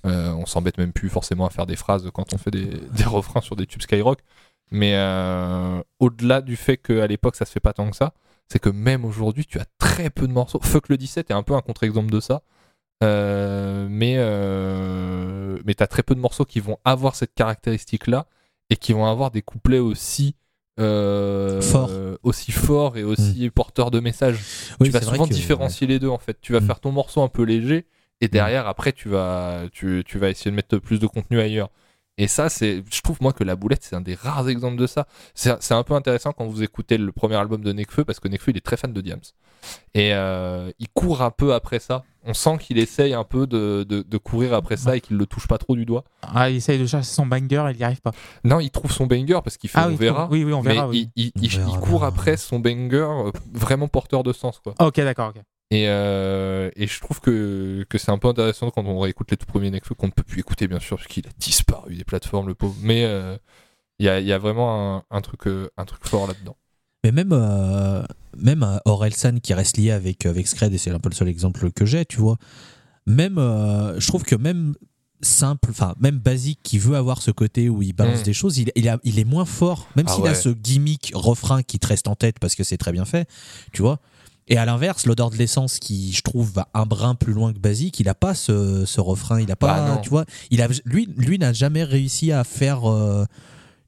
euh, 0.05 0.31
on 0.33 0.45
s'embête 0.45 0.77
même 0.77 0.93
plus 0.93 1.09
forcément 1.09 1.45
à 1.45 1.49
faire 1.49 1.65
des 1.65 1.75
phrases 1.75 2.09
quand 2.13 2.33
on 2.33 2.37
fait 2.37 2.51
des, 2.51 2.65
des 2.95 3.03
refrains 3.03 3.41
sur 3.41 3.55
des 3.55 3.65
tubes 3.67 3.81
Skyrock. 3.81 4.19
Mais 4.71 4.93
euh, 4.95 5.81
au-delà 5.99 6.41
du 6.41 6.55
fait 6.55 6.77
qu'à 6.77 7.05
l'époque 7.07 7.35
ça 7.35 7.45
se 7.45 7.51
fait 7.51 7.59
pas 7.59 7.73
tant 7.73 7.89
que 7.89 7.95
ça, 7.95 8.13
c'est 8.47 8.59
que 8.59 8.69
même 8.69 9.03
aujourd'hui 9.05 9.45
tu 9.45 9.59
as 9.59 9.65
très 9.79 10.09
peu 10.09 10.27
de 10.27 10.33
morceaux. 10.33 10.59
Fuck 10.61 10.89
le 10.89 10.97
17 10.97 11.29
est 11.31 11.33
un 11.33 11.43
peu 11.43 11.53
un 11.55 11.61
contre-exemple 11.61 12.11
de 12.11 12.19
ça. 12.19 12.41
Euh, 13.03 13.87
mais 13.89 14.15
mais 15.65 15.73
t'as 15.73 15.87
très 15.87 16.03
peu 16.03 16.15
de 16.15 16.19
morceaux 16.19 16.45
qui 16.45 16.59
vont 16.59 16.77
avoir 16.85 17.15
cette 17.15 17.33
caractéristique 17.33 18.07
là 18.07 18.27
et 18.69 18.75
qui 18.77 18.93
vont 18.93 19.05
avoir 19.05 19.31
des 19.31 19.41
couplets 19.41 19.79
aussi 19.79 20.35
euh, 20.79 21.61
Forts. 21.61 21.89
euh, 21.91 22.17
aussi 22.23 22.51
et 22.95 23.03
aussi 23.03 23.49
porteurs 23.49 23.91
de 23.91 23.99
messages. 23.99 24.39
Oui, 24.79 24.87
tu 24.87 24.93
vas 24.93 25.01
souvent 25.01 25.27
que- 25.27 25.33
différencier 25.33 25.85
les 25.87 25.99
deux 25.99 26.07
en 26.09 26.17
fait. 26.17 26.37
Tu 26.41 26.53
vas 26.53 26.59
Mm. 26.61 26.65
faire 26.67 26.79
ton 26.79 26.91
morceau 26.91 27.21
un 27.21 27.27
peu 27.27 27.43
léger 27.43 27.85
et 28.21 28.27
derrière 28.27 28.67
après 28.67 28.93
tu 28.93 29.09
vas 29.09 29.63
tu, 29.71 30.03
tu 30.05 30.17
vas 30.19 30.29
essayer 30.29 30.51
de 30.51 30.55
mettre 30.55 30.77
plus 30.77 30.99
de 30.99 31.07
contenu 31.07 31.39
ailleurs. 31.39 31.69
Et 32.17 32.27
ça 32.27 32.49
c'est 32.49 32.83
je 32.93 33.01
trouve 33.01 33.17
moi 33.21 33.33
que 33.33 33.43
la 33.43 33.55
boulette 33.55 33.83
c'est 33.83 33.95
un 33.95 34.01
des 34.01 34.15
rares 34.15 34.47
exemples 34.49 34.77
de 34.77 34.85
ça. 34.87 35.07
C'est 35.33 35.55
c'est 35.61 35.73
un 35.73 35.83
peu 35.83 35.93
intéressant 35.95 36.31
quand 36.33 36.45
vous 36.45 36.61
écoutez 36.61 36.97
le 36.97 37.11
premier 37.11 37.35
album 37.35 37.63
de 37.63 37.71
Nekfeu 37.73 38.03
parce 38.05 38.19
que 38.19 38.27
Nekfeu 38.27 38.51
il 38.51 38.57
est 38.57 38.65
très 38.65 38.77
fan 38.77 38.93
de 38.93 39.01
Diams. 39.01 39.21
Et 39.93 40.13
euh, 40.13 40.71
il 40.79 40.87
court 40.89 41.21
un 41.21 41.31
peu 41.31 41.53
après 41.53 41.79
ça. 41.79 42.03
On 42.23 42.33
sent 42.35 42.57
qu'il 42.59 42.77
essaye 42.77 43.13
un 43.15 43.23
peu 43.23 43.47
de, 43.47 43.83
de, 43.87 44.01
de 44.03 44.17
courir 44.17 44.53
après 44.53 44.77
ça 44.77 44.95
et 44.95 45.01
qu'il 45.01 45.17
le 45.17 45.25
touche 45.25 45.47
pas 45.47 45.57
trop 45.57 45.75
du 45.75 45.85
doigt. 45.85 46.03
Ah, 46.21 46.49
il 46.51 46.57
essaye 46.57 46.77
de 46.79 46.85
chercher 46.85 47.09
son 47.09 47.25
banger, 47.25 47.69
il 47.71 47.77
n'y 47.77 47.83
arrive 47.83 48.01
pas. 48.01 48.11
Non, 48.43 48.59
il 48.59 48.69
trouve 48.69 48.91
son 48.91 49.07
banger 49.07 49.39
parce 49.43 49.57
qu'il 49.57 49.69
fait 49.71 49.79
Ah 49.79 49.87
on 49.89 49.95
verra. 49.95 50.27
oui, 50.31 50.43
oui, 50.43 50.53
on 50.53 50.61
verra. 50.61 50.83
mais 50.85 50.89
oui. 50.89 51.09
il, 51.15 51.25
il- 51.25 51.31
On 51.35 51.41
il- 51.41 51.51
il 51.53 51.57
verra 51.57 51.77
court 51.79 52.03
après 52.03 52.37
son 52.37 52.59
banger 52.59 53.07
euh, 53.09 53.31
vraiment 53.53 53.87
porteur 53.87 54.21
de 54.23 54.33
sens 54.33 54.59
quoi. 54.59 54.73
Ok, 54.79 54.95
d'accord, 54.97 55.29
ok. 55.35 55.41
Et, 55.71 55.85
euh, 55.87 56.69
et 56.75 56.85
je 56.85 56.99
trouve 56.99 57.21
que, 57.21 57.85
que 57.89 57.97
c'est 57.97 58.11
un 58.11 58.17
peu 58.17 58.27
intéressant 58.27 58.69
quand 58.71 58.85
on 58.85 58.99
réécoute 58.99 59.31
les 59.31 59.37
tout 59.37 59.45
premiers 59.45 59.71
Nekfeu, 59.71 59.95
qu'on 59.95 60.07
ne 60.07 60.11
peut 60.11 60.23
plus 60.23 60.41
écouter 60.41 60.67
bien 60.67 60.79
sûr, 60.79 60.97
parce 60.97 61.07
qu'il 61.07 61.25
a 61.25 61.31
disparu 61.39 61.95
des 61.95 62.03
plateformes, 62.03 62.47
le 62.47 62.55
pauvre. 62.55 62.75
Mais 62.81 63.05
euh, 63.05 63.37
il 63.99 64.05
y, 64.05 64.09
a, 64.09 64.19
il 64.19 64.27
y 64.27 64.33
a 64.33 64.37
vraiment 64.37 64.97
un, 64.97 65.03
un 65.09 65.21
truc, 65.21 65.47
euh, 65.47 65.69
un 65.77 65.85
truc 65.85 66.05
fort 66.05 66.27
là-dedans. 66.27 66.57
Mais 67.05 67.11
même, 67.13 67.31
euh, 67.31 68.03
même 68.37 68.63
euh, 68.63 68.77
Orelsan 68.85 69.39
qui 69.41 69.53
reste 69.53 69.77
lié 69.77 69.91
avec, 69.91 70.25
avec 70.25 70.45
Scred, 70.47 70.73
et 70.73 70.77
c'est 70.77 70.91
un 70.91 70.99
peu 70.99 71.09
le 71.09 71.15
seul 71.15 71.29
exemple 71.29 71.71
que 71.71 71.85
j'ai, 71.85 72.05
tu 72.05 72.17
vois. 72.17 72.37
Même, 73.07 73.37
euh, 73.37 73.97
je 73.99 74.07
trouve 74.07 74.23
que 74.23 74.35
même 74.35 74.75
simple, 75.21 75.69
enfin, 75.69 75.95
même 75.99 76.17
basique, 76.19 76.59
qui 76.63 76.79
veut 76.79 76.95
avoir 76.97 77.21
ce 77.21 77.31
côté 77.31 77.69
où 77.69 77.81
il 77.81 77.93
balance 77.93 78.21
Mm. 78.21 78.23
des 78.23 78.33
choses, 78.33 78.57
il, 78.57 78.71
il, 78.75 78.89
a- 78.89 78.99
il 79.03 79.19
est 79.19 79.23
moins 79.23 79.45
fort, 79.45 79.87
même 79.95 80.07
Ah 80.09 80.13
s'il 80.15 80.27
a 80.27 80.33
ce 80.33 80.49
gimmick 80.49 81.11
refrain 81.15 81.63
qui 81.63 81.79
te 81.79 81.87
reste 81.87 82.07
en 82.07 82.15
tête 82.15 82.39
parce 82.39 82.55
que 82.55 82.63
c'est 82.63 82.77
très 82.77 82.91
bien 82.91 83.05
fait, 83.05 83.27
tu 83.71 83.81
vois. 83.83 83.99
Et 84.47 84.57
à 84.57 84.65
l'inverse, 84.65 85.05
l'odeur 85.05 85.29
de 85.29 85.37
l'essence, 85.37 85.79
qui 85.79 86.11
je 86.11 86.21
trouve 86.23 86.51
va 86.51 86.67
un 86.73 86.85
brin 86.85 87.15
plus 87.15 87.31
loin 87.33 87.53
que 87.53 87.59
basique, 87.59 87.99
il 87.99 88.09
a 88.09 88.15
pas 88.15 88.33
ce, 88.33 88.85
ce 88.85 88.99
refrain, 88.99 89.39
il 89.39 89.49
a 89.51 89.55
pas, 89.55 89.79
Bah 89.95 89.99
tu 90.03 90.09
vois, 90.09 90.25
il 90.49 90.61
a, 90.61 90.67
lui, 90.83 91.07
lui 91.15 91.37
n'a 91.39 91.53
jamais 91.53 91.83
réussi 91.83 92.31
à 92.33 92.43
faire, 92.43 92.89
euh, 92.91 93.23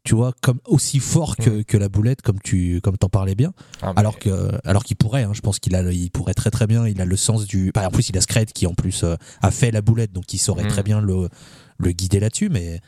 tu 0.06 0.16
vois, 0.16 0.32
comme 0.41 0.60
aussi 0.66 0.99
fort 0.99 1.36
que, 1.36 1.64
que 1.64 1.76
la 1.76 1.89
boulette, 1.89 2.22
comme 2.22 2.39
tu, 2.39 2.80
comme 2.82 2.97
t'en 2.97 3.10
parlais 3.10 3.36
bien. 3.36 3.51
Ah, 3.82 3.93
Alors 3.95 4.20
que, 4.20 4.51
alors 4.64 4.84
qu'il 4.86 4.95
pourrait, 4.95 5.24
hein, 5.24 5.32
je 5.34 5.41
pense 5.41 5.60
qu'il 5.60 5.76
a, 5.76 5.91
il 5.91 6.12
pourrait 6.12 6.34
très 6.34 6.51
très 6.51 6.68
bien. 6.68 6.88
Il 6.88 7.01
a 7.01 7.06
le 7.06 7.18
sens 7.18 7.45
du. 7.45 7.72
bah, 7.74 7.88
en 7.88 7.91
plus, 7.91 8.08
il 8.10 8.18
a 8.18 8.22
Scred 8.22 8.54
qui 8.54 8.66
en 8.68 8.74
plus 8.74 9.04
euh, 9.04 9.16
a 9.41 9.51
fait 9.51 9.72
la 9.72 9.82
boulette, 9.82 10.14
donc 10.14 10.34
il 10.34 10.38
saurait 10.38 10.66
Mm. 10.66 10.68
très 10.70 10.84
bien 10.84 11.01
le, 11.01 11.30
le 11.78 11.91
guider 11.91 12.20
là-dessus. 12.20 12.49
Mais, 12.49 12.80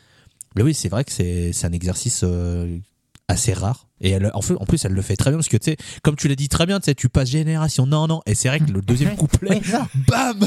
mais 0.55 0.61
oui, 0.63 0.73
c'est 0.73 0.89
vrai 0.89 1.03
que 1.03 1.11
c'est, 1.11 1.51
c'est 1.51 1.67
un 1.67 1.71
exercice 1.73 2.21
euh, 2.23 2.77
assez 3.27 3.53
rare. 3.53 3.87
Et 4.01 4.09
elle, 4.11 4.29
en, 4.33 4.41
fait, 4.41 4.53
en 4.59 4.65
plus, 4.65 4.83
elle 4.85 4.91
le 4.91 5.01
fait 5.01 5.15
très 5.15 5.31
bien 5.31 5.37
parce 5.37 5.47
que 5.49 5.57
tu 5.57 5.71
sais, 5.71 5.77
comme 6.03 6.15
tu 6.15 6.27
l'as 6.27 6.35
dit 6.35 6.49
très 6.49 6.65
bien, 6.65 6.79
tu 6.79 6.85
sais, 6.85 6.95
tu 6.95 7.09
passes 7.09 7.29
génération. 7.29 7.87
Non, 7.87 8.07
non. 8.07 8.21
Et 8.25 8.35
c'est 8.35 8.49
vrai 8.49 8.59
que 8.59 8.71
le 8.71 8.81
deuxième 8.81 9.15
couplet, 9.15 9.61
bam. 10.07 10.45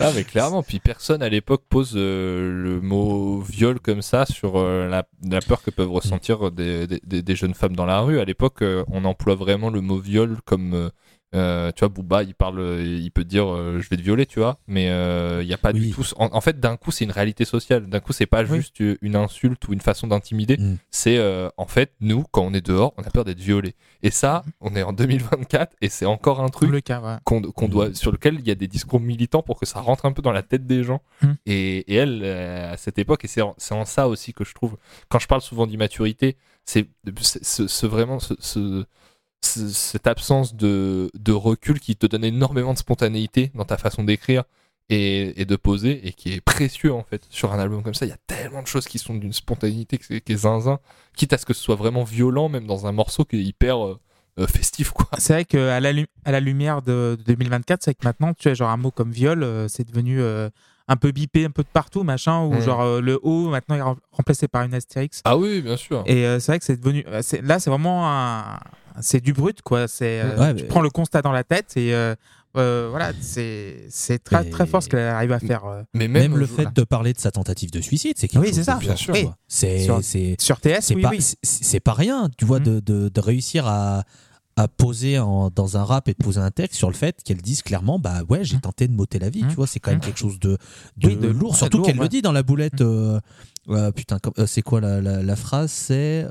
Ah, 0.00 0.10
mais 0.14 0.24
clairement, 0.24 0.62
puis 0.62 0.80
personne 0.80 1.22
à 1.22 1.28
l'époque 1.28 1.62
pose 1.68 1.92
euh, 1.94 2.50
le 2.50 2.80
mot 2.80 3.40
viol 3.40 3.78
comme 3.80 4.02
ça 4.02 4.24
sur 4.26 4.56
euh, 4.56 4.88
la, 4.88 5.06
la 5.28 5.40
peur 5.40 5.62
que 5.62 5.70
peuvent 5.70 5.90
ressentir 5.92 6.50
des, 6.50 6.86
des- 6.86 7.00
des- 7.06 7.22
des 7.22 7.36
jeunes 7.36 7.54
femmes 7.54 7.76
dans 7.76 7.86
la 7.86 8.00
rue. 8.00 8.18
À 8.20 8.24
l'époque, 8.24 8.62
euh, 8.62 8.84
on 8.88 9.04
emploie 9.04 9.34
vraiment 9.34 9.70
le 9.70 9.80
mot 9.80 9.98
viol 9.98 10.38
comme. 10.44 10.90
Euh, 11.34 11.66
euh, 11.68 11.72
tu 11.72 11.80
vois, 11.80 11.88
Booba, 11.88 12.22
il 12.22 12.34
parle, 12.34 12.60
euh, 12.60 12.82
il 12.84 13.10
peut 13.10 13.22
te 13.24 13.28
dire 13.28 13.46
euh, 13.52 13.80
je 13.80 13.88
vais 13.88 13.96
te 13.96 14.02
violer, 14.02 14.26
tu 14.26 14.38
vois, 14.38 14.58
mais 14.66 14.88
euh, 14.90 15.40
il 15.42 15.46
n'y 15.46 15.52
a 15.54 15.58
pas 15.58 15.72
Oui. 15.72 15.80
du 15.80 15.90
tout. 15.92 16.02
En, 16.16 16.28
en 16.32 16.40
fait, 16.40 16.58
d'un 16.60 16.76
coup, 16.76 16.90
c'est 16.90 17.04
une 17.04 17.10
réalité 17.10 17.44
sociale. 17.44 17.86
D'un 17.88 18.00
coup, 18.00 18.12
c'est 18.12 18.26
pas 18.26 18.42
Oui. 18.44 18.56
juste 18.58 18.82
une 19.02 19.16
insulte 19.16 19.66
ou 19.68 19.72
une 19.72 19.80
façon 19.80 20.06
d'intimider. 20.06 20.56
Mm. 20.56 20.76
C'est 20.90 21.18
euh, 21.18 21.48
en 21.56 21.66
fait, 21.66 21.92
nous, 22.00 22.24
quand 22.30 22.42
on 22.42 22.52
est 22.54 22.64
dehors, 22.64 22.94
on 22.96 23.02
a 23.02 23.10
peur 23.10 23.24
d'être 23.24 23.40
violé. 23.40 23.74
Et 24.02 24.10
ça, 24.10 24.44
on 24.60 24.74
est 24.76 24.82
en 24.82 24.92
2024 24.92 25.76
et 25.80 25.88
c'est 25.88 26.06
encore 26.06 26.40
un 26.40 26.48
truc 26.48 26.70
le 26.70 26.80
cas, 26.80 27.00
ouais. 27.00 27.16
qu'on 27.24 27.42
qu'on 27.42 27.68
doit, 27.68 27.92
sur 27.94 28.12
lequel 28.12 28.36
il 28.40 28.46
y 28.46 28.50
a 28.50 28.54
des 28.54 28.68
discours 28.68 29.00
militants 29.00 29.42
pour 29.42 29.58
que 29.60 29.66
ça 29.66 29.80
rentre 29.80 30.06
un 30.06 30.12
peu 30.12 30.22
dans 30.22 30.32
la 30.32 30.42
tête 30.42 30.66
des 30.66 30.84
gens. 30.84 31.02
Mm. 31.22 31.26
Et, 31.46 31.78
et 31.92 31.94
elle, 31.96 32.20
euh, 32.24 32.72
à 32.72 32.76
cette 32.76 32.98
époque, 32.98 33.24
et 33.24 33.28
c'est 33.28 33.42
en, 33.42 33.54
c'est 33.58 33.74
en 33.74 33.84
ça 33.84 34.08
aussi 34.08 34.32
que 34.32 34.44
je 34.44 34.54
trouve, 34.54 34.76
quand 35.08 35.18
je 35.18 35.26
parle 35.26 35.42
souvent 35.42 35.66
d'immaturité, 35.66 36.36
c'est 36.64 36.86
c'est- 37.20 37.44
ce, 37.44 37.66
ce- 37.68 37.86
vraiment 37.86 38.18
ce- 38.20 38.84
cette 39.42 40.06
absence 40.06 40.54
de, 40.54 41.10
de 41.18 41.32
recul 41.32 41.80
qui 41.80 41.96
te 41.96 42.06
donne 42.06 42.24
énormément 42.24 42.72
de 42.72 42.78
spontanéité 42.78 43.50
dans 43.54 43.64
ta 43.64 43.76
façon 43.76 44.04
d'écrire 44.04 44.44
et, 44.88 45.40
et 45.40 45.44
de 45.44 45.56
poser 45.56 46.06
et 46.06 46.12
qui 46.12 46.32
est 46.34 46.40
précieux 46.40 46.92
en 46.92 47.02
fait 47.02 47.22
sur 47.30 47.52
un 47.52 47.58
album 47.58 47.82
comme 47.82 47.94
ça. 47.94 48.06
Il 48.06 48.10
y 48.10 48.12
a 48.12 48.18
tellement 48.26 48.62
de 48.62 48.66
choses 48.66 48.86
qui 48.86 48.98
sont 48.98 49.14
d'une 49.14 49.32
spontanéité 49.32 49.98
qui 49.98 50.14
est, 50.14 50.30
est 50.30 50.36
zinzin, 50.36 50.78
quitte 51.16 51.32
à 51.32 51.38
ce 51.38 51.46
que 51.46 51.54
ce 51.54 51.62
soit 51.62 51.74
vraiment 51.76 52.04
violent, 52.04 52.48
même 52.48 52.66
dans 52.66 52.86
un 52.86 52.92
morceau 52.92 53.24
qui 53.24 53.36
est 53.36 53.42
hyper 53.42 53.84
euh, 53.84 53.98
euh, 54.38 54.46
festif 54.46 54.90
quoi. 54.90 55.06
C'est 55.18 55.32
vrai 55.32 55.44
qu'à 55.44 55.80
la, 55.80 55.92
à 56.24 56.30
la 56.32 56.40
lumière 56.40 56.82
de, 56.82 57.16
de 57.18 57.22
2024, 57.26 57.82
c'est 57.82 57.94
que 57.94 58.04
maintenant, 58.04 58.32
tu 58.34 58.48
as 58.48 58.54
genre 58.54 58.70
un 58.70 58.76
mot 58.76 58.90
comme 58.90 59.10
viol, 59.10 59.42
euh, 59.42 59.66
c'est 59.68 59.84
devenu 59.88 60.20
euh, 60.20 60.50
un 60.88 60.96
peu 60.96 61.10
bipé 61.10 61.44
un 61.46 61.50
peu 61.50 61.62
de 61.62 61.68
partout, 61.72 62.02
machin, 62.04 62.42
ou 62.44 62.54
Mm. 62.54 62.60
genre 62.60 62.80
euh, 62.82 63.00
le 63.00 63.18
O 63.22 63.48
maintenant 63.48 63.74
est 63.76 63.80
rem- 63.82 63.98
remplacé 64.12 64.46
par 64.46 64.62
une 64.62 64.74
astérix. 64.74 65.20
Ah 65.24 65.36
oui, 65.36 65.62
bien 65.62 65.76
sûr. 65.76 66.04
Et 66.06 66.26
euh, 66.26 66.38
c'est 66.38 66.52
vrai 66.52 66.58
que 66.60 66.64
c'est 66.64 66.76
devenu. 66.76 67.02
euh, 67.08 67.22
Là, 67.42 67.58
c'est 67.58 67.70
vraiment 67.70 68.08
un. 68.08 68.60
C'est 69.00 69.20
du 69.22 69.32
brut, 69.32 69.62
quoi. 69.62 69.88
C'est, 69.88 70.20
euh, 70.20 70.36
Ouais, 70.38 70.54
tu 70.54 70.62
mais- 70.62 70.68
prends 70.68 70.80
le 70.80 70.90
constat 70.90 71.22
dans 71.22 71.32
la 71.32 71.44
tête 71.44 71.76
et 71.76 71.94
euh, 71.94 72.14
euh, 72.56 72.88
voilà, 72.90 73.12
c'est, 73.20 73.86
c'est 73.90 74.22
très, 74.22 74.44
Mais- 74.44 74.50
très 74.50 74.66
fort 74.66 74.82
ce 74.82 74.88
qu'elle 74.88 75.00
arrive 75.00 75.32
à 75.32 75.38
faire. 75.38 75.64
euh. 75.66 75.82
Mais 75.94 76.08
Même, 76.08 76.30
même, 76.32 76.36
le 76.38 76.46
fait 76.46 76.72
de 76.74 76.82
parler 76.84 77.12
de 77.12 77.18
sa 77.20 77.30
tentative 77.30 77.70
de 77.70 77.80
suicide, 77.80 78.14
c'est 78.16 78.28
quelque 78.28 78.40
Oui, 78.42 78.48
chose 78.48 78.56
c'est 78.56 78.64
ça, 78.64 78.74
de 78.76 78.80
bien 78.80 78.96
sûr. 78.96 79.14
C'est, 79.46 79.80
Sur- 79.84 80.02
c'est, 80.02 80.36
Sur 80.40 80.60
TS, 80.60 80.80
c'est 80.80 80.94
oui, 80.94 81.02
pas, 81.02 81.10
oui. 81.10 81.20
c'est- 81.20 81.36
c'est 81.42 81.80
pas 81.80 81.92
rien, 81.94 82.28
tu 82.38 82.44
vois, 82.44 82.58
Mhm. 82.60 82.64
de, 82.64 82.80
de, 82.80 83.08
de 83.10 83.20
réussir 83.20 83.66
à, 83.66 84.04
à 84.58 84.68
poser 84.68 85.18
en- 85.18 85.50
dans 85.50 85.76
un 85.76 85.84
rap 85.84 86.08
et 86.08 86.12
de 86.12 86.24
poser 86.24 86.40
un 86.40 86.50
texte 86.50 86.78
sur 86.78 86.88
le 86.88 86.94
fait 86.94 87.22
qu'elle 87.22 87.42
dise 87.42 87.60
clairement, 87.60 87.98
bah 87.98 88.22
ouais, 88.30 88.42
j'ai 88.42 88.54
Mhm. 88.56 88.62
tenté 88.62 88.88
de 88.88 88.94
m'ôter 88.94 89.18
la 89.18 89.28
vie, 89.28 89.42
Mhm. 89.42 89.50
tu 89.50 89.54
vois, 89.56 89.66
c'est 89.66 89.80
quand 89.80 89.90
même 89.90 90.00
quelque 90.00 90.18
chose 90.18 90.40
de, 90.40 90.56
de, 90.96 91.08
Oui, 91.08 91.16
de- 91.16 91.28
lourd, 91.28 91.50
ouais, 91.50 91.56
surtout 91.58 91.82
qu'elle 91.82 91.98
ouais. 91.98 92.04
le 92.04 92.08
dit 92.08 92.22
dans 92.22 92.32
la 92.32 92.42
boulette. 92.42 92.80
euh, 92.80 93.20
euh, 93.68 93.90
putain, 93.92 94.16
c'est 94.46 94.62
quoi 94.62 94.80
la, 94.80 95.02
la, 95.02 95.22
la 95.22 95.36
phrase 95.36 95.70
C'est. 95.72 96.26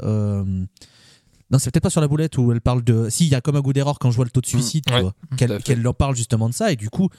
Non, 1.52 1.60
c'est 1.60 1.72
peut-être 1.72 1.84
pas 1.84 1.90
sur 1.90 2.02
la 2.02 2.08
boulette 2.08 2.38
où 2.38 2.52
elle 2.52 2.62
parle 2.62 2.84
de. 2.84 3.10
Si, 3.10 3.26
il 3.26 3.32
y 3.32 3.36
a 3.36 3.42
comme 3.42 3.56
un 3.56 3.62
goût 3.62 3.74
d'erreur 3.74 4.00
quand 4.00 4.10
je 4.10 4.16
vois 4.16 4.26
le 4.26 4.32
taux 4.32 4.42
de 4.42 4.48
suicide, 4.48 4.84
tu 4.88 4.94
ouais, 4.94 5.02
vois. 5.02 5.14
à 5.32 5.60
Qu'elle 5.60 5.88
en 5.88 5.94
parle 5.94 6.16
justement 6.16 6.50
de 6.50 6.54
ça, 6.54 6.72
et 6.72 6.76
du 6.76 6.90
coup, 6.90 7.10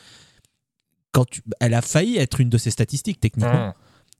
quand 1.12 1.24
tu, 1.24 1.42
elle 1.60 1.74
a 1.74 1.82
failli 1.82 2.16
être 2.18 2.40
une 2.40 2.50
de 2.50 2.58
ces 2.58 2.70
statistiques, 2.70 3.20
techniquement. 3.20 3.68
Mmh. 3.68 3.74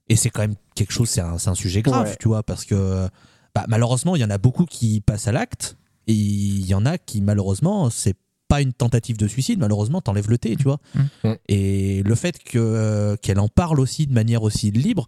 Et 0.09 0.15
c'est 0.15 0.29
quand 0.29 0.41
même 0.41 0.55
quelque 0.75 0.93
chose, 0.93 1.09
c'est 1.09 1.21
un, 1.21 1.55
sujet 1.55 1.81
grave, 1.81 2.07
Ouais. 2.07 2.15
tu 2.19 2.29
vois, 2.29 2.41
parce 2.41 2.63
que 2.63 3.09
bah, 3.53 3.65
malheureusement, 3.67 4.15
il 4.15 4.21
y 4.21 4.25
en 4.25 4.29
a 4.29 4.37
beaucoup 4.37 4.65
qui 4.65 5.01
passent 5.01 5.27
à 5.27 5.33
l'acte, 5.33 5.77
et 6.07 6.13
il 6.13 6.65
y 6.65 6.73
en 6.73 6.85
a 6.85 6.97
qui, 6.97 7.21
malheureusement, 7.21 7.89
c'est 7.89 8.15
pas 8.47 8.61
une 8.61 8.73
tentative 8.73 9.17
de 9.17 9.27
suicide, 9.27 9.59
malheureusement, 9.59 10.01
t'enlèves 10.01 10.29
le 10.29 10.37
thé, 10.37 10.55
tu 10.55 10.63
vois. 10.63 10.79
Mm. 11.23 11.33
Et 11.49 12.03
le 12.03 12.15
fait 12.15 12.37
que, 12.39 12.57
euh, 12.57 13.15
qu'elle 13.17 13.39
en 13.39 13.47
parle 13.47 13.79
aussi 13.79 14.07
de 14.07 14.13
manière 14.13 14.43
aussi 14.43 14.71
libre, 14.71 15.07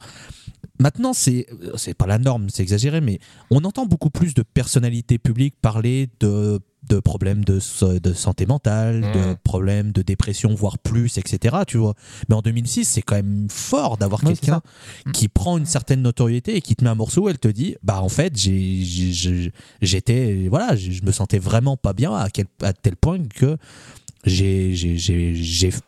maintenant, 0.80 1.14
c'est, 1.14 1.48
c'est 1.76 1.94
pas 1.94 2.08
la 2.08 2.18
norme, 2.18 2.50
c'est 2.50 2.64
exagéré, 2.64 3.02
mais 3.02 3.20
on 3.50 3.64
entend 3.64 3.86
beaucoup 3.86 4.10
plus 4.10 4.34
de 4.34 4.44
personnalités 4.44 5.18
publiques 5.18 5.56
parler 5.62 6.10
de 6.20 6.60
de 6.88 7.00
problèmes 7.00 7.44
de, 7.44 7.60
santé 7.60 8.46
mentale, 8.46 9.02
de 9.12 9.20
Mhm. 9.20 9.36
problèmes 9.44 9.92
de 9.92 10.02
dépression, 10.02 10.54
voire 10.56 10.78
plus, 10.80 11.18
etc. 11.18 11.58
Tu 11.68 11.78
vois. 11.78 11.94
Mais 12.30 12.36
en 12.36 12.42
2006, 12.42 12.86
c'est 12.86 13.02
quand 13.02 13.16
même 13.16 13.48
fort 13.50 13.98
d'avoir 13.98 14.22
Oui, 14.24 14.30
quelqu'un 14.30 14.62
ça. 15.06 15.12
qui 15.12 15.28
prend 15.28 15.58
une 15.58 15.66
certaine 15.66 16.02
notoriété 16.02 16.56
et 16.56 16.62
qui 16.62 16.76
te 16.76 16.84
met 16.84 16.90
un 16.90 16.96
morceau 16.96 17.24
où 17.24 17.30
elle 17.30 17.38
te 17.40 17.48
dit 17.50 17.76
bah 17.84 18.02
en 18.02 18.10
fait 18.10 18.34
j'étais 19.82 20.48
voilà 20.50 20.76
je 20.76 21.04
me 21.04 21.12
sentais 21.12 21.40
vraiment 21.40 21.78
pas 21.78 21.94
bien 21.94 22.14
à, 22.14 22.30
quel, 22.30 22.46
à 22.62 22.74
tel 22.74 22.96
point 22.96 23.20
que 23.28 23.58
je 24.26 24.74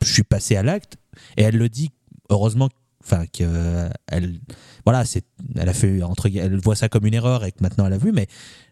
suis 0.04 0.24
passé 0.24 0.56
à 0.56 0.64
l'acte 0.64 0.98
et 1.38 1.44
elle 1.44 1.58
le 1.58 1.70
dit 1.70 1.89
heureusement 2.30 2.70
enfin 3.04 3.26
que 3.26 3.44
euh, 3.44 3.89
elle 4.08 4.39
voilà 4.86 5.06
c'est 5.06 5.24
elle 5.56 5.70
a 5.70 5.74
fait 5.74 6.02
entre 6.04 6.30
elle 6.36 6.58
voit 6.60 6.76
ça 6.76 6.88
comme 6.89 7.06
une 7.06 7.14
erreur 7.14 7.44
et 7.46 7.52
que 7.52 7.58
maintenant 7.62 7.86
elle 7.88 7.94
a 7.94 7.98
vu 7.98 8.12
mais 8.12 8.28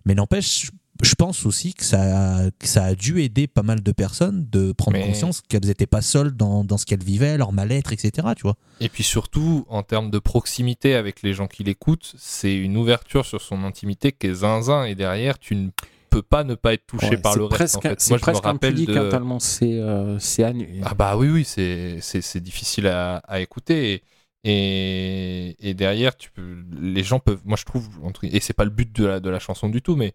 mais 0.06 0.16
n'empêche 0.16 0.72
je 1.02 1.16
pense 1.16 1.45
aussi 1.45 1.74
que 1.74 1.84
ça, 1.86 2.41
que 2.60 2.68
ça 2.68 2.84
a 2.86 2.95
dû 2.95 3.22
aider 3.22 3.47
pas 3.47 3.64
mal 3.64 3.82
de 3.82 3.91
personnes 3.91 4.47
de 4.52 4.72
prendre 4.74 4.97
Mais- 4.97 5.06
conscience 5.06 5.41
qu'elles 5.41 5.66
n'étaient 5.66 5.86
pas 5.88 6.02
seules 6.02 6.32
dans, 6.32 6.64
dans 6.64 6.78
ce 6.78 6.86
qu'elles 6.86 7.04
vivaient, 7.04 7.38
leur 7.38 7.52
mal-être, 7.54 7.93
etc. 7.93 8.28
Tu 8.36 8.43
vois. 8.43 8.56
Et 8.82 8.89
puis 8.89 9.04
surtout, 9.04 9.66
en 9.70 9.84
termes 9.84 10.10
de 10.12 10.20
proximité 10.20 10.95
avec 10.95 11.22
les 11.22 11.34
gens 11.34 11.47
qui 11.47 11.64
l'écoutent, 11.64 12.14
c'est 12.18 12.56
une 12.56 12.76
ouverture 12.78 13.26
sur 13.26 13.41
son 13.41 13.64
intimité 13.64 14.12
qui 14.12 14.28
est 14.28 14.34
zinzin. 14.34 14.84
Et 14.86 14.95
derrière, 14.95 15.39
tu 15.39 15.56
ne 15.56 15.70
peux 16.10 16.22
pas 16.22 16.43
ne 16.43 16.56
pas 16.56 16.74
être 16.74 16.88
touché 16.88 17.12
Ouais, 17.12 17.18
par 17.18 17.36
le 17.36 17.43
reste. 17.43 17.56
presque, 17.56 17.78
En 17.78 17.82
fait. 17.82 18.02
c'est 18.02 18.10
Moi, 18.12 18.18
je 18.18 18.22
me 18.22 18.32
presque 18.32 18.43
rappelle 18.43 18.70
impudique, 18.74 18.89
de. 18.89 18.97
hein, 18.97 19.10
tellement 19.10 19.39
c'est 19.39 19.74
euh, 19.80 20.18
c'est 20.20 20.43
annu- 20.43 20.82
Ah 20.84 20.95
bah 20.95 21.16
oui, 21.18 21.30
oui, 21.30 21.45
c'est 21.45 22.39
difficile 22.41 22.88
à, 22.88 23.18
à 23.18 23.39
écouter. 23.39 23.93
Et, 23.93 24.04
et, 24.52 25.70
et 25.70 25.74
derrière, 25.74 26.16
tu 26.18 26.32
peux, 26.32 26.58
les 26.82 27.04
gens 27.04 27.20
peuvent, 27.20 27.41
moi 27.45 27.58
je 27.58 27.66
trouve, 27.66 27.88
et 28.24 28.39
c'est 28.39 28.54
pas 28.54 28.64
le 28.64 28.70
but 28.70 28.91
de 28.95 29.06
la, 29.06 29.20
de 29.20 29.30
la 29.30 29.39
chanson 29.39 29.70
du 29.70 29.82
tout, 29.82 29.95
mais 29.95 30.14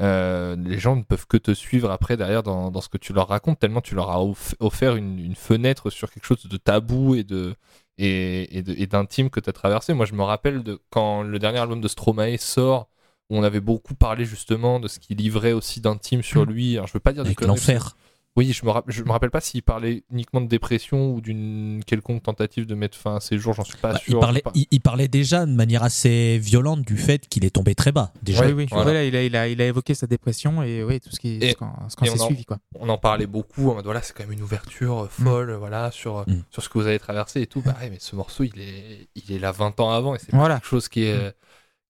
euh, 0.00 0.56
les 0.56 0.78
gens 0.78 0.96
ne 0.96 1.02
peuvent 1.02 1.26
que 1.26 1.36
te 1.36 1.52
suivre 1.52 1.90
après 1.90 2.16
derrière 2.16 2.42
dans, 2.42 2.70
dans 2.70 2.80
ce 2.80 2.88
que 2.88 2.98
tu 2.98 3.12
leur 3.12 3.28
racontes, 3.28 3.58
tellement 3.58 3.80
tu 3.82 3.94
leur 3.94 4.10
as 4.10 4.22
off- 4.22 4.54
offert 4.60 4.96
une, 4.96 5.18
une 5.18 5.34
fenêtre 5.34 5.90
sur 5.90 6.10
quelque 6.10 6.24
chose 6.24 6.46
de 6.46 6.56
tabou 6.56 7.14
et 7.14 7.24
de 7.24 7.54
et, 7.98 8.58
et 8.58 8.62
de- 8.62 8.74
et 8.78 8.86
d'intime 8.86 9.28
que 9.28 9.40
tu 9.40 9.50
as 9.50 9.52
traversé. 9.52 9.92
Moi 9.92 10.06
je 10.06 10.14
me 10.14 10.22
rappelle 10.22 10.62
de 10.62 10.78
quand 10.90 11.22
le 11.22 11.38
dernier 11.38 11.58
album 11.58 11.80
de 11.82 11.88
Stromae 11.88 12.38
sort, 12.38 12.88
où 13.28 13.36
on 13.36 13.42
avait 13.42 13.60
beaucoup 13.60 13.94
parlé 13.94 14.24
justement 14.24 14.80
de 14.80 14.88
ce 14.88 14.98
qu'il 14.98 15.18
livrait 15.18 15.52
aussi 15.52 15.80
d'intime 15.80 16.22
sur 16.22 16.46
Mm. 16.46 16.50
lui. 16.50 16.76
Alors 16.76 16.86
je 16.86 16.94
veux 16.94 17.00
pas 17.00 17.12
dire 17.12 17.22
de 17.24 17.28
Avec 17.28 17.42
l'enfer. 17.42 17.96
Oui, 18.36 18.52
je 18.52 18.64
me, 18.64 18.72
je 18.86 19.02
me 19.02 19.10
rappelle 19.10 19.30
pas 19.30 19.40
s'il 19.40 19.62
parlait 19.62 20.04
uniquement 20.10 20.40
de 20.40 20.46
dépression 20.46 21.12
ou 21.12 21.20
d'une 21.20 21.82
quelconque 21.84 22.22
tentative 22.22 22.64
de 22.64 22.74
mettre 22.74 22.96
fin 22.96 23.16
à 23.16 23.20
ses 23.20 23.38
jours, 23.38 23.54
j'en 23.54 23.64
suis 23.64 23.76
pas 23.76 23.92
Bah, 23.94 23.98
sûr. 23.98 24.14
il, 24.16 24.20
parlait, 24.20 24.32
Je 24.32 24.36
sais 24.38 24.42
pas. 24.42 24.50
il, 24.54 24.66
il 24.70 24.80
parlait 24.80 25.08
déjà 25.08 25.46
de 25.46 25.52
manière 25.52 25.82
assez 25.82 26.38
violente 26.38 26.82
du 26.82 26.96
fait 26.96 27.26
qu'il 27.28 27.44
est 27.44 27.50
tombé 27.50 27.74
très 27.74 27.90
bas. 27.92 28.12
Déjà. 28.22 28.46
oui, 28.46 28.52
oui. 28.52 28.66
voilà. 28.70 28.84
Voilà, 28.84 29.04
il, 29.04 29.16
a, 29.16 29.24
il, 29.24 29.36
a, 29.36 29.48
il 29.48 29.60
a 29.60 29.66
évoqué 29.66 29.94
sa 29.94 30.06
dépression 30.06 30.62
et 30.62 30.82
oui, 30.84 31.00
tout 31.00 31.10
ce 31.10 31.18
qui 31.18 31.38
Et- 31.42 31.50
ce 31.50 31.56
qu'on 31.56 31.70
ce 31.88 31.96
qu'on 31.96 32.04
et 32.04 32.08
s'est 32.08 32.20
on 32.20 32.22
en- 32.22 32.26
suivi. 32.26 32.44
Quoi. 32.44 32.58
On 32.78 32.88
en 32.88 32.98
parlait 32.98 33.26
beaucoup, 33.26 33.70
en 33.70 33.74
mode 33.74 33.84
voilà, 33.84 34.00
c'est 34.00 34.12
quand 34.16 34.22
même 34.24 34.32
une 34.32 34.42
ouverture 34.42 35.04
euh, 35.04 35.08
folle, 35.08 35.52
voilà, 35.54 35.90
sur, 35.90 36.18
euh, 36.18 36.24
Mm. 36.28 36.42
sur 36.50 36.62
ce 36.62 36.68
que 36.68 36.78
vous 36.78 36.86
avez 36.86 36.98
traversé 37.00 37.40
et 37.42 37.46
tout. 37.48 37.60
Bah, 37.62 37.74
ouais, 37.80 37.90
mais 37.90 37.98
ce 37.98 38.14
morceau, 38.14 38.44
il 38.44 38.60
est, 38.60 39.08
il 39.16 39.32
est 39.34 39.38
là 39.40 39.50
20 39.52 39.78
ans 39.80 39.90
avant 39.90 40.14
et 40.14 40.18
c'est 40.18 40.30
Voilà. 40.34 40.54
quelque 40.56 40.66
chose 40.68 40.88
qui 40.88 41.02
est. 41.04 41.12
euh, 41.14 41.30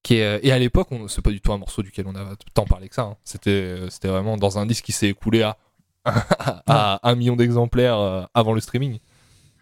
Qui 0.03 0.15
est, 0.15 0.39
et 0.43 0.51
à 0.51 0.57
l'époque, 0.57 0.87
on- 0.91 1.07
c'est 1.07 1.21
pas 1.21 1.29
du 1.29 1.39
tout 1.41 1.53
un 1.53 1.59
morceau 1.59 1.83
duquel 1.83 2.07
on 2.07 2.15
a 2.15 2.35
tant 2.55 2.65
parlé 2.65 2.89
que 2.89 2.95
ça. 2.95 3.03
hein. 3.03 3.17
C'était, 3.23 3.75
c'était 3.91 4.07
vraiment 4.07 4.35
dans 4.35 4.57
un 4.57 4.65
disque 4.65 4.85
qui 4.85 4.91
s'est 4.93 5.09
écoulé 5.09 5.43
à, 5.43 5.57
à 6.67 6.99
un 7.09 7.15
million 7.15 7.35
d'exemplaires 7.35 7.97
euh, 7.99 8.23
avant 8.33 8.53
le 8.53 8.61
streaming. 8.61 8.99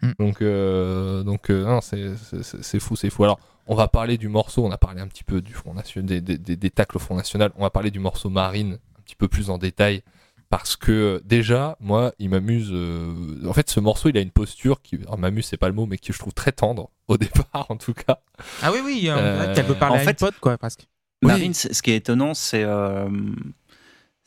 Mm. 0.02 0.10
Donc, 0.18 0.42
euh, 0.42 1.22
donc 1.22 1.50
euh, 1.50 1.64
non, 1.64 1.80
c'est, 1.80 2.16
c'est- 2.16 2.42
c'est- 2.42 2.62
c'est 2.62 2.80
fou, 2.80 2.96
c'est 2.96 3.10
fou. 3.10 3.24
Alors, 3.24 3.38
on 3.66 3.74
va 3.74 3.88
parler 3.88 4.16
du 4.18 4.28
morceau. 4.28 4.64
On 4.64 4.70
a 4.70 4.78
parlé 4.78 5.00
un 5.00 5.06
petit 5.08 5.24
peu 5.24 5.40
du 5.42 5.52
Front 5.52 5.74
National, 5.74 6.06
des, 6.08 6.20
des, 6.20 6.38
des, 6.38 6.56
des 6.56 6.70
tacles 6.70 6.96
au 6.96 7.00
Front 7.00 7.14
National. 7.16 7.52
On 7.56 7.62
va 7.62 7.70
parler 7.70 7.90
du 7.90 7.98
morceau 8.00 8.30
Marine 8.30 8.78
un 8.98 9.02
petit 9.02 9.16
peu 9.16 9.28
plus 9.28 9.50
en 9.50 9.58
détail 9.58 10.02
parce 10.48 10.74
que 10.74 11.22
déjà, 11.24 11.76
moi, 11.78 12.12
il 12.18 12.30
m'amuse. 12.30 12.70
euh, 12.72 13.46
En 13.46 13.52
fait, 13.52 13.70
ce 13.70 13.78
morceau, 13.78 14.08
il 14.08 14.16
a 14.16 14.20
une 14.20 14.32
posture 14.32 14.82
qui, 14.82 14.96
alors, 14.96 15.18
m'amuse, 15.18 15.46
c'est 15.46 15.56
pas 15.56 15.68
le 15.68 15.74
mot, 15.74 15.86
mais 15.86 15.98
que 15.98 16.12
je 16.12 16.18
trouve 16.18 16.32
très 16.32 16.50
tendre 16.52 16.90
au 17.06 17.16
départ, 17.18 17.66
en 17.68 17.76
tout 17.76 17.94
cas. 17.94 18.18
Ah 18.62 18.72
oui, 18.72 18.78
oui, 18.84 19.04
Euh, 19.08 19.54
veut 19.68 19.74
parler 19.76 19.96
en 19.96 19.98
à 19.98 20.02
fait- 20.04 20.10
une 20.10 20.16
pote, 20.16 20.34
quoi, 20.40 20.56
presque. 20.58 20.88
Oui. 21.22 21.28
Marine, 21.28 21.52
ce 21.54 21.82
qui 21.82 21.90
est 21.92 21.96
étonnant, 21.96 22.32
c'est 22.34 22.64
euh, 22.64 23.08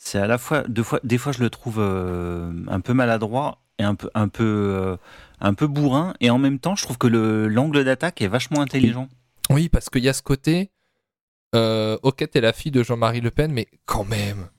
c'est 0.04 0.20
à 0.20 0.28
la 0.28 0.38
fois, 0.38 0.64
des 0.68 1.18
fois 1.18 1.32
je 1.32 1.40
le 1.40 1.50
trouve 1.50 1.78
euh, 1.80 2.52
un 2.68 2.82
peu 2.82 2.94
maladroit 2.94 3.60
et 3.80 3.86
euh, 3.86 4.98
un 5.40 5.54
peu 5.54 5.68
bourrin, 5.68 6.14
et 6.20 6.30
en 6.30 6.38
même 6.38 6.60
temps, 6.60 6.76
je 6.76 6.84
trouve 6.84 6.98
que 6.98 7.08
le 7.08 7.48
l'angle 7.48 7.86
d'attaque 7.86 8.22
est 8.22 8.28
vachement 8.28 8.60
intelligent. 8.62 9.08
Oui, 9.50 9.70
parce 9.70 9.90
qu'il 9.90 10.04
y 10.04 10.10
a 10.10 10.14
ce 10.14 10.22
côté. 10.22 10.72
Euh, 11.56 11.98
ok, 12.04 12.30
t'es 12.30 12.42
la 12.42 12.52
fille 12.52 12.72
de 12.72 12.84
Jean-Marie 12.84 13.22
Le 13.22 13.32
Pen, 13.32 13.52
mais 13.54 13.68
quand 13.86 14.04
même, 14.04 14.50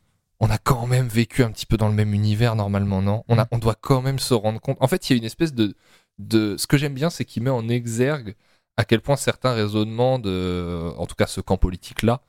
on 0.40 0.49
a 0.49 0.57
quand 0.57 0.86
même 0.86 1.09
vécu 1.09 1.42
un 1.42 1.51
petit 1.51 1.66
peu 1.66 1.76
dans 1.76 1.88
le 1.88 1.95
même 1.95 2.14
univers 2.14 2.57
normalement, 2.57 3.03
non? 3.03 3.22
On, 3.28 3.59
doit 3.59 3.76
quand 3.78 4.01
même 4.01 4.18
se 4.18 4.32
rendre 4.32 4.61
compte. 4.61 4.78
En 4.80 4.88
fait, 4.88 5.09
il 5.09 5.12
y 5.12 5.16
a 5.16 5.18
une 5.18 5.24
espèce 5.24 5.53
de. 5.53 5.74
de... 6.18 6.57
Ce 6.57 6.66
que 6.66 6.78
j'aime 6.78 6.95
bien, 6.95 7.11
c'est 7.11 7.26
qu'il 7.26 7.42
met 7.42 7.51
en 7.51 7.68
exergue 7.68 8.34
à 8.78 8.84
quel 8.84 9.01
point 9.03 9.16
certains 9.16 9.53
raisonnements, 9.53 10.18
de, 10.18 10.90
en 10.97 11.07
tout 11.07 11.14
cas 11.16 11.26
ce 11.26 11.40
camp 11.42 11.59
politique-là, 11.59 12.22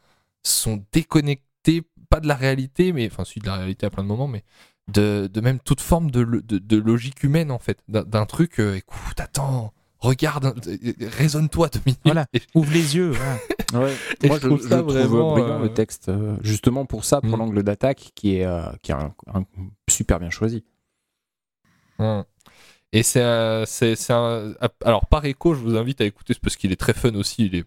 sont 0.44 0.84
déconnectés, 0.92 1.46
pas 2.10 2.20
de 2.20 2.28
la 2.28 2.36
réalité, 2.36 2.94
mais 2.94 3.08
enfin, 3.12 3.26
si 3.26 3.40
de 3.40 3.46
la 3.48 3.56
réalité 3.58 3.86
à 3.86 3.90
plein 3.90 4.04
de 4.04 4.08
moments, 4.08 4.28
mais 4.28 4.44
de, 4.88 5.30
de 5.32 5.42
même 5.42 5.60
toute 5.60 5.82
forme 5.82 6.12
de, 6.12 6.22
lo- 6.22 6.42
de, 6.42 6.58
de 6.60 6.78
logique 6.78 7.24
humaine, 7.24 7.52
en 7.52 7.60
fait. 7.60 7.80
D'un- 7.88 8.26
truc, 8.26 8.60
euh, 8.60 8.76
écoute, 8.76 9.20
attends, 9.20 9.74
regarde, 10.00 10.54
euh, 10.68 10.94
raisonne-toi 11.18 11.70
deux 11.70 11.82
minutes. 11.86 12.02
Voilà. 12.06 12.28
Ouvre 12.54 12.72
les 12.72 12.96
yeux. 12.96 13.14
Et 14.22 14.28
Moi, 14.28 14.38
je 14.38 14.42
je, 14.44 14.48
trouve 14.48 14.62
je 14.64 14.68
ça 14.70 14.78
trouve 14.82 14.94
vraiment, 14.94 15.32
brillant 15.34 15.60
euh, 15.60 15.64
le 15.64 15.74
texte, 15.74 16.12
justement 16.42 16.86
pour 16.86 17.04
ça, 17.04 17.20
pour 17.22 17.36
Mm. 17.36 17.40
l'angle 17.40 17.64
d'attaque 17.64 18.12
qui 18.16 18.36
est, 18.38 18.46
euh, 18.46 18.62
qui 18.84 18.92
est 18.92 18.96
un, 18.96 19.14
un- 19.34 19.46
super 19.90 20.20
bien 20.20 20.30
choisi. 20.30 20.64
Ouais. 22.00 22.22
Et 22.94 23.04
c'est 23.04 23.22
Alors, 24.84 25.06
par 25.10 25.26
écho, 25.26 25.54
je 25.54 25.60
vous 25.62 25.76
invite 25.76 26.00
à 26.02 26.06
écouter 26.06 26.34
parce 26.42 26.56
qu'il 26.56 26.72
est 26.72 26.76
très 26.80 26.94
fun 26.94 27.14
aussi. 27.16 27.48
Il 27.48 27.56
est 27.56 27.66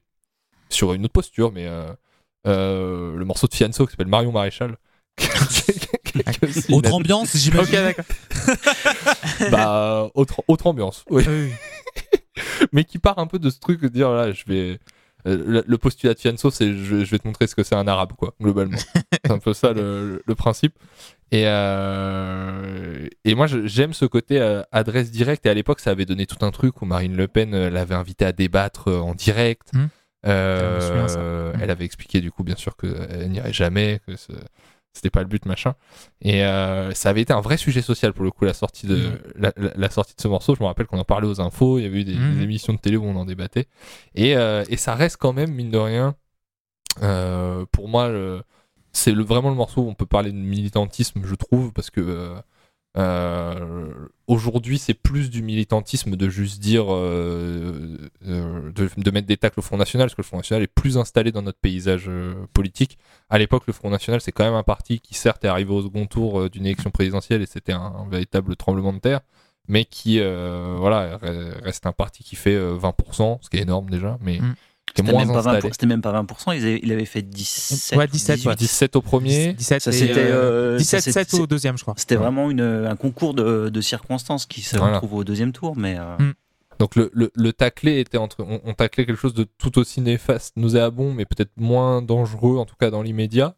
sur 0.71 0.93
une 0.95 1.05
autre 1.05 1.13
posture, 1.13 1.51
mais 1.53 1.67
euh, 1.67 1.93
euh, 2.47 3.17
le 3.17 3.25
morceau 3.25 3.47
de 3.47 3.55
Fianso 3.55 3.85
qui 3.87 3.93
s'appelle 3.93 4.07
Marion 4.07 4.33
Maréchal. 4.33 4.77
Autre 6.71 6.93
ambiance, 6.95 7.37
j'imagine. 7.37 7.63
Ok, 7.65 7.71
d'accord. 7.73 8.05
bah, 9.51 10.11
autre, 10.15 10.43
autre 10.49 10.67
ambiance. 10.67 11.05
oui. 11.11 11.25
Oui, 11.29 11.51
mais 12.73 12.85
qui 12.85 12.99
part 12.99 13.19
un 13.19 13.27
peu 13.27 13.39
de 13.39 13.51
ce 13.51 13.59
truc 13.59 13.81
de 13.81 13.89
dire 13.89 14.11
là, 14.11 14.33
je 14.33 14.45
vais. 14.47 14.79
euh, 15.27 15.43
Le, 15.47 15.65
le 15.67 15.79
postulat 15.79 16.15
de 16.15 16.19
Fianso, 16.19 16.51
c'est 16.51 16.73
je, 16.73 17.05
je 17.05 17.11
vais 17.11 17.19
te 17.19 17.27
montrer 17.27 17.47
ce 17.47 17.55
que 17.55 17.63
c'est 17.65 17.75
un 17.75 17.87
arabe, 17.89 18.13
quoi, 18.17 18.35
globalement. 18.41 18.79
c'est 19.25 19.31
un 19.33 19.39
peu 19.39 19.53
ça 19.55 19.73
le, 19.73 20.23
le 20.25 20.35
principe. 20.35 20.75
Et, 21.31 21.43
euh, 21.47 23.07
et 23.25 23.35
moi, 23.35 23.47
j'aime 23.47 23.93
ce 23.93 24.05
côté 24.07 24.41
euh, 24.41 24.63
adresse 24.73 25.11
directe. 25.11 25.45
Et 25.47 25.51
à 25.51 25.55
l'époque, 25.55 25.81
ça 25.81 25.91
avait 25.91 26.07
donné 26.07 26.27
tout 26.27 26.45
un 26.45 26.51
truc 26.51 26.81
où 26.81 26.87
Marine 26.87 27.17
Le 27.17 27.29
Pen 27.29 27.55
euh, 27.55 27.71
l'avait 27.71 27.95
invité 27.95 28.25
à 28.25 28.33
débattre 28.33 28.89
euh, 28.89 28.99
en 29.01 29.15
direct. 29.15 29.69
Hmm. 29.75 29.87
Euh, 30.27 30.81
souviens. 31.53 31.61
Elle 31.63 31.71
avait 31.71 31.85
expliqué, 31.85 32.21
du 32.21 32.31
coup, 32.33 32.45
bien 32.45 32.57
sûr, 32.57 32.77
qu'elle 32.77 33.29
n'irait 33.31 33.53
jamais, 33.53 34.01
que 34.07 34.17
ce- 34.17 34.33
c'était 34.93 35.11
pas 35.11 35.21
le 35.21 35.27
but, 35.29 35.45
machin. 35.47 35.75
Et 36.23 36.45
euh, 36.45 36.93
ça 36.93 37.11
avait 37.11 37.21
été 37.21 37.33
un 37.33 37.41
vrai 37.41 37.57
sujet 37.57 37.83
social 37.83 38.13
pour 38.13 38.25
le 38.25 38.31
coup, 38.33 38.45
la 38.45 38.55
sortie 38.55 38.87
de, 38.89 38.97
Hmm. 38.97 39.19
la, 39.37 39.53
la- 39.57 39.73
la 39.77 39.91
sortie 39.91 40.17
de 40.17 40.21
ce 40.21 40.27
morceau. 40.29 40.55
Je 40.57 40.63
me 40.63 40.67
rappelle 40.67 40.87
qu'on 40.87 40.99
en 40.99 41.05
parlait 41.05 41.29
aux 41.29 41.41
infos, 41.41 41.79
il 41.79 41.83
y 41.83 41.87
avait 41.87 42.01
eu 42.01 42.05
des, 42.05 42.15
des 42.15 42.43
émissions 42.43 42.73
de 42.73 42.79
télé 42.79 42.97
où 42.97 43.05
on 43.05 43.15
en 43.17 43.25
débattait. 43.25 43.67
Et, 44.17 44.37
euh, 44.37 44.65
et 44.69 44.77
ça 44.77 44.95
reste 44.97 45.19
quand 45.19 45.33
même, 45.33 45.53
mine 45.53 45.71
de 45.71 45.79
rien, 45.79 46.17
pour 47.71 47.89
moi, 47.89 48.11
c'est 48.93 49.13
le, 49.13 49.23
vraiment 49.23 49.51
le 49.51 49.55
morceau 49.57 49.83
où 49.83 49.89
on 49.89 49.95
peut 49.95 50.07
parler 50.07 50.33
de 50.33 50.37
militantisme, 50.39 51.23
je 51.25 51.35
trouve, 51.37 51.73
parce 51.73 51.91
que 51.91 52.35
euh, 52.97 53.91
aujourd'hui, 54.27 54.79
c'est 54.79 54.95
plus 54.95 55.31
du 55.31 55.43
militantisme 55.43 56.17
de 56.17 56.29
juste 56.29 56.61
dire, 56.61 56.87
euh, 56.93 57.97
euh, 58.27 58.73
de, 58.73 59.11
mettre 59.11 59.27
des 59.27 59.37
tacles 59.37 59.61
au 59.61 59.63
Front 59.63 59.77
National, 59.77 60.07
parce 60.07 60.15
que 60.15 60.23
le 60.23 60.27
Front 60.27 60.39
National 60.39 60.63
est 60.65 60.73
plus 60.73 60.99
installé 60.99 61.31
dans 61.31 61.43
notre 61.43 61.59
paysage 61.59 62.11
politique. 62.55 62.99
À 63.31 63.39
l'époque, 63.39 63.65
le 63.67 63.73
Front 63.73 63.91
National, 63.91 64.21
c'est 64.21 64.33
quand 64.33 64.45
même 64.45 64.55
un 64.55 64.63
parti 64.63 65.01
qui, 65.01 65.15
certes, 65.15 65.45
est 65.45 65.49
arrivé 65.49 65.73
au 65.73 65.83
second 65.83 66.07
tour 66.07 66.51
d'une 66.51 66.67
élection 66.67 66.91
présidentielle 66.91 67.43
et 67.43 67.47
c'était 67.47 67.73
un, 67.73 68.07
véritable 68.11 68.57
tremblement 68.57 68.93
de 68.93 68.99
terre, 68.99 69.21
mais 69.69 69.85
qui, 69.85 70.19
voilà, 70.19 71.19
re- 71.19 71.63
reste 71.63 71.87
un 71.87 71.93
parti 71.93 72.25
qui 72.25 72.37
fait 72.37 72.55
euh, 72.55 72.77
20%, 72.79 73.39
ce 73.43 73.51
qui 73.51 73.59
est 73.59 73.63
énorme 73.63 73.91
déjà, 73.91 74.19
mais 74.23 74.41
Mm. 74.41 74.55
C'était 74.99 75.13
moins 75.13 75.25
même, 75.25 75.35
pas 75.35 75.41
20 75.41 75.51
installé. 75.55 75.73
c'était 75.73 75.87
même 75.87 76.03
pas 76.03 76.13
20%, 76.23 76.57
il 76.57 76.63
avait, 76.63 76.81
il 76.83 76.93
avait 76.93 77.05
fait 77.05 77.23
17. 77.23 77.99
Ouais, 77.99 78.07
17, 78.07 78.37
18. 78.37 78.49
ouais. 78.49 78.55
17 78.57 78.97
au 78.97 79.03
premier. 79.03 79.53
17, 79.55 79.83
Ça, 79.83 79.91
et, 79.91 79.95
c'était, 79.95 80.13
euh, 80.19 80.75
euh, 80.75 80.79
ça, 80.79 80.99
17 80.99 81.13
7 81.15 81.31
c'était- 81.31 81.43
au 81.43 81.47
deuxième, 81.47 81.77
je 81.79 81.83
crois. 81.83 81.95
C'était 81.97 82.17
vraiment 82.17 82.51
une, 82.51 82.61
un 82.61 82.97
concours 82.97 83.35
de, 83.35 83.69
de 83.69 83.81
circonstances 83.81 84.47
qui 84.47 84.61
se 84.63 84.77
Voilà. 84.77 84.95
retrouve 84.95 85.15
au 85.15 85.25
deuxième 85.25 85.53
tour, 85.53 85.77
mais 85.77 85.97
euh, 85.99 86.17
Mm. 86.19 86.33
Donc 86.81 86.95
le, 86.95 87.11
le, 87.13 87.33
le 87.35 87.53
taclé 87.53 87.99
était 87.99 88.19
entre, 88.19 88.45
on, 88.45 88.61
on 88.65 88.73
taclait 88.73 89.05
quelque 89.05 89.19
chose 89.21 89.35
de 89.35 89.45
tout 89.59 89.81
aussi 89.81 90.01
néfaste, 90.01 90.57
nauséabond, 90.57 91.13
mais 91.13 91.25
peut-être 91.25 91.51
moins 91.57 92.03
dangereux, 92.03 92.57
en 92.57 92.67
tout 92.67 92.77
cas 92.79 92.91
dans 92.91 93.03
l'immédiat. 93.03 93.57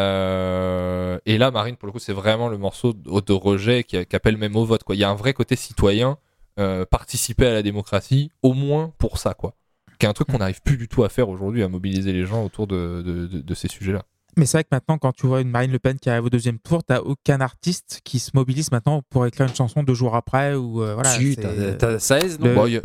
Euh, 0.00 1.18
et 1.26 1.38
là, 1.38 1.50
Marine, 1.50 1.76
pour 1.76 1.86
le 1.86 1.92
coup, 1.92 1.98
c'est 1.98 2.12
vraiment 2.12 2.48
le 2.48 2.58
morceau 2.58 2.92
de, 2.92 3.20
de 3.20 3.32
rejet 3.32 3.84
qui, 3.84 4.04
qui 4.04 4.16
appelle 4.16 4.36
même 4.36 4.56
au 4.56 4.64
vote. 4.64 4.84
Quoi. 4.84 4.94
Il 4.96 4.98
y 4.98 5.04
a 5.04 5.10
un 5.10 5.14
vrai 5.14 5.32
côté 5.32 5.56
citoyen, 5.56 6.18
euh, 6.58 6.84
participer 6.84 7.46
à 7.46 7.52
la 7.52 7.62
démocratie, 7.62 8.30
au 8.42 8.52
moins 8.52 8.92
pour 8.98 9.18
ça, 9.18 9.34
quoi. 9.34 9.54
Qui 9.98 10.06
est 10.06 10.08
un 10.08 10.12
truc 10.12 10.28
qu'on 10.28 10.38
n'arrive 10.38 10.60
plus 10.62 10.76
du 10.76 10.88
tout 10.88 11.04
à 11.04 11.08
faire 11.08 11.28
aujourd'hui, 11.28 11.62
à 11.62 11.68
mobiliser 11.68 12.12
les 12.12 12.26
gens 12.26 12.44
autour 12.44 12.66
de, 12.66 13.02
de, 13.04 13.26
de- 13.26 13.40
de 13.40 13.54
ces 13.54 13.68
sujets-là. 13.68 14.02
Mais 14.38 14.44
c'est 14.44 14.58
vrai 14.58 14.64
que 14.64 14.68
maintenant, 14.72 14.98
quand 14.98 15.12
tu 15.12 15.26
vois 15.26 15.40
une 15.40 15.48
Marine 15.48 15.72
Le 15.72 15.78
Pen 15.78 15.98
qui 15.98 16.10
arrive 16.10 16.24
au 16.26 16.30
deuxième 16.30 16.58
tour, 16.58 16.84
t'as 16.84 17.00
aucun 17.00 17.40
artiste 17.40 18.02
qui 18.04 18.18
se 18.18 18.32
mobilise 18.34 18.70
maintenant 18.70 19.00
pour 19.08 19.24
écrire 19.24 19.46
une 19.48 19.54
chanson 19.54 19.82
deux 19.82 19.94
jours 19.94 20.14
après 20.14 20.54
ou 20.54 20.82
euh, 20.82 20.92
voilà. 20.92 21.08
Si, 21.10 21.36
t'as- 21.36 21.72
t'as 21.72 21.98
16, 21.98 22.38
non 22.40 22.46
Le- 22.48 22.54
Bon, 22.54 22.66
y 22.66 22.76
a- 22.76 22.82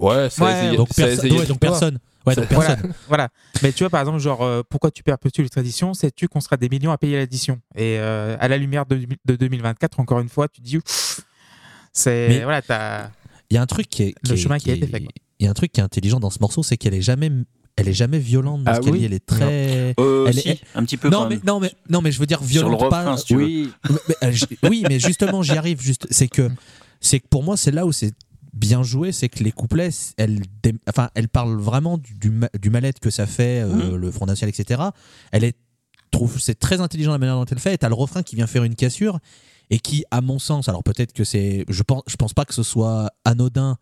Ouais, 0.00 0.28
ça 0.30 0.44
Ouais, 0.44 0.50
a 0.50 0.58
essayé- 0.64 0.76
Donc, 0.76 0.88
perso- 0.92 1.22
ouais, 1.22 1.46
donc 1.46 1.60
personne. 1.60 1.98
Ouais, 2.26 2.34
donc 2.34 2.46
C'est- 2.50 2.76
Voilà. 3.08 3.28
Mais 3.62 3.70
tu 3.72 3.84
vois, 3.84 3.90
par 3.90 4.00
exemple, 4.00 4.18
genre, 4.18 4.42
euh, 4.42 4.62
pourquoi 4.68 4.90
tu 4.90 5.04
perpétues 5.04 5.42
les 5.44 5.48
traditions? 5.48 5.94
Sais-tu 5.94 6.26
qu'on 6.26 6.40
sera 6.40 6.56
des 6.56 6.68
millions 6.68 6.90
à 6.90 6.98
payer 6.98 7.18
l'addition 7.18 7.60
Et 7.76 7.98
euh, 8.00 8.36
à 8.40 8.48
la 8.48 8.58
lumière 8.58 8.84
de, 8.86 9.06
de 9.24 9.36
2024, 9.36 10.00
encore 10.00 10.18
une 10.18 10.28
fois, 10.28 10.48
tu 10.48 10.60
te 10.60 10.66
dis, 10.66 10.78
c'est. 11.92 12.42
Voilà, 12.42 12.62
t'as. 12.62 13.10
Il 13.50 13.54
y 13.54 13.58
a 13.58 13.62
un 13.62 13.66
truc 13.66 13.88
qui 13.88 14.04
est, 14.04 14.14
Le 14.26 14.32
est- 14.34 14.36
chemin 14.36 14.58
qui 14.58 14.70
a 14.70 14.74
été 14.74 14.86
est- 14.86 14.88
fait, 14.88 15.00
quoi. 15.02 15.12
Il 15.42 15.46
y 15.46 15.48
a 15.48 15.50
un 15.50 15.54
truc 15.54 15.72
qui 15.72 15.80
est 15.80 15.82
intelligent 15.82 16.20
dans 16.20 16.30
ce 16.30 16.38
morceau, 16.40 16.62
c'est 16.62 16.76
qu'elle 16.76 16.94
est 16.94 17.02
jamais, 17.02 17.28
elle 17.76 17.88
est 17.88 17.92
jamais 17.92 18.20
violente 18.20 18.62
dans 18.62 18.70
Ah 18.70 18.76
ce 18.76 18.80
qu'elle 18.80 18.92
oui 18.92 19.00
dit. 19.00 19.04
Elle 19.06 19.12
est 19.14 19.26
très. 19.26 19.92
Euh, 19.98 20.26
Elle 20.28 20.34
si, 20.38 20.48
est- 20.50 20.60
un 20.76 20.84
petit 20.84 20.96
peu 20.96 21.08
Non 21.10 21.22
quand 21.24 21.28
mais, 21.28 21.34
même. 21.36 21.44
non 21.44 21.58
mais 21.60 21.72
non 21.90 22.00
mais 22.00 22.12
je 22.12 22.20
veux 22.20 22.26
dire 22.26 22.38
Sur 22.38 22.46
le 22.46 22.50
violente 22.52 22.80
refrain, 22.82 23.04
pas. 23.04 23.16
si 23.16 23.24
tu 23.24 23.36
veux. 23.36 23.44
Oui, 23.44 23.72
Mais, 24.08 24.14
euh, 24.28 24.32
oui, 24.70 24.84
mais 24.88 25.00
justement, 25.00 25.42
j'y 25.42 25.52
arrive. 25.58 25.80
Juste, 25.82 26.06
c'est 26.10 26.28
que, 26.28 26.48
c'est 27.00 27.18
que 27.18 27.26
pour 27.28 27.42
moi, 27.42 27.56
c'est 27.56 27.72
là 27.72 27.84
où 27.86 27.90
c'est 27.92 28.12
bien 28.52 28.82
joué, 28.84 29.10
c'est 29.10 29.28
que 29.28 29.42
les 29.42 29.50
couplets, 29.50 29.88
elle, 30.16 30.40
dé- 30.62 30.74
enfin, 30.88 31.10
elle 31.16 31.28
parle 31.28 31.56
vraiment 31.58 31.98
du, 31.98 32.14
du, 32.14 32.30
ma- 32.30 32.50
du 32.60 32.70
mal-être 32.70 33.00
que 33.00 33.10
ça 33.10 33.26
fait, 33.26 33.62
euh, 33.62 33.96
le 33.96 34.10
Front 34.12 34.26
National, 34.26 34.54
etc. 34.56 34.80
Elle 35.32 35.42
est, 35.42 35.56
trouve, 36.12 36.38
c'est 36.38 36.58
très 36.58 36.80
intelligent 36.80 37.10
la 37.10 37.18
manière 37.18 37.34
dont 37.36 37.46
elle 37.46 37.58
fait. 37.58 37.74
Et 37.74 37.78
t'as 37.78 37.88
le 37.88 37.94
refrain 37.94 38.22
qui 38.22 38.36
vient 38.36 38.46
faire 38.46 38.62
une 38.64 38.74
cassure 38.76 39.18
et 39.70 39.78
qui, 39.80 40.04
à 40.10 40.20
mon 40.20 40.38
sens, 40.38 40.68
alors 40.68 40.82
peut-être 40.84 41.14
que 41.14 41.24
c'est, 41.24 41.64
je 41.68 41.82
pense, 41.82 42.02
je 42.06 42.14
pense 42.16 42.34
pas 42.34 42.44
que 42.44 42.52
ce 42.54 42.62
soit 42.62 43.10
anodin. 43.24 43.78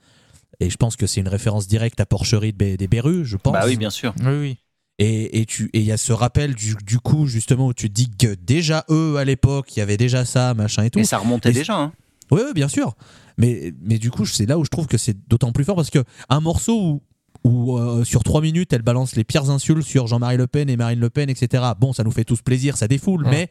Et 0.61 0.71
je 0.71 0.77
pense 0.77 0.97
que 0.97 1.07
c'est 1.07 1.21
une 1.21 1.29
référence 1.29 1.67
directe 1.67 2.01
à 2.01 2.07
Porcherie 2.07 2.53
de 2.53 2.57
Bé- 2.59 2.77
des 2.77 2.87
Berus, 2.89 3.25
je 3.27 3.37
pense. 3.37 3.53
Bah 3.53 3.63
oui, 3.67 3.77
bien 3.77 3.91
sûr. 3.91 4.15
Oui, 4.21 4.33
oui. 4.41 4.59
Et 4.99 5.41
et 5.41 5.47
tu 5.47 5.71
et 5.73 5.79
il 5.81 5.85
y 5.87 5.93
a 5.93 5.97
ce 5.97 6.13
rappel 6.13 6.55
du, 6.55 6.75
du 6.85 6.99
coup 6.99 7.27
justement 7.27 7.69
où 7.69 7.73
tu 7.73 7.89
te 7.89 7.95
dis 7.95 8.11
que 8.11 8.35
déjà 8.35 8.85
eux 8.91 9.17
à 9.17 9.25
l'époque 9.25 9.75
il 9.75 9.79
y 9.79 9.83
avait 9.83 9.97
déjà 9.97 10.27
ça 10.27 10.53
machin 10.53 10.83
et 10.85 10.91
tout. 10.91 10.99
Mais 10.99 11.07
ça 11.07 11.17
remontait 11.19 11.51
Et- 11.51 11.55
déjà. 11.55 11.75
Hein. 11.79 11.93
Oui, 12.31 12.43
bien 12.55 12.69
sûr. 12.69 12.95
Mais, 13.39 13.73
mais 13.83 13.99
du 13.99 14.11
coup, 14.11 14.27
c'est 14.27 14.45
là 14.47 14.59
où 14.59 14.65
je 14.65 14.69
trouve 14.71 14.87
que 14.87 14.99
c'est 14.99 15.17
d'autant 15.29 15.51
plus 15.53 15.65
fort 15.65 15.75
parce 15.75 15.89
que 15.91 16.05
un 16.29 16.41
morceau 16.41 16.79
où, 16.79 17.03
où 17.49 17.79
euh, 17.79 18.05
sur 18.05 18.23
trois 18.23 18.43
minutes, 18.43 18.73
elle 18.75 18.83
balance 18.83 19.17
les 19.17 19.25
pires 19.25 19.49
insultes 19.51 19.83
sur 19.83 20.07
Jean-Marie 20.07 20.37
Le 20.37 20.47
Pen 20.47 20.69
et 20.69 20.77
Marine 20.77 21.01
Le 21.01 21.09
Pen, 21.11 21.31
etc. 21.31 21.65
Bon, 21.81 21.93
ça 21.95 22.05
nous 22.05 22.11
fait 22.13 22.25
tous 22.25 22.43
plaisir, 22.43 22.77
ça 22.77 22.87
défoule, 22.87 23.25
Ouais. 23.25 23.31
mais, 23.31 23.51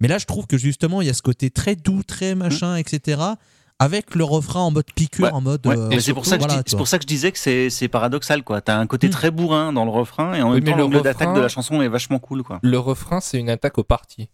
mais 0.00 0.08
là, 0.08 0.18
je 0.18 0.26
trouve 0.26 0.46
que 0.48 0.58
justement, 0.58 1.00
il 1.00 1.06
y 1.06 1.10
a 1.10 1.14
ce 1.14 1.22
côté 1.22 1.50
très 1.50 1.76
doux, 1.76 2.02
très 2.02 2.34
machin, 2.34 2.74
etc. 2.76 3.20
Avec 3.80 4.14
le 4.16 4.24
refrain 4.24 4.60
en 4.62 4.70
mode 4.72 4.90
piqûre, 4.92 5.26
Ouais, 5.26 5.30
en 5.32 5.40
mode. 5.40 5.64
Ouais, 5.66 5.76
euh, 5.76 5.86
mais 5.88 6.00
c'est 6.00 6.12
pour, 6.12 6.26
ça 6.26 6.36
que 6.36 6.42
je 6.42 6.48
voilà, 6.48 6.62
dis- 6.64 6.70
vois. 6.72 6.78
pour 6.78 6.88
ça 6.88 6.98
que 6.98 7.02
je 7.04 7.06
disais 7.06 7.30
que 7.30 7.38
c'est 7.70 7.88
paradoxal. 7.88 8.42
quoi. 8.42 8.60
T'as 8.60 8.76
un 8.76 8.86
côté 8.88 9.06
Hmm. 9.06 9.10
très 9.10 9.30
bourrin 9.30 9.72
dans 9.72 9.84
le 9.84 9.90
refrain 9.92 10.34
et 10.34 10.42
en 10.42 10.48
Oui, 10.48 10.56
même 10.56 10.64
mais 10.64 10.70
temps, 10.72 10.76
le 10.78 10.82
l'angle 10.84 11.02
d'attaque 11.02 11.34
de 11.34 11.40
la 11.40 11.48
chanson 11.48 11.80
est 11.80 11.88
vachement 11.88 12.18
cool. 12.18 12.42
quoi. 12.42 12.58
Le 12.62 12.78
refrain, 12.78 13.20
c'est 13.20 13.38
une 13.38 13.50
attaque 13.50 13.78
au 13.78 13.84
parti. 13.84 14.28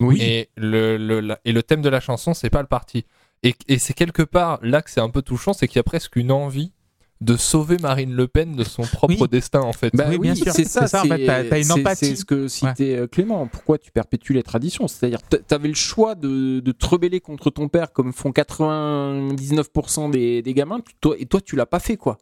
Oui. 0.00 0.18
Et 0.20 0.50
le, 0.56 0.96
le, 0.98 1.20
la- 1.20 1.38
et 1.44 1.52
le 1.52 1.62
thème 1.62 1.80
de 1.82 1.88
la 1.88 2.00
chanson, 2.00 2.34
c'est 2.34 2.50
pas 2.50 2.60
le 2.60 2.66
parti. 2.68 3.04
Et, 3.42 3.54
et 3.68 3.78
c'est 3.78 3.94
quelque 3.94 4.22
part 4.22 4.58
là 4.62 4.82
que 4.82 4.90
c'est 4.90 5.00
un 5.00 5.08
peu 5.10 5.22
touchant, 5.22 5.54
c'est 5.54 5.66
qu'il 5.66 5.76
y 5.76 5.80
a 5.80 5.82
presque 5.84 6.16
une 6.16 6.30
envie 6.30 6.72
de 7.20 7.36
sauver 7.36 7.76
Marine 7.78 8.14
Le 8.14 8.26
Pen 8.28 8.56
de 8.56 8.64
son 8.64 8.82
propre 8.82 9.14
Oui. 9.20 9.28
destin, 9.28 9.60
en 9.60 9.72
fait. 9.74 9.90
Bah 9.94 10.04
Oui, 10.08 10.16
oui, 10.16 10.32
bien 10.32 10.34
sûr. 10.34 10.52
c'est 10.52 10.64
ça. 10.64 10.82
C'est 10.82 10.86
ça, 10.88 11.00
en 11.02 11.04
fait, 11.08 11.26
t'as- 11.26 11.44
t'as 11.44 11.62
une 11.62 11.70
empathie. 11.72 12.06
C'est 12.06 12.16
ce 12.16 12.24
que 12.24 12.48
citait 12.48 12.96
euh, 12.96 13.06
Clément. 13.06 13.46
Pourquoi 13.46 13.76
tu 13.78 13.90
perpétues 13.90 14.32
les 14.32 14.42
traditions? 14.42 14.88
C'est-à-dire, 14.88 15.20
t'avais 15.46 15.68
le 15.68 15.74
choix 15.74 16.14
de, 16.14 16.60
de 16.60 16.72
te 16.72 16.86
rebeller 16.86 17.20
contre 17.20 17.50
ton 17.50 17.68
père, 17.68 17.92
comme 17.92 18.12
font 18.14 18.30
99% 18.30 20.10
des, 20.10 20.42
des 20.42 20.54
gamins, 20.54 20.80
toi, 21.00 21.14
et 21.18 21.26
toi, 21.26 21.40
tu 21.40 21.56
l'as 21.56 21.66
pas 21.66 21.80
fait, 21.80 21.96
quoi. 21.96 22.18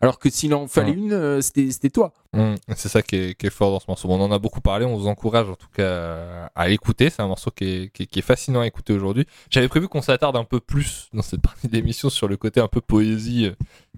Alors 0.00 0.20
que 0.20 0.30
s'il 0.30 0.54
en 0.54 0.68
fallait 0.68 0.92
Ouais. 0.92 0.96
une, 0.96 1.12
euh, 1.12 1.40
c'était 1.40 1.72
c'était 1.72 1.90
toi. 1.90 2.12
Mm, 2.32 2.54
c'est 2.76 2.88
ça 2.88 3.02
qui 3.02 3.16
est, 3.16 3.34
qui 3.34 3.46
est 3.46 3.50
fort 3.50 3.72
dans 3.72 3.80
ce 3.80 3.86
morceau. 3.88 4.06
On 4.08 4.20
en 4.20 4.30
a 4.30 4.38
beaucoup 4.38 4.60
parlé, 4.60 4.84
on 4.84 4.96
vous 4.96 5.08
encourage 5.08 5.48
en 5.48 5.56
tout 5.56 5.66
cas 5.74 6.48
à 6.54 6.68
l'écouter. 6.68 7.10
C'est 7.10 7.20
un 7.20 7.26
morceau 7.26 7.50
qui 7.50 7.64
est, 7.64 7.92
qui 7.92 8.04
est- 8.04 8.06
qui 8.06 8.20
est 8.20 8.22
fascinant 8.22 8.60
à 8.60 8.66
écouter 8.68 8.92
aujourd'hui. 8.92 9.26
J'avais 9.50 9.66
prévu 9.66 9.88
qu'on 9.88 10.00
s'attarde 10.00 10.36
un 10.36 10.44
peu 10.44 10.60
plus 10.60 11.08
dans 11.12 11.22
cette 11.22 11.40
partie 11.42 11.66
d'émission 11.66 12.10
sur 12.10 12.28
le 12.28 12.36
côté 12.36 12.60
un 12.60 12.68
peu 12.68 12.80
poésie 12.80 13.46
euh, 13.46 13.54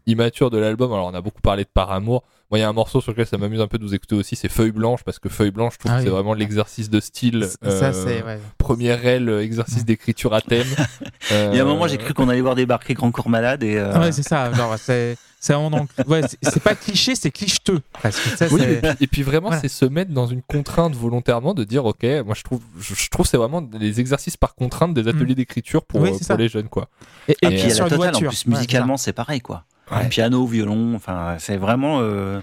immature 0.06 0.50
de 0.50 0.58
l'album. 0.58 0.92
Alors 0.92 1.06
on 1.06 1.14
a 1.14 1.20
beaucoup 1.20 1.40
parlé 1.40 1.64
de 1.64 1.68
Par 1.72 1.90
Amour. 1.92 2.24
Moi 2.50 2.58
il 2.58 2.62
y 2.62 2.64
a 2.64 2.68
un 2.68 2.72
morceau 2.72 3.00
sur 3.00 3.12
lequel 3.12 3.26
ça 3.26 3.38
m'amuse 3.38 3.60
un 3.60 3.68
peu 3.68 3.78
de 3.78 3.84
vous 3.84 3.94
écouter 3.94 4.16
aussi, 4.16 4.34
c'est 4.34 4.48
Feuille 4.48 4.72
Blanche, 4.72 5.04
parce 5.04 5.18
que 5.20 5.28
Feuille 5.28 5.52
Blanche, 5.52 5.74
je 5.74 5.78
trouve 5.78 5.92
Ah 5.92 5.94
que 5.96 6.00
oui. 6.00 6.06
c'est 6.06 6.10
vraiment 6.10 6.34
l'exercice 6.34 6.90
de 6.90 6.98
style. 7.00 7.46
Ça, 7.62 7.68
euh, 7.68 7.92
c'est. 7.92 8.24
Ouais. 8.24 8.40
Premier 8.58 8.94
réel 8.94 9.28
euh, 9.28 9.42
exercice 9.42 9.84
d'écriture 9.84 10.34
à 10.34 10.40
thème. 10.40 10.66
Il 11.30 11.54
y 11.56 11.60
a 11.60 11.62
un 11.62 11.64
moment, 11.64 11.84
Euh, 11.84 11.88
j'ai 11.88 11.98
cru 11.98 12.12
qu'on 12.14 12.28
allait 12.28 12.40
voir 12.40 12.54
débarquer 12.56 12.94
Grand 12.94 13.10
Corps 13.12 13.28
Malade 13.28 13.62
et. 13.62 13.76
euh, 13.76 13.92
Ah 13.94 14.00
ouais, 14.00 14.12
c'est 14.12 14.22
ça. 14.24 14.52
Genre, 14.52 14.74
c'est. 14.78 15.16
C'est 15.42 15.54
le- 15.54 16.06
ouais, 16.06 16.20
c'est- 16.28 16.36
c'est 16.42 16.62
pas 16.62 16.74
cliché, 16.74 17.14
c'est 17.14 17.30
clicheteux. 17.30 17.80
Parce 18.02 18.20
que 18.20 18.36
ça, 18.36 18.46
Oui, 18.50 18.60
et 18.62 18.76
puis, 18.76 18.90
et 19.00 19.06
puis 19.06 19.22
vraiment, 19.22 19.46
Voilà. 19.46 19.62
c'est 19.62 19.68
se 19.68 19.86
mettre 19.86 20.10
dans 20.12 20.26
une 20.26 20.42
contrainte 20.42 20.94
volontairement 20.94 21.54
de 21.54 21.64
dire, 21.64 21.86
ok, 21.86 22.04
moi 22.26 22.34
je 22.34 22.42
trouve, 22.42 22.60
je, 22.78 22.94
je 22.94 23.08
trouve 23.08 23.24
que 23.24 23.30
c'est 23.30 23.38
vraiment 23.38 23.66
les 23.72 24.00
exercices 24.00 24.36
par 24.36 24.54
contrainte 24.54 24.92
des 24.92 25.08
ateliers 25.08 25.34
d'écriture 25.34 25.82
pour, 25.86 26.00
Mm. 26.00 26.02
Oui, 26.02 26.08
euh, 26.10 26.12
pour 26.18 26.22
ça. 26.26 26.36
les 26.36 26.48
jeunes, 26.50 26.68
quoi. 26.68 26.88
Et, 27.26 27.32
Et 27.32 27.46
et 27.46 27.48
puis 27.48 27.56
il 27.58 27.60
y 27.60 27.64
a 27.64 27.68
la 27.68 27.74
totale, 27.84 27.92
en 27.94 27.96
voiture. 27.96 28.28
plus 28.28 28.44
Ouais, 28.44 28.50
musicalement 28.54 28.98
c'est 28.98 29.14
pareil 29.14 29.40
quoi. 29.40 29.64
Ouais. 29.90 30.08
Piano, 30.08 30.46
violon, 30.46 30.94
enfin 30.94 31.36
c'est 31.38 31.56
vraiment 31.56 32.00
euh, 32.00 32.40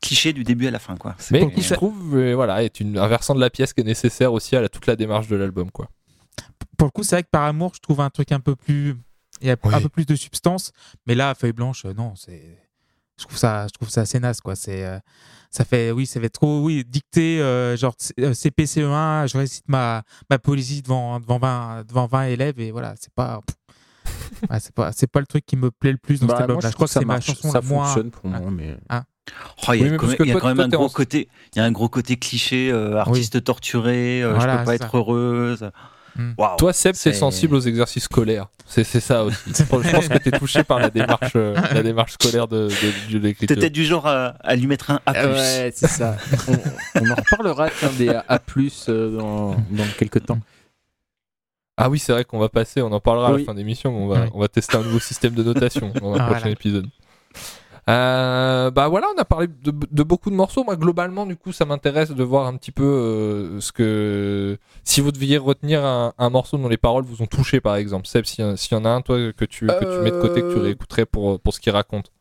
cliché 0.00 0.32
du 0.32 0.44
début 0.44 0.66
à 0.66 0.70
la 0.70 0.78
fin 0.78 0.96
quoi. 0.96 1.14
C'est- 1.18 1.32
Mais 1.32 1.40
Pour 1.40 1.48
le 1.48 1.54
qui 1.54 1.60
coup, 1.62 1.66
je 1.68 1.74
trouve, 1.74 2.16
euh, 2.16 2.34
voilà, 2.34 2.62
est 2.62 2.80
une, 2.80 2.98
un 2.98 3.08
versant 3.08 3.34
de 3.34 3.40
la 3.40 3.50
pièce 3.50 3.72
qui 3.72 3.80
est 3.80 3.84
nécessaire 3.84 4.32
aussi 4.32 4.56
à 4.56 4.60
la- 4.60 4.68
toute 4.68 4.86
la 4.86 4.96
démarche 4.96 5.28
de 5.28 5.36
l'album, 5.36 5.70
quoi. 5.70 5.88
Pour 6.76 6.86
le 6.86 6.90
coup, 6.90 7.02
c'est 7.04 7.16
vrai 7.16 7.22
que 7.22 7.28
par 7.30 7.44
amour, 7.44 7.72
je 7.74 7.80
trouve 7.80 8.00
un 8.00 8.10
truc 8.10 8.32
un 8.32 8.40
peu 8.40 8.56
plus. 8.56 8.96
Il 9.40 9.46
y 9.48 9.50
a 9.50 9.56
Oui. 9.64 9.74
un 9.74 9.80
peu 9.80 9.88
plus 9.88 10.06
de 10.06 10.14
substance. 10.16 10.72
Mais 11.06 11.14
là, 11.14 11.34
Feuille 11.34 11.52
Blanche, 11.52 11.84
euh, 11.84 11.92
non, 11.94 12.14
c'est. 12.16 12.58
Je 13.18 13.24
trouve 13.26 13.36
ça, 13.36 13.66
je 13.68 13.72
trouve 13.72 13.88
ça 13.88 14.00
assez 14.02 14.18
naze, 14.18 14.40
quoi. 14.40 14.56
C'est, 14.56 14.84
euh, 14.84 14.98
ça 15.50 15.64
fait, 15.64 15.90
oui, 15.92 16.06
ça 16.06 16.20
fait 16.20 16.28
trop, 16.30 16.60
oui, 16.64 16.84
dicter, 16.84 17.40
euh, 17.40 17.76
genre 17.76 17.94
euh, 18.20 18.32
CPCE1, 18.34 19.26
je 19.28 19.36
récite 19.38 19.68
ma, 19.68 20.02
ma 20.30 20.38
poésie 20.38 20.82
devant, 20.82 21.20
devant 21.20 21.38
20, 21.38 21.84
devant 21.86 22.06
20 22.06 22.24
élèves 22.24 22.58
et 22.58 22.70
voilà, 22.72 22.94
c'est 22.98 23.12
pas, 23.12 23.40
ouais, 24.50 24.58
c'est 24.60 24.74
pas, 24.74 24.90
c'est 24.92 25.06
pas 25.06 25.20
le 25.20 25.26
truc 25.26 25.44
qui 25.46 25.56
me 25.56 25.70
plaît 25.70 25.92
le 25.92 25.98
plus 25.98 26.20
dans 26.20 26.26
Bah, 26.26 26.34
cet 26.34 26.40
album. 26.42 26.54
moi, 26.56 26.60
je 26.62 26.68
je 26.68 26.72
crois 26.74 26.86
trouve 26.88 26.94
que 26.94 27.00
c'est 27.00 27.06
ma 27.06 27.20
chanson 27.20 27.50
ça 27.50 27.60
la 27.60 27.66
moins. 27.66 27.84
fonctionne 27.84 28.10
pour 28.10 28.26
moi, 28.28 28.40
mais 28.50 28.76
Oh, 29.68 29.72
il 29.72 29.80
y 29.80 29.82
a 29.82 29.84
Oui, 29.84 29.90
mais 29.92 29.96
quand 29.96 30.06
même, 30.08 30.16
que 30.16 30.22
il 30.24 30.26
y 30.26 30.30
a 30.30 30.32
toi- 30.32 30.40
quand 30.40 30.48
même 30.48 30.60
un 30.60 30.68
gros 30.68 30.86
en- 30.86 30.88
côté, 30.88 31.28
il 31.54 31.58
y 31.58 31.62
a 31.62 31.64
un 31.64 31.70
gros 31.70 31.88
côté 31.88 32.16
cliché, 32.16 32.70
euh, 32.72 32.96
artiste 32.98 33.42
torturé, 33.44 34.20
euh, 34.22 34.34
Voilà, 34.34 34.54
je 34.54 34.58
peux 34.58 34.64
pas 34.64 34.74
être 34.74 34.96
heureuse. 34.96 35.70
Mm. 36.16 36.32
Waouh. 36.36 36.56
Toi, 36.58 36.72
Seb, 36.74 36.94
c'est- 36.94 37.12
sensible 37.14 37.54
aux 37.54 37.60
exercices 37.60 38.04
scolaires. 38.04 38.48
C'est, 38.66 38.84
c'est 38.84 39.00
ça 39.00 39.24
aussi. 39.24 39.36
je 39.46 39.62
pense 39.64 40.08
que 40.08 40.18
t'es 40.18 40.30
touché 40.32 40.62
par 40.64 40.78
la 40.78 40.90
démarche, 40.90 41.32
euh, 41.36 41.54
la 41.72 41.82
démarche 41.82 42.12
scolaire 42.14 42.48
de, 42.48 42.68
de, 42.68 43.12
de 43.12 43.18
l'écriture. 43.18 43.54
T'étais 43.56 43.70
du 43.70 43.84
genre 43.84 44.06
à, 44.06 44.34
à 44.40 44.56
lui 44.56 44.66
mettre 44.66 44.90
un 44.90 44.96
A+. 45.06 45.12
Ah 45.14 45.26
ouais, 45.28 45.72
c'est 45.74 45.86
ça. 45.86 46.16
on, 46.48 47.00
on 47.00 47.10
en 47.10 47.14
reparlera 47.14 47.68
tiens, 47.78 47.90
des 47.96 48.08
A+, 48.10 48.40
euh, 48.88 49.16
dans, 49.16 49.50
dans 49.70 49.86
quelques 49.98 50.26
temps. 50.26 50.40
Ah 51.76 51.88
oui, 51.88 51.98
c'est 51.98 52.12
vrai 52.12 52.24
qu'on 52.24 52.38
va 52.38 52.48
passer, 52.48 52.82
on 52.82 52.92
en 52.92 53.00
parlera 53.00 53.28
à 53.28 53.32
la 53.32 53.38
fin 53.44 53.54
d'émission, 53.54 53.96
on 53.96 54.06
va, 54.06 54.22
Oui. 54.22 54.28
on 54.34 54.40
va 54.40 54.48
tester 54.48 54.76
un 54.76 54.82
nouveau 54.82 54.98
système 55.00 55.34
de 55.34 55.42
notation 55.42 55.92
dans 56.00 56.12
un 56.14 56.18
Ah, 56.20 56.24
prochain 56.26 56.40
voilà. 56.40 56.50
épisode. 56.50 56.86
Euh, 57.88 58.70
bah 58.70 58.86
voilà, 58.88 59.08
on 59.16 59.18
a 59.20 59.24
parlé 59.24 59.48
de, 59.48 59.72
de 59.90 60.02
beaucoup 60.04 60.30
de 60.30 60.36
morceaux. 60.36 60.62
Moi, 60.62 60.76
globalement, 60.76 61.26
du 61.26 61.34
coup, 61.34 61.50
ça 61.50 61.64
m'intéresse 61.64 62.10
de 62.12 62.22
voir 62.22 62.46
un 62.46 62.56
petit 62.56 62.70
peu 62.70 62.84
euh, 62.84 63.60
ce 63.60 63.72
que. 63.72 64.56
Si 64.84 65.00
vous 65.00 65.10
deviez 65.10 65.36
retenir 65.38 65.84
un, 65.84 66.12
un 66.16 66.30
morceau 66.30 66.58
dont 66.58 66.68
les 66.68 66.76
paroles 66.76 67.02
vous 67.04 67.22
ont 67.22 67.26
touché, 67.26 67.60
par 67.60 67.74
exemple. 67.76 68.06
Seb, 68.06 68.24
s'il 68.24 68.44
y, 68.52 68.56
s'il 68.58 68.76
y 68.76 68.80
en 68.80 68.84
a 68.84 68.90
un, 68.90 69.00
toi, 69.00 69.16
que 69.32 69.44
tu, 69.44 69.66
que 69.66 69.96
tu 69.96 70.00
mets 70.02 70.12
de 70.12 70.20
côté, 70.20 70.42
que 70.42 70.52
tu 70.52 70.58
Euh. 70.60 70.62
réécouterais 70.62 71.06
pour, 71.06 71.40
pour 71.40 71.52
ce 71.54 71.58
qu'il 71.60 71.72
raconte. 71.72 72.12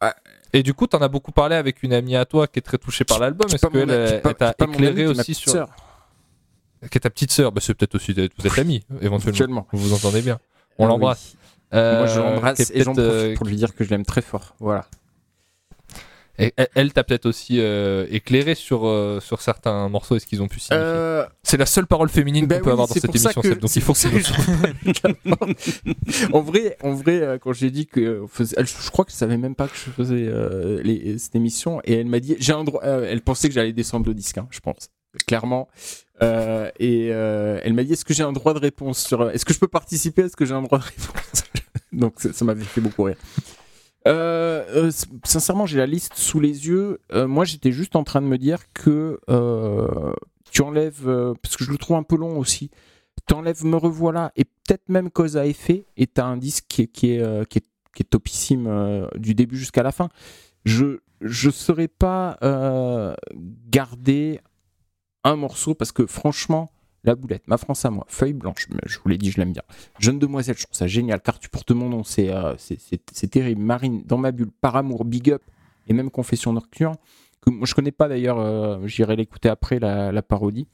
ah. 0.00 0.14
Et 0.54 0.62
du 0.62 0.72
coup, 0.72 0.86
t'en 0.86 0.98
as 1.02 1.08
beaucoup 1.08 1.32
parlé 1.32 1.56
avec 1.56 1.82
une 1.82 1.92
amie 1.92 2.14
à 2.16 2.24
toi 2.24 2.46
qui 2.46 2.60
est 2.60 2.62
très 2.62 2.78
touchée 2.78 3.04
par 3.04 3.18
l'album. 3.18 3.48
Est-ce 3.52 3.66
qu'elle 3.66 4.34
t'a 4.36 4.54
éclairé 4.64 5.06
aussi 5.08 5.34
sur. 5.34 5.66
Qui 6.90 6.98
est 6.98 7.00
ta 7.00 7.10
petite 7.10 7.30
sœur 7.30 7.52
bah, 7.52 7.60
C'est 7.60 7.74
peut-être 7.74 7.94
aussi. 7.94 8.12
Vous 8.12 8.46
êtes 8.46 8.58
amis, 8.58 8.84
éventuellement. 9.00 9.66
Vous 9.72 9.78
vous 9.88 9.92
entendez 9.94 10.22
bien. 10.22 10.38
On 10.78 10.86
Ah 10.86 10.88
l'embrasse. 10.88 11.34
oui. 11.34 11.38
Euh, 11.78 11.98
Moi, 11.98 12.06
je 12.06 12.20
l'embrasse 12.20 12.70
et 12.72 12.82
j'en 12.84 12.92
profite 12.92 13.10
euh, 13.12 13.34
pour 13.36 13.46
lui 13.46 13.56
dire 13.56 13.74
que 13.74 13.84
je 13.84 13.90
l'aime 13.90 14.04
très 14.04 14.22
fort. 14.22 14.54
Voilà. 14.60 14.86
Et 16.36 16.52
elle- 16.74 16.92
t'a 16.92 17.04
peut-être 17.04 17.26
aussi 17.26 17.60
euh, 17.60 18.08
éclairé 18.10 18.56
sur, 18.56 18.88
euh, 18.88 19.20
sur 19.20 19.40
certains 19.40 19.88
morceaux 19.88 20.16
et 20.16 20.18
ce 20.18 20.26
qu'ils 20.26 20.42
ont 20.42 20.48
pu 20.48 20.58
signifier. 20.58 20.84
Euh, 20.84 21.24
C'est 21.44 21.56
la 21.56 21.64
seule 21.66 21.86
parole 21.86 22.08
féminine 22.08 22.46
ben 22.46 22.58
qu'on 22.58 22.64
peut 22.64 22.70
oui, 22.70 22.72
avoir 22.72 22.88
dans 22.88 22.94
cette 22.94 23.04
émission, 23.04 23.40
que- 23.40 23.48
Seb, 23.50 23.60
donc 23.60 23.70
c'est 23.70 23.78
il 23.78 23.84
faut 23.84 23.92
que 23.92 24.08
que 24.08 24.18
je- 24.18 24.32
en 26.32 26.40
vrai, 26.40 26.76
en 26.82 26.92
vrai, 26.92 27.38
quand 27.40 27.52
j'ai 27.52 27.70
dit 27.70 27.86
que 27.86 28.24
faisait- 28.28 28.56
elle, 28.58 28.66
je 28.66 28.90
crois 28.90 29.04
que 29.04 29.12
je 29.12 29.16
savais 29.16 29.36
même 29.36 29.54
pas 29.54 29.68
que 29.68 29.76
je 29.76 29.90
faisais 29.90 30.28
les- 30.82 31.18
cette 31.18 31.36
émission, 31.36 31.80
et 31.84 32.00
elle 32.00 32.06
m'a 32.06 32.18
dit, 32.18 32.34
j'ai 32.40 32.52
un 32.52 32.64
droit. 32.64 32.82
elle 32.82 33.20
pensait 33.22 33.46
que 33.48 33.54
j'allais 33.54 33.72
descendre 33.72 34.08
le 34.08 34.14
disque, 34.14 34.38
hein, 34.38 34.48
je 34.50 34.58
pense, 34.58 34.88
clairement. 35.28 35.68
Euh, 36.22 36.70
et 36.78 37.08
euh, 37.10 37.60
elle 37.62 37.74
m'a 37.74 37.84
dit, 37.84 37.92
est-ce 37.92 38.04
que 38.04 38.14
j'ai 38.14 38.22
un 38.22 38.32
droit 38.32 38.54
de 38.54 38.60
réponse 38.60 39.12
est-ce 39.32 39.44
que 39.44 39.52
je 39.52 39.58
peux 39.58 39.68
participer, 39.68 40.22
est-ce 40.22 40.36
que 40.36 40.44
j'ai 40.44 40.54
un 40.54 40.62
droit 40.62 40.78
de 40.78 40.84
réponse? 40.84 41.44
Donc 41.92 42.14
ça, 42.20 42.44
m'avait 42.44 42.64
fait 42.64 42.80
beaucoup 42.80 43.04
rire. 43.04 43.16
Euh, 44.06 44.90
sincèrement, 45.24 45.66
j'ai 45.66 45.78
la 45.78 45.86
liste 45.86 46.14
sous 46.14 46.40
les 46.40 46.66
yeux. 46.66 47.00
Moi, 47.12 47.44
j'étais 47.44 47.72
juste 47.72 47.96
en 47.96 48.04
train 48.04 48.20
de 48.20 48.26
me 48.26 48.38
dire 48.38 48.60
que 48.72 49.18
tu 50.50 50.62
enlèves, 50.62 51.34
parce 51.42 51.56
que 51.56 51.64
je 51.64 51.70
le 51.70 51.78
trouve 51.78 51.96
un 51.96 52.02
peu 52.02 52.16
long 52.16 52.38
aussi, 52.38 52.70
tu 53.26 53.34
enlèves 53.34 53.64
Me 53.64 53.76
revoilà 53.76 54.32
et 54.36 54.44
peut-être 54.44 54.88
même 54.88 55.10
Cause 55.10 55.36
à 55.36 55.46
effet, 55.46 55.86
et 55.96 56.06
tu 56.06 56.20
as 56.20 56.26
un 56.26 56.36
disque 56.36 56.66
qui 56.68 56.82
est, 56.82 56.86
qui 56.88 57.12
est, 57.12 57.46
qui 57.48 57.58
est, 58.02 58.10
topissime 58.10 59.08
du 59.16 59.34
début 59.34 59.56
jusqu'à 59.56 59.82
la 59.82 59.92
fin. 59.92 60.08
Je 60.64 60.98
je 61.20 61.48
saurais 61.48 61.88
pas 61.88 62.38
garder 63.70 64.40
un 65.24 65.36
morceau 65.36 65.74
parce 65.74 65.92
que 65.92 66.06
franchement, 66.06 66.70
la 67.02 67.14
boulette, 67.14 67.46
ma 67.48 67.58
France 67.58 67.84
à 67.84 67.90
moi, 67.90 68.06
feuille 68.08 68.32
blanche, 68.32 68.66
je 68.86 68.98
vous 68.98 69.08
l'ai 69.08 69.18
dit, 69.18 69.30
je 69.30 69.38
l'aime 69.38 69.52
bien. 69.52 69.62
Jeune 69.98 70.18
demoiselle, 70.18 70.56
je 70.56 70.64
trouve 70.64 70.76
ça 70.76 70.86
génial, 70.86 71.20
car 71.20 71.38
tu 71.38 71.48
portes 71.48 71.70
mon 71.70 71.88
nom, 71.88 72.02
c'est 72.02 72.30
euh, 72.30 72.54
terrible. 73.30 73.60
Marine, 73.60 74.02
dans 74.06 74.16
ma 74.16 74.32
bulle, 74.32 74.50
par 74.60 74.76
amour, 74.76 75.04
big 75.04 75.30
up, 75.30 75.42
et 75.86 75.92
même 75.92 76.10
confession 76.10 76.52
nocturne, 76.52 76.96
que 77.44 77.50
moi 77.50 77.66
je 77.66 77.74
connais 77.74 77.92
pas 77.92 78.08
d'ailleurs, 78.08 78.38
euh, 78.40 78.78
j'irai 78.86 79.16
l'écouter 79.16 79.48
après 79.48 79.78
la, 79.78 80.10
la 80.12 80.22
parodie. 80.22 80.66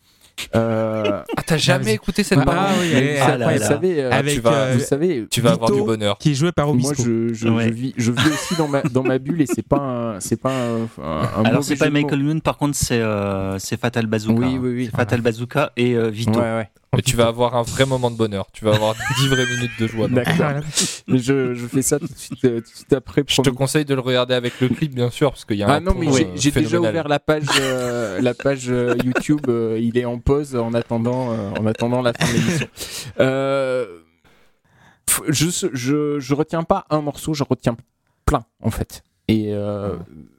Euh, 0.54 1.22
Ah, 1.36 1.42
t'as 1.46 1.56
jamais 1.58 1.84
vas-y. 1.84 1.94
écouté 1.94 2.22
cette 2.22 2.38
Ah, 2.40 2.44
parodie 2.44 2.78
oui, 2.80 3.16
Ah 3.20 3.36
là 3.36 3.52
vous 3.52 3.58
là. 3.60 3.66
savez, 3.66 4.02
euh, 4.02 4.10
Avec, 4.10 4.34
tu 4.34 4.40
vas- 4.40 4.72
vous 4.72 4.78
savez, 4.80 5.26
Tu 5.30 5.40
vas 5.40 5.52
avoir 5.52 5.70
du 5.70 5.82
bonheur. 5.82 6.16
qui 6.18 6.30
est 6.30 6.34
joué 6.34 6.52
par 6.52 6.66
moi, 6.72 6.90
Obispo. 6.92 7.02
je, 7.02 7.34
je, 7.34 7.48
Ouais. 7.48 7.64
je 7.64 7.70
vis, 7.72 7.94
je 7.96 8.12
vis 8.12 8.28
aussi 8.28 8.54
dans 8.56 8.68
ma, 8.68 8.80
dans 8.82 9.02
ma 9.02 9.18
bulle 9.18 9.42
et 9.42 9.46
c'est 9.46 9.66
pas 9.66 9.78
un, 9.78 10.20
c'est 10.20 10.40
pas 10.40 10.52
un, 10.52 10.82
un- 11.02 11.28
un 11.38 11.44
Alors 11.44 11.62
c'est 11.64 11.76
pas. 11.76 11.90
Michael 11.90 12.22
Moon, 12.22 12.40
par 12.40 12.56
contre 12.56 12.74
c'est 12.76 13.00
euh, 13.00 13.58
c'est 13.58 13.78
Fatal 13.78 14.06
Bazooka. 14.06 14.40
Oui, 14.46 14.54
hein. 14.54 14.60
oui, 14.62 14.70
oui. 14.76 14.90
Fatal 14.94 15.20
Bazooka 15.20 15.72
et 15.76 15.94
euh, 15.94 16.08
Vito. 16.08 16.32
Ouais, 16.40 16.56
ouais. 16.56 16.68
Mais 16.96 17.02
tu 17.02 17.14
vas 17.16 17.28
avoir 17.28 17.54
un 17.54 17.62
vrai 17.62 17.86
moment 17.86 18.10
de 18.10 18.16
bonheur. 18.16 18.46
Tu 18.52 18.64
vas 18.64 18.74
avoir 18.74 18.94
10 19.20 19.28
vraies 19.28 19.46
minutes 19.46 19.70
de 19.78 19.86
joie. 19.86 20.08
D'accord. 20.08 20.60
Mais 21.06 21.18
je, 21.18 21.54
je 21.54 21.66
fais 21.68 21.82
ça 21.82 22.00
tout 22.00 22.08
de 22.08 22.16
suite, 22.18 22.44
euh, 22.44 22.56
tout 22.60 22.70
de 22.70 22.76
suite 22.76 22.92
après. 22.92 23.22
Je 23.28 23.36
te 23.36 23.42
promis. 23.42 23.56
conseille 23.56 23.84
de 23.84 23.94
le 23.94 24.00
regarder 24.00 24.34
avec 24.34 24.60
le 24.60 24.68
clip, 24.68 24.92
bien 24.94 25.08
sûr, 25.08 25.30
parce 25.30 25.44
qu'il 25.44 25.56
y 25.58 25.62
a 25.62 25.68
un 25.68 25.74
Ah 25.74 25.80
non, 25.80 25.94
mais 25.96 26.10
j'ai 26.12 26.26
euh, 26.26 26.30
j'ai 26.34 26.50
déjà 26.50 26.68
phénoménal. 26.68 26.90
ouvert 26.92 27.08
la 27.08 27.20
page, 27.20 27.44
euh, 27.60 28.20
la 28.20 28.34
page 28.34 28.68
euh, 28.70 28.96
YouTube. 29.04 29.42
euh, 29.48 29.78
il 29.80 29.96
est 29.98 30.04
en 30.04 30.18
pause 30.18 30.56
en 30.56 30.74
attendant, 30.74 31.30
euh, 31.32 31.50
en 31.60 31.66
attendant 31.66 32.02
la 32.02 32.12
fin 32.12 32.26
de 32.26 32.32
l'émission. 32.38 32.66
Euh, 33.20 33.86
pff, 35.06 35.20
je, 35.28 35.68
je, 35.72 36.18
je 36.18 36.34
retiens 36.34 36.64
pas 36.64 36.86
un 36.90 37.02
morceau, 37.02 37.34
je 37.34 37.44
retiens 37.44 37.76
plein 38.26 38.44
en 38.62 38.70
fait. 38.72 39.04
Et 39.28 39.54
euh, 39.54 39.96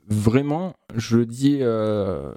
vraiment, 0.10 0.76
je 0.98 1.16
le 1.18 1.26
dis 1.26 1.60
euh, 1.62 2.34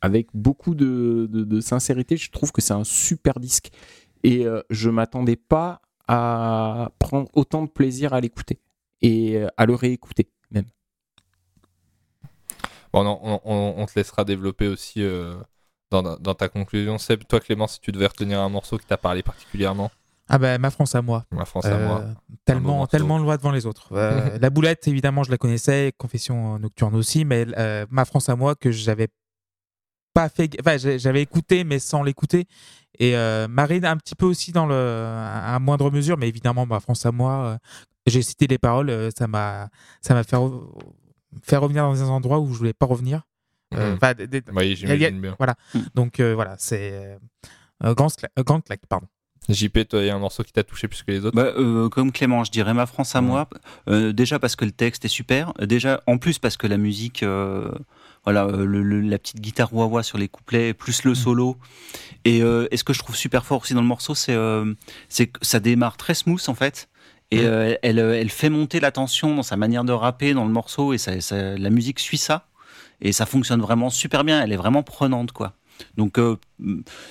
avec 0.00 0.28
beaucoup 0.34 0.74
de, 0.74 1.28
de- 1.30 1.44
de 1.44 1.60
sincérité, 1.60 2.16
je 2.16 2.30
trouve 2.30 2.52
que 2.52 2.60
c'est 2.60 2.74
un 2.74 2.84
super 2.84 3.40
disque. 3.40 3.70
Et 4.24 4.46
euh, 4.46 4.62
je 4.70 4.90
m'attendais 4.90 5.36
pas 5.36 5.80
à 6.08 6.90
prendre 6.98 7.28
autant 7.34 7.62
de 7.62 7.68
plaisir 7.68 8.12
à 8.14 8.20
l'écouter 8.20 8.60
et 9.02 9.36
euh, 9.36 9.48
à 9.56 9.66
le 9.66 9.74
réécouter 9.74 10.30
même. 10.50 10.64
Bon, 12.92 13.04
non, 13.04 13.18
on, 13.22 13.40
on- 13.44 13.74
on 13.76 13.86
te 13.86 13.92
laissera 13.96 14.24
développer 14.24 14.66
aussi 14.68 15.02
euh, 15.02 15.34
dans, 15.90 16.02
dans 16.18 16.34
ta 16.34 16.48
conclusion. 16.48 16.98
Seb, 16.98 17.24
toi, 17.28 17.40
Clément, 17.40 17.66
si 17.66 17.80
tu 17.80 17.92
devais 17.92 18.06
retenir 18.06 18.40
un 18.40 18.48
morceau 18.48 18.78
qui 18.78 18.86
t'a 18.86 18.96
parlé 18.96 19.22
particulièrement, 19.22 19.90
Ah 20.28 20.38
bah 20.38 20.56
ma 20.58 20.70
France 20.70 20.94
à 20.94 21.02
moi. 21.02 21.24
ma 21.30 21.44
France 21.44 21.66
à 21.66 21.76
moi. 21.78 22.00
Euh, 22.00 22.06
beau 22.14 22.36
tellement, 22.46 22.86
tellement 22.86 23.18
loin 23.18 23.36
devant 23.36 23.50
les 23.52 23.66
autres. 23.66 23.88
Euh, 23.92 24.38
la 24.40 24.50
boulette, 24.50 24.88
évidemment, 24.88 25.22
je 25.22 25.30
la 25.30 25.38
connaissais, 25.38 25.92
Confession 25.98 26.58
nocturne 26.58 26.94
aussi, 26.94 27.24
mais 27.26 27.46
euh, 27.58 27.84
ma 27.90 28.04
France 28.06 28.28
à 28.30 28.36
moi 28.36 28.54
que 28.54 28.70
j'avais 28.70 29.08
pas 30.18 30.28
fait, 30.28 30.50
enfin 30.60 30.76
j'avais 30.98 31.22
écouté 31.22 31.64
mais 31.64 31.78
sans 31.78 32.02
l'écouter. 32.02 32.46
Et 32.98 33.16
euh, 33.16 33.46
Marine 33.48 33.84
un 33.84 33.96
petit 33.96 34.16
peu 34.16 34.26
aussi 34.26 34.50
dans 34.50 34.66
le, 34.66 34.74
à 34.74 35.56
moindre 35.60 35.90
mesure, 35.92 36.16
mais 36.18 36.26
évidemment 36.28 36.66
ma 36.66 36.80
France 36.80 37.06
à 37.06 37.12
moi. 37.12 37.32
euh, 37.44 37.56
j'ai 38.06 38.22
cité 38.22 38.46
les 38.46 38.58
paroles, 38.58 38.90
euh, 38.90 39.10
ça 39.16 39.26
m'a, 39.28 39.68
ça 40.00 40.14
m'a 40.14 40.24
fait, 40.24 40.36
re- 40.36 40.64
fait 41.42 41.56
revenir 41.58 41.84
dans 41.84 42.02
un 42.02 42.08
endroit 42.08 42.38
où 42.40 42.52
je 42.52 42.58
voulais 42.58 42.72
pas 42.72 42.86
revenir. 42.86 43.22
Euh, 43.74 43.96
des- 44.14 44.26
des- 44.26 44.42
Oui, 44.52 44.74
j'imagine 44.74 45.20
bien. 45.20 45.36
donc 45.94 46.18
euh, 46.20 46.34
voilà, 46.34 46.56
c'est 46.58 47.18
grand, 47.82 48.08
cla- 48.08 48.42
grand 48.42 48.60
claque, 48.62 48.86
pardon. 48.88 49.06
JP, 49.50 49.88
toi, 49.88 50.00
il 50.00 50.06
y 50.06 50.10
a 50.10 50.14
un 50.14 50.18
morceau 50.18 50.42
qui 50.42 50.52
t'a 50.52 50.62
touché 50.64 50.88
plus 50.88 51.02
que 51.02 51.10
les 51.12 51.24
autres? 51.24 51.36
Bah, 51.36 51.52
euh, 51.56 51.88
comme 51.88 52.12
Clément, 52.12 52.44
je 52.44 52.50
dirais 52.50 52.74
ma 52.74 52.86
France 52.86 53.14
à 53.14 53.20
Ouais. 53.20 53.26
moi. 53.26 53.48
Euh, 53.88 54.12
déjà 54.12 54.38
parce 54.38 54.56
que 54.56 54.64
le 54.66 54.72
texte 54.72 55.04
est 55.04 55.08
super. 55.20 55.54
Déjà, 55.60 56.02
en 56.06 56.18
plus 56.18 56.38
parce 56.38 56.56
que 56.58 56.66
la 56.66 56.76
musique, 56.76 57.22
euh, 57.22 57.70
voilà, 58.28 58.44
euh, 58.44 58.66
le- 58.66 58.82
le- 58.82 59.00
la 59.00 59.18
petite 59.18 59.40
guitare 59.40 59.72
wah 59.72 60.02
sur 60.02 60.18
les 60.18 60.28
couplets, 60.28 60.74
plus 60.74 61.04
le 61.04 61.14
solo. 61.14 61.56
Et, 62.26 62.42
euh, 62.42 62.68
et 62.70 62.76
ce 62.76 62.84
que 62.84 62.92
je 62.92 62.98
trouve 62.98 63.16
super 63.16 63.46
fort 63.46 63.62
aussi 63.62 63.72
dans 63.72 63.80
le 63.80 63.86
morceau, 63.86 64.14
c'est 64.14 64.34
euh, 64.34 64.74
c'est 65.08 65.28
que 65.28 65.38
ça 65.42 65.60
démarre 65.60 65.96
très 65.96 66.12
smooth 66.14 66.42
en 66.48 66.54
fait. 66.54 66.88
Et 67.30 67.40
euh, 67.44 67.74
elle, 67.82 67.98
euh, 67.98 68.20
elle 68.20 68.28
fait 68.30 68.50
monter 68.50 68.80
la 68.80 68.90
tension 68.90 69.34
dans 69.34 69.42
sa 69.42 69.56
manière 69.56 69.84
de 69.84 69.92
rapper 69.92 70.34
dans 70.34 70.44
le 70.44 70.52
morceau 70.52 70.92
et 70.92 70.98
ça, 70.98 71.18
ça- 71.22 71.56
la 71.56 71.70
musique 71.70 72.00
suit 72.00 72.18
ça. 72.18 72.46
Et 73.00 73.12
ça 73.12 73.24
fonctionne 73.26 73.62
vraiment 73.62 73.88
super 73.90 74.24
bien. 74.24 74.42
Elle 74.42 74.52
est 74.52 74.56
vraiment 74.56 74.82
prenante, 74.82 75.32
quoi. 75.32 75.54
Donc, 75.96 76.18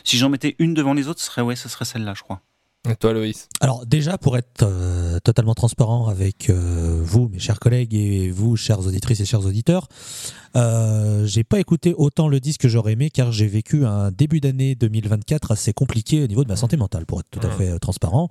si 0.04 0.18
j'en 0.18 0.30
mettais 0.30 0.56
une 0.60 0.74
devant 0.74 0.94
les 0.94 1.08
autres, 1.08 1.22
ce 1.22 1.26
serait, 1.28 1.42
ouais, 1.42 1.56
ce 1.56 1.70
serait 1.70 1.86
celle-là, 1.86 2.14
je 2.16 2.22
crois. 2.24 2.42
Et 2.90 2.96
toi, 2.96 3.14
Loïs 3.14 3.48
Alors 3.60 3.86
déjà, 3.86 4.18
pour 4.18 4.38
être 4.38 4.64
euh, 4.64 5.20
totalement 5.20 5.54
transparent 5.56 6.08
avec 6.08 6.50
euh, 6.50 7.02
vous, 7.04 7.28
mes 7.30 7.40
chers 7.40 7.60
collègues, 7.60 7.94
et 7.94 8.30
vous, 8.30 8.56
chères 8.56 8.80
auditrices 8.80 9.20
et 9.20 9.26
chers 9.26 9.46
auditeurs, 9.46 9.88
euh, 10.56 11.26
j'ai 11.26 11.44
pas 11.44 11.60
écouté 11.60 11.94
autant 11.98 12.28
le 12.28 12.40
disque 12.40 12.62
que 12.62 12.68
j'aurais 12.70 12.94
aimé 12.94 13.10
car 13.10 13.32
j'ai 13.32 13.46
vécu 13.48 13.86
un 13.86 14.12
début 14.12 14.40
d'année 14.40 14.76
2024 14.76 15.52
assez 15.52 15.74
compliqué 15.74 16.24
au 16.24 16.28
niveau 16.28 16.44
de 16.44 16.50
ma 16.50 16.56
santé 16.56 16.78
mentale, 16.78 17.06
pour 17.06 17.20
être 17.20 17.30
tout 17.30 17.40
à 17.44 17.48
Mhm. 17.48 17.54
fait 17.58 17.70
euh, 17.70 17.78
transparent. 17.80 18.30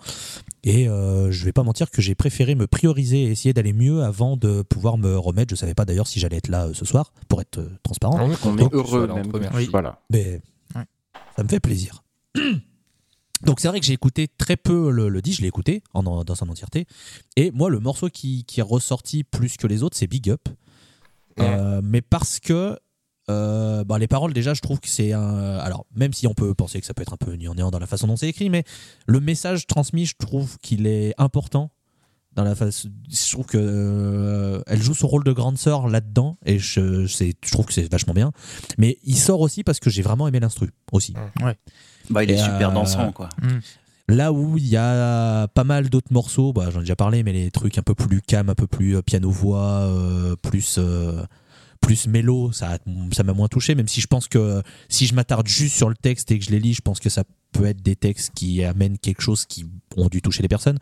Et 0.65 0.89
euh, 0.89 1.31
je 1.31 1.45
vais 1.45 1.53
pas 1.53 1.63
mentir 1.63 1.91
que 1.91 2.03
j'ai 2.03 2.15
préféré 2.15 2.55
me 2.55 2.67
prioriser 2.67 3.25
et 3.25 3.31
essayer 3.31 3.53
d'aller 3.53 3.73
mieux 3.73 4.03
avant 4.03 4.37
de 4.37 4.63
pouvoir 4.63 4.99
me 4.99 5.17
remettre. 5.17 5.51
Je 5.51 5.57
savais 5.57 5.75
pas 5.75 5.85
d'ailleurs 5.85 6.07
si 6.09 6.19
j'allais 6.19 6.37
être 6.39 6.49
là 6.49 6.67
euh, 6.67 6.75
ce 6.75 6.85
soir, 6.85 7.13
pour 7.29 7.41
être 7.41 7.59
euh, 7.59 7.71
transparent. 7.83 8.19
On 8.45 8.49
On 8.51 8.59
est 8.59 8.75
heureux 8.75 9.07
là 9.07 9.13
en 9.15 9.17
même. 9.17 9.29
première. 9.29 9.53
Oui. 9.55 9.69
Voilà. 9.71 10.01
Mais 10.11 10.41
Ouais. 10.75 10.83
ça 11.37 11.43
me 11.45 11.49
fait 11.49 11.61
plaisir. 11.61 12.03
Donc 13.47 13.61
c'est 13.61 13.69
vrai 13.69 13.81
que 13.81 13.87
j'ai 13.87 13.93
écouté 13.95 14.29
très 14.39 14.57
peu 14.57 14.91
le, 14.91 15.09
le 15.09 15.23
disque, 15.23 15.39
je 15.39 15.43
l'ai 15.43 15.49
écouté 15.49 15.83
en, 15.95 16.05
en- 16.07 16.25
dans 16.25 16.35
son 16.35 16.49
entièreté. 16.49 16.87
Et 17.37 17.51
moi, 17.53 17.71
le 17.71 17.79
morceau 17.81 18.09
qui, 18.09 18.45
qui 18.45 18.61
est 18.61 18.65
ressorti 18.65 19.25
plus 19.25 19.57
que 19.57 19.67
les 19.67 19.83
autres, 19.83 19.97
c'est 19.97 20.07
Big 20.07 20.29
Up. 20.31 20.49
Euh, 21.39 21.81
mais 21.85 22.01
parce 22.03 22.41
que 22.41 22.79
euh, 23.29 23.85
bah, 23.85 23.99
les 23.99 24.07
paroles, 24.09 24.33
déjà, 24.33 24.55
je 24.55 24.61
trouve 24.61 24.79
que 24.81 24.89
c'est 24.89 25.13
un. 25.13 25.59
Alors, 25.59 25.85
même 25.95 26.13
si 26.13 26.27
on 26.27 26.35
peut 26.35 26.55
penser 26.55 26.81
que 26.81 26.87
ça 26.87 26.95
peut 26.95 27.03
être 27.03 27.13
un 27.13 27.17
peu 27.17 27.33
néant 27.33 27.55
dans 27.71 27.79
la 27.79 27.87
façon 27.87 28.07
dont 28.07 28.17
c'est 28.17 28.29
écrit, 28.29 28.49
mais 28.51 28.65
le 29.07 29.21
message 29.21 29.67
transmis, 29.67 30.07
je 30.07 30.15
trouve 30.19 30.59
qu'il 30.59 30.87
est 30.87 31.13
important. 31.19 31.71
Dans 32.35 32.45
la 32.45 32.55
face, 32.55 32.87
je 33.11 33.33
trouve 33.33 33.47
que 33.47 33.57
euh, 33.59 34.61
elle 34.67 34.83
joue 34.83 34.93
son 34.95 35.09
rôle 35.09 35.25
de 35.25 35.33
grande 35.33 35.57
sœur 35.57 35.89
là-dedans 35.89 36.37
et 36.45 36.59
je, 36.59 37.07
je 37.07 37.33
trouve 37.51 37.65
que 37.65 37.73
c'est 37.73 37.91
vachement 37.91 38.13
bien. 38.13 38.31
Mais 38.77 38.99
il 39.05 39.17
sort 39.17 39.41
aussi 39.41 39.65
parce 39.65 39.81
que 39.81 39.89
j'ai 39.89 40.03
vraiment 40.03 40.29
aimé 40.29 40.39
l'instru 40.39 40.71
aussi. 40.93 41.15
Bah, 42.11 42.25
il 42.25 42.31
est 42.31 42.37
super 42.37 42.71
euh, 42.71 42.75
dansant, 42.75 43.13
quoi. 43.13 43.29
Là 44.09 44.33
où 44.33 44.57
il 44.57 44.67
y 44.67 44.77
a 44.77 45.49
pas 45.49 45.65
mal 45.65 45.89
d'autres 45.89 46.13
morceaux, 46.13 46.53
bah, 46.53 46.69
j'en 46.71 46.79
ai 46.79 46.83
déjà 46.83 46.95
parlé, 46.95 47.25
mais 47.25 47.33
les 47.33 47.51
trucs 47.51 47.77
un 47.77 47.83
peu 47.83 47.95
plus 47.95 48.21
calmes, 48.23 48.51
un 48.51 48.55
peu 48.55 48.69
plus 48.69 48.97
euh, 48.97 49.03
piano-voix, 49.03 49.81
euh, 49.81 50.37
plus, 50.37 50.77
euh, 50.79 51.25
plus 51.81 52.07
mélo, 52.07 52.53
ça 52.53 52.79
ça 53.13 53.25
m'a 53.25 53.33
moins 53.33 53.49
touché, 53.49 53.75
même 53.75 53.89
si 53.89 54.01
je 54.01 54.07
pense 54.07 54.29
que 54.29 54.63
si 54.89 55.07
je 55.07 55.15
m'attarde 55.15 55.49
juste 55.49 55.75
sur 55.75 55.89
le 55.89 55.97
texte 55.97 56.31
et 56.31 56.39
que 56.39 56.45
je 56.45 56.51
les 56.51 56.61
lis, 56.61 56.75
je 56.75 56.83
pense 56.83 57.01
que 57.01 57.09
ça 57.09 57.25
peut 57.51 57.67
être 57.67 57.83
des 57.83 57.97
textes 57.97 58.31
qui 58.33 58.63
amènent 58.63 58.99
quelque 58.99 59.23
chose 59.23 59.45
qui 59.45 59.67
ont 59.97 60.09
dû 60.09 60.23
toucher 60.23 60.43
les 60.43 60.49
personnes. 60.49 60.79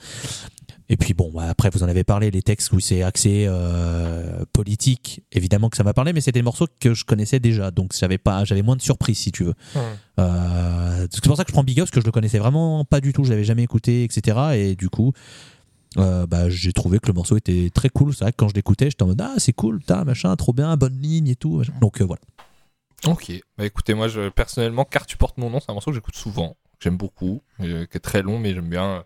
Et 0.89 0.97
puis 0.97 1.15
bon, 1.15 1.31
bah, 1.32 1.44
après 1.48 1.70
vous 1.70 1.82
en 1.82 1.89
avez 1.89 2.05
parlé, 2.05 2.31
les 2.31 2.43
textes 2.43 2.73
où 2.73 2.81
c'est 2.81 3.02
axé 3.02 3.47
euh, 3.48 4.44
politique, 4.52 5.23
évidemment 5.32 5.70
que 5.70 5.77
ça 5.77 5.85
m'a 5.85 5.94
parlé, 5.94 6.12
mais 6.12 6.20
c'était 6.20 6.40
des 6.40 6.43
morceaux 6.43 6.66
que 6.78 6.93
je 6.93 7.05
connaissais 7.05 7.40
déjà, 7.40 7.70
donc 7.70 7.93
j'avais 7.98 8.19
pas, 8.19 8.44
j'avais 8.44 8.62
moins 8.62 8.77
de 8.77 8.82
surprise 8.82 9.16
si 9.16 9.32
tu 9.32 9.44
veux. 9.44 9.55
Euh, 10.19 11.06
c'est 11.11 11.24
pour 11.24 11.36
ça 11.36 11.44
que 11.44 11.48
je 11.48 11.55
prends 11.55 11.65
Big 11.65 11.81
Up, 11.81 11.85
parce 11.85 11.90
que 11.90 12.01
je 12.01 12.06
le 12.06 12.12
connaissais 12.12 12.39
vraiment 12.39 12.85
pas 12.85 13.01
du 13.01 13.12
tout, 13.12 13.24
je 13.24 13.31
l'avais 13.31 13.44
jamais 13.44 13.62
écouté, 13.62 14.05
etc. 14.05 14.36
Et 14.55 14.77
du 14.77 14.90
coup, 14.90 15.12
euh, 15.97 16.27
bah, 16.27 16.48
j'ai 16.48 16.73
trouvé 16.73 16.98
que 16.98 17.06
le 17.06 17.12
morceau 17.12 17.36
était 17.36 17.70
très 17.73 17.89
cool. 17.89 18.12
C'est 18.15 18.24
vrai 18.24 18.32
que 18.32 18.36
quand 18.36 18.48
je 18.48 18.55
l'écoutais, 18.55 18.90
j'étais 18.90 19.02
en 19.02 19.06
mode 19.06 19.20
Ah, 19.20 19.35
c'est 19.39 19.52
cool, 19.52 19.78
putain, 19.78 20.05
machin, 20.05 20.35
trop 20.36 20.52
bien, 20.52 20.77
bonne 20.77 21.01
ligne 21.01 21.28
et 21.28 21.36
tout. 21.36 21.59
machin. 21.59 21.73
Donc 21.81 22.01
euh, 22.01 22.05
voilà. 22.05 22.23
Ok. 23.06 23.32
Bah 23.59 23.66
écoutez, 23.66 23.94
moi, 23.94 24.09
je, 24.09 24.28
personnellement, 24.31 24.85
Car 24.85 25.06
tu 25.06 25.16
portes 25.16 25.39
mon 25.39 25.51
nom, 25.51 25.61
c'est 25.61 25.70
un 25.70 25.74
morceau 25.74 25.90
que 25.90 25.97
j'écoute 25.97 26.16
souvent, 26.16 26.56
que 26.78 26.85
j'aime 26.85 26.97
beaucoup, 26.97 27.43
euh, 27.61 27.86
qui 27.86 27.97
est 27.97 28.01
très 28.01 28.23
long, 28.23 28.39
mais 28.39 28.55
j'aime 28.55 28.69
bien. 28.69 29.05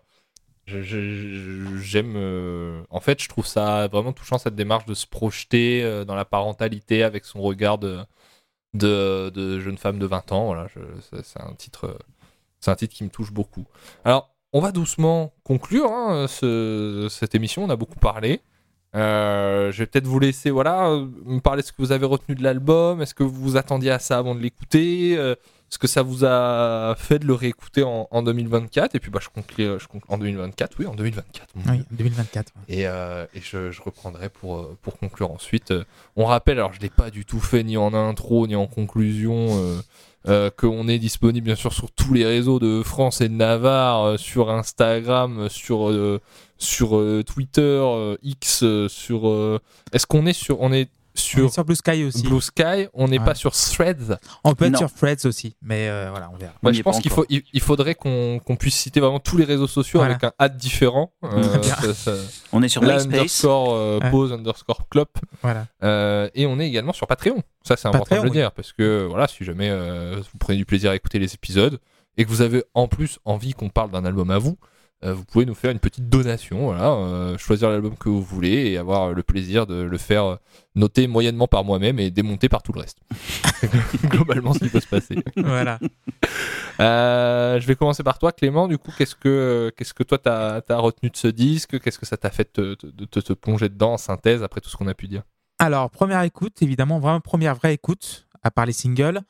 J'aime. 0.69 2.13
euh, 2.15 2.81
En 2.89 2.99
fait, 2.99 3.21
je 3.21 3.27
trouve 3.29 3.45
ça 3.45 3.87
vraiment 3.87 4.13
touchant 4.13 4.37
cette 4.37 4.55
démarche 4.55 4.85
de 4.85 4.93
se 4.93 5.07
projeter 5.07 5.83
euh, 5.83 6.05
dans 6.05 6.15
la 6.15 6.25
parentalité 6.25 7.03
avec 7.03 7.25
son 7.25 7.41
regard 7.41 7.77
de, 7.77 7.99
jeune 9.59 9.77
femme 9.77 9.99
de 9.99 10.05
20 10.05 10.31
ans. 10.31 10.45
Voilà, 10.47 10.67
c'est- 11.23 11.39
un 11.39 11.53
titre. 11.53 11.85
euh, 11.87 11.97
C'est 12.61 12.71
un 12.71 12.75
titre 12.75 12.93
qui 12.93 13.03
me 13.05 13.09
touche 13.09 13.31
beaucoup. 13.31 13.65
Alors, 14.03 14.35
on 14.51 14.59
va 14.59 14.71
doucement 14.73 15.31
conclure 15.43 15.89
hein, 15.91 16.27
ce- 16.27 17.07
cette 17.09 17.33
émission. 17.33 17.63
On 17.63 17.69
a 17.69 17.75
beaucoup 17.77 17.99
parlé. 17.99 18.41
Je 18.93 19.71
vais 19.77 19.85
peut-être 19.85 20.07
vous 20.07 20.19
laisser, 20.19 20.49
voilà, 20.49 20.89
me 21.25 21.39
parler 21.39 21.61
de 21.61 21.67
ce 21.67 21.71
que 21.71 21.81
vous 21.81 21.91
avez 21.93 22.05
retenu 22.05 22.35
de 22.35 22.43
l'album. 22.43 23.01
Est-ce 23.01 23.13
que 23.13 23.23
vous 23.23 23.39
vous 23.41 23.55
attendiez 23.57 23.91
à 23.91 23.99
ça 23.99 24.17
avant 24.17 24.35
de 24.35 24.41
l'écouter 24.41 25.15
Est-ce 25.71 25.77
que 25.77 25.87
ça 25.87 26.01
vous 26.01 26.25
a 26.25 26.95
fait 26.97 27.19
de 27.19 27.25
le 27.27 27.33
réécouter 27.35 27.83
en, 27.83 28.07
en 28.09 28.23
2024 28.23 28.95
Et 28.95 28.99
puis, 28.99 29.11
bah, 29.11 29.19
je 29.21 29.29
conclue, 29.29 29.65
je 29.79 29.87
conclue- 29.87 30.11
en 30.11 30.17
2024, 30.17 30.77
oui, 30.79 30.87
en 30.87 30.95
2024. 30.95 31.47
mon 31.55 31.71
Oui, 31.71 31.77
Dieu. 31.77 31.85
2024. 31.91 32.51
ouais. 32.55 32.75
Et, 32.75 32.87
euh, 32.87 33.25
et 33.35 33.41
je, 33.41 33.69
je 33.71 33.81
reprendrai 33.81 34.29
pour, 34.29 34.57
euh, 34.57 34.77
pour 34.81 34.97
conclure 34.97 35.31
ensuite. 35.31 35.69
Euh, 35.71 35.83
On 36.15 36.25
rappelle, 36.25 36.57
alors 36.57 36.73
je 36.73 36.79
ne 36.79 36.83
l'ai 36.83 36.89
pas 36.89 37.11
du 37.11 37.23
tout 37.23 37.39
fait 37.39 37.63
ni 37.63 37.77
en 37.77 37.93
intro 37.93 38.47
ni 38.47 38.55
en 38.55 38.65
conclusion, 38.65 39.47
euh, 39.51 39.79
euh, 40.27 40.49
qu'on 40.49 40.87
est 40.87 40.97
disponible 40.99 41.45
bien 41.45 41.55
sûr 41.55 41.71
sur 41.71 41.91
tous 41.91 42.13
les 42.13 42.25
réseaux 42.25 42.59
de 42.59 42.81
France 42.83 43.21
et 43.21 43.29
de 43.29 43.33
Navarre, 43.35 44.17
sur 44.19 44.49
Instagram, 44.49 45.49
sur, 45.49 45.93
sur 46.57 47.23
Twitter, 47.25 48.15
X, 48.23 48.65
sur... 48.87 49.59
Est-ce 49.93 50.07
qu'on 50.07 50.25
est 50.25 50.33
sur... 50.33 50.61
On 50.61 50.73
est 50.73 50.89
On 51.19 51.37
sur, 51.39 51.45
est 51.45 51.49
sur 51.49 51.65
Blue 51.65 51.75
Sky 51.75 52.03
aussi. 52.05 52.23
Blue 52.23 52.41
Sky, 52.41 52.87
on 52.93 53.07
n'est 53.07 53.19
Ouais. 53.19 53.25
pas 53.25 53.35
sur 53.35 53.51
Threads. 53.53 54.17
On 54.43 54.55
peut 54.55 54.65
être 54.65 54.73
Non. 54.73 54.79
sur 54.79 54.93
Threads 54.93 55.25
aussi, 55.25 55.55
mais 55.61 55.87
euh, 55.89 56.07
voilà, 56.11 56.29
on 56.33 56.37
verra. 56.37 56.53
On 56.63 56.67
Bah, 56.67 56.71
je 56.73 56.81
pense 56.81 56.99
qu'il 56.99 57.11
faut, 57.11 57.25
il, 57.29 57.43
il 57.53 57.61
faudrait 57.61 57.95
qu'on 57.95 58.39
qu'on 58.45 58.55
puisse 58.55 58.75
citer 58.75 58.99
vraiment 58.99 59.19
tous 59.19 59.37
les 59.37 59.45
réseaux 59.45 59.67
sociaux 59.67 59.99
Voilà. 59.99 60.13
avec 60.15 60.23
un 60.23 60.31
ad 60.39 60.57
différent. 60.57 61.11
Euh, 61.23 61.57
Bien. 61.59 61.75
ça- 61.75 61.93
ça- 61.93 62.11
On 62.51 62.63
est 62.63 62.69
sur 62.69 62.81
MySpace. 62.81 63.05
underscore 63.05 63.73
euh, 63.75 63.99
Ouais. 64.11 64.31
underscore 64.33 64.87
clop. 64.89 65.17
Voilà. 65.41 65.67
Euh, 65.83 66.29
et 66.35 66.45
on 66.45 66.59
est 66.59 66.67
également 66.67 66.93
sur 66.93 67.07
Patreon. 67.07 67.43
Ça, 67.63 67.75
c'est 67.77 67.87
important 67.87 68.05
Patreon, 68.05 68.21
de 68.21 68.25
le 68.27 68.31
oui. 68.31 68.37
dire 68.37 68.51
parce 68.51 68.71
que 68.73 69.05
voilà, 69.09 69.27
si 69.27 69.43
jamais 69.43 69.69
euh, 69.69 70.15
vous 70.31 70.37
prenez 70.39 70.57
du 70.57 70.65
plaisir 70.65 70.91
à 70.91 70.95
écouter 70.95 71.19
les 71.19 71.33
épisodes 71.33 71.79
et 72.17 72.25
que 72.25 72.29
vous 72.29 72.41
avez 72.41 72.63
en 72.73 72.87
plus 72.87 73.19
envie 73.25 73.53
qu'on 73.53 73.69
parle 73.69 73.91
d'un 73.91 74.05
album 74.05 74.31
à 74.31 74.37
vous, 74.37 74.57
vous 75.01 75.23
pouvez 75.25 75.45
nous 75.45 75.55
faire 75.55 75.71
une 75.71 75.79
petite 75.79 76.09
donation. 76.09 76.65
Voilà, 76.65 76.91
euh, 76.91 77.37
choisir 77.37 77.69
l'album 77.69 77.95
que 77.97 78.09
vous 78.09 78.21
voulez 78.21 78.71
et 78.71 78.77
avoir 78.77 79.13
le 79.13 79.23
plaisir 79.23 79.65
de 79.65 79.75
le 79.81 79.97
faire 79.97 80.23
euh, 80.25 80.35
noter 80.75 81.07
moyennement 81.07 81.47
par 81.47 81.63
moi-même 81.63 81.99
et 81.99 82.11
démonter 82.11 82.49
par 82.49 82.61
tout 82.63 82.73
le 82.73 82.81
reste. 82.81 82.99
Globalement, 84.05 84.53
ce 84.53 84.59
qui 84.59 84.69
peut 84.69 84.79
se 84.81 84.87
passer. 84.87 85.15
voilà. 85.37 85.79
Euh, 86.79 87.59
je 87.59 87.67
vais 87.67 87.75
commencer 87.75 88.03
par 88.03 88.19
toi, 88.19 88.31
Clément. 88.31 88.67
Du 88.67 88.77
coup, 88.77 88.91
qu'est-ce 88.97 89.15
que, 89.15 89.71
qu'est-ce 89.77 89.93
que 89.93 90.03
toi 90.03 90.17
t'as 90.17 90.61
as 90.67 90.77
retenu 90.77 91.09
de 91.09 91.17
ce 91.17 91.27
disque? 91.27 91.79
Qu'est-ce 91.79 91.99
que 91.99 92.05
ça 92.05 92.17
t'a 92.17 92.29
fait 92.29 92.49
de 92.57 92.75
te, 92.75 92.87
de 92.87 93.05
te- 93.05 93.19
te 93.19 93.33
plonger 93.33 93.69
dedans 93.69 93.93
en 93.93 93.97
synthèse 93.97 94.43
après 94.43 94.61
tout 94.61 94.69
ce 94.69 94.77
qu'on 94.77 94.87
a 94.87 94.93
pu 94.93 95.07
dire? 95.07 95.23
Alors, 95.59 95.89
première 95.89 96.21
écoute, 96.21 96.61
évidemment, 96.61 96.99
vraiment 96.99 97.19
première 97.19 97.55
vraie 97.55 97.73
écoute, 97.73 98.27
à 98.43 98.51
part 98.51 98.65
les 98.65 98.73
singles. 98.73 99.21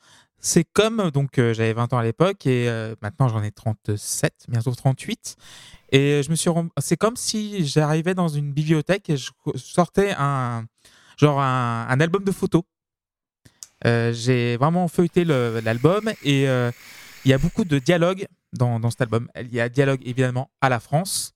C'est 0.42 0.64
comme, 0.64 1.10
donc 1.10 1.38
euh, 1.38 1.52
j'avais 1.52 1.74
20 1.74 1.92
ans 1.92 1.98
à 1.98 2.02
l'époque 2.02 2.46
et 2.46 2.68
euh, 2.68 2.94
maintenant 3.02 3.28
j'en 3.28 3.42
ai 3.42 3.50
37, 3.50 4.46
bientôt 4.48 4.74
38. 4.74 5.36
Et 5.92 6.22
je 6.22 6.30
me 6.30 6.34
suis 6.34 6.48
rend- 6.48 6.68
c'est 6.80 6.96
comme 6.96 7.16
si 7.16 7.66
j'arrivais 7.66 8.14
dans 8.14 8.28
une 8.28 8.52
bibliothèque 8.52 9.10
et 9.10 9.16
je 9.18 9.30
sortais 9.56 10.14
un 10.16 10.64
genre 11.18 11.40
un, 11.42 11.86
un 11.88 12.00
album 12.00 12.24
de 12.24 12.32
photos. 12.32 12.62
Euh, 13.86 14.12
J'ai 14.12 14.56
vraiment 14.56 14.88
feuilleté 14.88 15.24
le- 15.24 15.60
l'album 15.62 16.10
et 16.22 16.48
euh, 16.48 16.70
il 17.24 17.30
y 17.30 17.34
a 17.34 17.38
beaucoup 17.38 17.64
de 17.64 17.78
dialogues 17.78 18.26
dans, 18.54 18.80
dans 18.80 18.90
cet 18.90 19.02
album. 19.02 19.28
Il 19.38 19.52
y 19.52 19.60
a 19.60 19.68
dialogue 19.68 20.00
évidemment 20.04 20.50
à 20.62 20.68
la 20.70 20.80
France. 20.80 21.34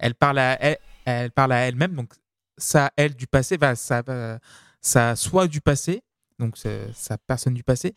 Elle 0.00 0.14
parle 0.14 0.38
à 0.38 0.60
elle, 0.60 0.78
elle 1.04 1.30
parle 1.30 1.52
à 1.52 1.58
elle-même, 1.68 1.94
donc 1.94 2.12
sa 2.58 2.90
elle 2.96 3.14
du 3.14 3.26
passé, 3.26 3.56
va 3.56 3.76
sa, 3.76 4.02
euh, 4.08 4.38
sa 4.80 5.14
soi 5.14 5.46
du 5.46 5.60
passé, 5.60 6.02
donc 6.40 6.56
sa 6.56 7.18
personne 7.18 7.54
du 7.54 7.62
passé, 7.62 7.94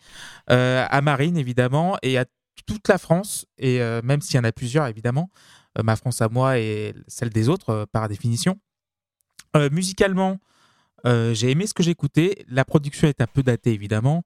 euh, 0.52 0.86
à 0.88 1.02
Marine 1.02 1.38
évidemment, 1.38 1.98
et 2.03 2.18
à 2.18 2.26
toute 2.68 2.88
la 2.88 2.99
France, 2.99 3.48
et 3.57 3.82
euh, 3.82 4.02
même 4.03 4.22
s'il 4.22 4.36
y 4.36 4.40
en 4.40 4.44
a 4.44 4.52
plusieurs 4.52 4.86
évidemment, 4.88 5.32
euh, 5.80 5.84
ma 5.84 5.95
France 5.95 6.22
à 6.22 6.30
moi 6.30 6.60
et 6.60 6.94
celle 7.07 7.30
des 7.30 7.49
autres 7.49 7.86
par 7.91 8.07
définition. 8.07 8.60
Musicalement, 9.72 10.40
j'ai 11.06 11.52
aimé 11.52 11.68
ce 11.68 11.76
que 11.76 11.84
j'écoutais. 11.84 12.44
La 12.48 12.65
production 12.65 13.07
est 13.07 13.22
un 13.22 13.28
peu 13.28 13.44
datée 13.44 13.72
évidemment. 13.72 14.24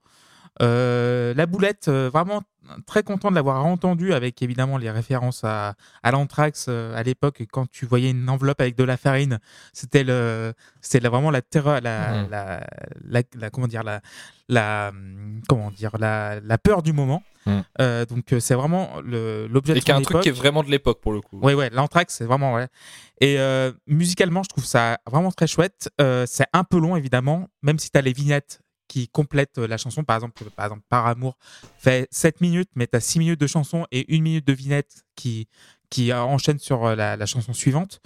Euh, 0.61 1.33
la 1.35 1.45
boulette, 1.45 1.87
euh, 1.87 2.09
vraiment 2.11 2.41
très 2.85 3.01
content 3.03 3.29
de 3.29 3.35
l'avoir 3.35 3.65
entendu 3.65 4.11
avec 4.13 4.41
évidemment 4.41 4.77
les 4.77 4.89
références 4.91 5.43
à, 5.45 5.75
à 6.03 6.11
l'anthrax 6.11 6.65
euh, 6.67 6.93
à 6.97 7.03
l'époque 7.03 7.41
quand 7.51 7.65
tu 7.71 7.85
voyais 7.85 8.09
une 8.09 8.27
enveloppe 8.29 8.59
avec 8.59 8.75
de 8.75 8.83
la 8.83 8.97
farine 8.97 9.39
c'était 9.71 10.03
le 10.03 10.51
c'était 10.81 11.07
vraiment 11.07 11.31
la 11.31 11.41
terreur 11.41 11.79
la, 11.79 12.23
Mhm. 12.23 12.29
la, 12.29 12.67
la- 13.05 13.21
la- 13.39 13.49
comment 13.51 13.67
dire 13.67 13.83
la 13.83 14.01
la 14.49 14.91
comment 15.47 15.71
dire 15.71 15.91
la, 15.97 16.41
la 16.41 16.57
peur 16.57 16.81
du 16.83 16.91
moment 16.93 17.23
Mhm. 17.45 17.63
Euh, 17.79 18.05
donc 18.05 18.35
c'est 18.41 18.55
vraiment 18.55 18.99
le- 19.01 19.47
l'objet 19.47 19.71
de 19.73 19.77
Et 19.77 19.81
qui 19.81 19.89
un 19.93 20.01
truc 20.01 20.19
qui 20.19 20.27
est 20.27 20.33
vraiment 20.33 20.63
de 20.63 20.69
l'époque 20.69 20.99
pour 20.99 21.13
le 21.13 21.21
coup. 21.21 21.39
Ouais, 21.39 21.53
ouais, 21.53 21.69
l'anthrax, 21.69 22.13
c'est 22.15 22.25
vraiment, 22.25 22.53
ouais. 22.55 22.67
Et 23.21 23.39
euh, 23.39 23.71
musicalement, 23.87 24.43
je 24.43 24.49
trouve 24.49 24.65
ça 24.65 24.97
vraiment 25.09 25.31
très 25.31 25.47
chouette. 25.47 25.89
Euh, 26.01 26.25
c'est 26.27 26.47
un 26.51 26.65
peu 26.65 26.77
long, 26.77 26.97
évidemment, 26.97 27.47
même 27.61 27.79
si 27.79 27.89
tu 27.89 27.97
as 27.97 28.01
les 28.01 28.11
vignettes 28.11 28.59
qui 28.87 29.07
complètent 29.07 29.57
euh, 29.57 29.67
la 29.67 29.77
chanson. 29.77 30.03
Par 30.03 30.15
exemple, 30.15 30.43
par 30.55 30.65
exemple, 30.65 30.83
Par 30.89 31.07
Amour 31.07 31.37
fait 31.77 32.07
7 32.11 32.41
minutes, 32.41 32.69
mais 32.75 32.87
tu 32.87 32.95
as 32.95 33.01
6 33.01 33.19
minutes 33.19 33.39
de 33.39 33.47
chanson 33.47 33.85
et 33.91 34.05
1 34.09 34.21
minute 34.21 34.47
de 34.47 34.53
vignette 34.53 35.03
qui, 35.15 35.47
qui 35.89 36.11
euh, 36.11 36.21
enchaîne 36.21 36.59
sur 36.59 36.85
euh, 36.85 36.95
la, 36.95 37.25
chanson 37.25 37.53
suivante. 37.53 38.01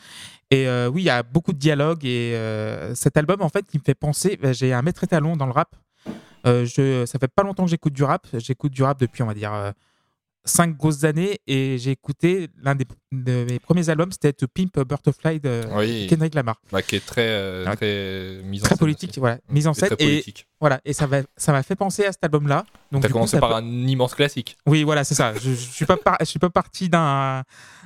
Et 0.49 0.67
euh, 0.67 0.89
oui, 0.89 1.03
il 1.03 1.05
y 1.05 1.09
a 1.09 1.23
beaucoup 1.23 1.53
de 1.53 1.57
dialogues. 1.57 2.05
Et 2.05 2.35
euh, 2.35 2.93
cet 2.95 3.17
album, 3.17 3.41
en 3.41 3.49
fait, 3.49 3.65
qui 3.65 3.77
me 3.77 3.83
fait 3.83 3.95
penser, 3.95 4.37
bah, 4.41 4.53
j'ai 4.53 4.73
un 4.73 4.81
maître 4.81 5.03
étalon 5.03 5.35
dans 5.35 5.45
le 5.45 5.51
rap. 5.51 5.75
Euh, 6.45 6.65
je, 6.65 7.05
ça 7.05 7.19
fait 7.19 7.27
pas 7.27 7.43
longtemps 7.43 7.63
que 7.63 7.69
j'écoute 7.69 7.93
du 7.93 8.03
rap. 8.03 8.27
J'écoute 8.33 8.71
du 8.71 8.83
rap 8.83 8.99
depuis, 8.99 9.23
on 9.23 9.27
va 9.27 9.33
dire, 9.33 9.53
euh, 9.53 9.71
cinq 10.43 10.75
grosses 10.75 11.03
années 11.03 11.39
et 11.45 11.77
j'ai 11.77 11.91
écouté 11.91 12.47
l'un 12.63 12.73
des, 12.73 12.85
de 13.11 13.45
mes 13.47 13.59
premiers 13.59 13.89
albums, 13.89 14.11
c'était 14.11 14.33
To 14.33 14.47
Pimp 14.47 14.75
a 14.77 14.83
Butterfly 14.83 15.39
de 15.39 15.61
Oui, 15.75 16.07
Kendrick 16.09 16.33
Lamar. 16.33 16.55
bah, 16.71 16.81
qui 16.81 16.95
est 16.95 17.05
très, 17.05 17.27
euh, 17.27 17.63
Ah. 17.67 17.75
très 17.75 18.41
mise 18.43 18.61
en 18.61 18.65
Très 18.65 18.69
scène 18.69 18.77
politique, 18.79 19.17
voilà, 19.19 19.37
mise 19.49 19.67
en 19.67 19.73
scène 19.75 19.91
et 19.99 20.05
politique. 20.05 20.47
voilà, 20.59 20.81
et 20.83 20.93
ça 20.93 21.05
m'a 21.05 21.21
ça 21.37 21.51
m'a 21.51 21.61
fait 21.61 21.75
penser 21.75 22.05
à 22.05 22.11
cet 22.11 22.23
album-là. 22.23 22.65
Donc 22.91 23.03
T'as 23.03 23.07
coup, 23.09 23.13
commencé 23.13 23.39
par 23.39 23.55
un 23.55 23.63
immense 23.65 24.15
classique. 24.15 24.57
Oui, 24.65 24.83
voilà, 24.83 25.03
c'est 25.03 25.13
ça. 25.15 25.33
Je, 25.35 25.51
je 25.51 25.55
suis 25.55 25.85
pas 25.85 25.97
par- 25.97 26.17
je 26.19 26.25
suis 26.25 26.39
pas 26.39 26.49
parti 26.49 26.89
d'un 26.89 27.43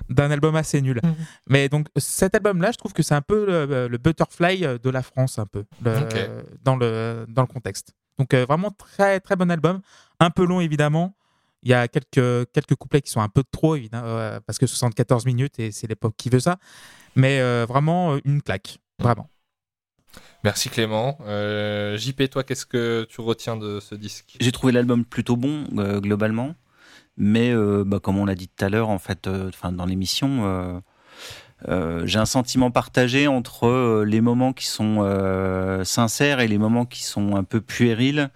d'un 0.09 0.31
album 0.31 0.55
assez 0.55 0.81
nul. 0.81 1.01
Mhm. 1.03 1.13
Mais 1.49 1.67
donc 1.67 1.87
cet 1.97 2.35
album-là, 2.35 2.71
je 2.71 2.77
trouve 2.77 2.93
que 2.93 3.03
c'est 3.03 3.15
un 3.15 3.21
peu 3.21 3.45
le, 3.45 3.87
le 3.87 3.97
butterfly 3.97 4.61
de 4.81 4.89
la 4.89 5.01
France, 5.03 5.39
un 5.39 5.45
peu 5.45 5.65
le- 5.83 6.43
dans 6.63 6.77
le 6.77 7.25
dans 7.27 7.41
le 7.41 7.47
contexte. 7.47 7.91
Donc 8.17 8.33
euh, 8.33 8.45
vraiment 8.45 8.71
très 8.71 9.19
très 9.19 9.35
bon 9.35 9.51
album, 9.51 9.81
un 10.21 10.29
peu 10.29 10.45
long 10.45 10.61
évidemment. 10.61 11.13
Il 11.65 11.71
y 11.71 11.73
a 11.73 11.87
quelques 11.87 12.51
quelques 12.53 12.75
couplets 12.75 13.01
qui 13.01 13.11
sont 13.11 13.21
un 13.21 13.27
peu 13.27 13.43
trop 13.51 13.75
évidemment 13.75 14.07
euh, 14.07 14.39
parce 14.45 14.59
que 14.59 14.67
74 14.67 15.25
minutes 15.25 15.59
et 15.59 15.71
c'est 15.71 15.87
l'époque 15.87 16.13
qui 16.15 16.29
veut 16.29 16.39
ça. 16.39 16.57
Mais 17.15 17.39
euh, 17.39 17.65
vraiment 17.67 18.13
euh, 18.13 18.19
une 18.23 18.41
claque, 18.41 18.77
vraiment. 18.99 19.29
Merci 20.43 20.69
Clément. 20.69 21.17
Euh, 21.21 21.97
JP, 21.97 22.29
toi, 22.29 22.43
qu'est-ce 22.43 22.67
que 22.67 23.07
tu 23.09 23.19
retiens 23.19 23.57
de 23.57 23.79
ce 23.79 23.95
disque? 23.95 24.37
J'ai 24.39 24.51
trouvé 24.51 24.71
l'album 24.73 25.03
plutôt 25.03 25.37
bon 25.37 25.65
euh, 25.77 25.99
globalement, 25.99 26.53
mais 27.17 27.51
euh, 27.51 27.83
bah, 27.83 27.99
comme 27.99 28.19
on 28.19 28.25
l'a 28.25 28.35
dit 28.35 28.47
tout 28.47 28.63
à 28.63 28.69
l'heure, 28.69 28.89
en 28.89 28.99
fait, 28.99 29.25
euh, 29.25 29.49
enfin 29.49 29.71
dans 29.71 29.85
l'émission, 29.85 30.83
j'ai 32.05 32.19
un 32.19 32.25
sentiment 32.25 32.71
partagé 32.71 33.27
entre 33.27 33.67
euh, 33.67 34.05
les 34.05 34.21
moments 34.21 34.53
qui 34.53 34.67
sont 34.67 34.97
euh, 34.99 35.83
sincères 35.83 36.39
et 36.39 36.47
les 36.47 36.57
moments 36.57 36.85
qui 36.85 37.03
sont 37.03 37.35
un 37.35 37.43
peu 37.43 37.61
puérils 37.61 38.29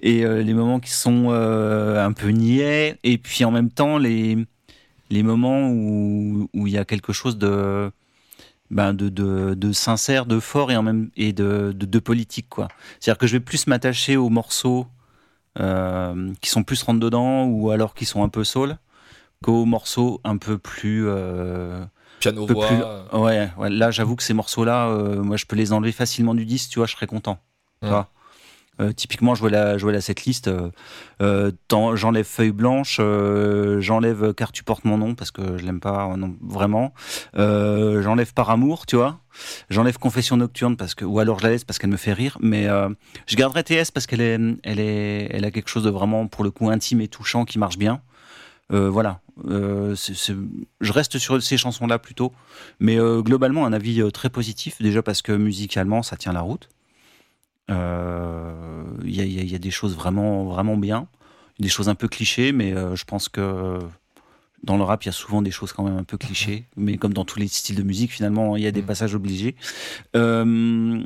et 0.00 0.24
euh, 0.24 0.42
les 0.42 0.54
moments 0.54 0.80
qui 0.80 0.90
sont 0.90 1.26
euh, 1.30 2.04
un 2.04 2.12
peu 2.12 2.28
niais 2.28 2.98
et 3.02 3.18
puis 3.18 3.44
en 3.44 3.50
même 3.50 3.70
temps 3.70 3.98
les 3.98 4.38
les 5.10 5.22
moments 5.22 5.70
où 5.70 6.48
il 6.54 6.72
y 6.72 6.78
a 6.78 6.84
quelque 6.84 7.12
chose 7.12 7.38
de 7.38 7.90
ben 8.70 8.92
de, 8.94 9.08
de, 9.08 9.72
sincère, 9.72 10.26
de 10.26 10.40
fort 10.40 10.72
et 10.72 10.76
en 10.76 10.82
même 10.82 11.10
et 11.16 11.32
de, 11.32 11.72
de, 11.72 11.98
politique 12.00 12.48
quoi. 12.48 12.68
C'est-à-dire 12.98 13.18
que 13.18 13.26
je 13.28 13.32
vais 13.32 13.40
plus 13.40 13.66
m'attacher 13.68 14.16
aux 14.16 14.28
morceaux 14.28 14.86
euh, 15.60 16.32
qui 16.40 16.50
sont 16.50 16.64
plus 16.64 16.82
rentre 16.82 17.00
dedans 17.00 17.44
ou 17.44 17.70
alors 17.70 17.94
qui 17.94 18.04
sont 18.04 18.22
un 18.24 18.28
peu 18.28 18.44
soul 18.44 18.76
qu'aux 19.42 19.64
morceaux 19.64 20.20
un 20.24 20.36
peu 20.36 20.58
plus 20.58 21.04
euh, 21.06 21.84
Piano 22.20 22.46
voix. 22.46 22.66
plus- 22.66 22.82
euh, 22.82 23.02
ouais, 23.18 23.50
ouais, 23.58 23.70
là 23.70 23.90
j'avoue 23.90 24.16
que 24.16 24.22
ces 24.22 24.34
morceaux 24.34 24.64
là 24.64 24.88
moi 24.88 25.36
je 25.36 25.44
peux 25.46 25.56
les 25.56 25.72
enlever 25.72 25.92
facilement 25.92 26.34
du 26.34 26.44
disque 26.44 26.70
tu 26.70 26.78
vois 26.78 26.86
je 26.86 26.92
serais 26.94 27.06
content 27.06 27.38
tu 27.82 27.86
Ouais. 27.86 27.90
vois. 27.90 28.08
Euh, 28.78 28.92
typiquement 28.92 29.34
je 29.34 29.40
vois 29.40 29.48
la 29.48 29.78
je 29.78 29.82
vois 29.84 29.92
la 29.92 30.02
setlist 30.02 30.48
euh, 30.48 30.70
euh, 31.22 31.50
j'enlève 31.94 32.26
feuille 32.26 32.50
blanche 32.52 32.98
euh, 33.00 33.80
j'enlève 33.80 34.34
car 34.34 34.52
tu 34.52 34.64
portes 34.64 34.84
mon 34.84 34.98
nom 34.98 35.14
parce 35.14 35.30
que 35.30 35.56
je 35.56 35.64
l'aime 35.64 35.80
pas 35.80 36.10
euh, 36.12 36.16
non, 36.16 36.36
vraiment 36.42 36.92
euh, 37.38 38.02
j'enlève 38.02 38.34
par 38.34 38.50
amour 38.50 38.84
tu 38.84 38.96
vois 38.96 39.20
j'enlève 39.70 39.96
confession 39.96 40.36
nocturne 40.36 40.76
parce 40.76 40.94
que 40.94 41.06
ou 41.06 41.18
alors 41.20 41.38
je 41.38 41.44
la 41.44 41.50
laisse 41.52 41.64
parce 41.64 41.78
qu'elle 41.78 41.88
me 41.88 41.96
fait 41.96 42.12
rire 42.12 42.36
mais 42.42 42.66
euh, 42.66 42.90
je 43.26 43.36
garderai 43.36 43.64
TS 43.64 43.90
parce 43.94 44.06
qu'elle 44.06 44.20
est 44.20 44.38
elle 44.62 44.78
est 44.80 45.28
elle 45.30 45.46
a 45.46 45.50
quelque 45.50 45.68
chose 45.70 45.84
de 45.84 45.90
vraiment 45.90 46.26
pour 46.26 46.44
le 46.44 46.50
coup 46.50 46.68
intime 46.68 47.00
et 47.00 47.08
touchant 47.08 47.46
qui 47.46 47.58
marche 47.58 47.78
bien 47.78 48.02
Euh, 49.48 49.94
je 50.80 50.92
reste 50.92 51.18
sur 51.18 51.42
ces 51.42 51.56
chansons 51.58 51.86
là 51.86 51.98
plutôt. 51.98 52.32
Mais 52.80 52.98
euh, 52.98 53.20
globalement 53.22 53.66
un 53.66 53.72
avis 53.72 54.00
euh, 54.00 54.10
très 54.10 54.30
positif. 54.30 54.80
Déjà 54.80 55.02
parce 55.02 55.22
que 55.22 55.32
musicalement 55.32 56.02
ça 56.02 56.16
tient 56.16 56.32
la 56.32 56.40
route. 56.40 56.68
Il 57.68 57.74
y, 59.14 59.20
a- 59.20 59.24
y 59.24 59.54
y 59.54 59.58
des 59.58 59.70
choses 59.70 59.94
vraiment 59.94 60.44
vraiment 60.44 60.76
bien. 60.76 61.08
Des 61.58 61.68
choses 61.68 61.88
un 61.88 61.94
peu 61.94 62.08
clichés 62.08 62.52
mais 62.52 62.72
je 62.94 63.04
pense 63.04 63.28
que 63.28 63.78
dans 64.62 64.76
le 64.76 64.82
rap, 64.82 65.04
il 65.04 65.06
y 65.06 65.08
a 65.10 65.12
souvent 65.12 65.42
des 65.42 65.50
choses 65.50 65.72
quand 65.72 65.84
même 65.84 65.96
un 65.98 66.02
peu 66.04 66.16
clichés, 66.16 66.64
mais 66.76 66.96
comme 66.96 67.12
dans 67.12 67.24
tous 67.24 67.38
les 67.38 67.46
styles 67.46 67.76
de 67.76 67.82
musique, 67.82 68.10
finalement, 68.10 68.56
il 68.56 68.62
y 68.64 68.66
a 68.66 68.72
des 68.72 68.80
Mhm. 68.80 68.86
passages 68.86 69.14
obligés. 69.14 69.54
Euh, 70.16 71.02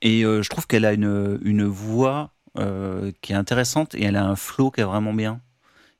et 0.00 0.24
euh, 0.24 0.42
je 0.42 0.48
trouve 0.48 0.66
qu'elle 0.66 0.84
a 0.84 0.92
une, 0.92 1.38
une 1.42 1.64
voix 1.64 2.30
euh, 2.58 3.12
qui 3.20 3.32
est 3.32 3.36
intéressante 3.36 3.94
et 3.94 4.04
elle 4.04 4.16
a 4.16 4.24
un 4.24 4.36
flow 4.36 4.70
qui 4.70 4.80
est 4.80 4.84
vraiment 4.84 5.12
bien, 5.12 5.40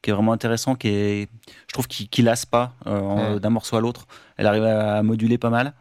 qui 0.03 0.11
est 0.11 0.12
vraiment 0.12 0.33
intéressant, 0.33 0.74
qui 0.74 0.89
est, 0.89 1.29
je 1.69 1.73
trouve 1.73 1.87
qu'il 1.87 2.09
qui 2.09 2.23
lasse 2.23 2.45
pas 2.45 2.74
euh, 2.87 3.39
d'un 3.39 3.51
morceau 3.51 3.77
à 3.77 3.81
l'autre. 3.81 4.07
Elle 4.37 4.47
arrive 4.47 4.65
à, 4.65 5.03
moduler 5.03 5.39
pas 5.39 5.51
mal. 5.51 5.73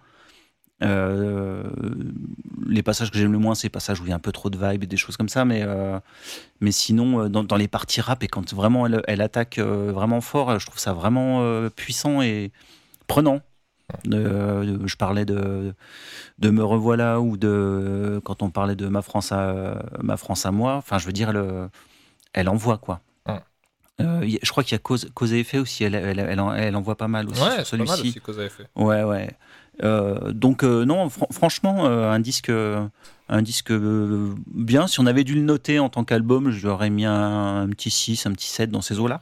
Euh, 0.83 1.63
les 2.67 2.81
passages 2.81 3.11
que 3.11 3.17
j'aime 3.17 3.31
le 3.31 3.37
moins, 3.37 3.53
c'est 3.53 3.67
les 3.67 3.71
passages 3.71 3.99
où 3.99 4.05
il 4.05 4.09
y 4.09 4.11
a 4.13 4.15
un 4.15 4.19
peu 4.19 4.31
trop 4.31 4.49
de 4.49 4.57
vibe 4.57 4.83
et 4.83 4.87
des 4.87 4.97
choses 4.97 5.17
comme 5.17 5.29
ça, 5.29 5.45
mais, 5.45 5.61
euh, 5.63 5.99
mais 6.59 6.71
sinon, 6.71 7.29
dans, 7.29 7.43
dans 7.43 7.55
les 7.57 7.67
parties 7.67 8.01
rap 8.01 8.23
et 8.23 8.27
quand 8.27 8.53
vraiment 8.53 8.87
elle, 8.87 9.01
elle 9.07 9.21
attaque 9.21 9.59
vraiment 9.59 10.21
fort, 10.21 10.57
je 10.59 10.65
trouve 10.65 10.79
ça 10.79 10.93
vraiment 10.93 11.69
puissant 11.75 12.21
et 12.21 12.51
prenant. 13.07 13.41
Euh, 14.11 14.77
je 14.85 14.95
parlais 14.95 15.25
de, 15.25 15.73
de 16.39 16.49
Me 16.49 16.63
revoilà 16.63 17.19
ou 17.19 17.37
de 17.37 18.21
quand 18.23 18.41
on 18.41 18.49
parlait 18.49 18.75
de 18.75 18.87
Ma 18.87 19.01
France 19.01 19.31
à, 19.31 19.83
ma 20.01 20.17
France 20.17 20.45
à 20.45 20.51
moi. 20.51 20.75
Enfin, 20.75 20.97
je 20.97 21.05
veux 21.05 21.13
dire, 21.13 21.31
le, 21.33 21.69
elle 22.33 22.49
envoie 22.49 22.77
quoi. 22.77 23.01
Euh, 24.05 24.37
je 24.41 24.49
crois 24.51 24.63
qu'il 24.63 24.73
y 24.73 24.75
a 24.75 24.79
cause, 24.79 25.09
cause 25.13 25.33
et 25.33 25.39
effet 25.39 25.57
aussi. 25.57 25.83
Elle, 25.83 25.95
elle, 25.95 26.19
elle, 26.19 26.39
en- 26.39 26.53
elle 26.53 26.75
envoie 26.75 26.95
pas 26.97 27.07
mal 27.07 27.29
aussi 27.29 27.41
Ouais, 27.41 27.55
sur 27.57 27.67
celui-ci. 27.67 28.01
aussi 28.01 28.19
cause 28.21 28.39
à 28.39 28.45
effet. 28.45 28.65
Ouais, 28.75 29.03
ouais. 29.03 29.29
Euh, 29.83 30.31
donc 30.31 30.63
euh, 30.63 30.85
non, 30.85 31.09
fran- 31.09 31.27
franchement, 31.31 31.85
un 31.85 32.19
disque, 32.19 32.49
un 33.29 33.41
disque 33.41 33.71
bien. 34.53 34.87
Si 34.87 34.99
on 34.99 35.05
avait 35.05 35.23
dû 35.23 35.35
le 35.35 35.41
noter 35.41 35.79
en 35.79 35.89
tant 35.89 36.03
qu'album, 36.03 36.51
j'aurais 36.51 36.89
mis 36.89 37.05
un, 37.05 37.61
un 37.61 37.69
petit 37.69 37.89
6, 37.89 38.25
un 38.25 38.31
petit 38.33 38.49
7 38.49 38.69
dans 38.69 38.81
ces 38.81 38.99
eaux-là. 38.99 39.21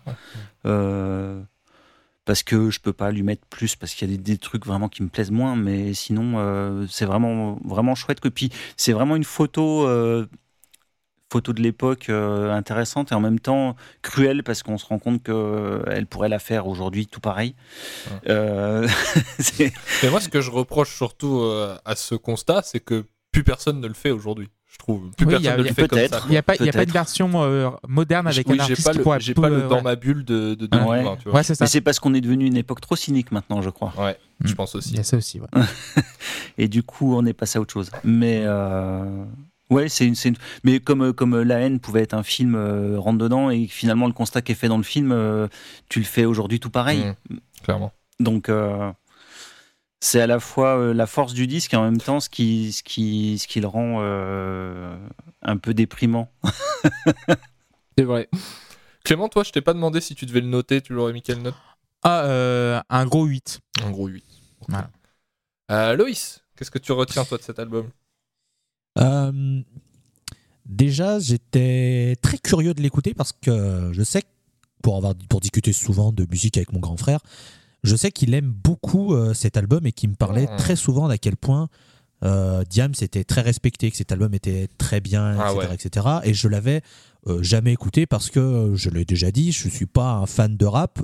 Parce 2.26 2.44
que 2.44 2.70
je 2.70 2.80
peux 2.80 2.94
pas 2.94 3.12
lui 3.12 3.24
mettre 3.24 3.46
plus, 3.48 3.76
parce 3.76 3.96
qu'il 3.96 4.08
y 4.10 4.14
a 4.14 4.18
des, 4.18 4.22
des 4.22 4.38
trucs 4.38 4.64
vraiment 4.66 4.88
qui 4.88 5.02
me 5.02 5.08
plaisent 5.10 5.32
moins. 5.32 5.56
Mais 5.56 5.94
sinon, 5.96 6.86
c'est 6.88 7.06
vraiment, 7.06 7.58
vraiment 7.66 7.96
chouette. 7.96 8.20
Que 8.20 8.30
puis, 8.30 8.52
c'est 8.78 8.94
vraiment 8.94 9.16
une 9.16 9.24
photo. 9.24 9.88
Euh, 11.30 11.32
photo 11.32 11.54
de 11.54 11.62
l'époque 11.62 12.10
euh, 12.10 12.52
intéressante 12.52 13.12
et 13.12 13.16
en 13.16 13.20
même 13.20 13.40
temps 13.40 13.76
cruelle 14.02 14.44
parce 14.44 14.64
qu'on 14.64 14.78
se 14.78 14.86
rend 14.86 15.00
compte 15.00 15.22
qu'elle 15.24 16.06
pourrait 16.08 16.30
la 16.30 16.40
faire 16.40 16.68
aujourd'hui 16.68 17.08
tout 17.08 17.20
pareil. 17.20 17.56
Ouais. 18.10 18.18
Euh, 18.30 18.88
Mais 20.04 20.10
moi, 20.10 20.20
ce 20.22 20.30
que 20.30 20.42
je 20.42 20.52
reproche 20.52 20.96
surtout 20.96 21.40
euh, 21.40 21.78
à 21.86 21.96
ce 21.96 22.16
constat, 22.16 22.62
c'est 22.64 22.80
que 22.80 23.06
plus 23.32 23.44
personne 23.44 23.80
ne 23.80 23.88
le 23.88 23.94
fait 23.94 24.12
aujourd'hui. 24.12 24.50
Je 24.72 24.78
trouve. 24.78 25.10
Plus 25.18 25.26
Oui, 25.26 25.36
il 25.40 25.44
y 25.44 25.48
a- 25.48 25.52
personne 25.56 25.64
ne 25.64 25.68
le 25.70 25.74
fait 25.74 25.88
comme 25.88 25.98
peut-être. 26.00 26.20
ça. 26.20 26.26
Il 26.28 26.32
n'y 26.32 26.38
a, 26.38 26.44
pas- 26.44 26.56
il 26.56 26.66
y 26.66 26.70
a 26.70 26.72
pas 26.72 26.78
Peut-être. 26.80 26.88
une 26.90 26.94
version 26.94 27.30
euh, 27.44 27.70
moderne 27.88 28.28
avec 28.28 28.48
oui, 28.48 28.54
un 28.60 28.66
j'ai 28.66 28.72
artiste 28.74 28.86
pas 28.88 28.92
qui 28.94 28.98
le, 29.00 29.20
j'ai 29.20 29.34
pas 29.34 29.50
le 29.50 29.64
euh, 29.64 29.68
dans 29.68 29.76
ouais. 29.78 29.82
ma 29.82 29.96
bulle 29.96 30.24
de, 30.26 30.54
de 30.56 30.68
Ah 30.72 30.86
ouais. 30.88 30.98
2020, 31.00 31.16
tu 31.18 31.24
vois. 31.26 31.34
Ouais, 31.36 31.44
c'est 31.44 31.56
ça. 31.56 31.64
Mais 31.66 31.70
c'est 31.70 31.82
parce 31.82 32.00
qu'on 32.00 32.14
est 32.14 32.22
devenu 32.22 32.46
une 32.46 32.58
époque 32.58 32.80
trop 32.82 32.96
cynique 32.96 33.32
maintenant, 33.32 33.62
je 33.64 33.70
crois. 33.72 33.94
Ouais, 33.98 34.18
je 34.44 34.52
Mm. 34.52 34.56
pense 34.56 34.76
aussi. 34.76 34.92
Il 34.92 34.98
y 34.98 35.00
a 35.00 35.04
ça 35.04 35.18
aussi, 35.18 35.40
ouais. 35.40 35.48
Et 36.60 36.68
du 36.68 36.84
coup, 36.84 37.16
on 37.16 37.26
est 37.26 37.34
passé 37.34 37.58
à 37.58 37.62
autre 37.62 37.74
chose. 37.74 37.90
Mais 38.04 38.42
euh, 38.46 39.24
ouais, 39.70 39.90
c'est 39.90 40.06
une, 40.06 40.16
c'est 40.16 40.30
une- 40.30 40.38
Mais 40.64 40.80
comme 40.80 41.04
euh, 41.04 41.14
comme 41.14 41.40
La 41.42 41.60
haine 41.60 41.80
pouvait 41.80 42.02
être 42.02 42.14
un 42.14 42.24
film 42.24 42.56
euh, 42.56 43.00
rentre 43.00 43.18
dedans 43.18 43.50
et 43.50 43.68
que 43.68 43.74
finalement 43.74 44.08
le 44.08 44.14
constat 44.14 44.42
qui 44.42 44.52
est 44.52 44.56
fait 44.56 44.68
dans 44.68 44.78
le 44.78 44.84
film, 44.84 45.12
euh, 45.12 45.48
tu 45.90 46.00
le 46.00 46.06
fais 46.06 46.26
aujourd'hui 46.26 46.60
tout 46.60 46.70
pareil. 46.70 47.06
Mm, 47.30 47.38
clairement. 47.64 47.92
Donc 48.20 48.50
euh, 48.50 48.92
c'est 50.02 50.22
à 50.22 50.28
la 50.28 50.40
fois 50.40 50.78
euh, 50.78 50.94
la 50.94 51.08
force 51.08 51.34
du 51.34 51.46
disque 51.48 51.74
et 51.74 51.78
en 51.78 51.84
même 51.84 52.00
temps 52.02 52.20
ce 52.20 52.30
qui 52.30 52.72
ce 52.74 52.84
qui 52.84 53.38
ce 53.40 53.48
qui 53.48 53.60
le 53.62 53.68
rend 53.68 53.98
euh, 54.02 54.96
un 55.42 55.58
peu 55.58 55.74
déprimant. 55.74 56.32
C'est 57.98 58.06
vrai. 58.06 58.30
Clément, 59.04 59.28
toi, 59.30 59.44
je 59.44 59.52
t'ai 59.52 59.62
pas 59.62 59.74
demandé 59.74 60.02
si 60.02 60.16
tu 60.16 60.26
devais 60.26 60.42
le 60.42 60.48
noter, 60.48 60.82
tu 60.82 60.94
l'aurais 60.94 61.14
mis 61.14 61.22
quelle 61.22 61.42
note? 61.42 61.56
Ah, 62.04 62.24
euh, 62.26 62.80
un 62.90 63.06
gros 63.06 63.26
8. 63.26 63.60
En 63.84 63.92
gros 63.92 64.08
8. 64.08 64.24
Voilà. 64.68 64.90
Euh, 65.72 65.96
Loïs, 65.96 66.44
qu'est-ce 66.56 66.72
que 66.72 66.80
tu 66.80 66.92
retiens 66.92 67.26
toi 67.26 67.38
de 67.38 67.44
cet 67.44 67.60
album? 67.60 67.90
Euh, 69.00 69.62
déjà, 70.66 71.20
j'étais 71.20 72.16
très 72.22 72.38
curieux 72.38 72.74
de 72.74 72.82
l'écouter 72.82 73.14
parce 73.14 73.32
que 73.34 73.90
je 73.94 74.04
sais 74.04 74.24
pour 74.82 74.96
avoir 74.98 75.14
pour 75.30 75.42
discuter 75.42 75.74
souvent 75.74 76.12
de 76.12 76.26
musique 76.30 76.58
avec 76.58 76.72
mon 76.72 76.80
grand 76.80 76.98
frère, 76.98 77.20
je 77.84 77.96
sais 77.96 78.12
qu'il 78.12 78.34
aime 78.34 78.50
beaucoup 78.52 79.14
euh, 79.14 79.34
cet 79.34 79.58
album 79.58 79.86
et 79.86 79.92
qu'il 79.92 80.10
me 80.10 80.16
parlait 80.16 80.48
Oh. 80.50 80.56
très 80.58 80.76
souvent 80.76 81.08
d'à 81.08 81.18
quel 81.18 81.36
point 81.38 81.68
euh, 82.24 82.64
Diams 82.70 82.94
était 83.02 83.24
très 83.24 83.42
respecté, 83.42 83.90
que 83.92 83.96
cet 83.98 84.12
album 84.12 84.34
était 84.34 84.68
très 84.78 85.00
bien, 85.00 85.38
Ah 85.40 85.52
etc., 85.54 85.68
ouais. 85.70 85.76
etc. 85.76 86.08
Et 86.26 86.34
je 86.34 86.48
l'avais 86.50 86.82
euh, 87.28 87.42
jamais 87.42 87.72
écouté 87.72 88.06
parce 88.06 88.30
que 88.30 88.74
je 88.76 88.90
l'ai 88.90 89.06
déjà 89.06 89.32
dit, 89.32 89.52
je 89.54 89.70
suis 89.70 89.86
pas 89.86 90.12
un 90.14 90.26
fan 90.26 90.58
de 90.58 90.66
rap. 90.66 91.00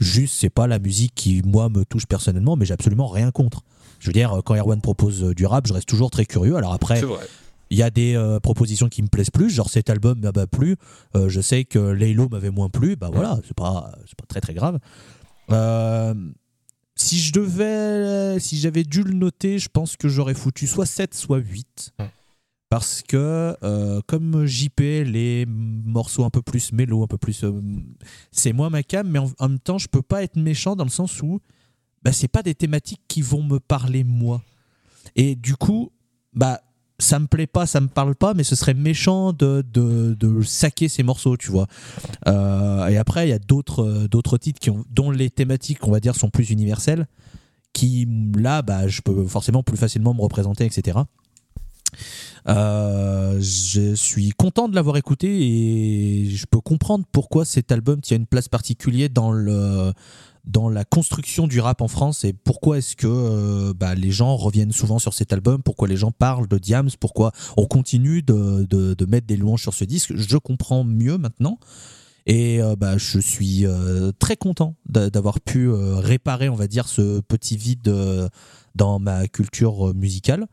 Juste, 0.00 0.34
c'est 0.38 0.50
pas 0.50 0.66
la 0.66 0.78
musique 0.80 1.12
qui 1.14 1.42
moi 1.44 1.68
me 1.68 1.84
touche 1.84 2.06
personnellement, 2.06 2.56
mais 2.56 2.64
j'ai 2.66 2.74
absolument 2.74 3.06
rien 3.08 3.30
contre. 3.30 3.62
Je 4.00 4.06
veux 4.08 4.12
dire, 4.12 4.40
quand 4.44 4.54
Erwan 4.54 4.80
propose 4.80 5.22
euh, 5.24 5.34
du 5.34 5.46
rap, 5.46 5.66
je 5.66 5.72
reste 5.72 5.88
toujours 5.88 6.10
très 6.10 6.24
curieux. 6.26 6.56
Alors 6.56 6.72
après, 6.72 7.02
il 7.70 7.76
y 7.78 7.82
a 7.82 7.90
des 7.90 8.14
euh, 8.14 8.38
propositions 8.40 8.88
qui 8.88 9.02
me 9.02 9.08
plaisent 9.08 9.30
plus, 9.30 9.50
genre 9.50 9.68
cet 9.70 9.90
album 9.90 10.20
m'a 10.20 10.32
pas 10.32 10.46
plu. 10.46 10.76
Euh, 11.16 11.28
je 11.28 11.40
sais 11.40 11.64
que 11.64 11.78
Laylo 11.78 12.28
m'avait 12.28 12.50
moins 12.50 12.68
plu, 12.68 12.96
bah 12.96 13.10
voilà, 13.12 13.38
c'est 13.46 13.56
pas, 13.56 13.92
c'est 14.06 14.16
pas 14.16 14.26
très 14.28 14.40
très 14.40 14.54
grave. 14.54 14.78
Euh, 15.50 16.14
si 16.94 17.18
je 17.18 17.32
devais, 17.32 18.38
si 18.40 18.58
j'avais 18.58 18.84
dû 18.84 19.02
le 19.02 19.12
noter, 19.12 19.58
je 19.58 19.68
pense 19.68 19.96
que 19.96 20.08
j'aurais 20.08 20.34
foutu 20.34 20.66
soit 20.66 20.86
7, 20.86 21.14
soit 21.14 21.38
8. 21.38 21.92
Hmm. 21.98 22.04
Parce 22.68 23.02
que, 23.02 23.56
euh, 23.62 24.00
comme 24.08 24.44
JP, 24.44 24.80
les 24.80 25.46
morceaux 25.46 26.24
un 26.24 26.30
peu 26.30 26.42
plus 26.42 26.72
mélo, 26.72 27.04
un 27.04 27.06
peu 27.06 27.18
plus. 27.18 27.44
euh, 27.44 27.52
c'est 28.32 28.52
moins 28.52 28.70
ma 28.70 28.82
cam, 28.82 29.08
mais 29.08 29.20
en, 29.20 29.30
en 29.38 29.48
même 29.48 29.60
temps, 29.60 29.78
je 29.78 29.86
peux 29.88 30.02
pas 30.02 30.22
être 30.24 30.36
méchant 30.36 30.74
dans 30.74 30.82
le 30.84 30.90
sens 30.90 31.22
où 31.22 31.40
bah, 32.06 32.12
c'est 32.12 32.28
pas 32.28 32.44
des 32.44 32.54
thématiques 32.54 33.00
qui 33.08 33.20
vont 33.20 33.42
me 33.42 33.58
parler 33.58 34.04
moi. 34.04 34.40
Et 35.16 35.34
du 35.34 35.56
coup, 35.56 35.90
bah, 36.34 36.60
ça 37.00 37.18
me 37.18 37.26
plaît 37.26 37.48
pas, 37.48 37.66
ça 37.66 37.80
me 37.80 37.88
parle 37.88 38.14
pas, 38.14 38.32
mais 38.32 38.44
ce 38.44 38.54
serait 38.54 38.74
méchant 38.74 39.32
de, 39.32 39.64
de, 39.72 40.14
de 40.14 40.42
saquer 40.42 40.86
ces 40.86 41.02
morceaux, 41.02 41.36
tu 41.36 41.50
vois. 41.50 41.66
Euh, 42.28 42.86
et 42.86 42.96
après, 42.96 43.26
il 43.26 43.30
y 43.30 43.32
a 43.32 43.40
d'autres 43.40 43.82
euh, 43.82 44.06
d'autres 44.06 44.38
titres 44.38 44.60
qui 44.60 44.70
ont, 44.70 44.84
dont 44.88 45.10
les 45.10 45.30
thématiques, 45.30 45.84
on 45.84 45.90
va 45.90 45.98
dire, 45.98 46.14
sont 46.14 46.30
plus 46.30 46.50
universelles, 46.50 47.08
qui 47.72 48.06
là, 48.36 48.62
bah, 48.62 48.86
je 48.86 49.00
peux 49.00 49.26
forcément 49.26 49.64
plus 49.64 49.76
facilement 49.76 50.14
me 50.14 50.22
représenter, 50.22 50.64
etc. 50.64 51.00
Euh, 52.46 53.40
je 53.40 53.96
suis 53.96 54.30
content 54.30 54.68
de 54.68 54.76
l'avoir 54.76 54.96
écouté 54.96 55.26
et 55.40 56.30
je 56.30 56.46
peux 56.46 56.60
comprendre 56.60 57.04
pourquoi 57.10 57.44
cet 57.44 57.72
album 57.72 58.00
tient 58.00 58.16
une 58.16 58.26
place 58.26 58.46
particulière 58.48 59.08
dans 59.10 59.32
le 59.32 59.92
dans 60.46 60.68
la 60.68 60.84
construction 60.84 61.46
du 61.46 61.60
rap 61.60 61.82
en 61.82 61.88
France 61.88 62.24
et 62.24 62.32
pourquoi 62.32 62.78
est-ce 62.78 62.96
que 62.96 63.06
euh, 63.06 63.74
bah, 63.74 63.94
les 63.94 64.10
gens 64.10 64.36
reviennent 64.36 64.72
souvent 64.72 64.98
sur 64.98 65.12
cet 65.12 65.32
album, 65.32 65.62
pourquoi 65.62 65.88
les 65.88 65.96
gens 65.96 66.12
parlent 66.12 66.46
de 66.46 66.58
Diams, 66.58 66.90
pourquoi 67.00 67.32
on 67.56 67.66
continue 67.66 68.22
de, 68.22 69.06
mettre 69.08 69.26
des 69.26 69.36
louanges 69.36 69.62
sur 69.62 69.74
ce 69.74 69.84
disque? 69.84 70.14
Je 70.16 70.36
comprends 70.36 70.84
mieux 70.84 71.18
maintenant. 71.18 71.58
Et 72.28 72.60
euh, 72.60 72.74
bah, 72.74 72.98
je 72.98 73.20
suis 73.20 73.66
euh, 73.66 74.10
très 74.18 74.36
content 74.36 74.74
d'a- 74.88 75.10
d'avoir 75.10 75.40
pu 75.40 75.70
réparer, 75.70 76.48
on 76.48 76.56
va 76.56 76.66
dire, 76.66 76.88
ce 76.88 77.20
petit 77.20 77.56
vide 77.56 77.92
dans 78.74 78.98
ma 78.98 79.28
culture 79.28 79.94
musicale. 79.94 80.46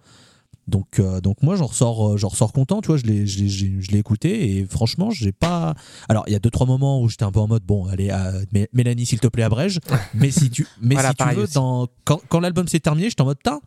Donc, 0.67 0.99
euh, 0.99 1.19
donc 1.21 1.41
moi, 1.43 1.55
j'en 1.55 1.65
ressors, 1.65 2.13
euh, 2.13 2.17
j'en 2.17 2.29
ressors 2.29 2.53
content. 2.53 2.81
Tu 2.81 2.87
vois, 2.87 2.97
je 2.97 3.03
l'ai, 3.03 3.27
je 3.27 3.45
je 3.47 3.95
écouté 3.97 4.57
et 4.57 4.65
franchement, 4.65 5.11
j'ai 5.11 5.31
pas. 5.31 5.75
Alors, 6.09 6.23
il 6.27 6.33
y 6.33 6.35
a 6.35 6.39
deux 6.39 6.49
trois 6.49 6.65
moments 6.67 7.01
où 7.01 7.09
j'étais 7.09 7.23
un 7.23 7.31
peu 7.31 7.39
en 7.39 7.47
mode 7.47 7.63
bon, 7.63 7.85
allez, 7.87 8.09
euh, 8.11 8.43
Mé- 8.53 8.67
Mélanie, 8.73 9.05
s'il 9.05 9.19
te 9.19 9.27
plaît, 9.27 9.43
abrège. 9.43 9.79
mais 10.13 10.31
si 10.31 10.49
tu, 10.49 10.65
mais 10.81 10.95
Voilà, 10.95 11.09
si 11.09 11.15
tu 11.15 11.23
veux, 11.35 11.47
dans, 11.53 11.87
quand, 12.05 12.21
quand 12.29 12.39
l'album 12.39 12.67
s'est 12.67 12.79
terminé, 12.79 13.09
j'étais 13.09 13.21
en 13.21 13.25
mode 13.25 13.37
putain, 13.37 13.59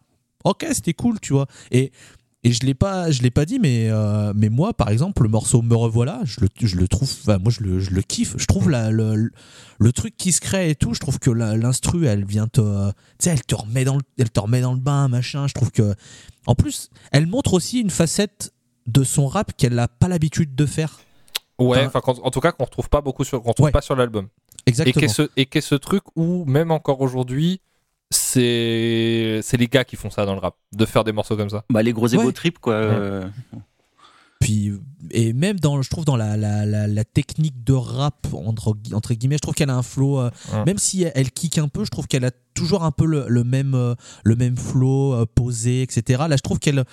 ok, 0.44 0.66
c'était 0.72 0.94
cool, 0.94 1.20
tu 1.20 1.32
vois. 1.32 1.46
Et 1.70 1.92
et 2.44 2.52
je 2.52 2.64
l'ai 2.64 2.74
pas, 2.74 3.10
je 3.10 3.22
l'ai 3.22 3.30
pas 3.30 3.44
dit, 3.44 3.58
mais 3.58 3.88
euh, 3.90 4.32
mais 4.36 4.48
moi, 4.50 4.72
par 4.72 4.90
exemple, 4.90 5.22
le 5.24 5.28
morceau 5.28 5.62
Me 5.62 5.74
revoilà, 5.74 6.20
je 6.24 6.40
le, 6.40 6.48
je 6.60 6.76
le 6.76 6.86
trouve, 6.86 7.10
enfin, 7.22 7.38
moi, 7.38 7.50
je 7.50 7.60
le, 7.64 7.80
je 7.80 7.90
le 7.90 8.02
kiffe. 8.02 8.34
Je 8.38 8.46
trouve 8.46 8.70
la, 8.70 8.90
le, 8.90 9.30
le 9.78 9.92
truc 9.92 10.16
qui 10.16 10.30
se 10.32 10.40
crée 10.40 10.70
et 10.70 10.74
tout. 10.76 10.94
Je 10.94 11.00
trouve 11.00 11.18
que 11.18 11.30
l'instru, 11.30 12.06
elle 12.06 12.24
vient 12.24 12.46
te, 12.46 12.60
tu 12.90 12.94
sais, 13.18 13.30
elle 13.30 13.42
te 13.44 13.54
remet 13.56 13.84
dans 13.84 13.96
le, 13.96 14.02
elle 14.18 14.30
te 14.30 14.38
remet 14.40 14.60
dans 14.60 14.74
le 14.74 14.78
bain, 14.80 15.08
machin. 15.08 15.48
Je 15.48 15.54
trouve 15.54 15.72
que, 15.72 15.94
en 16.46 16.54
plus, 16.54 16.90
elle 17.10 17.26
montre 17.26 17.54
aussi 17.54 17.80
une 17.80 17.90
facette 17.90 18.52
de 18.86 19.02
son 19.02 19.26
rap 19.26 19.52
qu'elle 19.56 19.74
n'a 19.74 19.88
pas 19.88 20.06
l'habitude 20.06 20.54
de 20.54 20.66
faire. 20.66 21.00
Ouais, 21.58 21.86
Enfin- 21.86 22.00
en 22.22 22.30
tout 22.30 22.40
cas, 22.40 22.52
qu'on 22.52 22.64
retrouve 22.64 22.88
pas 22.88 23.00
beaucoup 23.00 23.24
sur, 23.24 23.42
qu'on 23.42 23.48
retrouve 23.48 23.64
Ouais. 23.66 23.72
pas 23.72 23.80
sur 23.80 23.96
l'album. 23.96 24.28
Et 24.66 24.70
Exactement. 24.70 25.00
qu'est 25.00 25.08
ce, 25.08 25.22
et 25.36 25.46
qu'est 25.46 25.60
ce 25.60 25.74
truc 25.74 26.02
où, 26.16 26.44
même 26.44 26.70
encore 26.70 27.00
aujourd'hui, 27.00 27.60
c'est 28.10 29.40
c'est 29.42 29.56
les 29.56 29.66
gars 29.68 29.84
qui 29.84 29.96
font 29.96 30.10
ça 30.10 30.24
dans 30.26 30.34
le 30.34 30.40
rap, 30.40 30.56
de 30.72 30.84
faire 30.86 31.04
des 31.04 31.12
morceaux 31.12 31.36
comme 31.36 31.50
ça. 31.50 31.64
Bah, 31.70 31.82
les 31.82 31.92
gros 31.92 32.08
ego 32.08 32.24
Ouais. 32.26 32.32
trip 32.32 32.58
quoi. 32.58 32.74
euh, 32.74 33.26
Puis, 34.40 34.72
et 35.10 35.32
même 35.32 35.58
dans, 35.58 35.80
je 35.82 35.88
trouve 35.90 36.04
dans 36.04 36.16
la, 36.16 36.36
la, 36.36 36.66
la, 36.66 36.86
la 36.86 37.04
technique 37.04 37.64
de 37.64 37.72
rap 37.72 38.26
entre, 38.32 38.74
gui- 38.74 38.94
entre 38.94 39.14
guillemets, 39.14 39.36
je 39.36 39.40
trouve 39.42 39.54
qu'elle 39.54 39.70
a 39.70 39.74
un 39.76 39.82
flow. 39.82 40.20
euh, 40.20 40.30
Ouais. 40.52 40.64
Même 40.66 40.78
si 40.78 41.02
elle, 41.02 41.12
elle 41.14 41.30
kick 41.30 41.58
un 41.58 41.68
peu, 41.68 41.84
je 41.84 41.90
trouve 41.90 42.06
qu'elle 42.06 42.24
a 42.24 42.30
toujours 42.54 42.84
un 42.84 42.92
peu 42.92 43.06
le, 43.06 43.24
le 43.28 43.44
même 43.44 43.74
euh, 43.74 43.94
le 44.24 44.36
même 44.36 44.56
flow 44.56 45.14
euh, 45.14 45.26
posé, 45.26 45.82
etc. 45.82 46.24
Là, 46.28 46.36
je 46.36 46.42
trouve 46.42 46.58
qu'elle 46.58 46.84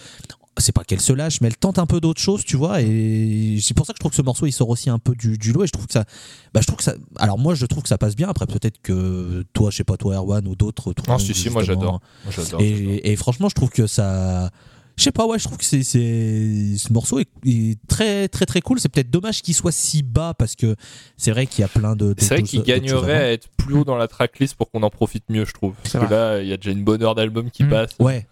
c'est 0.57 0.71
pas 0.71 0.83
qu'elle 0.83 1.01
se 1.01 1.13
lâche, 1.13 1.41
mais 1.41 1.47
elle 1.47 1.57
tente 1.57 1.79
un 1.79 1.85
peu 1.85 1.99
d'autres 1.99 2.21
choses, 2.21 2.43
tu 2.45 2.55
vois. 2.57 2.81
Et 2.81 3.57
c'est 3.61 3.73
pour 3.73 3.85
ça 3.85 3.93
que 3.93 3.97
je 3.97 4.01
trouve 4.01 4.11
que 4.11 4.17
ce 4.17 4.21
morceau, 4.21 4.45
il 4.45 4.51
sort 4.51 4.69
aussi 4.69 4.89
un 4.89 4.99
peu 4.99 5.15
du, 5.15 5.37
du 5.37 5.51
lot. 5.51 5.63
Et 5.63 5.67
je 5.67 5.71
trouve 5.71 5.87
que 5.87 5.93
ça, 5.93 6.05
bah, 6.53 6.61
je 6.61 6.67
trouve 6.67 6.77
que 6.77 6.83
ça. 6.83 6.93
Alors 7.17 7.37
moi, 7.39 7.55
je 7.55 7.65
trouve 7.65 7.83
que 7.83 7.89
ça 7.89 7.97
passe 7.97 8.15
bien. 8.15 8.29
Après, 8.29 8.45
peut-être 8.45 8.81
que 8.81 9.43
toi, 9.53 9.71
je 9.71 9.77
sais 9.77 9.83
pas 9.83 9.97
toi, 9.97 10.15
Erwan 10.15 10.47
ou 10.47 10.55
d'autres. 10.55 10.93
Ah, 10.97 11.01
trouvent 11.01 11.19
si, 11.19 11.33
si, 11.33 11.49
moi, 11.49 11.61
justement- 11.63 11.81
j'adore. 11.81 12.01
Moi, 12.25 12.33
j'adore, 12.35 12.59
j'adore. 12.59 12.61
et, 12.61 13.11
et 13.11 13.15
franchement, 13.15 13.49
je 13.49 13.55
trouve 13.55 13.69
que 13.69 13.87
ça. 13.87 14.49
Je 14.95 15.01
sais 15.05 15.11
pas, 15.11 15.25
ouais, 15.25 15.39
je 15.39 15.45
trouve 15.45 15.57
que 15.57 15.65
c'est, 15.65 15.81
c'est- 15.81 16.77
ce 16.77 16.93
morceau 16.93 17.17
est, 17.19 17.27
est 17.47 17.79
très, 17.87 18.27
très, 18.27 18.45
très 18.45 18.61
cool. 18.61 18.79
C'est 18.79 18.89
peut-être 18.89 19.09
dommage 19.09 19.41
qu'il 19.41 19.55
soit 19.55 19.71
si 19.71 20.03
bas 20.03 20.35
parce 20.37 20.55
que 20.55 20.75
c'est 21.17 21.31
vrai 21.31 21.47
qu'il 21.47 21.61
y 21.61 21.65
a 21.65 21.67
plein 21.67 21.95
de. 21.95 22.13
C'est 22.19 22.27
vrai 22.35 22.43
qu'il 22.43 22.61
gagnerait 22.61 23.17
à 23.17 23.31
être 23.31 23.47
plus 23.57 23.73
haut 23.73 23.83
dans 23.85 23.95
la 23.95 24.07
tracklist 24.07 24.53
pour 24.53 24.69
qu'on 24.69 24.83
en 24.83 24.91
profite 24.91 25.23
mieux, 25.29 25.45
je 25.45 25.53
trouve. 25.53 25.73
Parce 25.81 26.05
que 26.05 26.11
là, 26.13 26.41
il 26.43 26.47
y 26.47 26.53
a 26.53 26.57
déjà 26.57 26.69
une 26.69 26.83
bonne 26.83 27.01
heure 27.01 27.15
d'album 27.15 27.49
qui 27.49 27.63
Mm. 27.63 27.69
passe. 27.69 27.89
Ouais, 27.97 28.27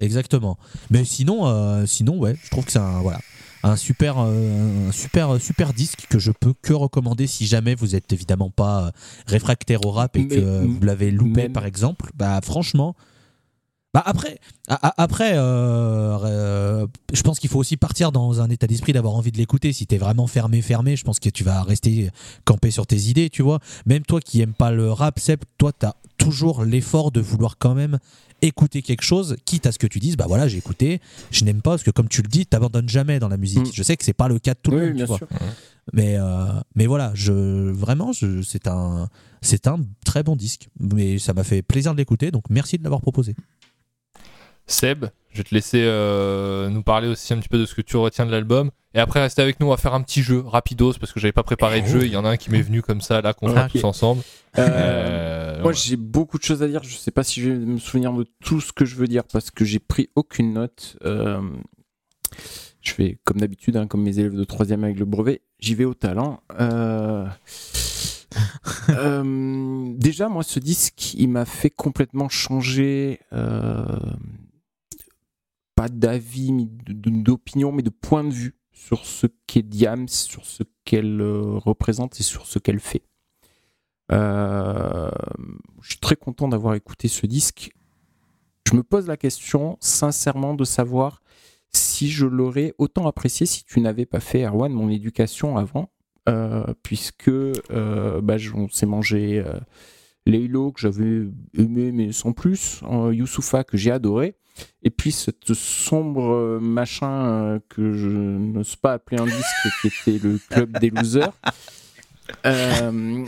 exactement. 0.00 0.58
Mais 0.90 1.04
sinon, 1.04 1.46
euh, 1.46 1.86
sinon, 1.86 2.18
ouais, 2.18 2.36
je 2.42 2.50
trouve 2.50 2.64
que 2.64 2.72
c'est 2.72 2.78
un. 2.78 3.00
Voilà. 3.00 3.18
un 3.62 3.74
super, 3.76 4.16
euh, 4.18 4.88
un 4.88 4.92
super, 4.92 5.40
super 5.40 5.72
disque 5.72 6.06
que 6.08 6.18
je 6.20 6.30
peux 6.30 6.54
que 6.62 6.72
recommander 6.72 7.26
si 7.26 7.46
jamais 7.46 7.74
vous 7.74 7.96
êtes 7.96 8.12
évidemment 8.12 8.50
pas 8.50 8.86
euh, 8.86 8.90
réfractaire 9.26 9.84
au 9.84 9.90
rap 9.90 10.16
et 10.16 10.20
Mais- 10.22 10.28
que 10.28 10.64
vous 10.66 10.80
l'avez 10.82 11.10
loupé 11.10 11.42
même- 11.44 11.52
par 11.52 11.66
exemple. 11.66 12.10
Bah 12.14 12.38
franchement. 12.44 12.94
Bah 13.94 14.02
après, 14.04 14.38
après, 14.68 15.32
euh, 15.36 16.86
je 17.14 17.22
pense 17.22 17.38
qu'il 17.38 17.48
faut 17.48 17.58
aussi 17.58 17.78
partir 17.78 18.12
dans 18.12 18.42
un 18.42 18.50
état 18.50 18.66
d'esprit 18.66 18.92
d'avoir 18.92 19.14
envie 19.14 19.32
de 19.32 19.38
l'écouter. 19.38 19.72
Si 19.72 19.86
t'es 19.86 19.96
vraiment 19.96 20.26
fermé, 20.26 20.60
fermé, 20.60 20.96
je 20.96 21.04
pense 21.04 21.18
que 21.18 21.30
tu 21.30 21.44
vas 21.44 21.62
rester 21.62 22.10
campé 22.44 22.70
sur 22.70 22.86
tes 22.86 22.96
idées, 23.08 23.30
tu 23.30 23.42
vois. 23.42 23.58
Même 23.86 24.02
toi 24.02 24.20
qui 24.20 24.42
aimes 24.42 24.52
pas 24.52 24.70
le 24.70 24.92
rap, 24.92 25.18
Seb, 25.18 25.40
toi 25.56 25.72
t'as 25.76 25.94
toujours 26.18 26.64
l'effort 26.64 27.10
de 27.10 27.20
vouloir 27.20 27.56
quand 27.58 27.74
même 27.74 27.98
écouter 28.42 28.82
quelque 28.82 29.02
chose, 29.02 29.36
quitte 29.44 29.66
à 29.66 29.72
ce 29.72 29.78
que 29.78 29.86
tu 29.86 29.98
dises, 29.98 30.16
bah 30.16 30.26
voilà, 30.28 30.48
j'ai 30.48 30.58
écouté, 30.58 31.00
je 31.30 31.44
n'aime 31.44 31.62
pas, 31.62 31.70
parce 31.70 31.82
que 31.82 31.90
comme 31.90 32.08
tu 32.08 32.22
le 32.22 32.28
dis, 32.28 32.46
t'abandonnes 32.46 32.88
jamais 32.88 33.18
dans 33.18 33.28
la 33.28 33.36
musique. 33.36 33.68
Mm. 33.68 33.72
Je 33.72 33.82
sais 33.82 33.96
que 33.96 34.04
c'est 34.04 34.12
pas 34.12 34.28
le 34.28 34.38
cas 34.38 34.54
de 34.54 34.58
tout 34.62 34.70
le 34.70 34.78
monde, 34.78 34.88
tu 34.88 34.94
bien 34.94 35.06
vois. 35.06 35.18
sûr. 35.18 35.28
Mais, 35.92 36.16
euh, 36.18 36.46
mais 36.74 36.86
voilà, 36.86 37.12
je, 37.14 37.32
vraiment, 37.70 38.12
je, 38.12 38.42
c'est 38.42 38.66
un, 38.66 39.08
c'est 39.40 39.66
un 39.66 39.80
très 40.04 40.22
bon 40.22 40.36
disque. 40.36 40.68
Mais 40.80 41.18
ça 41.18 41.32
m'a 41.32 41.44
fait 41.44 41.62
plaisir 41.62 41.92
de 41.92 41.98
l'écouter, 41.98 42.30
donc 42.30 42.44
merci 42.50 42.76
de 42.78 42.82
l'avoir 42.82 43.00
proposé. 43.00 43.34
Seb, 44.66 45.06
je 45.36 45.42
vais 45.42 45.48
te 45.48 45.54
laisser 45.54 45.82
euh, 45.84 46.68
nous 46.70 46.82
parler 46.82 47.08
aussi 47.08 47.32
un 47.34 47.38
petit 47.38 47.48
peu 47.50 47.58
de 47.58 47.66
ce 47.66 47.74
que 47.74 47.82
tu 47.82 47.96
retiens 47.98 48.24
de 48.26 48.30
l'album. 48.30 48.70
Et 48.94 48.98
après, 48.98 49.20
restez 49.20 49.42
avec 49.42 49.60
nous, 49.60 49.66
on 49.66 49.70
va 49.70 49.76
faire 49.76 49.92
un 49.92 50.00
petit 50.02 50.22
jeu 50.22 50.40
rapidos 50.40 50.94
parce 50.98 51.12
que 51.12 51.20
j'avais 51.20 51.32
pas 51.32 51.42
préparé 51.42 51.82
de 51.82 51.86
jeu. 51.86 52.04
Il 52.06 52.10
y 52.12 52.16
en 52.16 52.24
a 52.24 52.30
un 52.30 52.36
qui 52.38 52.50
m'est 52.50 52.62
venu 52.62 52.80
comme 52.80 53.02
ça, 53.02 53.20
là, 53.20 53.34
qu'on 53.34 53.48
fera 53.48 53.66
Ok. 53.66 53.72
tous 53.72 53.84
ensemble. 53.84 54.22
Euh, 54.58 54.66
Euh, 54.66 55.52
Moi, 55.56 55.62
voilà. 55.64 55.76
j'ai 55.78 55.96
beaucoup 55.96 56.38
de 56.38 56.42
choses 56.44 56.62
à 56.62 56.68
dire. 56.68 56.82
Je 56.82 56.96
sais 56.96 57.10
pas 57.10 57.22
si 57.22 57.42
je 57.42 57.50
vais 57.50 57.56
me 57.58 57.76
souvenir 57.78 58.12
de 58.14 58.26
tout 58.42 58.60
ce 58.62 58.72
que 58.72 58.86
je 58.86 58.94
veux 58.96 59.06
dire 59.06 59.24
parce 59.30 59.50
que 59.50 59.64
j'ai 59.66 59.78
pris 59.80 60.08
aucune 60.16 60.54
note. 60.54 60.96
Je 61.04 62.92
fais 62.92 63.18
comme 63.24 63.38
d'habitude, 63.40 63.76
hein, 63.76 63.86
comme 63.86 64.02
mes 64.02 64.18
élèves 64.18 64.34
de 64.36 64.44
troisième 64.44 64.82
avec 64.84 64.98
le 64.98 65.04
brevet. 65.04 65.42
J'y 65.58 65.74
vais 65.74 65.84
au 65.84 65.92
talent. 65.94 66.40
Déjà, 69.98 70.28
moi, 70.28 70.42
ce 70.42 70.58
disque, 70.58 71.14
il 71.14 71.28
m'a 71.28 71.44
fait 71.44 71.70
complètement 71.70 72.28
changer. 72.30 73.20
Pas 75.76 75.88
d'avis, 75.88 76.50
d'opinion, 76.88 77.70
mais 77.70 77.82
de 77.82 77.90
point 77.90 78.24
de 78.24 78.32
vue 78.32 78.56
sur 78.72 79.04
ce 79.04 79.26
qu'est 79.46 79.62
Diams, 79.62 80.08
sur 80.08 80.44
ce 80.44 80.62
qu'elle 80.84 81.20
euh, 81.20 81.58
représente 81.58 82.18
et 82.18 82.22
sur 82.22 82.46
ce 82.46 82.58
qu'elle 82.58 82.80
fait. 82.80 83.02
Euh, 84.10 85.10
je 85.82 85.90
suis 85.90 85.98
très 85.98 86.16
content 86.16 86.48
d'avoir 86.48 86.74
écouté 86.74 87.08
ce 87.08 87.26
disque. 87.26 87.70
Je 88.66 88.74
me 88.74 88.82
pose 88.82 89.06
la 89.06 89.16
question, 89.16 89.76
sincèrement, 89.80 90.54
de 90.54 90.64
savoir 90.64 91.22
si 91.72 92.10
je 92.10 92.26
l'aurais 92.26 92.72
autant 92.78 93.06
apprécié 93.06 93.44
si 93.44 93.64
tu 93.64 93.80
n'avais 93.80 94.06
pas 94.06 94.20
fait, 94.20 94.44
Erwan, 94.44 94.72
mon 94.72 94.88
éducation 94.88 95.58
avant, 95.58 95.90
euh, 96.28 96.64
puisque 96.82 97.28
euh, 97.28 98.20
bah, 98.22 98.36
on 98.54 98.68
s'est 98.68 98.86
mangé 98.86 99.44
Laylo, 100.24 100.72
que 100.72 100.80
j'avais 100.80 101.28
aimé, 101.54 101.92
mais 101.92 102.12
sans 102.12 102.32
plus, 102.32 102.80
Youssoufa, 103.12 103.64
que 103.64 103.76
j'ai 103.76 103.90
adoré, 103.90 104.36
et 104.82 104.90
puis 104.90 105.12
cette 105.12 105.52
sombre 105.54 106.32
euh, 106.32 106.58
machin 106.60 107.26
euh, 107.26 107.58
que 107.68 107.92
je 107.92 108.08
n'ose 108.08 108.76
pas 108.76 108.94
appeler 108.94 109.20
un 109.20 109.26
disque, 109.26 109.68
qui 109.80 109.88
était 110.12 110.18
le 110.26 110.38
Club 110.50 110.78
des 110.78 110.90
Losers. 110.90 111.32
Euh, 112.44 113.24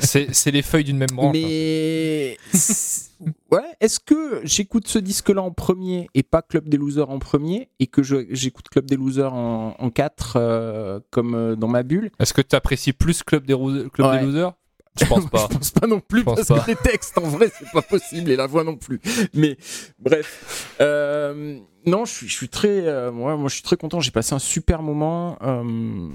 C'est 0.00 0.50
les 0.50 0.62
feuilles 0.62 0.84
d'une 0.84 0.96
même 0.98 1.10
branche. 1.12 1.36
hein. 1.36 1.40
mais 1.40 2.38
c'est- 2.52 3.10
ouais, 3.52 3.60
est-ce 3.80 4.00
que 4.00 4.40
j'écoute 4.44 4.88
ce 4.88 4.98
disque-là 4.98 5.42
en 5.42 5.50
premier 5.50 6.08
et 6.14 6.22
pas 6.22 6.40
Club 6.42 6.68
des 6.68 6.78
Losers 6.78 7.10
en 7.10 7.18
premier 7.18 7.68
et 7.80 7.86
que 7.86 8.02
j'écoute 8.02 8.68
Club 8.70 8.86
des 8.86 8.96
Losers 8.96 9.34
en, 9.34 9.76
en 9.78 9.90
4 9.90 11.02
comme 11.10 11.54
dans 11.56 11.68
ma 11.68 11.82
bulle? 11.82 12.10
Est-ce 12.18 12.32
que 12.34 12.40
tu 12.42 12.56
apprécies 12.56 12.92
plus 12.94 13.22
Club 13.22 13.44
des, 13.46 13.54
Club 13.92 14.06
Ouais. 14.08 14.20
des 14.20 14.24
Losers? 14.26 14.52
Je 15.00 15.04
pense 15.06 15.28
pas. 15.28 15.48
Je 15.50 15.56
pense 15.58 15.70
pas 15.70 15.86
non 15.86 16.00
plus 16.00 16.22
parce 16.24 16.46
pas. 16.48 16.60
que 16.60 16.70
les 16.70 16.76
textes 16.76 17.18
en 17.18 17.22
vrai 17.28 17.50
c'est 17.58 17.70
pas 17.72 17.82
possible 17.82 18.30
et 18.30 18.36
la 18.36 18.46
voix 18.46 18.64
non 18.64 18.76
plus. 18.76 19.00
Mais 19.34 19.56
bref, 19.98 20.76
Euh, 20.80 21.58
non, 21.86 22.04
je 22.04 22.12
suis, 22.12 22.28
je 22.28 22.34
suis 22.34 22.48
très, 22.48 22.86
euh, 22.86 23.10
moi 23.12 23.36
je 23.48 23.54
suis 23.54 23.62
très 23.62 23.76
content. 23.76 24.00
J'ai 24.00 24.10
passé 24.12 24.34
un 24.34 24.38
super 24.38 24.82
moment. 24.82 25.36
Euh, 25.42 26.08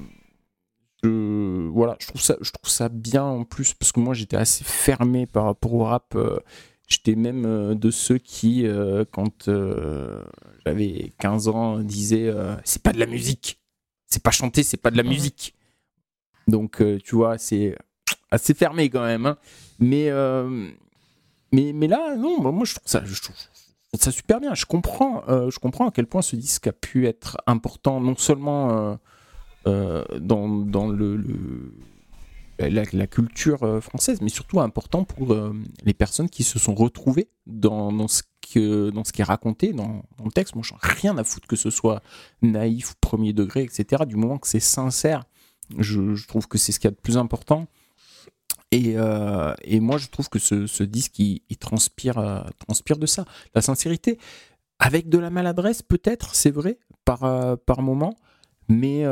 je, 1.04 1.68
voilà, 1.70 1.96
je 2.00 2.08
trouve 2.08 2.22
ça, 2.22 2.36
je 2.42 2.52
trouve 2.52 2.70
ça 2.70 2.90
bien 2.90 3.24
en 3.24 3.44
plus 3.44 3.74
parce 3.74 3.92
que 3.92 4.00
moi 4.00 4.14
j'étais 4.14 4.38
assez 4.38 4.64
fermé 4.64 5.26
par 5.28 5.46
rapport 5.46 5.74
au 5.74 5.84
rap. 5.84 6.18
J'étais 6.88 7.16
même 7.16 7.76
de 7.76 7.92
ceux 7.92 8.18
qui, 8.18 8.66
quand 9.12 9.50
j'avais 10.66 11.14
15 11.20 11.48
ans, 11.50 11.80
disaient 11.80 12.34
c'est 12.64 12.82
pas 12.82 12.92
de 12.94 13.00
la 13.00 13.06
musique, 13.06 13.60
c'est 14.08 14.24
pas 14.24 14.32
chanter, 14.32 14.64
c'est 14.64 14.78
pas 14.82 14.90
de 14.92 14.98
la 14.98 15.04
musique. 15.04 15.54
Donc 16.48 16.84
tu 17.04 17.16
vois, 17.16 17.38
c'est 17.38 17.78
assez 18.32 18.54
fermé 18.54 18.90
quand 18.90 19.04
même. 19.04 19.26
hein. 19.26 19.38
Mais, 19.80 20.10
euh, 20.10 20.70
mais, 21.52 21.72
mais 21.74 21.88
là, 21.88 22.16
non, 22.16 22.42
bah, 22.42 22.52
moi 22.52 22.66
je 22.66 22.76
trouve 22.76 22.88
ça, 22.88 24.12
super 24.12 24.40
bien. 24.40 24.54
Je 24.54 24.66
comprends, 24.66 25.24
euh, 25.30 25.50
je 25.50 25.58
comprends 25.60 25.88
à 25.88 25.92
quel 25.92 26.06
point 26.06 26.22
ce 26.22 26.36
disque 26.36 26.68
a 26.68 26.72
pu 26.74 27.08
être 27.08 27.38
important, 27.48 28.00
non 28.00 28.16
seulement 28.16 28.98
euh, 29.68 30.04
dans, 30.20 30.48
dans 30.48 30.88
le, 30.88 31.16
le- 31.18 31.74
la, 32.60 33.08
culture 33.08 33.82
française, 33.82 34.20
mais 34.22 34.28
surtout 34.30 34.60
important 34.60 35.06
pour 35.06 35.36
les 35.86 35.94
personnes 35.94 36.30
qui 36.30 36.44
se 36.44 36.60
sont 36.60 36.76
retrouvées 36.76 37.30
dans, 37.48 37.92
dans, 37.94 38.10
ce, 38.10 38.22
que, 38.54 38.90
dans 38.90 39.06
ce 39.06 39.14
qui 39.14 39.22
est 39.22 39.26
raconté 39.26 39.72
dans, 39.72 40.04
dans 40.18 40.26
le 40.26 40.32
texte. 40.32 40.56
Moi, 40.56 40.64
j'en 40.68 40.76
ai 40.76 40.80
rien 41.02 41.18
à 41.18 41.24
foutre 41.24 41.48
que 41.48 41.56
ce 41.56 41.70
soit 41.70 42.02
naïf, 42.42 42.96
premier 43.00 43.32
degré, 43.32 43.64
etc. 43.64 44.04
Du 44.06 44.18
moment 44.18 44.38
que 44.38 44.48
c'est 44.48 44.60
sincère, 44.60 45.24
je, 45.78 46.16
je 46.16 46.28
trouve 46.28 46.48
que 46.50 46.58
c'est 46.58 46.74
ce 46.74 46.80
qu'il 46.82 46.90
y 46.90 46.94
a 46.94 46.96
de 46.96 47.00
plus 47.02 47.18
important. 47.18 47.66
Et, 48.72 48.94
euh, 48.98 49.54
et 49.64 49.80
moi, 49.80 49.98
je 49.98 50.08
trouve 50.08 50.30
que 50.30 50.38
ce, 50.40 50.68
ce 50.68 50.84
disque, 50.84 51.18
il, 51.20 51.42
il 51.50 51.58
transpire, 51.58 52.20
euh, 52.20 52.42
transpire 52.60 52.98
de 52.98 53.06
ça. 53.08 53.26
La 53.56 53.62
sincérité, 53.62 54.20
avec 54.78 55.10
de 55.10 55.18
la 55.18 55.30
maladresse, 55.32 55.82
peut-être, 55.82 56.36
c'est 56.36 56.52
vrai, 56.52 56.78
par, 57.04 57.24
euh, 57.24 57.56
par 57.56 57.82
moment, 57.82 58.16
mais, 58.68 59.04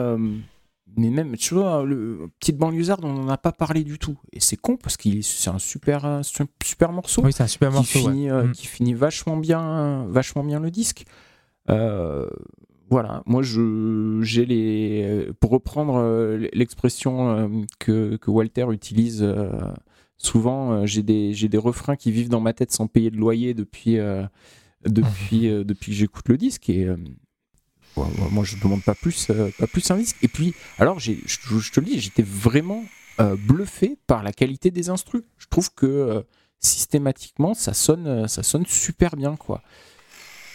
mais 0.95 1.09
même, 1.09 1.35
tu 1.35 1.55
vois, 1.55 1.83
le 1.83 2.29
Petite 2.39 2.57
banlieusarde, 2.57 3.03
on 3.03 3.13
n'en 3.13 3.29
a 3.29 3.37
pas 3.37 3.51
parlé 3.51 3.83
du 3.83 3.97
tout. 3.97 4.19
Et 4.31 4.39
c'est 4.39 4.55
con, 4.57 4.77
parce 4.77 4.95
que 4.97 5.21
c'est 5.21 5.49
un 5.49 5.57
super, 5.57 6.21
super 6.63 6.91
morceau 6.91 7.23
Oui, 7.23 7.33
c'est 7.33 7.41
un 7.43 7.47
super 7.47 7.69
qui 7.69 7.75
morceau. 7.75 7.99
finit, 7.99 8.29
Mm. 8.29 8.51
qui 8.51 8.67
finit 8.67 8.93
vachement 8.93 9.37
bien, 9.37 10.05
vachement 10.09 10.43
bien 10.43 10.59
le 10.59 10.69
disque. 10.69 11.05
Voilà, 12.89 13.21
moi 13.25 13.41
je 13.41 14.19
j'ai 14.21 14.45
les 14.45 15.27
pour 15.41 15.51
reprendre 15.51 15.97
euh, 15.97 16.47
l'expression 16.53 17.29
euh, 17.29 17.47
que, 17.79 18.15
que 18.15 18.31
Walter 18.31 18.67
utilise 18.71 19.21
euh, 19.23 19.51
souvent, 20.17 20.85
j'ai 20.85 21.03
des 21.03 21.33
j'ai 21.33 21.49
des 21.49 21.57
refrains 21.57 21.97
qui 21.97 22.11
vivent 22.13 22.29
dans 22.29 22.39
ma 22.39 22.53
tête 22.53 22.71
sans 22.71 22.87
payer 22.87 23.11
de 23.11 23.17
loyer 23.17 23.53
depuis 23.53 23.97
depuis 24.85 25.49
depuis 25.65 25.91
que 25.91 25.97
j'écoute 25.97 26.29
le 26.29 26.37
disque 26.37 26.69
et 26.69 26.87
moi 27.95 28.45
je 28.45 28.55
demande 28.57 28.83
pas 28.83 28.95
plus 28.95 29.31
pas 29.59 29.67
plus 29.67 29.91
un 29.91 29.97
disque. 29.97 30.17
Et 30.21 30.29
puis 30.29 30.53
alors 30.79 30.99
je, 30.99 31.11
je 31.25 31.71
te 31.71 31.81
le 31.81 31.87
dis, 31.87 31.99
j'étais 31.99 32.23
vraiment 32.23 32.85
bluffé 33.19 33.97
par 34.07 34.23
la 34.23 34.31
qualité 34.31 34.71
des 34.71 34.89
instrus. 34.89 35.23
Je 35.37 35.47
trouve 35.49 35.73
que 35.73 36.23
systématiquement 36.61 37.53
ça 37.53 37.73
sonne 37.73 38.29
ça 38.29 38.43
sonne 38.43 38.65
super 38.65 39.17
bien 39.17 39.35
quoi. 39.35 39.61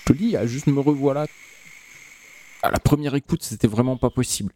Je 0.01 0.07
te 0.07 0.13
le 0.15 0.19
dis, 0.19 0.37
juste 0.47 0.67
me 0.67 0.81
revoilà 0.81 1.27
à 2.63 2.71
la 2.71 2.79
première 2.79 3.15
écoute, 3.15 3.43
c'était 3.43 3.69
vraiment 3.69 3.97
pas 3.97 4.11
possible. 4.11 4.53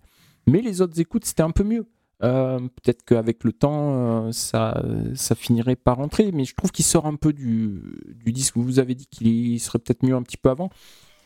Mais 0.46 0.62
les 0.62 0.80
autres 0.80 0.98
écoutes, 1.00 1.24
c'était 1.24 1.42
un 1.42 1.50
peu 1.50 1.64
mieux. 1.64 1.86
Euh, 2.22 2.58
Peut-être 2.58 3.04
qu'avec 3.04 3.44
le 3.44 3.52
temps, 3.52 4.26
euh, 4.26 4.32
ça, 4.32 4.82
ça 5.14 5.34
finirait 5.34 5.76
par 5.76 5.96
rentrer, 5.96 6.32
mais 6.32 6.44
je 6.44 6.54
trouve 6.54 6.70
qu'il 6.70 6.84
sort 6.84 7.06
un 7.06 7.16
peu 7.16 7.32
du, 7.32 7.82
du 8.24 8.32
disque. 8.32 8.56
Vous 8.56 8.78
avez 8.78 8.94
dit 8.94 9.06
qu'il 9.06 9.60
serait 9.60 9.78
peut-être 9.78 10.04
mieux 10.04 10.14
un 10.14 10.22
petit 10.22 10.36
peu 10.36 10.50
avant. 10.50 10.70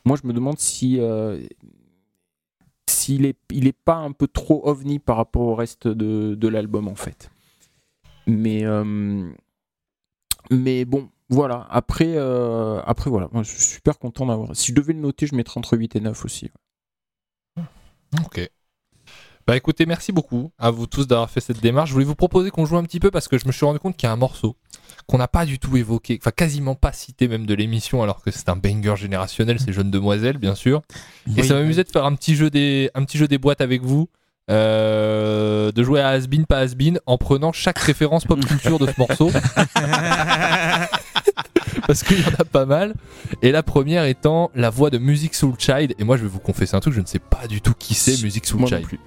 Moi, 0.05 0.16
je 0.20 0.27
me 0.27 0.32
demande 0.32 0.59
si 0.59 0.98
euh, 0.98 1.43
s'il 2.89 3.27
est, 3.27 3.39
il 3.51 3.66
est 3.66 3.73
pas 3.73 3.97
un 3.97 4.12
peu 4.12 4.27
trop 4.27 4.66
ovni 4.66 4.98
par 4.98 5.16
rapport 5.16 5.43
au 5.43 5.55
reste 5.55 5.86
de, 5.86 6.35
de 6.35 6.48
l'album, 6.48 6.89
en 6.89 6.94
fait. 6.94 7.31
Mais, 8.27 8.65
euh, 8.65 9.31
mais 10.51 10.85
bon, 10.86 11.11
voilà. 11.28 11.66
Après, 11.70 12.16
après 12.16 13.11
voilà. 13.11 13.28
Je 13.35 13.43
suis 13.43 13.62
super 13.62 13.98
content 13.98 14.27
d'avoir. 14.27 14.57
Si 14.57 14.69
je 14.73 14.74
devais 14.74 14.94
le 14.94 15.01
noter, 15.01 15.27
je 15.27 15.35
mettrais 15.35 15.59
entre 15.59 15.77
8 15.77 15.97
et 15.97 16.01
9 16.01 16.24
aussi. 16.24 16.51
Ok. 18.24 18.49
Bah 19.47 19.57
écoutez, 19.57 19.87
merci 19.87 20.12
beaucoup 20.12 20.53
à 20.59 20.70
vous 20.70 20.87
tous 20.87 21.07
d'avoir 21.09 21.28
fait 21.31 21.41
cette 21.41 21.61
démarche. 21.61 21.89
Je 21.89 21.95
voulais 21.95 22.05
vous 22.05 22.15
proposer 22.15 22.51
qu'on 22.51 22.66
joue 22.66 22.77
un 22.77 22.85
petit 22.85 23.01
peu 23.01 23.11
parce 23.11 23.27
que 23.27 23.37
je 23.39 23.47
me 23.47 23.53
suis 23.53 23.65
rendu 23.66 23.78
compte 23.81 23.97
qu'il 23.97 24.07
y 24.07 24.11
a 24.11 24.12
un 24.12 24.16
morceau 24.16 24.57
qu'on 25.07 25.19
n'a 25.19 25.28
pas 25.28 25.45
du 25.45 25.59
tout 25.59 25.77
évoqué, 25.77 26.19
enfin 26.20 26.31
quasiment 26.31 26.74
pas 26.77 26.93
cité 26.93 27.27
même 27.27 27.47
de 27.47 27.55
l'émission 27.55 28.03
alors 28.03 28.23
que 28.23 28.31
c'est 28.31 28.49
un 28.49 28.55
banger 28.57 28.95
générationnel, 28.97 29.59
c'est 29.59 29.73
Jeune 29.73 29.91
Demoiselle 29.91 30.39
bien 30.39 30.55
sûr. 30.55 30.82
Et 31.37 31.43
ça 31.43 31.55
m'amusait 31.55 31.82
de 31.85 31.89
faire 31.89 32.05
un 32.05 32.15
petit 32.15 32.37
jeu 32.37 32.51
des, 32.51 32.91
un 32.95 33.05
petit 33.05 33.19
jeu 33.19 33.27
des 33.27 33.39
boîtes 33.39 33.61
avec 33.61 33.82
vous. 33.82 34.09
euh, 34.51 35.70
de 35.73 35.82
jouer 35.82 36.01
à 36.01 36.09
Asbin 36.09 36.43
pas 36.45 36.59
Asbin 36.59 36.95
en 37.07 37.19
prenant 37.19 37.53
chaque 37.53 37.78
référence 37.78 38.24
pop 38.24 38.45
culture 38.45 38.78
de 38.78 38.87
ce 38.87 38.93
morceau 38.99 39.31
parce 41.91 42.05
qu'il 42.05 42.21
y 42.21 42.25
en 42.25 42.35
a 42.39 42.45
pas 42.45 42.67
mal. 42.67 42.95
Et 43.43 43.51
la 43.51 43.62
première 43.65 44.05
étant 44.05 44.51
la 44.55 44.71
voix 44.71 44.91
de 44.91 44.99
Music 44.99 45.35
Soul 45.35 45.55
Child. 45.59 45.95
Et 45.99 46.05
moi, 46.05 46.17
je 46.17 46.23
vais 46.23 46.29
vous 46.29 46.39
confesser 46.39 46.77
un 46.77 46.81
truc, 46.81 46.95
je 46.95 47.01
ne 47.01 47.07
sais 47.07 47.19
pas 47.19 47.49
du 47.49 47.61
tout 47.61 47.75
qui 47.77 47.95
c'est 47.95 48.23
Music 48.23 48.47
Soul 48.47 48.61
Moi 48.61 48.71
non 48.71 48.77
Child. 48.77 48.87
plus. 48.89 49.01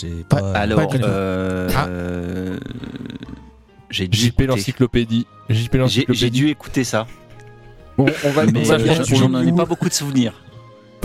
J'ai 0.00 0.08
Pas- 0.28 0.40
pas- 0.40 0.52
Alors, 0.52 0.80
euh, 1.04 1.68
Ah. 1.76 1.86
euh, 1.86 2.58
j'ai 3.90 4.08
dû 4.08 4.18
JP 4.18 4.26
écouter. 4.26 4.46
l'encyclopédie. 4.46 5.26
JP 5.48 5.76
J'ai 6.08 6.30
dû 6.30 6.48
éciter 6.48 6.82
ça, 6.82 7.06
Bon, 7.96 8.06
on 8.24 8.30
va 8.30 8.44
mais 8.46 8.64
ça, 8.64 8.74
euh, 8.74 9.04
je- 9.04 9.14
j'en 9.14 9.40
ai 9.40 9.52
pas 9.52 9.64
beaucoup 9.66 9.88
de 9.88 9.94
souvenirs. 9.94 10.32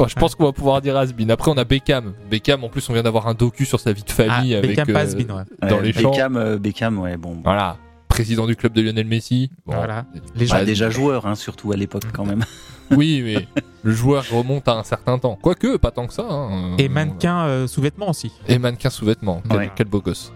Je 0.07 0.15
pense 0.15 0.33
qu'on 0.33 0.45
va 0.45 0.53
pouvoir 0.53 0.81
dire 0.81 0.95
Asbin. 0.97 1.29
Après, 1.29 1.51
on 1.51 1.57
a 1.57 1.65
Beckham. 1.65 2.13
Beckham, 2.31 2.63
en 2.63 2.69
plus, 2.69 2.89
on 2.89 2.93
vient 2.93 3.03
d'avoir 3.03 3.27
un 3.27 3.33
docu 3.33 3.65
sur 3.65 3.79
sa 3.81 3.91
vie 3.91 4.01
de 4.03 4.09
famille 4.09 4.55
Ah, 4.55 4.59
avec. 4.59 4.69
Beckham 4.71 4.89
euh, 4.89 4.93
pas 4.93 4.99
Has-been, 5.01 5.31
ouais. 5.31 5.43
Dans 5.69 5.75
Ouais, 5.75 5.81
les 5.83 5.93
champs. 5.93 6.09
Beckham, 6.11 6.37
euh, 6.37 6.57
Beckham, 6.57 6.99
ouais, 6.99 7.17
bon. 7.17 7.37
Voilà. 7.43 7.77
Président 8.19 8.45
du 8.47 8.55
club 8.57 8.73
de 8.73 8.81
Lionel 8.81 9.07
Messi. 9.07 9.49
Bon. 9.65 9.75
Voilà. 9.75 10.05
Les 10.35 10.45
Bah, 10.47 10.59
gens. 10.59 10.65
déjà 10.65 10.89
joueur, 10.89 11.25
hein, 11.25 11.35
surtout 11.35 11.71
à 11.71 11.77
l'époque 11.77 12.03
quand 12.13 12.25
même. 12.25 12.43
Oui, 12.91 13.21
mais 13.23 13.47
le 13.83 13.91
joueur 13.93 14.25
remonte 14.31 14.67
à 14.67 14.73
un 14.73 14.83
certain 14.83 15.19
temps. 15.19 15.37
Quoique, 15.39 15.77
pas 15.77 15.91
tant 15.91 16.07
que 16.07 16.13
ça. 16.13 16.25
hein. 16.27 16.75
Et 16.79 16.89
mannequin 16.89 17.43
euh, 17.45 17.67
sous-vêtements 17.67 18.09
aussi. 18.09 18.31
Et 18.47 18.57
mannequin 18.57 18.89
sous 18.89 19.05
vêtements. 19.05 19.43
Quel, 19.47 19.57
Ouais. 19.59 19.71
quel 19.75 19.85
beau 19.87 20.01
gosse. 20.01 20.33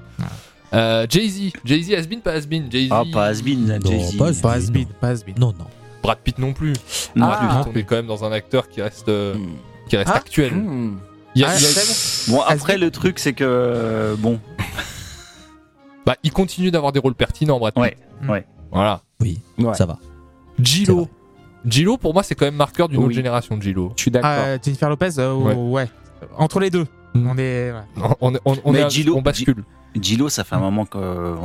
Euh, 0.73 1.07
Jay-Z. 1.09 1.51
Jay-Z, 1.65 1.93
Asbin, 1.93 2.19
pas 2.19 2.31
Asbin. 2.33 2.65
Jay-Z. 2.69 2.89
Ah, 2.91 3.03
pas 3.11 3.25
Has-Been, 3.25 3.79
Non, 3.83 3.89
Jay-Z. 3.91 4.17
pas. 4.17 4.25
Pas 4.31 4.39
pas 5.01 5.07
Has-been. 5.09 5.35
Non, 5.39 5.47
non. 5.57 5.65
Brad 6.03 6.19
Pitt 6.23 6.37
non 6.39 6.53
plus. 6.53 6.73
Non 7.15 7.25
Brad. 7.25 7.39
Pitt, 7.65 7.73
on 7.73 7.79
est 7.79 7.83
quand 7.83 7.95
même 7.95 8.07
dans 8.07 8.23
un 8.23 8.31
acteur 8.31 8.69
qui 8.69 8.81
reste, 8.83 9.09
euh, 9.09 9.33
Hmm. 9.33 9.47
qui 9.89 9.97
reste 9.97 10.11
Ah. 10.13 10.17
actuel. 10.17 10.53
Hmm. 10.53 10.97
Il, 11.35 11.41
y 11.41 11.45
a- 11.45 11.49
Ah, 11.49 11.55
il 11.57 11.61
y 11.63 11.65
a- 11.65 11.69
c'est 11.69 12.31
Bon, 12.31 12.41
après, 12.47 12.77
le 12.77 12.91
truc, 12.91 13.17
c'est 13.17 13.33
que, 13.33 14.15
bon, 14.19 14.39
bah, 16.05 16.15
il 16.23 16.31
continue 16.31 16.71
d'avoir 16.71 16.91
des 16.91 16.99
rôles 16.99 17.15
pertinents, 17.15 17.59
Brad 17.59 17.73
Pitt. 17.73 17.83
Ouais, 17.83 17.97
ouais. 18.29 18.45
Voilà. 18.71 19.01
Oui, 19.21 19.39
Ouais. 19.57 19.73
ça 19.73 19.85
va. 19.85 19.97
Gilo. 20.59 21.07
Gilo, 21.65 21.97
pour 21.97 22.13
moi, 22.13 22.23
c'est 22.23 22.35
quand 22.35 22.45
même 22.45 22.55
marqueur 22.55 22.89
d'une 22.89 22.99
Oui. 22.99 23.05
autre 23.05 23.13
génération, 23.15 23.59
Gilo. 23.59 23.93
Je 23.95 24.01
suis 24.01 24.11
d'accord. 24.11 24.29
Ah, 24.33 24.57
Jennifer 24.63 24.89
Lopez, 24.89 25.09
euh, 25.19 25.33
Ouais. 25.33 25.53
ouais. 25.55 25.89
Entre 26.37 26.59
les 26.59 26.69
deux. 26.69 26.85
Mm. 27.13 27.27
On 27.29 27.37
est. 27.37 27.71
ouais. 27.71 27.79
On, 28.19 28.33
on, 28.33 28.39
on, 28.45 28.55
on 28.65 28.71
Mais 28.73 28.79
est- 28.81 28.89
Gilo- 28.89 29.15
on 29.15 29.21
bascule. 29.21 29.63
Gilo, 29.99 30.29
ça 30.29 30.43
fait 30.43 30.55
un 30.55 30.59
moment 30.59 30.85
qu'on 30.85 30.99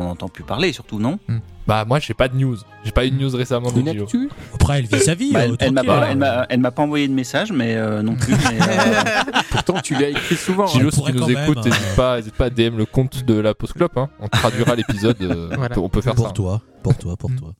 n'entend 0.04 0.28
plus 0.28 0.42
parler, 0.44 0.72
surtout, 0.72 0.98
non 0.98 1.18
Bah, 1.66 1.84
moi, 1.86 1.98
j'ai 1.98 2.14
pas 2.14 2.28
de 2.28 2.36
news. 2.36 2.56
J'ai 2.84 2.92
pas 2.92 3.04
eu 3.04 3.10
de 3.10 3.16
news 3.22 3.30
récemment 3.36 3.70
de 3.70 3.82
Gilo. 3.82 4.06
Après, 4.54 4.78
elle 4.78 4.86
vit 4.86 5.00
sa 5.00 5.14
vie. 5.14 5.32
Bah, 5.32 5.40
euh, 5.40 5.56
elle, 5.58 5.66
elle 5.68 5.72
m'a 5.72 5.84
pas, 5.84 6.06
elle 6.10 6.16
m'a- 6.18 6.46
elle 6.48 6.60
m'a 6.60 6.70
pas 6.70 6.82
envoyé 6.82 7.06
de 7.08 7.12
message, 7.12 7.52
mais 7.52 7.74
euh, 7.76 8.00
non 8.02 8.14
plus. 8.16 8.32
mais, 8.32 8.58
euh, 8.60 9.40
Pourtant, 9.50 9.80
tu 9.82 9.94
l'as 9.94 10.08
écrit 10.08 10.36
souvent. 10.36 10.66
Gilo, 10.66 10.88
on 10.88 10.90
si 10.90 11.02
tu 11.02 11.12
nous 11.12 11.30
écoutes, 11.30 11.64
n'hésite 11.64 11.82
euh, 11.92 11.96
pas, 11.96 12.18
pas 12.38 12.44
à 12.46 12.50
DM 12.50 12.76
le 12.78 12.86
compte 12.86 13.24
de 13.24 13.34
la 13.34 13.52
Post 13.54 13.74
Club. 13.74 13.90
Hein. 13.96 14.08
On 14.20 14.28
traduira 14.28 14.74
l'épisode. 14.74 15.16
euh, 15.20 15.50
Voilà. 15.56 15.78
on 15.78 15.88
peut- 15.90 16.00
faire 16.00 16.14
Pour 16.14 16.28
ça. 16.28 16.32
toi, 16.32 16.62
pour 16.82 16.96
toi, 16.96 17.16
pour 17.16 17.30
Mm. 17.30 17.36
toi. 17.36 17.52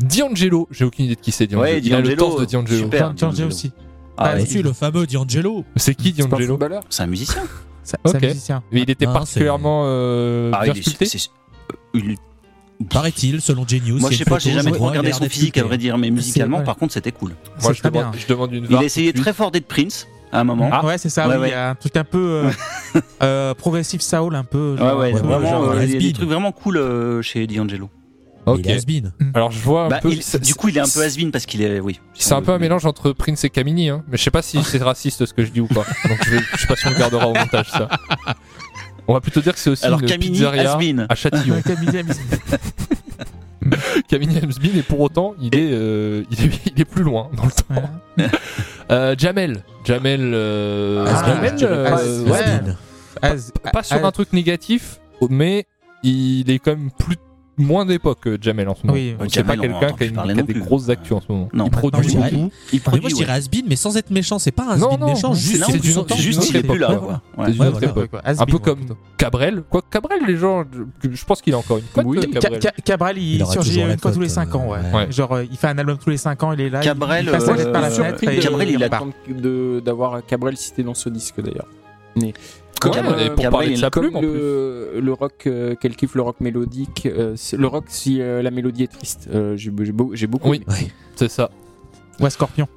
D'Angelo, 0.00 0.68
j'ai 0.70 0.84
aucune 0.84 1.06
idée 1.06 1.14
de 1.16 1.20
qui 1.20 1.32
c'est 1.32 1.46
D'Angelo. 1.46 1.62
Ouais, 1.62 1.80
Il 1.82 1.92
a 1.94 1.98
le 1.98 2.02
D'Angelo. 2.14 2.16
torse 2.16 2.40
de 2.40 2.44
D'Angelo. 2.46 3.48
Aussi. 3.48 3.72
ah, 4.18 4.32
Ah, 4.32 4.34
le 4.36 4.72
fameux 4.72 5.06
D'Angelo. 5.06 5.64
C'est 5.76 5.94
qui 5.94 6.12
D'Angelo? 6.12 6.58
C'est 6.88 7.02
un 7.02 7.06
musicien. 7.06 7.42
Ça- 7.82 7.98
musicien. 8.28 8.62
Mais 8.72 8.82
il 8.82 8.90
était 8.90 9.06
Ah, 9.08 9.12
particulièrement 9.12 9.82
euh, 9.86 10.50
Ah, 10.54 10.64
bien 10.64 10.74
sculpté. 10.74 11.06
c'est- 11.06 11.30
il- 11.94 12.16
Paraît-il, 12.88 13.42
selon 13.42 13.66
Genius. 13.68 14.00
Moi, 14.00 14.10
je 14.10 14.16
sais 14.16 14.24
pas, 14.24 14.38
j'ai 14.38 14.52
jamais 14.52 14.72
trop 14.72 14.86
a 14.86 14.88
regardé 14.88 15.12
son 15.12 15.28
physique, 15.28 15.58
à 15.58 15.64
vrai 15.64 15.76
dire, 15.76 15.98
mais 15.98 16.10
musicalement, 16.10 16.58
ouais. 16.58 16.64
par 16.64 16.76
contre, 16.76 16.94
c'était 16.94 17.12
cool. 17.12 17.32
Moi, 17.62 17.72
je 17.74 17.80
très 17.80 17.90
demande, 17.90 18.14
je 18.16 18.26
demande 18.26 18.52
une 18.54 18.64
Il 18.64 18.70
tout 19.12 19.18
de 19.18 19.20
très 19.22 19.32
fort 19.34 19.50
d'être 19.50 19.66
Prince 19.66 20.08
à 20.32 20.40
un 20.40 20.44
moment. 20.44 20.70
Ah. 20.72 20.84
ouais, 20.86 20.96
c'est 20.96 21.10
ça. 21.10 21.28
Ouais, 21.28 21.34
oui, 21.34 21.40
ouais. 21.42 21.48
Il 21.48 21.52
y 21.52 21.54
a 21.54 21.70
un 21.70 21.74
truc 21.74 21.94
un 21.96 22.04
peu 22.04 22.46
euh, 22.46 22.50
euh, 23.22 23.52
progressif 23.54 24.00
soul, 24.00 24.34
un 24.34 24.44
peu. 24.44 24.72
Ouais, 24.72 24.78
genre, 24.78 24.98
ouais, 24.98 25.12
peu, 25.12 25.18
vraiment, 25.18 25.46
genre, 25.46 25.64
euh, 25.72 25.84
il 25.84 25.92
y 25.92 25.96
a 25.96 25.98
des 25.98 26.12
trucs 26.14 26.28
vraiment 26.28 26.52
cool 26.52 26.78
euh, 26.78 27.20
chez 27.20 27.46
D'Angelo. 27.46 27.90
Ok. 28.46 28.60
Il 28.64 28.70
est 28.70 28.74
has-been. 28.74 29.12
Alors 29.34 29.50
je 29.50 29.58
vois 29.60 29.84
un 29.84 29.88
Bah, 29.88 29.98
peu. 30.00 30.10
il- 30.12 30.22
c'est- 30.22 30.38
du 30.42 30.54
coup, 30.54 30.68
il 30.68 30.76
est 30.76 30.80
un 30.80 30.88
peu 30.88 31.02
has 31.02 31.14
parce 31.30 31.46
qu'il 31.46 31.62
est, 31.62 31.78
oui. 31.80 32.00
C'est 32.14 32.32
un 32.34 32.40
peu 32.40 32.46
veut. 32.52 32.56
un 32.56 32.58
mélange 32.58 32.86
entre 32.86 33.12
Prince 33.12 33.44
et 33.44 33.50
Camini, 33.50 33.88
hein. 33.90 34.02
mais 34.10 34.16
je 34.16 34.22
sais 34.22 34.30
pas 34.30 34.42
si 34.42 34.62
c'est 34.62 34.82
raciste 34.82 35.26
ce 35.26 35.32
que 35.34 35.44
je 35.44 35.50
dis 35.50 35.60
ou 35.60 35.66
pas. 35.66 35.84
Donc 36.08 36.18
je, 36.24 36.30
vais, 36.30 36.38
je 36.54 36.60
sais 36.60 36.66
pas 36.66 36.76
si 36.76 36.86
on 36.86 36.90
le 36.90 36.96
gardera 36.98 37.28
au 37.28 37.34
montage 37.34 37.68
ça. 37.70 37.88
On 39.08 39.12
va 39.14 39.20
plutôt 39.20 39.40
dire 39.40 39.52
que 39.54 39.58
c'est 39.58 39.70
aussi 39.70 39.84
Alors, 39.84 40.00
une 40.00 40.06
Camini, 40.06 40.32
pizzeria 40.32 40.72
has-been. 40.74 41.06
à 41.08 41.14
Châtillon. 41.14 41.60
Camini 44.08 44.38
Hamsbin 44.38 44.70
et 44.78 44.82
pour 44.82 45.00
autant 45.00 45.34
il 45.40 45.54
est, 45.54 45.70
euh, 45.72 46.22
il 46.30 46.44
est 46.44 46.50
il 46.74 46.80
est 46.80 46.84
plus 46.84 47.02
loin 47.02 47.28
dans 47.36 47.44
le 47.44 47.50
temps. 47.50 47.90
Euh, 48.90 49.14
Jamel, 49.18 49.62
Jamel, 49.84 50.32
euh, 50.34 51.04
Ah, 51.06 51.26
Jamel, 51.26 51.58
Jamel, 51.58 51.72
euh, 51.78 51.94
Has- 51.94 52.22
ouais, 52.30 52.42
Has-been. 52.42 52.76
As- 53.22 53.52
pas 53.72 53.82
sur 53.82 54.04
un 54.04 54.10
truc 54.12 54.32
négatif, 54.32 54.98
mais 55.28 55.66
il 56.02 56.50
est 56.50 56.58
quand 56.58 56.70
même 56.72 56.90
plus 56.98 57.16
moins 57.60 57.84
d'époque 57.86 58.20
que 58.20 58.38
Jamel 58.40 58.68
en 58.68 58.74
ce 58.74 58.86
moment. 58.86 58.94
Oui, 58.94 59.14
c'est 59.28 59.44
pas 59.44 59.56
quelqu'un 59.56 59.92
qui 59.92 60.12
a, 60.16 60.42
des 60.42 60.54
grosses 60.54 60.88
actus 60.88 61.12
en 61.12 61.20
ce 61.20 61.26
moment. 61.30 61.48
Non. 61.52 61.66
il 61.66 61.70
produit 61.70 62.14
beaucoup. 62.14 62.50
Il 62.72 62.80
produit, 62.80 63.00
moi, 63.00 63.10
je 63.10 63.14
dirais 63.14 63.32
has-been, 63.32 63.64
mais 63.68 63.76
sans 63.76 63.96
être 63.96 64.10
méchant. 64.10 64.38
C'est 64.38 64.50
pas 64.50 64.72
un 64.72 64.76
non, 64.76 64.98
méchant, 65.06 65.28
non, 65.28 65.34
juste 65.34 65.64
C'est 65.66 65.82
juste 65.82 66.42
une 66.42 66.46
qu'il 66.46 66.56
est 66.56 66.58
autre 66.60 66.72
plus 66.72 66.78
là. 66.78 67.20
C'est 67.44 67.52
une 67.52 67.64
autre 67.64 67.82
époque. 67.82 68.10
Un 68.24 68.46
peu 68.46 68.58
comme. 68.58 68.80
Cabrel. 69.16 69.62
Quoi, 69.68 69.82
Cabrel, 69.90 70.20
les 70.26 70.36
gens, 70.36 70.64
je, 71.02 71.24
pense 71.24 71.42
qu'il 71.42 71.54
a 71.54 71.58
encore 71.58 71.78
une 71.78 71.84
cote. 71.84 72.66
Cabrel. 72.84 73.18
Il, 73.18 73.40
Il 73.40 73.46
surgit 73.46 73.80
une 73.82 73.98
fois 73.98 74.12
tous 74.12 74.20
les 74.20 74.28
5 74.28 74.54
ans, 74.54 74.68
ouais. 74.70 74.78
euh. 74.94 75.10
Genre, 75.10 75.32
euh, 75.32 75.44
il 75.50 75.56
fait 75.56 75.66
un 75.68 75.78
album 75.78 75.98
tous 75.98 76.10
les 76.10 76.16
5 76.16 76.42
ans, 76.42 76.52
il 76.52 76.60
est 76.60 76.70
là. 76.70 76.80
il- 76.80 76.84
Cabrel, 76.84 77.24
il 77.26 78.78
la 78.78 78.88
euh, 78.88 79.10
il 79.28 79.82
d'avoir 79.82 80.24
Cabrel 80.24 80.56
cité 80.56 80.82
dans 80.82 80.94
ce 80.94 81.08
disque 81.08 81.40
d'ailleurs. 81.40 81.66
Ouais, 82.84 82.90
Cabrel, 82.90 83.26
et 83.26 83.30
pour 83.30 83.50
parler 83.50 83.70
de 83.70 83.76
sa 83.76 83.90
Comme 83.90 84.04
plume 84.04 84.16
en 84.16 84.20
plus. 84.20 84.28
le, 84.30 85.12
rock, 85.12 85.42
euh, 85.46 85.74
qu'elle 85.74 85.96
kiffe 85.96 86.14
le 86.14 86.22
rock 86.22 86.36
mélodique, 86.40 87.06
euh, 87.06 87.36
le 87.56 87.66
rock 87.66 87.84
si 87.88 88.20
euh, 88.22 88.42
la 88.42 88.50
mélodie 88.50 88.84
est 88.84 88.92
triste. 88.92 89.28
Euh, 89.34 89.56
j'ai 89.56 89.70
j'ai 89.82 89.92
beau- 89.92 90.12
beaucoup. 90.28 90.48
Oui. 90.50 90.62
aimé. 90.66 90.76
Ouais. 90.84 90.92
C'est 91.16 91.30
ça. 91.30 91.50
Ouais, 92.20 92.30
Scorpion. 92.30 92.68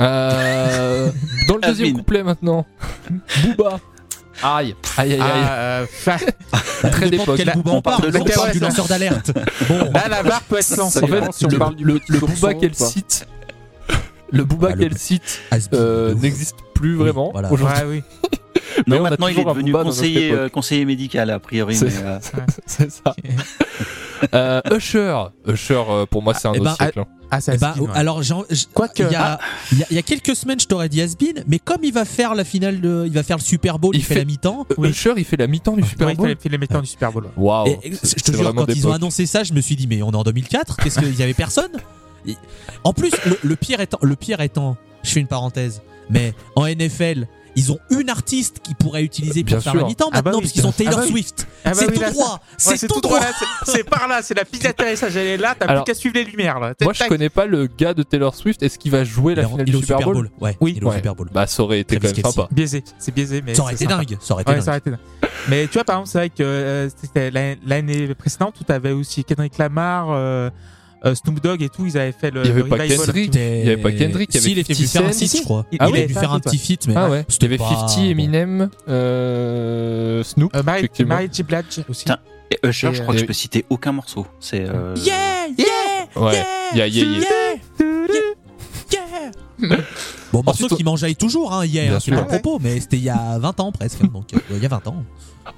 Euh, 0.00 1.10
dans 1.48 1.54
le 1.56 1.60
deuxième 1.62 1.88
Has-been. 1.88 1.98
couplet 1.98 2.22
maintenant. 2.22 2.66
Booba. 3.42 3.80
Aïe, 4.42 4.74
aïe, 4.98 5.14
aïe, 5.14 5.20
aïe. 5.20 5.20
Ah, 5.22 5.58
euh, 5.80 5.86
Très 6.90 7.08
d'époque. 7.08 7.36
quel 7.38 7.52
Booba 7.54 7.70
On 7.72 7.80
parle 7.80 8.10
de 8.10 8.18
On 8.18 8.24
parle 8.24 8.52
du 8.52 8.58
lanceur 8.58 8.86
d'alerte. 8.86 9.32
Bon, 9.68 9.90
Là, 9.94 10.08
la 10.10 10.22
barre 10.22 10.42
peut 10.42 10.58
être 10.58 10.76
lancée. 10.76 11.02
En 11.02 11.06
fait, 11.06 11.32
si 11.32 11.46
on 11.46 11.48
le, 11.48 11.58
parle 11.58 11.74
du 11.76 11.84
le, 11.84 11.98
Booba 12.20 12.52
qu'elle 12.54 12.74
cite, 12.74 13.26
le 14.30 14.44
Booba 14.44 14.68
Ah, 14.72 14.74
le- 14.74 14.82
qu'elle 14.82 14.98
cite 14.98 15.40
euh, 15.72 16.14
n'existe 16.14 16.56
plus 16.74 16.92
Oui, 16.92 16.98
vraiment 16.98 17.30
voilà. 17.32 17.50
aujourd'hui. 17.50 17.78
Ouais, 17.86 18.02
oui. 18.22 18.25
Non, 18.86 19.00
maintenant, 19.02 19.28
il 19.28 19.38
est 19.38 19.44
devenu 19.44 19.72
conseiller, 19.72 20.32
euh, 20.32 20.48
conseiller 20.48 20.84
médical, 20.84 21.30
a 21.30 21.38
priori. 21.38 21.76
C'est- 21.76 22.02
euh, 22.04 22.18
ça. 22.66 23.14
Euh, 24.34 24.62
Usher, 24.74 25.14
Usher 25.46 25.82
euh, 25.90 26.06
pour 26.06 26.22
moi 26.22 26.32
c'est 26.32 26.48
un 26.48 26.54
eh 26.54 26.58
autre 26.60 26.70
ben, 26.70 26.74
siècle. 26.74 27.00
hein. 27.00 27.06
Ah, 27.30 27.40
c'est 27.42 27.60
ben, 27.60 27.74
ouais. 27.78 27.88
alors, 27.92 28.22
Quoique- 28.72 29.02
il 29.02 29.12
y, 29.12 29.14
a, 29.14 29.38
il 29.72 29.78
y 29.78 29.82
a- 29.82 29.86
il 29.90 29.96
y 29.96 29.98
a 29.98 30.02
quelques 30.02 30.34
semaines, 30.34 30.58
je 30.58 30.66
t'aurais 30.66 30.88
dit 30.88 31.02
Has-been, 31.02 31.44
mais 31.46 31.58
comme 31.58 31.84
il 31.84 31.92
va 31.92 32.06
faire 32.06 32.34
la 32.34 32.44
finale, 32.44 32.80
de, 32.80 33.02
il 33.06 33.12
va 33.12 33.22
faire 33.22 33.36
le 33.36 33.42
Super 33.42 33.78
Bowl, 33.78 33.94
il, 33.94 33.98
Il 33.98 34.04
fait, 34.04 34.14
fait- 34.14 34.20
la 34.20 34.24
mi-temps. 34.24 34.66
Euh, 34.78 34.88
Usher 34.88 35.12
il 35.18 35.24
fait 35.26 35.36
la 35.36 35.46
mi-temps 35.46 35.76
du 35.76 35.82
Super 35.82 36.06
Ouais, 36.06 36.14
il 36.14 36.16
Bowl. 36.16 36.28
fait- 36.28 36.42
fait 36.44 36.48
les 36.48 36.56
mettants 36.56 36.80
du 36.80 36.86
Super 36.86 37.12
Bowl. 37.12 37.26
Waouh. 37.36 37.76
Je 37.84 38.14
te 38.22 38.32
jure, 38.34 38.54
quand 38.54 38.66
ils 38.68 38.86
ont 38.88 38.92
annoncé 38.92 39.26
ça, 39.26 39.42
je 39.44 39.52
me 39.52 39.60
suis 39.60 39.76
dit, 39.76 39.86
mais 39.86 40.00
on 40.02 40.10
est 40.12 40.16
en 40.16 40.22
2004, 40.22 40.76
qu'est-ce 40.78 40.98
qu'il 40.98 41.14
y 41.14 41.22
avait 41.22 41.34
personne? 41.34 41.72
En 42.84 42.94
plus, 42.94 43.12
le, 43.26 43.38
le 43.42 43.56
pire 43.56 43.80
étant, 43.80 43.98
le 44.00 44.16
pire 44.16 44.40
étant, 44.40 44.78
je 45.02 45.10
fais 45.10 45.20
une 45.20 45.26
parenthèse, 45.26 45.82
mais 46.08 46.32
en 46.54 46.64
NFL, 46.66 47.26
ils 47.56 47.72
ont 47.72 47.78
une 47.90 48.10
artiste 48.10 48.60
qui 48.62 48.74
pourrait 48.74 49.02
utiliser 49.02 49.42
pour 49.42 49.48
Bien 49.48 49.60
faire 49.60 49.72
sûr. 49.72 49.80
la 49.80 49.86
mi-temps 49.88 50.10
Ah 50.12 50.22
bah 50.22 50.30
maintenant, 50.30 50.38
oui, 50.38 50.42
parce 50.44 50.52
qu'ils 50.52 50.66
ont 50.66 50.70
ah 50.70 50.78
Taylor 50.78 50.96
bah 50.96 51.02
oui. 51.04 51.10
Swift. 51.10 51.46
Ah 51.64 51.70
bah 51.70 51.74
c'est 51.74 51.86
oui, 51.90 51.94
tout 51.98 52.10
droit, 52.12 52.40
c'est 52.58 52.86
tout 52.88 53.00
droit. 53.00 53.20
c'est- 53.64 53.84
par 53.84 54.06
là, 54.08 54.20
c'est 54.22 54.34
la 54.34 54.44
piste 54.44 54.62
d'atterrissage. 54.64 55.16
Elle 55.16 55.26
est 55.26 55.36
là, 55.36 55.54
t'as 55.58 55.66
plus 55.74 55.84
qu'à 55.84 55.94
suivre 55.94 56.14
les 56.14 56.24
lumières. 56.24 56.60
Là. 56.60 56.74
Moi 56.82 56.92
je 56.92 57.04
connais 57.04 57.28
pas 57.30 57.46
le 57.46 57.66
gars 57.66 57.94
de 57.94 58.02
Taylor 58.02 58.34
Swift. 58.34 58.62
Est-ce 58.62 58.78
qu'il 58.78 58.92
va 58.92 59.04
jouer 59.04 59.34
la 59.34 59.46
finale 59.48 59.64
du 59.66 59.72
Super 59.72 59.98
Bowl? 60.00 60.30
Ouais, 60.40 60.56
Oui. 60.60 60.78
il. 60.80 60.92
Super 60.92 61.14
Bowl. 61.14 61.28
Bah 61.32 61.46
ça 61.46 61.62
aurait 61.62 61.80
été 61.80 61.98
quand 61.98 62.12
même 62.12 62.22
sympa. 62.32 62.48
Biaisé, 62.52 62.84
c'est 62.98 63.12
biaisé, 63.14 63.42
mais. 63.44 63.54
Ça 63.54 63.62
aurait 63.62 63.74
été 63.74 63.86
dingue, 63.86 64.16
ça 64.20 64.34
aurait 64.34 64.42
été 64.42 64.52
Ouais, 64.52 64.60
dingue. 64.60 64.98
Mais 65.48 65.66
tu 65.66 65.74
vois, 65.74 65.84
par 65.84 65.96
exemple, 65.96 66.08
c'est 66.10 66.18
vrai 66.18 66.28
que 66.30 66.42
euh, 66.42 66.88
c'était 66.90 67.30
l'année- 67.30 68.14
précédente 68.14 68.54
où 68.60 68.64
t'avais 68.64 68.92
aussi 68.92 69.24
Kendrick 69.24 69.56
Lamar, 69.58 70.06
euh, 71.06 71.10
euh, 71.10 71.14
Snoop 71.14 71.40
Dogg 71.40 71.62
et 71.62 71.68
tout, 71.68 71.86
ils 71.86 71.96
avaient 71.96 72.12
fait 72.12 72.30
le. 72.30 72.42
Il 72.42 72.48
y 72.48 72.50
avait 72.50 72.62
le 72.62 72.68
pas. 72.68 72.78
Kendrick. 72.86 73.34
Il 73.34 73.40
y 73.40 73.62
avait 73.70 73.76
pas 73.76 73.92
Kendrick, 73.92 74.30
il 74.32 74.34
y 74.34 74.38
avait 74.38 74.46
Si, 74.46 74.52
il 74.52 74.58
était 74.58 74.74
venu 74.74 74.86
50 74.86 75.02
faire 75.02 75.08
un 75.08 75.12
Cent. 75.12 75.18
feat, 75.26 75.36
je 75.38 75.42
crois. 75.44 75.66
Il- 75.72 75.78
Ah 75.80 75.86
il 75.88 75.92
oui, 75.92 75.92
il 75.92 75.94
avait 75.96 76.04
a 76.04 76.06
dû 76.08 76.14
fait 76.14 76.20
faire 76.20 76.32
un 76.32 76.40
petit 76.40 76.58
feat, 76.58 76.88
mais 76.88 76.94
Ah 76.96 77.08
ouais. 77.10 77.24
Il 77.28 77.42
y 77.42 77.44
avait 77.46 77.58
pas 77.58 77.68
50, 77.68 77.96
bon. 77.96 78.02
Eminem, 78.04 78.68
euh, 78.88 80.22
Snoop. 80.24 80.54
Euh, 80.56 80.62
Mary, 80.62 80.88
J. 81.32 81.42
Blige 81.42 81.64
aussi. 81.88 82.04
Putain. 82.04 82.18
Et 82.50 82.58
Usher, 82.68 82.88
Et, 82.88 82.94
je 82.94 83.02
crois 83.02 83.12
que 83.14 83.18
euh, 83.18 83.22
je 83.22 83.26
peux 83.26 83.32
citer 83.32 83.64
aucun 83.70 83.92
morceau. 83.92 84.26
C'est. 84.40 84.60
euh, 84.68 84.94
Yeah, 85.04 85.48
yeah, 85.58 85.66
Ouais. 86.22 86.32
yeah, 86.74 86.86
Yeah, 86.86 86.86
yeah, 86.86 87.04
yeah. 87.04 87.18
yeah, 87.18 87.90
yeah. 88.92 89.76
Bon, 90.32 90.42
morceau 90.44 90.64
Ensuite, 90.64 90.76
qui 90.78 90.84
m'enjaille 90.84 91.16
toujours, 91.16 91.52
hein, 91.52 91.64
hier, 91.64 91.94
hein, 91.94 91.98
c'est 92.00 92.10
pas 92.12 92.20
le 92.20 92.26
propos, 92.26 92.58
mais 92.62 92.78
c'était 92.80 92.98
il 92.98 93.02
y 93.04 93.10
a 93.10 93.38
20 93.38 93.58
ans 93.60 93.72
presque, 93.72 93.98
hein, 94.02 94.08
donc 94.12 94.32
euh, 94.34 94.38
il 94.50 94.62
y 94.62 94.66
a 94.66 94.68
20 94.68 94.86
ans. 94.88 95.02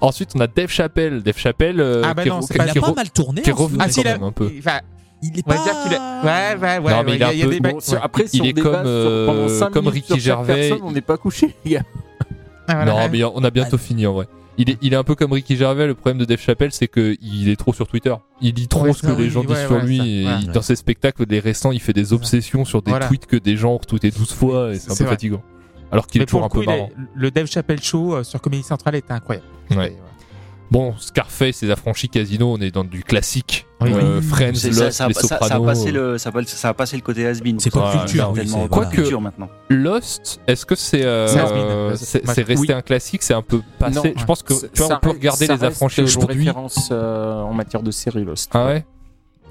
Ensuite 0.01 0.31
on 0.35 0.41
a 0.41 0.47
Dave 0.47 0.69
Chappelle. 0.71 1.23
Dave 1.23 1.37
Chappelle. 1.39 1.81
euh, 1.81 2.03
Ah 2.05 2.13
bah 2.15 2.23
qui 2.23 2.29
non, 2.29 2.41
qui- 2.41 2.49
pas- 2.59 2.65
Il 2.67 2.71
a 2.71 2.73
qui 2.75 2.81
pas 2.81 2.93
mal 2.93 3.11
tourné. 3.11 3.43
qui 3.43 3.51
hein, 3.51 3.55
revenu 3.57 3.79
Ah, 3.83 3.89
si, 3.91 4.03
quand 4.03 4.09
a. 4.11 4.13
même 4.13 4.23
un 4.23 4.33
peu. 4.33 4.51
Enfin, 4.59 4.81
Il 5.23 5.37
est 5.39 5.43
on 5.47 5.51
va 5.51 5.57
pas. 5.57 5.63
dire 5.65 5.83
qu'il 5.83 5.93
est. 5.93 5.97
Ouais, 5.99 6.57
ouais, 6.61 6.79
ouais. 6.79 6.93
Non, 6.93 7.03
mais 7.05 7.11
ouais, 7.13 7.35
il 7.35 7.39
y 7.39 7.43
a 7.43 7.47
peu- 7.47 7.51
des 7.51 7.61
Bon, 7.61 7.81
sur- 7.81 8.03
après, 8.05 8.27
si 8.29 8.37
Il 8.39 8.43
on 8.43 8.45
est 8.47 8.53
comme, 8.53 8.73
sur- 8.75 8.83
euh, 8.87 9.27
pendant 9.27 9.49
cinq 9.49 9.71
comme 9.71 9.87
minutes 9.87 10.07
Ricky 10.09 10.21
Gervais. 10.21 10.69
personne, 10.69 10.79
on 10.87 10.93
n'est 10.93 11.01
pas 11.01 11.17
couché, 11.17 11.55
les 11.65 11.73
gars. 11.73 11.83
Ah, 12.69 12.75
voilà. 12.85 12.93
Non 12.93 13.09
mais 13.11 13.25
on 13.25 13.43
a 13.45 13.51
bientôt 13.51 13.79
fini 13.79 14.07
en 14.07 14.13
vrai. 14.13 14.29
Il 14.61 14.71
est, 14.71 14.79
il 14.83 14.93
est 14.93 14.97
un 14.97 15.05
peu 15.05 15.15
comme 15.15 15.33
Ricky 15.33 15.57
Gervais. 15.57 15.87
Le 15.87 15.95
problème 15.95 16.19
de 16.19 16.25
Dave 16.25 16.41
Chappelle, 16.41 16.73
c'est 16.73 16.89
qu'il 16.89 17.49
est 17.49 17.57
trop 17.57 17.73
sur 17.73 17.87
Twitter. 17.87 18.15
Il 18.41 18.55
lit 18.55 18.67
trop 18.69 18.83
Ouais, 18.85 18.93
ce 18.93 19.03
que 19.03 19.13
les 19.13 19.31
gens 19.31 19.41
ouais, 19.43 19.47
disent 19.47 19.61
sur 19.67 19.71
ouais, 19.77 19.83
lui. 19.83 19.99
ça, 19.99 20.05
et 20.05 20.27
ouais. 20.27 20.33
il- 20.43 20.51
dans 20.53 20.63
ses 20.63 20.77
spectacles, 20.77 21.25
les 21.29 21.39
récents, 21.41 21.71
il 21.73 21.81
fait 21.81 21.93
des 21.93 22.13
obsessions 22.13 22.65
sur 22.65 22.83
des 22.83 22.91
Voilà. 22.91 23.07
tweets 23.07 23.27
que 23.27 23.37
des 23.37 23.57
gens 23.57 23.71
ont 23.75 23.79
retweetés 23.79 24.11
12 24.11 24.33
fois 24.33 24.73
et 24.73 24.79
c'est 24.79 24.91
un 24.91 24.95
C'est 24.95 24.99
peu 24.99 25.05
vrai. 25.05 25.13
fatigant. 25.15 25.43
Alors 25.91 26.07
qu'il 26.09 26.21
est 26.21 26.27
toujours 26.27 26.45
un 26.45 26.49
coup, 26.49 26.59
peu 26.61 26.67
marrant. 26.67 26.91
le 27.15 27.31
Dave 27.31 27.47
Chappelle 27.47 27.81
Show 27.83 28.17
euh, 28.17 28.23
sur 28.25 28.41
Comedy 28.43 28.63
Central 28.65 28.95
était 28.97 29.13
incroyable. 29.13 29.47
Ouais. 29.75 29.97
Bon, 30.71 30.95
Scarface, 30.99 31.63
les 31.63 31.71
affranchis 31.71 32.09
Casino, 32.11 32.53
on 32.53 32.59
est 32.61 32.71
dans 32.73 32.85
du 32.85 33.03
classique. 33.05 33.67
Oui. 33.81 33.91
Euh. 33.95 34.21
Friends, 34.21 34.49
Lost, 34.49 34.73
ça, 34.73 34.91
ça, 34.91 35.07
les 35.09 35.15
ça- 35.15 35.23
ça 35.29 35.37
a 35.37 35.39
Sopranos. 35.41 35.65
passé 35.67 35.93
le, 35.93 36.19
ça, 36.19 36.31
a, 36.35 36.43
ça 36.45 36.69
a 36.71 36.75
passé 36.75 36.97
le 36.97 37.03
côté 37.03 37.25
has-been. 37.27 37.61
C'est 37.61 37.73
Voilà, 37.73 38.01
culture, 38.01 38.33
oui, 38.35 38.41
pop 38.45 38.69
voilà. 38.71 38.87
culture 38.91 39.05
Quoique- 39.11 39.23
maintenant. 39.23 39.49
Lost, 39.69 40.41
est-ce 40.49 40.67
que 40.67 40.75
c'est 40.75 41.05
euh, 41.05 41.95
C'est 41.97 42.43
resté 42.43 42.57
oui. 42.57 42.73
un 42.73 42.83
classique 42.83 43.23
C'est 43.23 43.35
un 43.35 43.43
peu 43.43 43.61
passé? 43.79 43.95
Non, 43.95 44.03
je 44.17 44.25
pense 44.25 44.43
que 44.43 44.55
tu 44.67 44.83
vois, 44.83 44.97
on 44.97 44.99
peut 44.99 45.11
regarder 45.11 45.47
les 45.47 45.63
affranchis 45.65 46.01
une 46.01 46.07
aujourd'hui. 46.09 46.39
référence 46.39 46.89
euh, 46.91 47.41
en 47.43 47.53
matière 47.55 47.83
de 47.83 47.91
série 47.93 48.25
Lost. 48.25 48.51
Ah 48.55 48.67
ouais? 48.67 48.85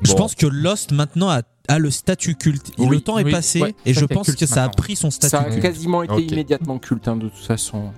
Je 0.03 0.11
Bon. 0.11 0.17
pense 0.17 0.35
que 0.35 0.45
Lost 0.45 0.91
maintenant 0.91 1.29
a, 1.29 1.41
a 1.69 1.79
le 1.79 1.89
statut 1.89 2.35
culte. 2.35 2.71
Oui, 2.77 2.87
le 2.89 3.01
temps 3.01 3.17
est 3.17 3.31
passé 3.31 3.61
ouais, 3.61 3.75
et 3.85 3.93
je 3.93 4.05
pense 4.05 4.25
culte 4.27 4.39
que 4.39 4.45
ça 4.45 4.63
a 4.65 4.69
pris 4.69 4.95
son 4.95 5.09
statut. 5.09 5.31
Ça 5.31 5.39
a 5.41 5.45
culte. 5.45 5.61
quasiment 5.61 6.03
été 6.03 6.21
immédiatement 6.21 6.77
culte 6.79 7.07
hein, 7.07 7.15
de 7.15 7.29
toute 7.29 7.45
façon. 7.45 7.91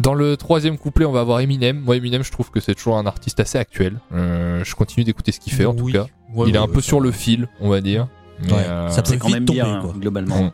Dans 0.00 0.14
le 0.14 0.36
troisième 0.36 0.78
couplet, 0.78 1.04
on 1.04 1.12
va 1.12 1.20
avoir 1.20 1.40
Eminem. 1.40 1.78
Moi, 1.80 1.96
Eminem, 1.96 2.24
je 2.24 2.32
trouve 2.32 2.50
que 2.50 2.58
c'est 2.58 2.74
toujours 2.74 2.96
un 2.96 3.04
artiste 3.06 3.38
assez 3.38 3.58
actuel. 3.58 4.00
Euh, 4.12 4.64
je 4.64 4.74
continue 4.74 5.04
d'écouter 5.04 5.30
ce 5.30 5.40
qu'il 5.40 5.52
fait, 5.52 5.66
en 5.66 5.74
tout 5.74 5.86
cas. 5.92 6.06
Ouais, 6.34 6.48
Il 6.48 6.54
est 6.56 6.58
ouais, 6.58 6.64
un 6.64 6.68
peu 6.68 6.80
sur 6.80 7.00
le 7.00 7.10
fil, 7.12 7.48
on 7.60 7.68
va 7.68 7.80
dire. 7.80 8.08
Mais, 8.42 8.52
Ouais, 8.52 8.58
euh, 8.66 8.88
ça 8.88 9.02
peut 9.02 9.16
quand 9.18 9.28
même 9.28 9.44
tomber, 9.44 9.60
bien, 9.60 9.74
hein, 9.76 9.80
quoi. 9.82 9.92
globalement. 9.98 10.52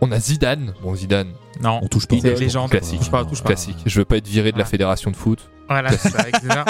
On 0.00 0.10
a 0.12 0.18
Zidane. 0.20 0.74
Bon, 0.82 0.94
Zidane, 0.94 1.28
Non. 1.60 1.80
On 1.82 1.88
touche 1.88 2.06
pas. 2.06 2.16
C'est 2.20 2.38
légende. 2.38 2.70
Classique. 2.70 3.00
Touche 3.00 3.10
pas, 3.10 3.24
touche 3.24 3.42
pas. 3.42 3.48
classique. 3.48 3.76
Je 3.84 3.98
veux 3.98 4.04
pas 4.04 4.16
être 4.18 4.26
viré 4.28 4.52
de 4.52 4.58
la 4.58 4.64
Ouais. 4.64 4.70
fédération 4.70 5.10
de 5.10 5.16
foot. 5.16 5.50
Voilà, 5.72 5.90
c'est 5.96 6.08
ça, 6.10 6.28
exactement. 6.28 6.64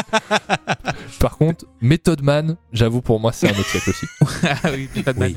Par 1.20 1.36
contre, 1.38 1.64
Method 1.80 2.22
Man, 2.22 2.56
j'avoue, 2.72 3.00
pour 3.02 3.20
moi, 3.20 3.32
c'est 3.32 3.48
un 3.48 3.50
autre 3.58 3.66
siècle 3.68 3.90
aussi. 3.90 4.06
Ah 4.44 4.68
oui, 4.72 4.88
oui. 5.16 5.36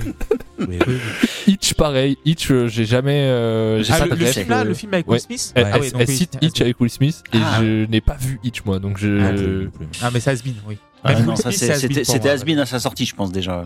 Hitch, 1.48 1.74
pareil. 1.78 2.18
Hitch, 2.26 2.50
euh, 2.52 2.68
j'ai 2.68 2.86
jamais. 2.86 3.22
euh, 3.28 3.84
j'ai 3.84 3.94
Ah, 3.94 4.00
pas 4.00 4.16
le, 4.16 4.26
film 4.26 4.50
là, 4.50 4.64
le 4.64 4.74
film 4.74 4.94
avec 4.94 5.08
ouais. 5.08 5.14
Will 5.14 5.22
Smith 5.22 5.52
Elle, 5.56 5.68
Ah 5.72 5.78
oui, 5.80 5.86
elle- 5.88 5.92
donc 5.92 6.02
elle 6.02 6.08
oui, 6.10 6.16
cite 6.16 6.38
Hitch 6.42 6.62
avec 6.62 6.80
Will 6.80 6.90
Smith 6.90 7.24
et 7.34 7.38
Ah. 7.44 7.58
je 7.60 7.86
n'ai 7.86 8.02
pas 8.02 8.16
vu 8.20 8.40
Hitch 8.44 8.64
moi 8.66 8.80
donc 8.80 8.98
je. 8.98 9.20
Ah. 9.22 9.70
Ah, 10.04 10.10
mais 10.14 10.20
ça 10.20 10.32
has 10.32 10.38
been, 10.44 10.56
oui. 10.68 10.78
Ah, 11.04 11.14
Même 11.14 11.26
non, 11.26 11.34
Will 11.34 11.38
ça, 11.38 11.44
Smith, 11.52 11.56
c'est- 11.60 11.66
c'est 11.68 11.72
has-been 11.74 11.82
C'était 11.90 12.02
pour 12.06 12.14
c'était 12.14 12.28
moi, 12.30 12.34
has-been 12.36 12.60
à 12.60 12.66
sa 12.66 12.80
sortie, 12.80 13.06
je 13.06 13.16
pense 13.16 13.32
déjà. 13.32 13.64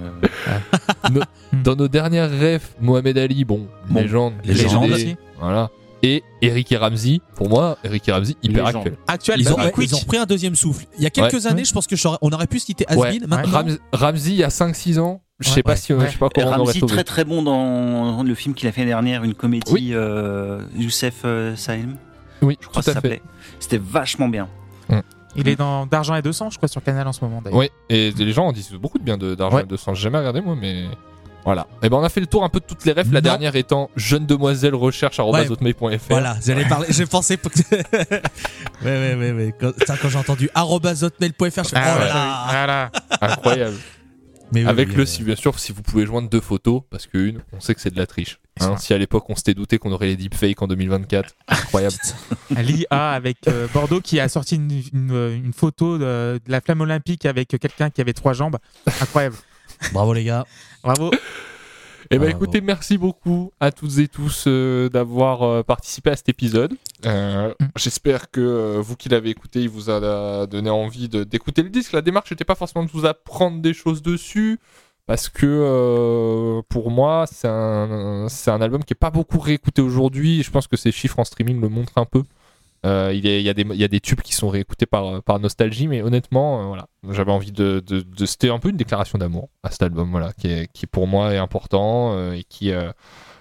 Euh, 1.05 1.21
Dans 1.63 1.75
nos 1.75 1.87
dernières 1.87 2.31
refs, 2.31 2.71
Mohamed 2.81 3.17
Ali, 3.17 3.45
bon, 3.45 3.67
Bon, 3.89 4.01
légende, 4.01 4.33
légende 4.43 4.65
légendé, 4.87 4.93
aussi. 4.93 5.15
voilà. 5.39 5.69
Et 6.01 6.23
Eric 6.41 6.71
et 6.71 6.77
Ramsey, 6.77 7.19
pour 7.35 7.49
moi, 7.49 7.77
Eric 7.83 8.07
et 8.07 8.11
Ramsey, 8.13 8.35
hyper 8.41 8.65
actuel. 8.67 8.95
Actuel, 9.07 9.41
Ils 9.41 9.51
ont, 9.51 9.57
bah, 9.57 9.65
ouais, 9.65 9.71
Quick. 9.71 9.91
ils 9.91 9.95
ont 9.95 10.05
pris 10.05 10.17
un 10.17 10.25
deuxième 10.25 10.55
souffle. 10.55 10.85
Il 10.97 11.03
y 11.03 11.05
a 11.05 11.09
quelques 11.09 11.33
Ouais. 11.33 11.47
années, 11.47 11.65
je 11.65 11.73
pense 11.73 11.87
que 11.87 11.95
on 12.21 12.29
aurait 12.31 12.47
pu 12.47 12.59
citer 12.59 12.85
Has 12.87 12.95
Ouais. 12.95 13.11
Been. 13.19 13.27
Maintenant, 13.27 13.51
Ram- 13.51 13.77
Ramsey, 13.91 14.31
il 14.31 14.35
y 14.37 14.43
a 14.43 14.49
5-6 14.49 14.97
ans, 14.99 15.21
je 15.39 15.49
sais 15.49 15.55
Ouais, 15.57 15.63
pas 15.63 15.75
si, 15.75 15.93
ouais. 15.93 16.05
je 16.07 16.11
sais 16.13 16.17
pas 16.17 16.29
comment 16.33 16.47
on 16.51 16.59
aurait 16.59 16.71
Ramsey, 16.73 16.85
très 16.87 17.03
très 17.03 17.25
bon 17.25 17.43
dans 17.43 18.23
le 18.23 18.35
film 18.35 18.55
qu'il 18.55 18.69
a 18.69 18.71
fait 18.71 18.81
l'année 18.81 18.91
dernière, 18.91 19.23
une 19.25 19.33
comédie, 19.33 19.71
Oui. 19.73 19.89
euh, 19.93 20.61
Youssef 20.77 21.21
euh, 21.25 21.55
Saïm, 21.57 21.97
Oui, 22.41 22.57
je 22.61 22.67
crois 22.67 22.75
tout 22.75 22.79
que 22.79 22.85
ça 22.85 22.93
s'appelait. 22.93 23.21
C'était 23.59 23.77
vachement 23.83 24.29
bien. 24.29 24.47
Il 25.35 25.47
est 25.47 25.55
dans 25.55 25.85
D'argent 25.85 26.15
et 26.15 26.23
200, 26.23 26.49
je 26.49 26.57
crois, 26.57 26.67
sur 26.67 26.81
Canal 26.81 27.07
en 27.07 27.13
ce 27.13 27.23
moment 27.23 27.39
d'ailleurs. 27.41 27.59
Oui, 27.59 27.69
et 27.89 28.09
les 28.11 28.31
gens 28.33 28.47
en 28.47 28.51
disent 28.51 28.71
beaucoup 28.73 28.97
de 28.97 29.03
bien 29.03 29.15
de- 29.15 29.35
d'argent 29.35 29.57
Ouais. 29.57 29.63
et 29.63 29.67
de 29.67 29.77
sang. 29.77 29.93
J'ai 29.93 30.01
jamais 30.03 30.17
regardé 30.17 30.41
moi, 30.41 30.55
mais 30.59 30.85
voilà. 31.45 31.67
Et 31.81 31.89
ben 31.89 31.97
on 31.97 32.03
a 32.03 32.09
fait 32.09 32.19
le 32.19 32.27
tour 32.27 32.43
un 32.43 32.49
peu 32.49 32.59
de 32.59 32.65
toutes 32.65 32.85
les 32.85 32.91
refs. 32.91 33.11
La 33.11 33.21
dernière 33.21 33.55
étant 33.55 33.89
jeune 33.95 34.25
demoiselle 34.25 34.75
recherche 34.75 35.19
Ouais. 35.19 35.47
Voilà, 36.09 36.37
j'allais 36.45 36.65
parler. 36.67 36.87
J'ai 36.89 37.05
pensé. 37.05 37.37
que- 37.37 37.47
ouais, 37.79 38.21
ouais, 38.83 39.15
ouais, 39.15 39.31
ouais. 39.31 39.53
Quand, 39.59 40.09
j'ai 40.09 40.17
entendu 40.17 40.49
hotmail.fr, 41.03 41.63
je 41.63 41.75
Ah, 41.75 41.95
oh 41.95 41.99
là 41.99 41.99
ouais. 41.99 42.07
là. 42.07 42.45
Voilà. 42.49 42.91
Incroyable. 43.21 43.77
Mais 44.51 44.63
oui, 44.63 44.67
Avec 44.67 44.89
oui, 44.89 44.95
le 44.95 45.05
si 45.05 45.21
bien 45.21 45.35
sûr 45.35 45.59
si 45.59 45.71
vous 45.71 45.83
pouvez 45.83 46.07
joindre 46.07 46.27
deux 46.27 46.41
photos 46.41 46.81
parce 46.89 47.05
que 47.05 47.19
une 47.19 47.41
on 47.53 47.59
sait 47.59 47.75
que 47.75 47.81
c'est 47.81 47.91
de 47.93 47.99
la 47.99 48.07
triche. 48.07 48.39
Hein, 48.61 48.77
si 48.77 48.95
à 48.95 48.97
l'époque 48.97 49.25
on 49.29 49.35
s'était 49.35 49.53
douté 49.53 49.77
qu'on 49.77 49.91
aurait 49.91 50.07
les 50.07 50.15
deepfakes 50.15 50.59
en 50.63 50.67
2024, 50.67 51.35
incroyable. 51.47 51.95
L'IA 52.57 53.11
avec 53.11 53.37
euh, 53.47 53.67
Bordeaux 53.71 54.01
qui 54.01 54.19
a 54.19 54.27
sorti 54.27 54.55
une, 54.55 54.71
une, 54.91 55.41
une 55.45 55.53
photo 55.53 55.99
de, 55.99 56.41
de 56.43 56.51
la 56.51 56.61
flamme 56.61 56.81
olympique 56.81 57.27
avec 57.27 57.49
quelqu'un 57.49 57.91
qui 57.91 58.01
avait 58.01 58.13
trois 58.13 58.33
jambes. 58.33 58.57
Incroyable. 58.87 59.35
Bravo 59.93 60.13
les 60.13 60.23
gars. 60.23 60.45
Bravo. 60.83 61.11
Eh 62.11 62.17
ben 62.17 62.25
Ah, 62.27 62.31
écoutez, 62.31 62.61
merci 62.61 62.97
beaucoup 62.97 63.51
à 63.59 63.71
toutes 63.71 63.99
et 63.99 64.07
tous 64.07 64.45
euh, 64.47 64.89
d'avoir 64.89 65.43
euh, 65.43 65.63
participé 65.63 66.09
à 66.09 66.15
cet 66.15 66.29
épisode. 66.29 66.73
Euh, 67.05 67.53
Mm. 67.59 67.65
J'espère 67.77 68.31
que 68.31 68.77
vous 68.79 68.95
qui 68.95 69.09
l'avez 69.09 69.29
écouté, 69.29 69.61
il 69.61 69.69
vous 69.69 69.89
a 69.89 70.47
donné 70.47 70.69
envie 70.69 71.07
d'écouter 71.09 71.61
le 71.61 71.69
disque. 71.69 71.93
La 71.93 72.01
démarche 72.01 72.31
n'était 72.31 72.45
pas 72.45 72.55
forcément 72.55 72.83
de 72.83 72.89
vous 72.91 73.05
apprendre 73.05 73.61
des 73.61 73.73
choses 73.73 74.01
dessus, 74.01 74.59
parce 75.05 75.29
que 75.29 76.61
pour 76.69 76.91
moi, 76.91 77.25
c'est 77.31 77.47
un, 77.47 78.27
un 78.47 78.61
album 78.61 78.83
qui 78.83 78.93
est 78.93 78.99
pas 78.99 79.11
beaucoup 79.11 79.39
réécouté 79.39 79.81
aujourd'hui. 79.81 80.43
Je 80.43 80.51
pense 80.51 80.67
que 80.67 80.77
ces 80.77 80.91
chiffres 80.91 81.19
en 81.19 81.23
streaming 81.23 81.61
le 81.61 81.69
montrent 81.69 81.97
un 81.97 82.05
peu. 82.05 82.23
Euh, 82.85 83.11
il, 83.13 83.25
y 83.25 83.49
a, 83.49 83.53
des, 83.87 83.99
tubes 83.99 84.21
qui 84.21 84.33
sont 84.33 84.49
réécoutés 84.49 84.85
par, 84.85 85.39
nostalgie, 85.39 85.87
mais 85.87 86.01
honnêtement, 86.01 86.61
euh, 86.61 86.65
voilà, 86.67 86.87
j'avais 87.09 87.31
envie 87.31 87.51
de, 87.51 87.83
C'était 88.25 88.49
un 88.49 88.59
peu 88.59 88.69
une 88.69 88.77
déclaration 88.77 89.17
d'amour 89.17 89.49
à 89.63 89.71
cet 89.71 89.83
album, 89.83 90.11
voilà, 90.11 90.31
qui, 90.33 90.47
est, 90.47 90.85
pour 90.87 91.07
moi 91.07 91.33
est 91.33 91.37
important 91.37 92.13
euh, 92.13 92.33
et 92.33 92.43
qui, 92.43 92.71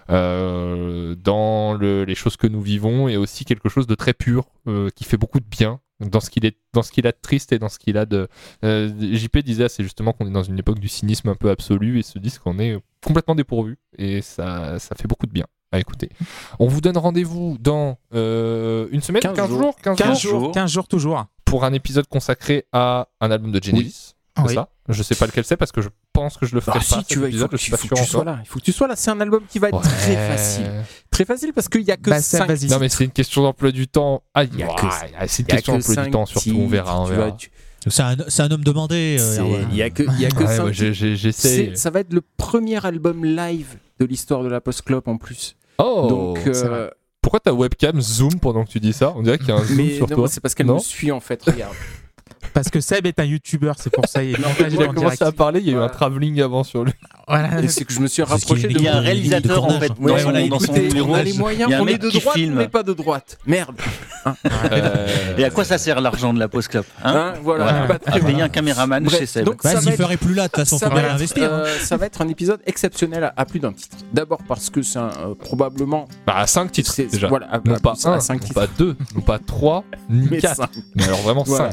dans 0.08 1.76
le- 1.78 2.04
les 2.04 2.14
choses 2.14 2.36
que 2.36 2.46
nous 2.46 2.60
vivons, 2.60 3.08
est 3.08 3.16
aussi 3.16 3.44
quelque 3.44 3.68
chose 3.68 3.86
de 3.86 3.94
très 3.94 4.14
pur, 4.14 4.46
qui 4.94 5.04
fait 5.04 5.16
beaucoup 5.16 5.40
de 5.40 5.46
bien 5.48 5.80
dans 6.00 6.20
ce 6.20 6.30
qu'il 6.30 6.46
est 6.46 6.56
dans 6.74 6.82
ce 6.82 6.92
qu'il 6.92 7.08
a 7.08 7.12
de 7.12 7.18
triste 7.20 7.52
et 7.52 7.58
dans 7.58 7.68
ce 7.68 7.80
qu'il 7.80 7.98
a 7.98 8.06
de 8.06 8.28
JP 8.62 9.38
disait 9.38 9.68
c'est 9.68 9.82
justement 9.82 10.12
qu'on 10.12 10.28
est 10.28 10.32
dans 10.32 10.44
une 10.44 10.56
époque 10.56 10.78
du 10.78 10.86
cynisme 10.86 11.28
un 11.28 11.34
peu 11.34 11.50
absolu 11.50 11.98
et 11.98 12.02
se 12.02 12.20
disent 12.20 12.38
qu'on 12.38 12.60
est 12.60 12.78
complètement 13.04 13.34
dépourvu 13.34 13.78
et 13.98 14.22
ça 14.22 14.78
ça 14.78 14.94
fait 14.94 15.08
beaucoup 15.08 15.26
de 15.26 15.32
bien 15.32 15.46
à 15.72 15.78
écouter. 15.78 16.08
On 16.58 16.66
vous 16.66 16.80
donne 16.80 16.96
rendez-vous 16.96 17.56
dans 17.60 17.98
euh, 18.14 18.88
une 18.90 19.02
semaine, 19.02 19.22
15, 19.22 19.36
15 19.36 19.48
jours, 19.48 19.58
jours. 19.60 19.76
15 19.82 19.96
15 19.98 20.20
jours, 20.20 20.40
jours, 20.40 20.52
15 20.52 20.70
jours 20.70 20.88
toujours. 20.88 21.26
pour 21.44 21.64
un 21.64 21.72
épisode 21.72 22.06
consacré 22.08 22.66
à 22.72 23.08
un 23.20 23.30
album 23.30 23.52
de 23.52 23.62
Genesis. 23.62 24.14
C'est 24.36 24.42
Oui. 24.44 24.54
ça? 24.54 24.68
Je 24.88 25.02
sais 25.02 25.14
pas 25.16 25.26
lequel 25.26 25.44
c'est 25.44 25.56
parce 25.56 25.72
que 25.72 25.80
je 25.82 25.88
pense 26.12 26.36
que 26.36 26.46
je 26.46 26.54
le 26.54 26.60
ferai 26.60 26.78
Ah 26.80 26.84
pas. 26.94 27.00
si, 27.00 27.04
tu 27.04 27.18
vas, 27.18 27.26
il 27.28 27.32
faut 27.32 27.44
épisode, 27.46 27.50
que, 27.50 27.56
tu, 27.56 27.70
pas 27.72 27.76
faut 27.76 27.88
que 27.88 27.96
sûr 27.96 28.04
tu 28.04 28.10
sois 28.10 28.24
là. 28.24 28.38
Il 28.42 28.48
faut 28.48 28.58
que 28.60 28.64
tu 28.64 28.72
sois 28.72 28.86
là. 28.88 28.94
C'est 28.96 29.10
un 29.10 29.20
album 29.20 29.42
qui 29.48 29.58
va 29.58 29.68
être 29.68 29.80
très 29.82 30.14
facile. 30.14 30.66
Très 31.10 31.24
facile 31.24 31.52
parce 31.52 31.68
qu'il 31.68 31.82
y 31.82 31.90
a 31.90 31.96
que 31.96 32.08
Bah, 32.08 32.22
ça, 32.22 32.38
5 32.38 32.48
vas-y. 32.48 32.68
Non 32.68 32.78
mais 32.78 32.88
c'est 32.88 33.04
une 33.04 33.10
question 33.10 33.42
d'emploi 33.42 33.72
du 33.72 33.88
temps. 33.88 34.22
Ah, 34.32 34.44
Il 34.44 34.56
y 34.56 34.62
a 34.62 34.68
que- 34.68 34.86
c'est 35.26 35.42
une 35.42 35.46
question 35.48 35.78
que 35.78 35.86
d'emploi 35.86 36.04
du 36.04 36.10
temps 36.12 36.26
surtout. 36.26 36.56
On 36.56 36.68
verra, 36.68 37.00
on 37.00 37.04
verra. 37.04 37.36
C'est 37.86 38.02
un, 38.02 38.16
c'est 38.28 38.42
un 38.42 38.50
homme 38.50 38.64
demandé. 38.64 39.16
euh. 39.20 39.64
Il 39.70 39.76
y 39.76 39.82
a 39.82 39.90
que, 39.90 40.02
il 40.04 40.20
y 40.20 40.24
a 40.26 40.30
que 40.30 40.44
Ouais. 40.44 41.32
C'est- 41.32 41.74
Ça 41.76 41.90
va 41.90 42.00
être 42.00 42.12
le 42.12 42.22
premier 42.36 42.84
album 42.86 43.24
live 43.24 43.76
de 44.00 44.04
l'histoire 44.06 44.42
de 44.42 44.48
la 44.48 44.60
post-clop 44.60 45.02
en 45.08 45.16
plus. 45.16 45.56
Oh. 45.78 46.06
Donc, 46.08 46.46
euh. 46.46 46.90
Pourquoi 47.20 47.40
ta 47.40 47.52
webcam 47.52 48.00
zoom 48.00 48.38
pendant 48.40 48.64
que 48.64 48.70
tu 48.70 48.80
dis 48.80 48.92
ça? 48.92 49.12
On 49.16 49.22
dirait 49.22 49.38
qu'il 49.38 49.48
y 49.48 49.52
a 49.52 49.56
un 49.56 49.64
zoom 49.64 49.76
mais 49.76 49.96
sur 49.96 50.08
non, 50.08 50.16
toi. 50.16 50.28
c'est 50.28 50.40
parce 50.40 50.54
qu'elle 50.54 50.66
me 50.66 50.78
suit 50.78 51.10
en 51.12 51.20
fait. 51.20 51.42
Regarde. 51.42 51.74
Parce 52.54 52.68
que 52.70 52.80
Seb 52.80 53.06
est 53.06 53.18
un 53.20 53.24
youtubeur, 53.24 53.76
c'est 53.78 53.90
pour 53.90 54.06
ça. 54.06 54.22
Il 54.24 54.30
est 54.30 54.32
Il 54.38 54.42
partagé 54.42 54.76
a 54.78 54.88
en 54.88 54.92
commencé 54.94 55.16
direct. 55.16 55.22
à 55.22 55.32
parler, 55.32 55.60
il 55.60 55.66
y 55.68 55.70
a 55.74 55.76
eu 55.78 55.80
un 55.80 55.88
travelling 55.88 56.40
avant 56.40 56.64
sur 56.64 56.84
lui. 56.84 56.92
Voilà. 57.26 57.60
Et 57.62 57.68
c'est 57.68 57.84
que 57.84 57.92
je 57.92 58.00
me 58.00 58.06
suis 58.06 58.22
rapproché 58.22 58.68
de 58.68 58.72
Il 58.72 58.82
y 58.82 58.88
a 58.88 58.96
un 58.96 59.00
réalisateur 59.00 59.64
en 59.64 59.78
fait 59.78 59.92
Ouais, 59.98 60.12
dans 60.12 60.18
son, 60.18 60.22
voilà, 60.30 60.48
dans 60.48 60.58
son 60.58 60.64
écoutez, 60.66 60.88
bureau. 60.88 61.12
on 61.12 61.14
a 61.14 61.22
les 61.22 61.32
moyens, 61.34 61.70
on 61.80 61.86
est 61.86 61.98
de 61.98 62.08
droite, 62.10 62.36
n'est 62.38 62.68
pas 62.68 62.82
de 62.82 62.92
droite. 62.94 63.38
Merde. 63.46 63.76
Euh, 64.72 65.36
Et 65.38 65.44
à 65.44 65.50
quoi 65.50 65.64
ça 65.64 65.78
sert 65.78 66.00
l'argent 66.00 66.32
de 66.34 66.38
la 66.38 66.48
pause 66.48 66.68
club 66.68 66.84
hein 67.04 67.14
Hein, 67.18 67.34
voilà, 67.42 67.86
À 68.06 68.18
payer 68.18 68.42
un 68.42 68.48
caméraman 68.48 69.08
chez 69.08 69.26
Seb. 69.26 69.44
donc 69.44 69.62
ça 69.62 69.80
ferait 69.80 70.16
plus 70.16 70.34
là, 70.34 70.44
de 70.44 70.48
toute 70.48 70.56
façon, 70.56 70.78
ça 70.78 70.88
va, 70.88 71.00
hein. 71.12 71.16
euh, 71.38 71.78
ça 71.82 71.96
va 71.96 72.06
être 72.06 72.20
un 72.22 72.28
épisode 72.28 72.60
exceptionnel 72.66 73.24
à, 73.24 73.32
à 73.36 73.44
plus 73.44 73.60
d'un 73.60 73.72
titre. 73.72 73.96
D'abord 74.12 74.40
parce 74.46 74.70
que 74.70 74.82
c'est 74.82 74.98
euh, 74.98 75.34
probablement. 75.38 76.08
Bah, 76.26 76.46
5 76.46 76.70
titres 76.72 76.92
c'est- 76.92 77.06
déjà. 77.06 77.28
Voilà, 77.28 77.46
à, 77.50 77.60
Non 77.64 77.74
à 77.74 77.78
pas 77.80 77.92
plus- 77.92 78.06
à 78.06 78.10
1, 78.14 78.20
cinq 78.20 78.34
non 78.34 78.46
titres. 78.48 78.54
pas 78.54 78.66
2, 78.78 78.96
non 79.14 79.20
pas 79.20 79.38
3, 79.38 79.84
ni 80.10 80.28
Mais 80.30 80.38
4. 80.38 80.56
cinq. 80.56 80.70
Mais 80.94 81.04
alors 81.04 81.18
vraiment 81.20 81.44
5. 81.44 81.50
Voilà. 81.50 81.72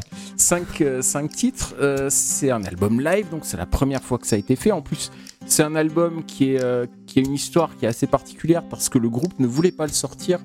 Cinq, 0.66 0.80
euh, 0.80 1.02
cinq 1.02 1.30
titres. 1.32 1.74
euh, 1.80 2.08
c'est 2.10 2.50
un 2.50 2.62
album 2.64 3.00
live, 3.00 3.28
donc 3.30 3.40
c'est 3.44 3.56
la 3.56 3.66
première 3.66 4.02
fois 4.02 4.18
que 4.18 4.26
ça 4.26 4.36
a 4.36 4.38
été 4.38 4.56
fait. 4.56 4.72
En 4.72 4.82
plus, 4.82 5.10
c'est 5.46 5.62
un 5.62 5.74
album 5.76 6.24
qui, 6.24 6.52
est, 6.54 6.62
euh, 6.62 6.86
qui 7.06 7.20
une 7.20 7.32
histoire 7.34 7.76
qui 7.76 7.84
est 7.84 7.88
assez 7.88 8.06
particulière 8.06 8.62
parce 8.68 8.88
que 8.88 8.98
le 8.98 9.08
groupe 9.08 9.38
ne 9.38 9.46
voulait 9.46 9.72
pas 9.72 9.86
le 9.86 9.92
sortir. 9.92 10.38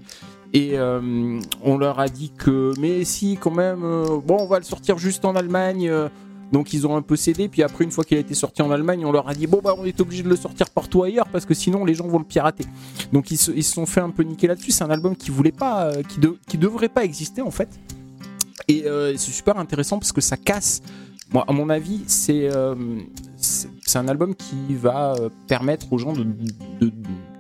Et 0.54 0.72
euh, 0.78 1.40
on 1.64 1.78
leur 1.78 2.00
a 2.00 2.08
dit 2.10 2.32
que, 2.38 2.74
mais 2.80 3.04
si, 3.06 3.38
quand 3.40 3.52
même, 3.52 3.84
euh, 3.84 4.20
bon, 4.26 4.38
on 4.42 4.46
va 4.48 4.58
le 4.60 4.66
sortir 4.66 4.98
juste 4.98 5.24
en 5.26 5.36
Allemagne. 5.36 5.88
euh, 5.90 6.10
donc 6.52 6.74
ils 6.74 6.86
ont 6.86 6.98
un 6.98 7.02
peu 7.02 7.16
cédé. 7.16 7.48
Puis 7.48 7.64
après, 7.64 7.86
une 7.86 7.92
fois 7.92 8.04
qu'il 8.04 8.18
a 8.18 8.20
été 8.20 8.34
sorti 8.34 8.62
en 8.62 8.72
Allemagne, 8.72 9.06
on 9.06 9.12
leur 9.14 9.30
a 9.30 9.34
dit, 9.34 9.48
bon, 9.48 9.62
bah, 9.64 9.74
on 9.78 9.86
est 9.86 9.98
obligé 10.02 10.22
de 10.24 10.28
le 10.28 10.36
sortir 10.36 10.70
partout 10.70 11.04
ailleurs 11.04 11.30
parce 11.30 11.46
que 11.46 11.54
sinon 11.54 11.86
les 11.86 11.94
gens 11.94 12.06
vont 12.08 12.20
le 12.20 12.26
pirater. 12.26 12.66
Donc 13.14 13.32
ils 13.32 13.38
se, 13.38 13.52
ils 13.52 13.64
se 13.64 13.74
sont 13.74 13.86
fait 13.86 14.02
un 14.02 14.10
peu 14.10 14.24
niquer 14.24 14.48
là-dessus. 14.48 14.72
C'est 14.72 14.84
un 14.84 14.90
album 14.90 15.16
qui 15.16 15.32
voulait 15.32 15.54
pas, 15.54 15.86
euh, 15.86 16.04
qui, 16.04 16.20
de- 16.20 16.38
qui 16.50 16.58
devrait 16.58 16.90
pas 16.90 17.06
exister 17.06 17.42
en 17.42 17.52
fait. 17.52 17.70
Et 18.68 18.86
euh, 18.86 19.16
c'est 19.18 19.32
super 19.32 19.58
intéressant 19.58 20.00
parce 20.00 20.12
que 20.12 20.22
ça 20.22 20.38
casse. 20.38 20.82
Moi, 21.34 21.46
à 21.48 21.54
mon 21.54 21.70
avis, 21.70 22.02
c'est 22.08 22.50
euh, 22.54 22.76
un 23.96 24.08
album 24.08 24.36
qui 24.36 24.76
va 24.76 25.14
euh, 25.14 25.30
permettre 25.48 25.92
aux 25.94 25.98
gens 25.98 26.14
de, 26.14 26.26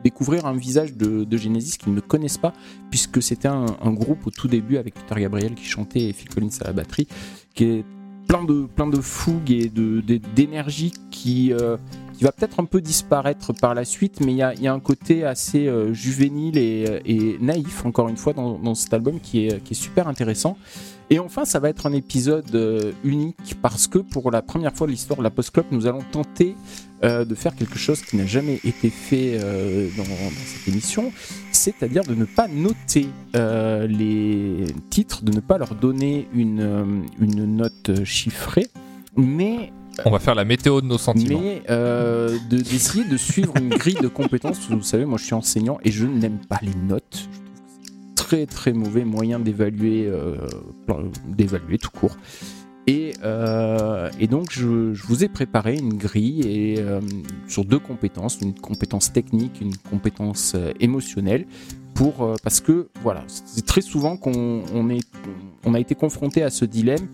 découvrir 0.04 0.46
un 0.46 0.54
visage 0.54 0.94
de, 0.94 1.38
Genesis 1.38 1.78
qu'ils 1.78 1.94
ne 1.94 2.00
connaissent 2.00 2.38
pas, 2.38 2.54
puisque 2.90 3.22
c'était 3.22 3.50
un, 3.50 3.92
groupe 3.92 4.26
au 4.26 4.32
tout 4.32 4.48
début 4.48 4.78
avec 4.78 4.96
Peter 4.96 5.22
Gabriel 5.22 5.56
qui 5.56 5.66
chantait 5.66 6.10
et 6.10 6.14
Phil 6.14 6.30
Collins 6.30 6.50
à 6.62 6.68
la 6.68 6.74
batterie, 6.74 7.08
qui 7.54 7.66
est 7.66 7.86
plein 8.28 8.44
de, 8.44 8.66
plein 8.66 8.88
de 8.88 9.02
fougue 9.02 9.52
et 9.52 9.70
d'énergie 9.70 10.94
qui, 11.12 11.54
qui 12.14 12.24
va 12.24 12.32
peut-être 12.32 12.60
un 12.60 12.66
peu 12.66 12.82
disparaître 12.82 13.54
par 13.54 13.76
la 13.76 13.86
suite, 13.86 14.22
mais 14.22 14.32
il 14.32 14.38
y 14.38 14.42
a, 14.42 14.56
y 14.56 14.68
a 14.68 14.74
un 14.74 14.80
côté 14.80 15.24
assez 15.24 15.70
juvénile 15.92 16.58
et, 16.58 17.02
et 17.06 17.38
naïf, 17.40 17.86
encore 17.86 18.10
une 18.10 18.18
fois, 18.18 18.34
dans, 18.34 18.58
dans 18.58 18.74
cet 18.74 18.94
album 18.94 19.20
qui 19.20 19.46
est, 19.46 19.62
qui 19.64 19.74
est 19.74 19.82
super 19.82 20.08
intéressant. 20.08 20.58
Et 21.14 21.20
enfin, 21.20 21.44
ça 21.44 21.60
va 21.60 21.68
être 21.70 21.86
un 21.86 21.92
épisode 21.92 22.56
euh, 22.56 22.94
unique 23.04 23.56
parce 23.62 23.88
que 23.88 24.00
pour 24.00 24.32
la 24.32 24.42
première 24.42 24.74
fois 24.74 24.88
de 24.88 24.92
l'histoire 24.94 25.18
de 25.20 25.24
la 25.24 25.30
Post-Club, 25.30 25.66
nous 25.72 25.86
allons 25.86 26.04
tenter 26.10 26.56
euh, 27.04 27.26
de 27.26 27.36
faire 27.36 27.54
quelque 27.54 27.78
chose 27.78 28.02
qui 28.02 28.16
n'a 28.16 28.26
jamais 28.26 28.62
été 28.64 28.90
fait 28.90 29.34
euh, 29.36 29.90
dans, 29.98 30.06
cette 30.06 30.68
émission, 30.70 31.12
c'est-à-dire 31.52 32.04
de 32.06 32.16
ne 32.16 32.24
pas 32.24 32.48
noter 32.48 33.08
les 33.34 34.66
titres, 34.90 35.24
de 35.24 35.34
ne 35.34 35.42
pas 35.42 35.58
leur 35.58 35.76
donner 35.76 36.28
une, 36.34 37.04
une 37.20 37.58
note 37.58 38.06
chiffrée, 38.06 38.68
mais 39.18 39.74
On 40.06 40.12
va 40.12 40.20
faire 40.20 40.36
la 40.36 40.46
météo 40.46 40.80
de 40.80 40.86
nos 40.88 40.98
sentiments. 40.98 41.42
mais 41.42 41.62
euh, 41.70 42.38
de- 42.50 42.58
d'essayer 42.62 43.04
de 43.04 43.18
suivre 43.18 43.54
une 43.58 43.70
grille 43.70 43.98
de 44.02 44.08
compétences. 44.08 44.60
Vous 44.70 44.82
savez, 44.82 45.04
moi 45.06 45.18
je 45.18 45.26
suis 45.26 45.34
enseignant 45.34 45.78
et 45.84 45.92
je 45.92 46.06
n'aime 46.06 46.40
pas 46.48 46.60
les 46.62 46.74
notes. 46.88 47.28
Très 48.16 48.46
très 48.46 48.74
mauvais 48.74 49.06
moyen 49.06 49.40
d'évaluer, 49.40 50.08
euh, 50.08 50.36
d'évaluer 51.28 51.78
tout 51.78 51.92
court. 51.92 52.18
Et, 52.88 53.14
euh, 53.24 54.10
et 54.20 54.28
donc 54.28 54.52
je, 54.52 54.94
je 54.94 55.04
vous 55.04 55.24
ai 55.24 55.30
préparé 55.30 55.78
une 55.78 55.94
grille 55.94 56.42
et, 56.42 56.80
euh, 56.80 57.00
sur 57.48 57.64
deux 57.64 57.78
compétences, 57.80 58.40
une 58.42 58.56
compétence 58.56 59.14
technique, 59.14 59.62
une 59.62 59.76
compétence 59.78 60.56
émotionnelle. 60.80 61.46
Pour, 61.94 62.36
parce 62.42 62.62
que 62.62 62.88
voilà, 63.04 63.24
c'est 63.28 63.66
très 63.66 63.82
souvent 63.82 64.16
qu'on 64.16 64.64
on 64.74 64.90
on 65.66 65.74
a 65.74 65.80
été 65.80 65.94
confronté 65.94 66.42
à 66.42 66.50
ce 66.50 66.66
dilemme 66.66 67.08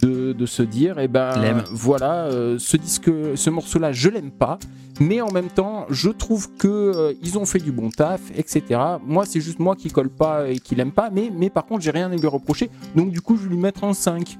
de, 0.00 0.32
de 0.32 0.46
se 0.46 0.62
dire, 0.62 0.98
eh 0.98 1.08
ben 1.08 1.32
L'aime. 1.40 1.64
voilà, 1.70 2.24
euh, 2.26 2.56
ce 2.58 2.76
disque, 2.76 3.10
ce 3.34 3.50
morceau-là, 3.50 3.92
je 3.92 4.08
l'aime 4.08 4.30
pas, 4.30 4.58
mais 5.00 5.20
en 5.20 5.30
même 5.30 5.48
temps, 5.48 5.86
je 5.90 6.10
trouve 6.10 6.48
que 6.56 6.68
euh, 6.68 7.12
ils 7.22 7.38
ont 7.38 7.46
fait 7.46 7.58
du 7.58 7.72
bon 7.72 7.90
taf, 7.90 8.20
etc. 8.36 8.80
Moi, 9.06 9.24
c'est 9.26 9.40
juste 9.40 9.58
moi 9.58 9.76
qui 9.76 9.90
colle 9.90 10.10
pas 10.10 10.48
et 10.48 10.58
qui 10.58 10.74
l'aime 10.74 10.92
pas, 10.92 11.10
mais, 11.10 11.30
mais 11.34 11.50
par 11.50 11.66
contre, 11.66 11.82
j'ai 11.82 11.90
rien 11.90 12.10
à 12.10 12.16
lui 12.16 12.26
reprocher, 12.26 12.70
donc 12.94 13.10
du 13.10 13.20
coup, 13.20 13.36
je 13.36 13.44
vais 13.44 13.50
lui 13.50 13.56
mettre 13.60 13.84
un 13.84 13.92
5. 13.92 14.38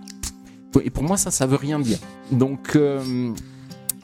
Et 0.85 0.90
pour 0.90 1.02
moi, 1.02 1.16
ça, 1.16 1.30
ça 1.30 1.47
veut 1.47 1.56
rien 1.56 1.80
dire. 1.80 1.98
Donc, 2.30 2.76
euh, 2.76 3.32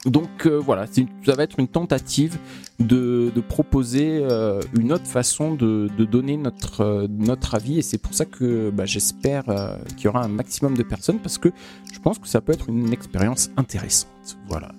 donc 0.05 0.45
euh, 0.45 0.57
voilà, 0.57 0.85
ça 0.87 1.35
va 1.35 1.43
être 1.43 1.59
une 1.59 1.67
tentative 1.67 2.37
de, 2.79 3.31
de 3.33 3.41
proposer 3.41 4.19
euh, 4.21 4.59
une 4.77 4.91
autre 4.91 5.05
façon 5.07 5.53
de, 5.55 5.89
de 5.97 6.05
donner 6.05 6.37
notre, 6.37 6.81
euh, 6.81 7.07
notre 7.09 7.55
avis, 7.55 7.79
et 7.79 7.81
c'est 7.81 7.97
pour 7.97 8.13
ça 8.13 8.25
que 8.25 8.69
bah, 8.69 8.85
j'espère 8.85 9.43
euh, 9.49 9.77
qu'il 9.97 10.05
y 10.05 10.07
aura 10.07 10.23
un 10.23 10.27
maximum 10.27 10.75
de 10.77 10.83
personnes, 10.83 11.19
parce 11.19 11.37
que 11.37 11.49
je 11.91 11.99
pense 11.99 12.19
que 12.19 12.27
ça 12.27 12.41
peut 12.41 12.53
être 12.53 12.69
une 12.69 12.91
expérience 12.93 13.49
intéressante. 13.57 14.09
Voilà. 14.47 14.71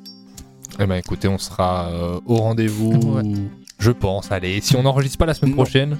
Eh 0.78 0.86
ben 0.86 0.96
écoutez, 0.96 1.26
on 1.28 1.38
sera 1.38 1.88
euh, 1.88 2.20
au 2.26 2.36
rendez-vous, 2.36 2.92
Ouais. 3.16 3.22
je 3.78 3.90
pense. 3.90 4.30
Allez, 4.30 4.60
si 4.60 4.76
on 4.76 4.82
n'enregistre 4.82 5.18
pas 5.18 5.26
la 5.26 5.34
semaine 5.34 5.52
Non. 5.52 5.56
prochaine, 5.62 5.96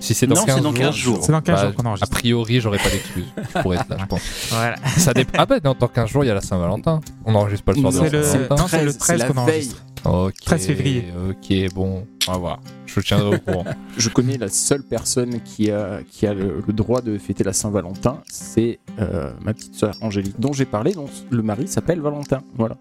si 0.00 0.14
c'est 0.14 0.26
dans, 0.26 0.34
Non, 0.36 0.44
15, 0.44 0.54
c'est 0.56 0.60
dans 0.62 0.70
jours, 0.70 0.78
15 0.80 0.94
jours. 0.94 1.18
C'est 1.22 1.32
dans 1.32 1.40
15 1.40 1.54
bah, 1.60 1.66
jours 1.66 1.74
qu'on 1.74 1.84
A 1.84 1.88
enregistre. 1.88 2.10
priori, 2.16 2.60
j'aurai 2.60 2.78
pas 2.78 2.90
d'excuse. 2.90 3.24
Je 3.36 3.60
pourrais 3.62 3.76
être 3.78 3.88
là, 3.88 3.96
je 4.00 4.06
pense. 4.06 4.20
Voilà. 4.50 4.76
Ça 4.96 5.12
dépend. 5.14 5.32
Ah 5.38 5.46
bah, 5.46 5.60
dans, 5.60 5.74
dans 5.74 5.88
15 5.88 6.08
jours, 6.10 6.24
il 6.24 6.28
y 6.28 6.30
a 6.30 6.34
la 6.34 6.40
Saint-Valentin. 6.40 7.00
On 7.24 7.32
n'enregistre 7.32 7.64
pas 7.64 7.72
le 7.72 7.80
soir 7.80 7.92
de 7.92 7.98
C'est 7.98 8.10
la 8.10 8.18
le- 8.18 8.24
Saint-Valentin. 8.24 8.68
c'est 8.68 8.84
le 8.84 8.94
13 8.94 9.18
la 9.18 9.26
qu'on 9.28 9.32
veille. 9.34 9.42
enregistre. 9.42 9.82
Ok. 10.04 10.34
13 10.44 10.66
février. 10.66 11.04
Ok, 11.30 11.74
bon, 11.74 12.06
on 12.28 12.32
va 12.32 12.38
voir. 12.38 12.60
Je 12.86 13.00
tiendrai 13.00 13.36
au 13.36 13.38
courant. 13.40 13.64
Je 13.98 14.08
connais 14.08 14.38
la 14.38 14.48
seule 14.48 14.82
personne 14.82 15.40
qui 15.42 15.70
a, 15.70 15.98
qui 16.10 16.26
a 16.26 16.32
le, 16.32 16.62
le 16.66 16.72
droit 16.72 17.00
de 17.02 17.18
fêter 17.18 17.42
la 17.44 17.52
Saint-Valentin, 17.52 18.20
c'est 18.30 18.78
euh, 19.00 19.32
ma 19.42 19.52
petite 19.52 19.74
sœur 19.74 19.94
Angélique, 20.00 20.38
dont 20.38 20.52
j'ai 20.52 20.64
parlé, 20.64 20.92
dont 20.92 21.08
le 21.30 21.42
mari 21.42 21.66
s'appelle 21.68 22.00
Valentin. 22.00 22.40
Voilà. 22.56 22.76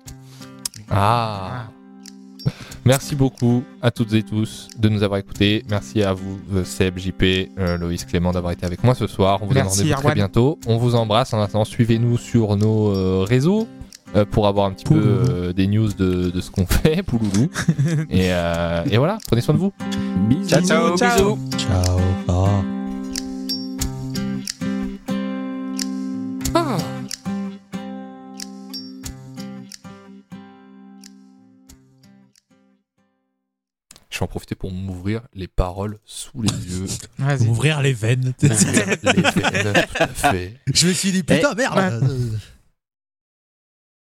Ah. 0.90 1.68
Merci 2.86 3.16
beaucoup 3.16 3.64
à 3.82 3.90
toutes 3.90 4.14
et 4.14 4.22
tous 4.22 4.68
de 4.78 4.90
nous 4.90 5.02
avoir 5.02 5.20
écoutés. 5.20 5.64
Merci 5.70 6.04
à 6.04 6.14
vous, 6.14 6.38
euh, 6.54 6.64
Seb, 6.64 7.00
JP, 7.00 7.24
euh, 7.58 7.78
Loïs, 7.78 8.06
Clément, 8.06 8.32
d'avoir 8.32 8.54
été 8.54 8.64
avec 8.66 8.84
moi 8.84 8.94
ce 8.94 9.08
soir. 9.08 9.40
On 9.42 9.48
vous 9.48 9.54
donne 9.56 9.64
Merci, 9.64 9.82
rendez-vous 9.82 10.02
très 10.04 10.14
bientôt. 10.14 10.60
On 10.68 10.78
vous 10.78 10.94
embrasse. 10.94 11.34
En 11.34 11.42
attendant, 11.42 11.66
suivez-nous 11.66 12.18
sur 12.20 12.56
nos 12.58 12.90
euh, 12.92 13.26
réseaux 13.28 13.68
euh, 14.16 14.24
pour 14.24 14.46
avoir 14.48 14.68
un 14.68 14.72
petit 14.72 14.86
peu 14.86 15.00
Pouloulou. 15.02 15.32
euh, 15.32 15.52
des 15.54 15.66
news 15.66 15.90
de, 15.94 16.30
de 16.30 16.42
ce 16.42 16.52
qu'on 16.52 16.66
fait. 16.68 17.02
Pouloulou. 17.02 17.50
et, 18.12 18.28
euh, 18.32 18.84
et 18.92 18.98
voilà, 18.98 19.18
prenez 19.28 19.42
soin 19.42 19.56
de 19.56 19.60
vous. 19.60 19.74
Bisous. 20.30 20.48
Ciao, 20.48 20.62
ciao, 20.62 20.96
Ciao. 20.98 21.36
bisous. 21.36 21.40
Ciao. 21.58 22.00
Ah. 26.54 26.78
Je 34.16 34.20
vais 34.22 34.24
en 34.24 34.28
profiter 34.28 34.56
pour 34.56 34.72
m'ouvrir 34.72 35.24
les 35.34 35.50
paroles 35.50 35.98
sous 36.06 36.42
les 36.42 36.48
yeux. 36.70 36.86
Vas-y. 37.18 37.48
Ouvrir 37.50 37.82
les 37.82 37.92
veines. 37.92 38.34
M'ouvrir 38.42 38.88
les 38.88 38.96
veines, 39.12 39.86
tout 39.94 40.04
à 40.04 40.08
fait. 40.32 40.54
Je 40.74 40.88
me 40.88 40.94
suis 40.94 41.12
dit, 41.12 41.22
putain, 41.22 41.54
merde. 41.54 42.40